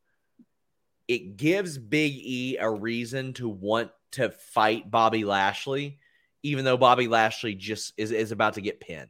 It 1.07 1.38
gives 1.38 1.78
Big 1.78 2.13
E 2.15 2.57
a 2.59 2.70
reason 2.70 3.34
to 3.34 3.47
want 3.47 3.91
to 4.11 4.30
fight 4.30 4.89
Bobby 4.91 5.24
Lashley, 5.24 5.99
even 6.43 6.65
though 6.65 6.78
Bobby 6.78 7.07
Lashley 7.07 7.55
just 7.55 7.93
is, 7.97 8.11
is 8.11 8.32
about 8.32 8.55
to 8.55 8.61
get 8.61 8.80
pinned. 8.80 9.09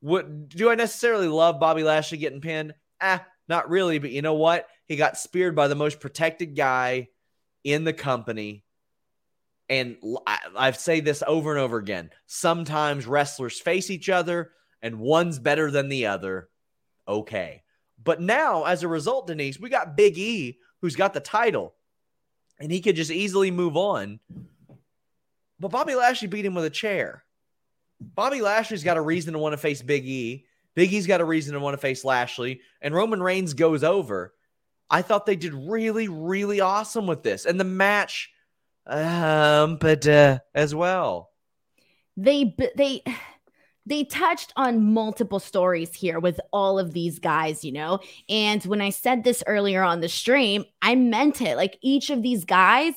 What 0.00 0.48
do 0.48 0.70
I 0.70 0.74
necessarily 0.74 1.28
love 1.28 1.60
Bobby 1.60 1.82
Lashley 1.82 2.18
getting 2.18 2.40
pinned? 2.40 2.74
Ah, 3.00 3.24
not 3.48 3.70
really, 3.70 3.98
but 3.98 4.10
you 4.10 4.22
know 4.22 4.34
what? 4.34 4.66
He 4.86 4.96
got 4.96 5.16
speared 5.16 5.54
by 5.54 5.68
the 5.68 5.74
most 5.74 6.00
protected 6.00 6.56
guy 6.56 7.08
in 7.62 7.84
the 7.84 7.92
company. 7.92 8.64
And 9.68 9.96
I, 10.26 10.38
I 10.56 10.70
say 10.72 11.00
this 11.00 11.22
over 11.26 11.52
and 11.52 11.60
over 11.60 11.78
again. 11.78 12.10
Sometimes 12.26 13.06
wrestlers 13.06 13.58
face 13.58 13.90
each 13.90 14.10
other 14.10 14.50
and 14.84 15.00
one's 15.00 15.38
better 15.40 15.70
than 15.70 15.88
the 15.88 16.06
other. 16.06 16.50
Okay. 17.08 17.62
But 18.02 18.20
now, 18.20 18.64
as 18.64 18.82
a 18.82 18.88
result, 18.88 19.26
Denise, 19.26 19.58
we 19.58 19.70
got 19.70 19.96
Big 19.96 20.18
E 20.18 20.58
who's 20.82 20.94
got 20.94 21.14
the 21.14 21.20
title 21.20 21.74
and 22.60 22.70
he 22.70 22.82
could 22.82 22.94
just 22.94 23.10
easily 23.10 23.50
move 23.50 23.76
on. 23.78 24.20
But 25.58 25.70
Bobby 25.70 25.94
Lashley 25.94 26.28
beat 26.28 26.44
him 26.44 26.54
with 26.54 26.66
a 26.66 26.70
chair. 26.70 27.24
Bobby 27.98 28.42
Lashley's 28.42 28.84
got 28.84 28.98
a 28.98 29.00
reason 29.00 29.32
to 29.32 29.38
want 29.38 29.54
to 29.54 29.58
face 29.58 29.80
Big 29.80 30.04
E. 30.06 30.44
Big 30.74 30.92
E's 30.92 31.06
got 31.06 31.22
a 31.22 31.24
reason 31.24 31.54
to 31.54 31.60
want 31.60 31.74
to 31.74 31.78
face 31.78 32.04
Lashley, 32.04 32.60
and 32.82 32.92
Roman 32.92 33.22
Reigns 33.22 33.54
goes 33.54 33.82
over. 33.82 34.34
I 34.90 35.00
thought 35.00 35.24
they 35.24 35.36
did 35.36 35.54
really, 35.54 36.08
really 36.08 36.60
awesome 36.60 37.06
with 37.06 37.22
this, 37.22 37.46
and 37.46 37.58
the 37.58 37.64
match, 37.64 38.30
um, 38.86 39.76
but 39.76 40.06
uh, 40.06 40.40
as 40.54 40.74
well. 40.74 41.30
they 42.16 42.54
they 42.76 43.02
they 43.86 44.04
touched 44.04 44.52
on 44.56 44.92
multiple 44.92 45.38
stories 45.38 45.94
here 45.94 46.18
with 46.18 46.40
all 46.52 46.78
of 46.78 46.92
these 46.92 47.18
guys, 47.18 47.64
you 47.64 47.72
know. 47.72 48.00
And 48.28 48.62
when 48.64 48.80
I 48.80 48.90
said 48.90 49.24
this 49.24 49.42
earlier 49.46 49.82
on 49.82 50.00
the 50.00 50.08
stream, 50.08 50.64
I 50.80 50.94
meant 50.94 51.42
it. 51.42 51.56
Like 51.56 51.78
each 51.82 52.10
of 52.10 52.22
these 52.22 52.44
guys 52.44 52.94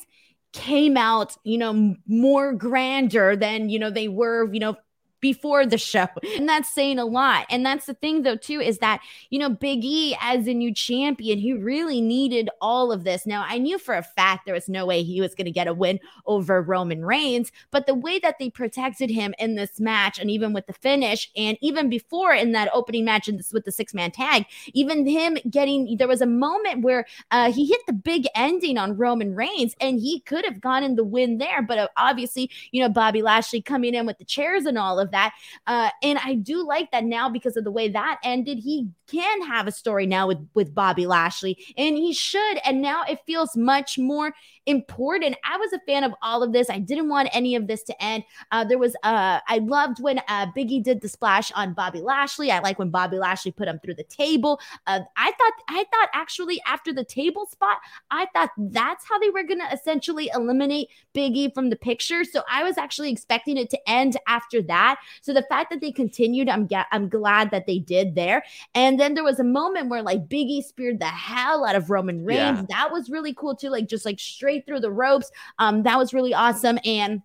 came 0.53 0.97
out, 0.97 1.35
you 1.43 1.57
know, 1.57 1.95
more 2.07 2.53
grander 2.53 3.35
than, 3.35 3.69
you 3.69 3.79
know, 3.79 3.89
they 3.89 4.07
were, 4.07 4.51
you 4.53 4.59
know, 4.59 4.75
before 5.19 5.65
the 5.65 5.77
show. 5.77 6.07
And 6.37 6.47
that's 6.47 6.73
saying 6.73 6.99
a 6.99 7.05
lot. 7.05 7.45
And 7.49 7.65
that's 7.65 7.85
the 7.85 7.93
thing 7.93 8.23
though 8.23 8.35
too 8.35 8.59
is 8.59 8.77
that, 8.79 9.01
you 9.29 9.39
know, 9.39 9.49
Big 9.49 9.83
E 9.83 10.15
as 10.21 10.47
a 10.47 10.53
new 10.53 10.73
champion, 10.73 11.39
he 11.39 11.53
really 11.53 12.01
needed 12.01 12.49
all 12.61 12.91
of 12.91 13.03
this. 13.03 13.25
Now, 13.25 13.45
I 13.47 13.57
knew 13.57 13.79
for 13.79 13.95
a 13.95 14.03
fact 14.03 14.45
there 14.45 14.53
was 14.53 14.69
no 14.69 14.85
way 14.85 15.03
he 15.03 15.21
was 15.21 15.35
going 15.35 15.45
to 15.45 15.51
get 15.51 15.67
a 15.67 15.73
win 15.73 15.99
over 16.25 16.61
Roman 16.61 17.03
Reigns, 17.03 17.51
but 17.71 17.87
the 17.87 17.95
way 17.95 18.19
that 18.19 18.39
they 18.39 18.49
protected 18.49 19.09
him 19.09 19.33
in 19.39 19.55
this 19.55 19.79
match 19.79 20.19
and 20.19 20.29
even 20.29 20.53
with 20.53 20.67
the 20.67 20.73
finish 20.73 21.31
and 21.35 21.57
even 21.61 21.89
before 21.89 22.33
in 22.33 22.51
that 22.51 22.69
opening 22.73 23.05
match 23.05 23.27
this, 23.27 23.51
with 23.51 23.65
the 23.65 23.71
six-man 23.71 24.11
tag, 24.11 24.45
even 24.73 25.05
him 25.05 25.37
getting 25.49 25.97
there 25.97 26.07
was 26.07 26.21
a 26.21 26.27
moment 26.27 26.81
where 26.81 27.05
uh, 27.31 27.51
he 27.51 27.65
hit 27.65 27.81
the 27.87 27.93
big 27.93 28.27
ending 28.35 28.77
on 28.77 28.97
Roman 28.97 29.35
Reigns 29.35 29.75
and 29.81 29.99
he 29.99 30.19
could 30.21 30.45
have 30.45 30.61
gotten 30.61 30.91
in 30.91 30.95
the 30.95 31.03
win 31.03 31.37
there, 31.37 31.61
but 31.61 31.77
uh, 31.77 31.87
obviously, 31.97 32.49
you 32.71 32.81
know, 32.81 32.89
Bobby 32.89 33.21
Lashley 33.21 33.61
coming 33.61 33.93
in 33.93 34.05
with 34.05 34.17
the 34.17 34.25
chairs 34.25 34.65
and 34.65 34.77
all 34.77 34.99
of 34.99 35.06
that. 35.11 35.33
Uh, 35.65 35.89
and 36.03 36.19
I 36.23 36.35
do 36.35 36.65
like 36.65 36.91
that 36.91 37.03
now 37.03 37.29
because 37.29 37.57
of 37.57 37.63
the 37.63 37.71
way 37.71 37.89
that 37.89 38.19
ended. 38.23 38.59
He 38.59 38.89
can 39.07 39.41
have 39.47 39.67
a 39.67 39.71
story 39.71 40.05
now 40.05 40.27
with 40.27 40.47
with 40.53 40.73
Bobby 40.73 41.05
Lashley, 41.05 41.57
and 41.77 41.95
he 41.97 42.13
should. 42.13 42.59
And 42.65 42.81
now 42.81 43.03
it 43.03 43.19
feels 43.25 43.55
much 43.55 43.97
more 43.97 44.33
important. 44.67 45.35
I 45.43 45.57
was 45.57 45.73
a 45.73 45.79
fan 45.79 46.03
of 46.03 46.13
all 46.21 46.43
of 46.43 46.53
this. 46.53 46.69
I 46.69 46.77
didn't 46.77 47.09
want 47.09 47.29
any 47.33 47.55
of 47.55 47.67
this 47.67 47.81
to 47.83 48.03
end. 48.03 48.23
Uh, 48.51 48.63
there 48.63 48.77
was 48.77 48.95
uh, 49.03 49.39
I 49.47 49.59
loved 49.63 50.01
when 50.01 50.19
uh, 50.27 50.47
Biggie 50.55 50.83
did 50.83 51.01
the 51.01 51.09
splash 51.09 51.51
on 51.53 51.73
Bobby 51.73 52.01
Lashley. 52.01 52.51
I 52.51 52.59
like 52.59 52.77
when 52.77 52.89
Bobby 52.89 53.17
Lashley 53.17 53.51
put 53.51 53.67
him 53.67 53.79
through 53.79 53.95
the 53.95 54.03
table. 54.03 54.59
Uh, 54.85 54.99
I 55.15 55.31
thought 55.31 55.53
I 55.69 55.85
thought 55.91 56.09
actually 56.13 56.61
after 56.67 56.93
the 56.93 57.03
table 57.03 57.47
spot, 57.47 57.77
I 58.11 58.27
thought 58.33 58.51
that's 58.57 59.07
how 59.07 59.17
they 59.17 59.29
were 59.29 59.43
going 59.43 59.61
to 59.61 59.73
essentially 59.73 60.29
eliminate 60.35 60.89
Biggie 61.15 61.53
from 61.53 61.69
the 61.69 61.75
picture. 61.75 62.23
So 62.23 62.43
I 62.51 62.63
was 62.63 62.77
actually 62.77 63.11
expecting 63.11 63.57
it 63.57 63.69
to 63.71 63.89
end 63.89 64.17
after 64.27 64.61
that. 64.63 64.99
So 65.21 65.33
the 65.33 65.45
fact 65.49 65.71
that 65.71 65.81
they 65.81 65.91
continued, 65.91 66.49
I'm 66.49 66.67
ga- 66.67 66.85
I'm 66.91 67.09
glad 67.09 67.51
that 67.51 67.65
they 67.65 67.79
did 67.79 68.15
there. 68.15 68.43
And 68.75 68.99
then 68.99 69.13
there 69.13 69.23
was 69.23 69.39
a 69.39 69.43
moment 69.43 69.89
where 69.89 70.01
like 70.01 70.27
Biggie 70.27 70.63
speared 70.63 70.99
the 70.99 71.05
hell 71.05 71.65
out 71.65 71.75
of 71.75 71.89
Roman 71.89 72.25
Reigns. 72.25 72.59
Yeah. 72.59 72.65
That 72.69 72.91
was 72.91 73.09
really 73.09 73.33
cool 73.33 73.55
too, 73.55 73.69
like 73.69 73.87
just 73.87 74.05
like 74.05 74.19
straight 74.19 74.56
through 74.61 74.81
the 74.81 74.91
ropes. 74.91 75.31
Um, 75.59 75.83
that 75.83 75.97
was 75.97 76.13
really 76.13 76.33
awesome. 76.33 76.79
And 76.85 77.21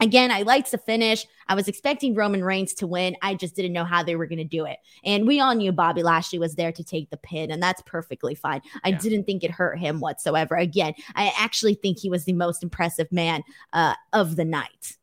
Again, 0.00 0.32
I 0.32 0.42
liked 0.42 0.72
the 0.72 0.78
finish. 0.78 1.24
I 1.46 1.54
was 1.54 1.68
expecting 1.68 2.14
Roman 2.16 2.42
Reigns 2.42 2.74
to 2.74 2.86
win. 2.86 3.16
I 3.22 3.34
just 3.34 3.54
didn't 3.54 3.72
know 3.72 3.84
how 3.84 4.02
they 4.02 4.16
were 4.16 4.26
going 4.26 4.38
to 4.38 4.44
do 4.44 4.64
it. 4.64 4.78
And 5.04 5.24
we 5.24 5.38
all 5.38 5.54
knew 5.54 5.70
Bobby 5.70 6.02
Lashley 6.02 6.38
was 6.40 6.56
there 6.56 6.72
to 6.72 6.82
take 6.82 7.10
the 7.10 7.16
pin, 7.16 7.52
and 7.52 7.62
that's 7.62 7.80
perfectly 7.86 8.34
fine. 8.34 8.60
I 8.82 8.88
Yeah. 8.88 8.98
didn't 8.98 9.24
think 9.24 9.44
it 9.44 9.52
hurt 9.52 9.78
him 9.78 10.00
whatsoever. 10.00 10.56
Again, 10.56 10.94
I 11.14 11.32
actually 11.38 11.74
think 11.74 11.98
he 12.00 12.10
was 12.10 12.24
the 12.24 12.32
most 12.32 12.64
impressive 12.64 13.10
man 13.12 13.44
uh, 13.72 13.94
of 14.12 14.34
the 14.34 14.44
night. 14.44 14.96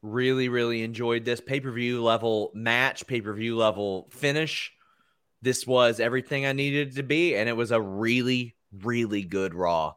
Really, 0.00 0.48
really 0.48 0.82
enjoyed 0.82 1.26
this 1.26 1.40
pay 1.42 1.60
per 1.60 1.70
view 1.70 2.02
level 2.02 2.50
match, 2.54 3.06
pay 3.06 3.20
per 3.20 3.34
view 3.34 3.56
level 3.56 4.08
finish. 4.10 4.72
This 5.42 5.66
was 5.66 6.00
everything 6.00 6.46
I 6.46 6.52
needed 6.52 6.96
to 6.96 7.02
be, 7.02 7.36
and 7.36 7.46
it 7.46 7.56
was 7.56 7.70
a 7.70 7.80
really, 7.80 8.56
really 8.72 9.22
good 9.22 9.54
Raw. 9.54 9.94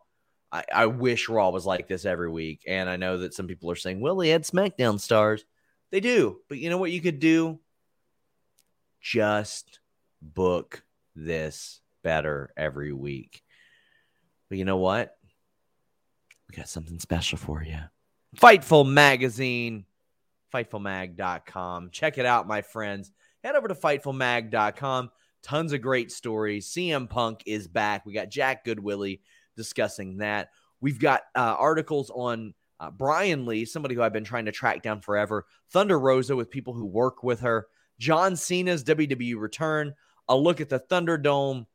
I, 0.51 0.63
I 0.73 0.85
wish 0.85 1.29
Raw 1.29 1.49
was 1.49 1.65
like 1.65 1.87
this 1.87 2.05
every 2.05 2.29
week. 2.29 2.63
And 2.67 2.89
I 2.89 2.95
know 2.95 3.19
that 3.19 3.33
some 3.33 3.47
people 3.47 3.69
are 3.71 3.75
saying, 3.75 3.99
well, 3.99 4.15
they 4.15 4.29
had 4.29 4.43
SmackDown 4.43 4.99
stars. 4.99 5.45
They 5.91 5.99
do. 5.99 6.39
But 6.47 6.57
you 6.57 6.69
know 6.69 6.77
what 6.77 6.91
you 6.91 7.01
could 7.01 7.19
do? 7.19 7.59
Just 9.01 9.79
book 10.21 10.83
this 11.15 11.81
better 12.03 12.51
every 12.57 12.93
week. 12.93 13.43
But 14.49 14.57
you 14.57 14.65
know 14.65 14.77
what? 14.77 15.17
We 16.49 16.55
got 16.55 16.69
something 16.69 16.99
special 16.99 17.37
for 17.37 17.63
you. 17.63 17.79
Fightful 18.37 18.87
Magazine, 18.87 19.85
fightfulmag.com. 20.53 21.89
Check 21.91 22.17
it 22.17 22.25
out, 22.25 22.47
my 22.47 22.61
friends. 22.61 23.11
Head 23.43 23.55
over 23.55 23.67
to 23.67 23.75
fightfulmag.com. 23.75 25.11
Tons 25.41 25.73
of 25.73 25.81
great 25.81 26.11
stories. 26.11 26.67
CM 26.67 27.09
Punk 27.09 27.43
is 27.45 27.67
back. 27.67 28.05
We 28.05 28.13
got 28.13 28.29
Jack 28.29 28.65
Goodwillie 28.65 29.19
discussing 29.55 30.17
that. 30.17 30.49
We've 30.81 30.99
got 30.99 31.21
uh, 31.35 31.55
articles 31.57 32.11
on 32.13 32.53
uh, 32.79 32.91
Brian 32.91 33.45
Lee, 33.45 33.65
somebody 33.65 33.95
who 33.95 34.01
I've 34.01 34.13
been 34.13 34.23
trying 34.23 34.45
to 34.45 34.51
track 34.51 34.81
down 34.81 35.01
forever. 35.01 35.45
Thunder 35.71 35.99
Rosa 35.99 36.35
with 36.35 36.51
people 36.51 36.73
who 36.73 36.85
work 36.85 37.23
with 37.23 37.41
her. 37.41 37.67
John 37.99 38.35
Cena's 38.35 38.83
WWE 38.83 39.39
return. 39.39 39.93
A 40.27 40.35
look 40.35 40.59
at 40.59 40.69
the 40.69 40.79
Thunderdome 40.79 41.65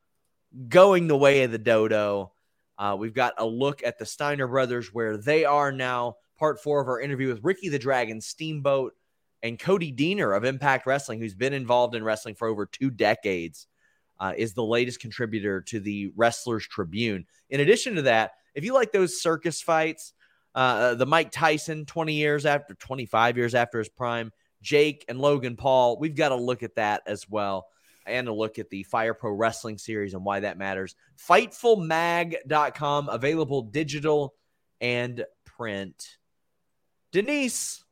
going 0.69 1.07
the 1.07 1.17
way 1.17 1.43
of 1.43 1.53
the 1.53 1.59
dodo. 1.59 2.33
Uh, 2.79 2.97
we've 2.99 3.15
got 3.15 3.35
a 3.39 3.47
look 3.47 3.83
at 3.85 3.99
the 3.99 4.07
Steiner 4.07 4.49
brothers, 4.49 4.93
where 4.93 5.17
they 5.17 5.45
are 5.45 5.73
now. 5.73 6.17
Part 6.39 6.63
four 6.63 6.81
of 6.81 6.89
our 6.89 7.01
interview 7.01 7.29
with 7.29 7.45
Ricky 7.45 7.69
the 7.69 7.79
Dragon 7.79 8.21
Steamboat 8.21 8.95
and 9.43 9.59
Cody 9.59 9.93
Deaner 9.93 10.35
of 10.35 10.45
Impact 10.45 10.87
Wrestling, 10.87 11.21
who's 11.21 11.35
been 11.35 11.53
involved 11.53 11.95
in 11.95 12.03
wrestling 12.03 12.35
for 12.35 12.49
over 12.49 12.65
two 12.65 12.91
decades, 12.91 13.67
uh, 14.21 14.35
is 14.37 14.53
the 14.53 14.63
latest 14.63 15.01
contributor 15.01 15.61
to 15.63 15.81
the 15.81 16.13
Wrestlers 16.15 16.67
Tribune. 16.67 17.27
In 17.49 17.61
addition 17.61 17.97
to 17.97 18.03
that, 18.03 18.33
if 18.55 18.65
you 18.65 18.75
like 18.75 18.93
those 18.93 19.21
circus 19.21 19.61
fights, 19.61 20.13
uh, 20.55 20.95
the 20.95 21.07
Mike 21.07 21.31
Tyson 21.31 21.87
20 21.87 22.13
years 22.13 22.47
after, 22.47 22.75
25 22.75 23.37
years 23.37 23.55
after 23.55 23.79
his 23.79 23.89
prime, 23.89 24.31
Jake 24.63 25.05
and 25.09 25.19
Logan 25.19 25.57
Paul. 25.57 25.99
We've 25.99 26.15
got 26.15 26.29
to 26.29 26.37
look 26.37 26.63
at 26.63 26.75
that 26.75 27.03
as 27.07 27.29
well 27.29 27.67
and 28.07 28.29
a 28.29 28.33
look 28.33 28.59
at 28.59 28.71
the 28.71 28.83
Fire 28.83 29.15
Pro 29.15 29.33
Wrestling 29.33 29.79
series 29.79 30.15
and 30.15 30.25
why 30.25 30.41
that 30.41 30.59
matters. 30.59 30.95
FightfulMag.com, 31.29 33.09
available 33.09 33.63
digital 33.63 34.35
and 34.81 35.25
print. 35.45 36.17
Denise, 37.13 37.85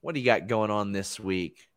what 0.00 0.14
do 0.14 0.20
you 0.20 0.26
got 0.26 0.46
going 0.46 0.70
on 0.70 0.92
this 0.92 1.20
week? 1.20 1.69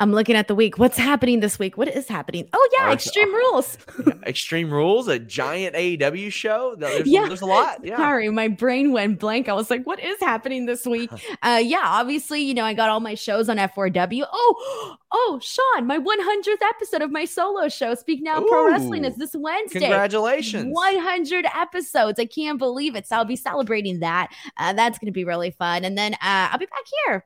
I'm 0.00 0.12
looking 0.12 0.36
at 0.36 0.46
the 0.46 0.54
week. 0.54 0.78
What's 0.78 0.96
happening 0.96 1.40
this 1.40 1.58
week? 1.58 1.76
What 1.76 1.88
is 1.88 2.06
happening? 2.06 2.48
Oh 2.52 2.68
yeah, 2.76 2.92
Extreme 2.92 3.34
Rules. 3.34 3.78
Extreme 4.26 4.70
Rules, 4.70 5.08
a 5.08 5.18
giant 5.18 5.74
AEW 5.74 6.32
show. 6.32 6.76
There's, 6.78 7.06
yeah, 7.06 7.26
there's 7.26 7.40
a 7.40 7.46
lot. 7.46 7.78
Yeah. 7.88 7.96
Sorry, 7.96 8.28
my 8.28 8.48
brain 8.48 8.92
went 8.92 9.18
blank. 9.18 9.48
I 9.48 9.54
was 9.54 9.70
like, 9.70 9.86
what 9.86 9.98
is 10.00 10.18
happening 10.20 10.66
this 10.66 10.84
week? 10.84 11.10
Uh, 11.42 11.60
yeah, 11.62 11.82
obviously, 11.84 12.40
you 12.42 12.52
know, 12.52 12.64
I 12.64 12.74
got 12.74 12.90
all 12.90 13.00
my 13.00 13.14
shows 13.14 13.48
on 13.48 13.58
F4W. 13.58 14.26
Oh, 14.30 14.96
oh, 15.12 15.40
Sean, 15.40 15.86
my 15.86 15.98
100th 15.98 16.62
episode 16.62 17.00
of 17.00 17.12
my 17.12 17.24
solo 17.24 17.68
show, 17.68 17.94
Speak 17.94 18.22
Now 18.22 18.42
Ooh, 18.42 18.46
Pro 18.48 18.66
Wrestling, 18.66 19.04
is 19.04 19.14
this 19.16 19.34
Wednesday. 19.34 19.80
Congratulations. 19.80 20.74
100 20.74 21.46
episodes. 21.54 22.18
I 22.18 22.24
can't 22.24 22.58
believe 22.58 22.96
it. 22.96 23.06
So 23.06 23.16
I'll 23.16 23.24
be 23.24 23.36
celebrating 23.36 24.00
that. 24.00 24.32
Uh, 24.56 24.72
that's 24.72 24.98
going 24.98 25.06
to 25.06 25.12
be 25.12 25.24
really 25.24 25.52
fun. 25.52 25.84
And 25.84 25.96
then 25.96 26.14
uh, 26.14 26.18
I'll 26.50 26.58
be 26.58 26.66
back 26.66 26.84
here 27.06 27.24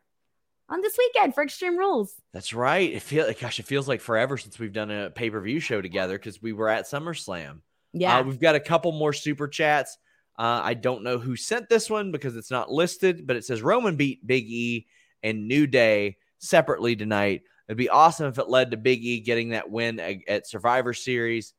on 0.73 0.81
this 0.81 0.97
weekend 0.97 1.35
for 1.35 1.43
Extreme 1.43 1.77
Rules. 1.77 2.15
That's 2.33 2.55
right. 2.55 2.91
It 2.91 3.03
feels 3.03 3.33
gosh, 3.39 3.61
it 3.61 3.67
feels 3.67 3.87
like 3.87 4.01
forever 4.01 4.39
since 4.39 4.59
we've 4.59 4.73
done 4.73 4.91
a 4.91 5.11
pay 5.11 5.31
per 5.31 5.41
view 5.41 5.61
show 5.61 5.83
together 5.83 6.19
because 6.19 6.41
we 6.41 6.53
were 6.53 6.69
at 6.69 6.87
SummerSlam. 6.87 7.61
Yeah, 7.93 8.19
uh, 8.19 8.23
we've 8.23 8.41
got 8.41 8.55
a 8.55 8.61
couple 8.61 8.93
more 8.93 9.13
super 9.13 9.47
chats. 9.49 9.99
Uh, 10.39 10.63
I 10.65 10.73
don't 10.73 11.05
know 11.05 11.19
who 11.19 11.37
sent 11.37 11.69
this 11.69 11.91
one 11.91 12.11
because 12.11 12.37
it's 12.37 12.51
not 12.51 12.73
listed, 12.73 13.27
but 13.27 13.37
it 13.37 13.45
says 13.45 13.61
Roman 13.61 13.97
beat 13.97 14.27
Big 14.27 14.49
E 14.49 14.87
and 15.23 15.47
New 15.47 15.67
Day 15.67 16.17
separately 16.39 16.97
tonight. 16.97 17.43
It'd 17.69 17.77
be 17.77 17.91
awesome 17.91 18.27
if 18.27 18.39
it 18.39 18.49
led 18.49 18.71
to 18.71 18.79
Big 18.79 19.05
E 19.05 19.21
getting 19.21 19.51
that 19.51 19.71
win 19.71 20.01
at 20.01 20.49
Survivor 20.49 20.95
Series 20.95 21.53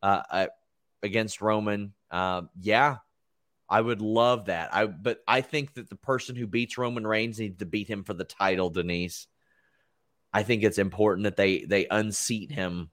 uh, 0.00 0.46
against 1.02 1.40
Roman. 1.40 1.92
Um, 2.12 2.50
yeah, 2.60 2.98
I 3.70 3.80
would 3.80 4.02
love 4.02 4.46
that. 4.46 4.74
I 4.74 4.86
but 4.86 5.20
I 5.28 5.40
think 5.42 5.74
that 5.74 5.88
the 5.88 5.96
person 5.96 6.34
who 6.34 6.46
beats 6.46 6.76
Roman 6.76 7.06
Reigns 7.06 7.38
needs 7.38 7.58
to 7.58 7.66
beat 7.66 7.88
him 7.88 8.02
for 8.02 8.14
the 8.14 8.24
title, 8.24 8.70
Denise. 8.70 9.28
I 10.32 10.42
think 10.42 10.64
it's 10.64 10.78
important 10.78 11.24
that 11.24 11.36
they 11.36 11.64
they 11.64 11.86
unseat 11.88 12.50
him. 12.50 12.90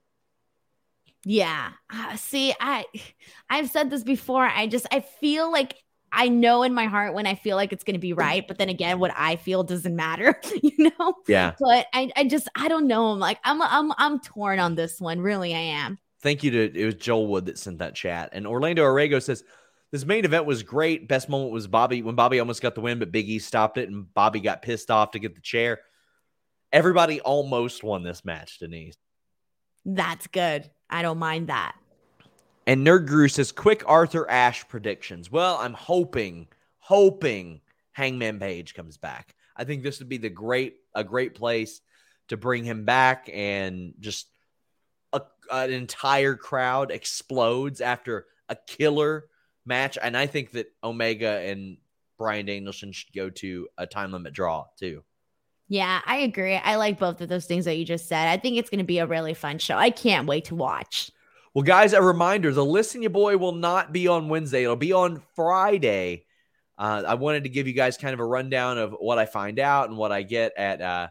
Yeah. 1.24 1.72
Uh, 1.92 2.16
see, 2.16 2.54
I 2.60 2.84
I've 3.50 3.70
said 3.70 3.90
this 3.90 4.04
before. 4.04 4.46
I 4.46 4.68
just 4.68 4.86
I 4.92 5.00
feel 5.00 5.50
like 5.50 5.74
I 6.12 6.28
know 6.28 6.62
in 6.62 6.72
my 6.74 6.86
heart 6.86 7.12
when 7.12 7.26
I 7.26 7.34
feel 7.34 7.56
like 7.56 7.72
it's 7.72 7.84
going 7.84 7.94
to 7.94 8.00
be 8.00 8.12
right, 8.12 8.46
but 8.46 8.58
then 8.58 8.68
again, 8.68 8.98
what 8.98 9.12
I 9.16 9.36
feel 9.36 9.62
doesn't 9.62 9.94
matter, 9.94 10.40
you 10.62 10.90
know. 10.98 11.14
Yeah. 11.26 11.54
But 11.58 11.86
I, 11.92 12.10
I 12.16 12.24
just, 12.24 12.48
I 12.54 12.68
don't 12.68 12.86
know. 12.86 13.08
I'm 13.08 13.18
like, 13.18 13.38
I'm, 13.44 13.60
I'm, 13.60 13.92
I'm 13.98 14.20
torn 14.20 14.58
on 14.58 14.74
this 14.74 15.00
one. 15.00 15.20
Really, 15.20 15.54
I 15.54 15.58
am. 15.58 15.98
Thank 16.20 16.42
you 16.42 16.50
to 16.50 16.80
it 16.80 16.84
was 16.84 16.94
Joel 16.96 17.26
Wood 17.28 17.46
that 17.46 17.58
sent 17.58 17.78
that 17.78 17.94
chat, 17.94 18.30
and 18.32 18.46
Orlando 18.46 18.84
Arrego 18.84 19.22
says 19.22 19.44
this 19.90 20.04
main 20.04 20.24
event 20.24 20.44
was 20.44 20.62
great. 20.62 21.08
Best 21.08 21.28
moment 21.28 21.52
was 21.52 21.66
Bobby 21.66 22.02
when 22.02 22.14
Bobby 22.14 22.40
almost 22.40 22.62
got 22.62 22.74
the 22.74 22.80
win, 22.80 22.98
but 22.98 23.12
Big 23.12 23.28
E 23.28 23.38
stopped 23.38 23.78
it, 23.78 23.88
and 23.88 24.12
Bobby 24.12 24.40
got 24.40 24.62
pissed 24.62 24.90
off 24.90 25.12
to 25.12 25.18
get 25.18 25.34
the 25.34 25.40
chair. 25.40 25.80
Everybody 26.72 27.20
almost 27.20 27.82
won 27.82 28.02
this 28.02 28.24
match, 28.24 28.58
Denise. 28.58 28.96
That's 29.86 30.26
good. 30.26 30.70
I 30.90 31.00
don't 31.00 31.18
mind 31.18 31.48
that. 31.48 31.76
And 32.66 32.86
Nerd 32.86 33.06
Guru 33.06 33.28
says, 33.28 33.50
quick 33.50 33.82
Arthur 33.86 34.30
Ashe 34.30 34.68
predictions. 34.68 35.32
Well, 35.32 35.56
I'm 35.56 35.72
hoping, 35.72 36.48
hoping 36.80 37.62
Hangman 37.92 38.38
Page 38.38 38.74
comes 38.74 38.98
back. 38.98 39.34
I 39.56 39.64
think 39.64 39.82
this 39.82 40.00
would 40.00 40.10
be 40.10 40.18
the 40.18 40.28
great, 40.28 40.76
a 40.94 41.02
great 41.02 41.34
place 41.34 41.80
to 42.28 42.36
bring 42.36 42.64
him 42.64 42.84
back 42.84 43.30
and 43.32 43.94
just 44.00 44.28
a, 45.14 45.22
an 45.50 45.72
entire 45.72 46.34
crowd 46.34 46.90
explodes 46.90 47.80
after 47.80 48.26
a 48.50 48.56
killer 48.66 49.24
match. 49.68 49.98
And 50.02 50.16
I 50.16 50.26
think 50.26 50.52
that 50.52 50.72
Omega 50.82 51.40
and 51.40 51.76
Bryan 52.18 52.46
Danielson 52.46 52.92
should 52.92 53.12
go 53.14 53.30
to 53.30 53.68
a 53.78 53.86
time 53.86 54.10
limit 54.10 54.32
draw 54.32 54.66
too. 54.78 55.04
Yeah, 55.68 56.00
I 56.06 56.18
agree. 56.18 56.56
I 56.56 56.76
like 56.76 56.98
both 56.98 57.20
of 57.20 57.28
those 57.28 57.44
things 57.44 57.66
that 57.66 57.76
you 57.76 57.84
just 57.84 58.08
said. 58.08 58.26
I 58.26 58.38
think 58.38 58.56
it's 58.56 58.70
going 58.70 58.78
to 58.78 58.84
be 58.84 58.98
a 58.98 59.06
really 59.06 59.34
fun 59.34 59.58
show. 59.58 59.76
I 59.76 59.90
can't 59.90 60.26
wait 60.26 60.46
to 60.46 60.54
watch. 60.54 61.10
Well, 61.54 61.62
guys, 61.62 61.92
a 61.92 62.02
reminder 62.02 62.52
the 62.52 62.64
Listen 62.64 63.02
You 63.02 63.10
Boy 63.10 63.36
will 63.36 63.52
not 63.52 63.92
be 63.92 64.08
on 64.08 64.28
Wednesday, 64.28 64.64
it'll 64.64 64.76
be 64.76 64.92
on 64.92 65.22
Friday. 65.34 66.24
Uh, 66.78 67.02
I 67.06 67.14
wanted 67.14 67.42
to 67.44 67.50
give 67.50 67.66
you 67.66 67.72
guys 67.72 67.96
kind 67.96 68.14
of 68.14 68.20
a 68.20 68.24
rundown 68.24 68.78
of 68.78 68.92
what 68.92 69.18
I 69.18 69.26
find 69.26 69.58
out 69.58 69.88
and 69.88 69.98
what 69.98 70.12
I 70.12 70.22
get 70.22 70.52
at 70.56 70.80
uh, 70.80 71.08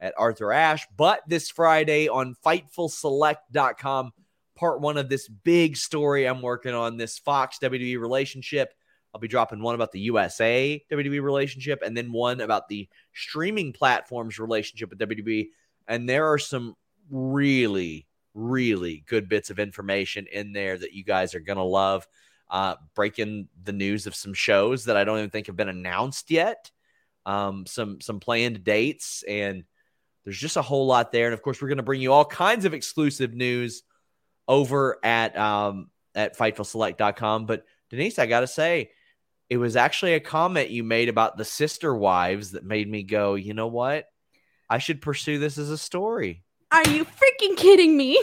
at 0.00 0.14
Arthur 0.18 0.52
Ashe. 0.52 0.86
But 0.96 1.22
this 1.28 1.50
Friday 1.50 2.08
on 2.08 2.34
FightfulSelect.com, 2.44 4.12
part 4.56 4.80
one 4.80 4.96
of 4.96 5.08
this 5.08 5.28
big 5.28 5.76
story 5.76 6.26
I'm 6.26 6.42
working 6.42 6.74
on 6.74 6.96
this 6.96 7.18
Fox 7.18 7.58
WWE 7.60 8.00
relationship. 8.00 8.72
I'll 9.12 9.20
be 9.20 9.28
dropping 9.28 9.62
one 9.62 9.74
about 9.74 9.92
the 9.92 10.00
USA 10.00 10.82
WWE 10.90 11.22
relationship 11.22 11.82
and 11.84 11.96
then 11.96 12.12
one 12.12 12.40
about 12.40 12.68
the 12.68 12.88
streaming 13.12 13.72
platforms 13.72 14.38
relationship 14.38 14.90
with 14.90 14.98
WWE. 14.98 15.48
And 15.86 16.08
there 16.08 16.32
are 16.32 16.38
some 16.38 16.74
really, 17.10 18.06
really 18.34 19.04
good 19.06 19.28
bits 19.28 19.50
of 19.50 19.60
information 19.60 20.26
in 20.32 20.52
there 20.52 20.76
that 20.76 20.92
you 20.92 21.04
guys 21.04 21.34
are 21.34 21.40
going 21.40 21.58
to 21.58 21.64
love. 21.64 22.06
Uh, 22.50 22.76
breaking 22.94 23.48
the 23.64 23.72
news 23.72 24.06
of 24.06 24.14
some 24.14 24.34
shows 24.34 24.84
that 24.84 24.96
I 24.96 25.02
don't 25.02 25.18
even 25.18 25.30
think 25.30 25.46
have 25.46 25.56
been 25.56 25.70
announced 25.70 26.30
yet. 26.30 26.70
Um, 27.24 27.64
some 27.66 28.02
some 28.02 28.20
planned 28.20 28.62
dates, 28.62 29.24
and 29.26 29.64
there's 30.24 30.38
just 30.38 30.58
a 30.58 30.62
whole 30.62 30.86
lot 30.86 31.10
there. 31.10 31.24
And 31.24 31.34
of 31.34 31.42
course, 31.42 31.60
we're 31.60 31.68
going 31.68 31.78
to 31.78 31.82
bring 31.82 32.02
you 32.02 32.12
all 32.12 32.24
kinds 32.24 32.66
of 32.66 32.74
exclusive 32.74 33.32
news 33.32 33.82
over 34.48 34.98
at 35.04 35.36
um, 35.38 35.90
at 36.14 36.36
FightfulSelect.com. 36.36 37.46
But 37.46 37.64
Denise, 37.90 38.18
I 38.18 38.26
got 38.26 38.40
to 38.40 38.46
say, 38.46 38.90
it 39.50 39.56
was 39.58 39.76
actually 39.76 40.14
a 40.14 40.20
comment 40.20 40.70
you 40.70 40.82
made 40.82 41.08
about 41.08 41.36
the 41.36 41.44
sister 41.44 41.94
wives 41.94 42.52
that 42.52 42.64
made 42.64 42.90
me 42.90 43.02
go, 43.02 43.34
you 43.34 43.54
know 43.54 43.66
what? 43.66 44.06
I 44.68 44.78
should 44.78 45.02
pursue 45.02 45.38
this 45.38 45.58
as 45.58 45.70
a 45.70 45.78
story. 45.78 46.42
Are 46.72 46.88
you 46.88 47.04
freaking 47.04 47.56
kidding 47.56 47.96
me? 47.96 48.22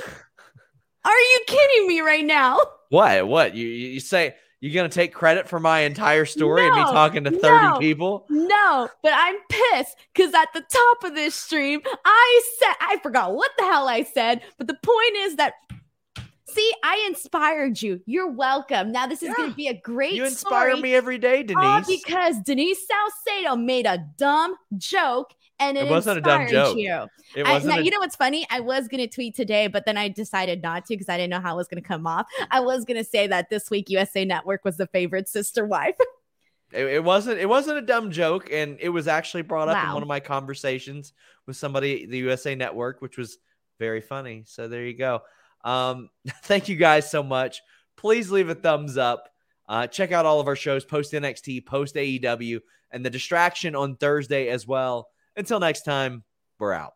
Are 1.06 1.20
you 1.20 1.40
kidding 1.48 1.88
me 1.88 2.02
right 2.02 2.26
now? 2.26 2.60
What? 2.90 3.28
What? 3.28 3.56
You 3.56 3.68
you 3.68 4.00
say 4.00 4.36
you're 4.60 4.74
gonna 4.74 4.90
take 4.90 5.14
credit 5.14 5.48
for 5.48 5.60
my 5.60 5.80
entire 5.82 6.26
story 6.26 6.62
no, 6.62 6.68
and 6.68 6.76
me 6.76 6.84
talking 6.84 7.24
to 7.24 7.32
30 7.32 7.42
no, 7.42 7.78
people? 7.80 8.26
No, 8.30 8.90
but 9.02 9.14
I'm 9.16 9.38
pissed 9.50 9.98
because 10.14 10.34
at 10.34 10.50
the 10.54 10.62
top 10.62 11.04
of 11.04 11.16
this 11.16 11.34
stream, 11.34 11.82
I 12.06 12.42
said 12.60 12.76
I 12.82 12.98
forgot 13.02 13.34
what 13.34 13.52
the 13.58 13.64
hell 13.64 13.88
I 13.88 14.04
said, 14.04 14.42
but 14.58 14.68
the 14.68 14.78
point 14.84 15.16
is 15.18 15.38
that 15.38 15.54
See, 16.52 16.74
I 16.84 17.06
inspired 17.08 17.82
you. 17.82 18.02
You're 18.06 18.30
welcome. 18.30 18.92
Now 18.92 19.08
this 19.08 19.24
is 19.24 19.30
yeah. 19.30 19.36
going 19.38 19.50
to 19.52 19.56
be 19.56 19.68
a 19.68 19.74
great. 19.74 20.10
Story. 20.10 20.18
You 20.18 20.26
inspire 20.26 20.78
me 20.78 20.94
every 20.94 21.18
day, 21.18 21.44
Denise. 21.44 21.88
because 21.88 22.36
Denise 22.46 22.86
Salcedo 22.88 23.56
made 23.56 23.86
a 23.86 24.06
dumb 24.18 24.56
joke, 24.78 25.34
and 25.60 25.78
it, 25.78 25.86
it 25.86 25.90
wasn't 25.90 26.18
a 26.18 26.22
dumb 26.22 26.48
joke. 26.48 26.78
You. 26.78 27.08
It 27.36 27.48
wasn't. 27.48 27.74
I, 27.74 27.76
now, 27.76 27.82
a... 27.82 27.84
you 27.84 27.92
know 27.92 28.00
what's 28.00 28.18
funny? 28.18 28.46
I 28.50 28.60
was 28.60 28.90
going 28.90 29.00
to 29.00 29.08
tweet 29.08 29.36
today, 29.36 29.68
but 29.68 29.86
then 29.86 29.98
I 29.98 30.10
decided 30.10 30.62
not 30.62 30.86
to 30.88 30.94
because 30.94 31.08
I 31.08 31.16
didn't 31.16 31.30
know 31.30 31.40
how 31.40 31.54
it 31.54 31.58
was 31.58 31.68
going 31.70 31.82
to 31.82 31.88
come 31.88 32.06
off. 32.06 32.26
I 32.50 32.60
was 32.60 32.84
going 32.84 32.98
to 32.98 33.10
say 33.10 33.28
that 33.28 33.50
this 33.50 33.70
week 33.70 33.90
USA 33.90 34.26
Network 34.26 34.66
was 34.66 34.76
the 34.76 34.88
favorite 34.88 35.30
sister 35.30 35.66
wife. 35.66 35.96
it, 36.74 36.86
it, 36.86 37.04
wasn't. 37.04 37.40
It 37.40 37.48
wasn't 37.48 37.78
a 37.78 37.82
dumb 37.82 38.12
joke, 38.12 38.50
and 38.52 38.78
it 38.82 38.90
was 38.90 39.08
actually 39.08 39.44
brought 39.44 39.70
up 39.70 39.76
wow. 39.76 39.88
in 39.88 39.94
one 39.94 40.04
of 40.04 40.10
my 40.10 40.20
conversations 40.20 41.14
with 41.48 41.56
somebody 41.56 42.06
the 42.08 42.18
USA 42.18 42.56
Network, 42.56 43.02
which 43.02 43.18
was 43.18 43.38
very 43.80 44.02
funny. 44.02 44.44
So 44.46 44.68
there 44.68 44.84
you 44.84 44.98
go. 44.98 45.22
Um, 45.64 46.10
thank 46.44 46.70
you 46.70 46.76
guys 46.76 47.10
so 47.10 47.24
much. 47.24 47.62
Please 47.98 48.32
leave 48.32 48.50
a 48.50 48.56
thumbs 48.56 48.98
up. 48.98 49.30
Uh, 49.68 49.88
check 49.88 50.12
out 50.12 50.26
all 50.26 50.40
of 50.40 50.48
our 50.48 50.56
shows 50.56 50.84
post 50.84 51.14
NXT, 51.14 51.66
post 51.66 51.96
AEW, 51.96 52.60
and 52.92 53.06
the 53.06 53.10
distraction 53.10 53.76
on 53.76 53.96
Thursday 53.96 54.50
as 54.50 54.68
well. 54.68 55.08
Until 55.38 55.60
next 55.60 55.84
time, 55.84 56.24
we're 56.60 56.74
out. 56.74 56.94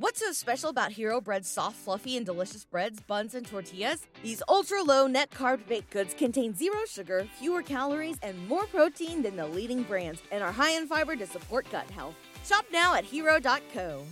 What's 0.00 0.20
so 0.20 0.30
special 0.30 0.70
about 0.70 0.92
Hero 0.92 1.20
Bread's 1.20 1.48
soft, 1.48 1.74
fluffy, 1.74 2.16
and 2.16 2.24
delicious 2.24 2.64
breads, 2.64 3.00
buns, 3.00 3.34
and 3.34 3.44
tortillas? 3.44 4.06
These 4.22 4.44
ultra 4.48 4.80
low 4.80 5.08
net 5.08 5.30
carb 5.30 5.66
baked 5.66 5.90
goods 5.90 6.14
contain 6.14 6.54
zero 6.54 6.78
sugar, 6.88 7.26
fewer 7.40 7.64
calories, 7.64 8.16
and 8.22 8.46
more 8.46 8.66
protein 8.66 9.22
than 9.22 9.34
the 9.34 9.48
leading 9.48 9.82
brands, 9.82 10.22
and 10.30 10.44
are 10.44 10.52
high 10.52 10.70
in 10.70 10.86
fiber 10.86 11.16
to 11.16 11.26
support 11.26 11.68
gut 11.72 11.90
health. 11.90 12.14
Shop 12.44 12.64
now 12.70 12.94
at 12.94 13.04
hero.co. 13.04 14.04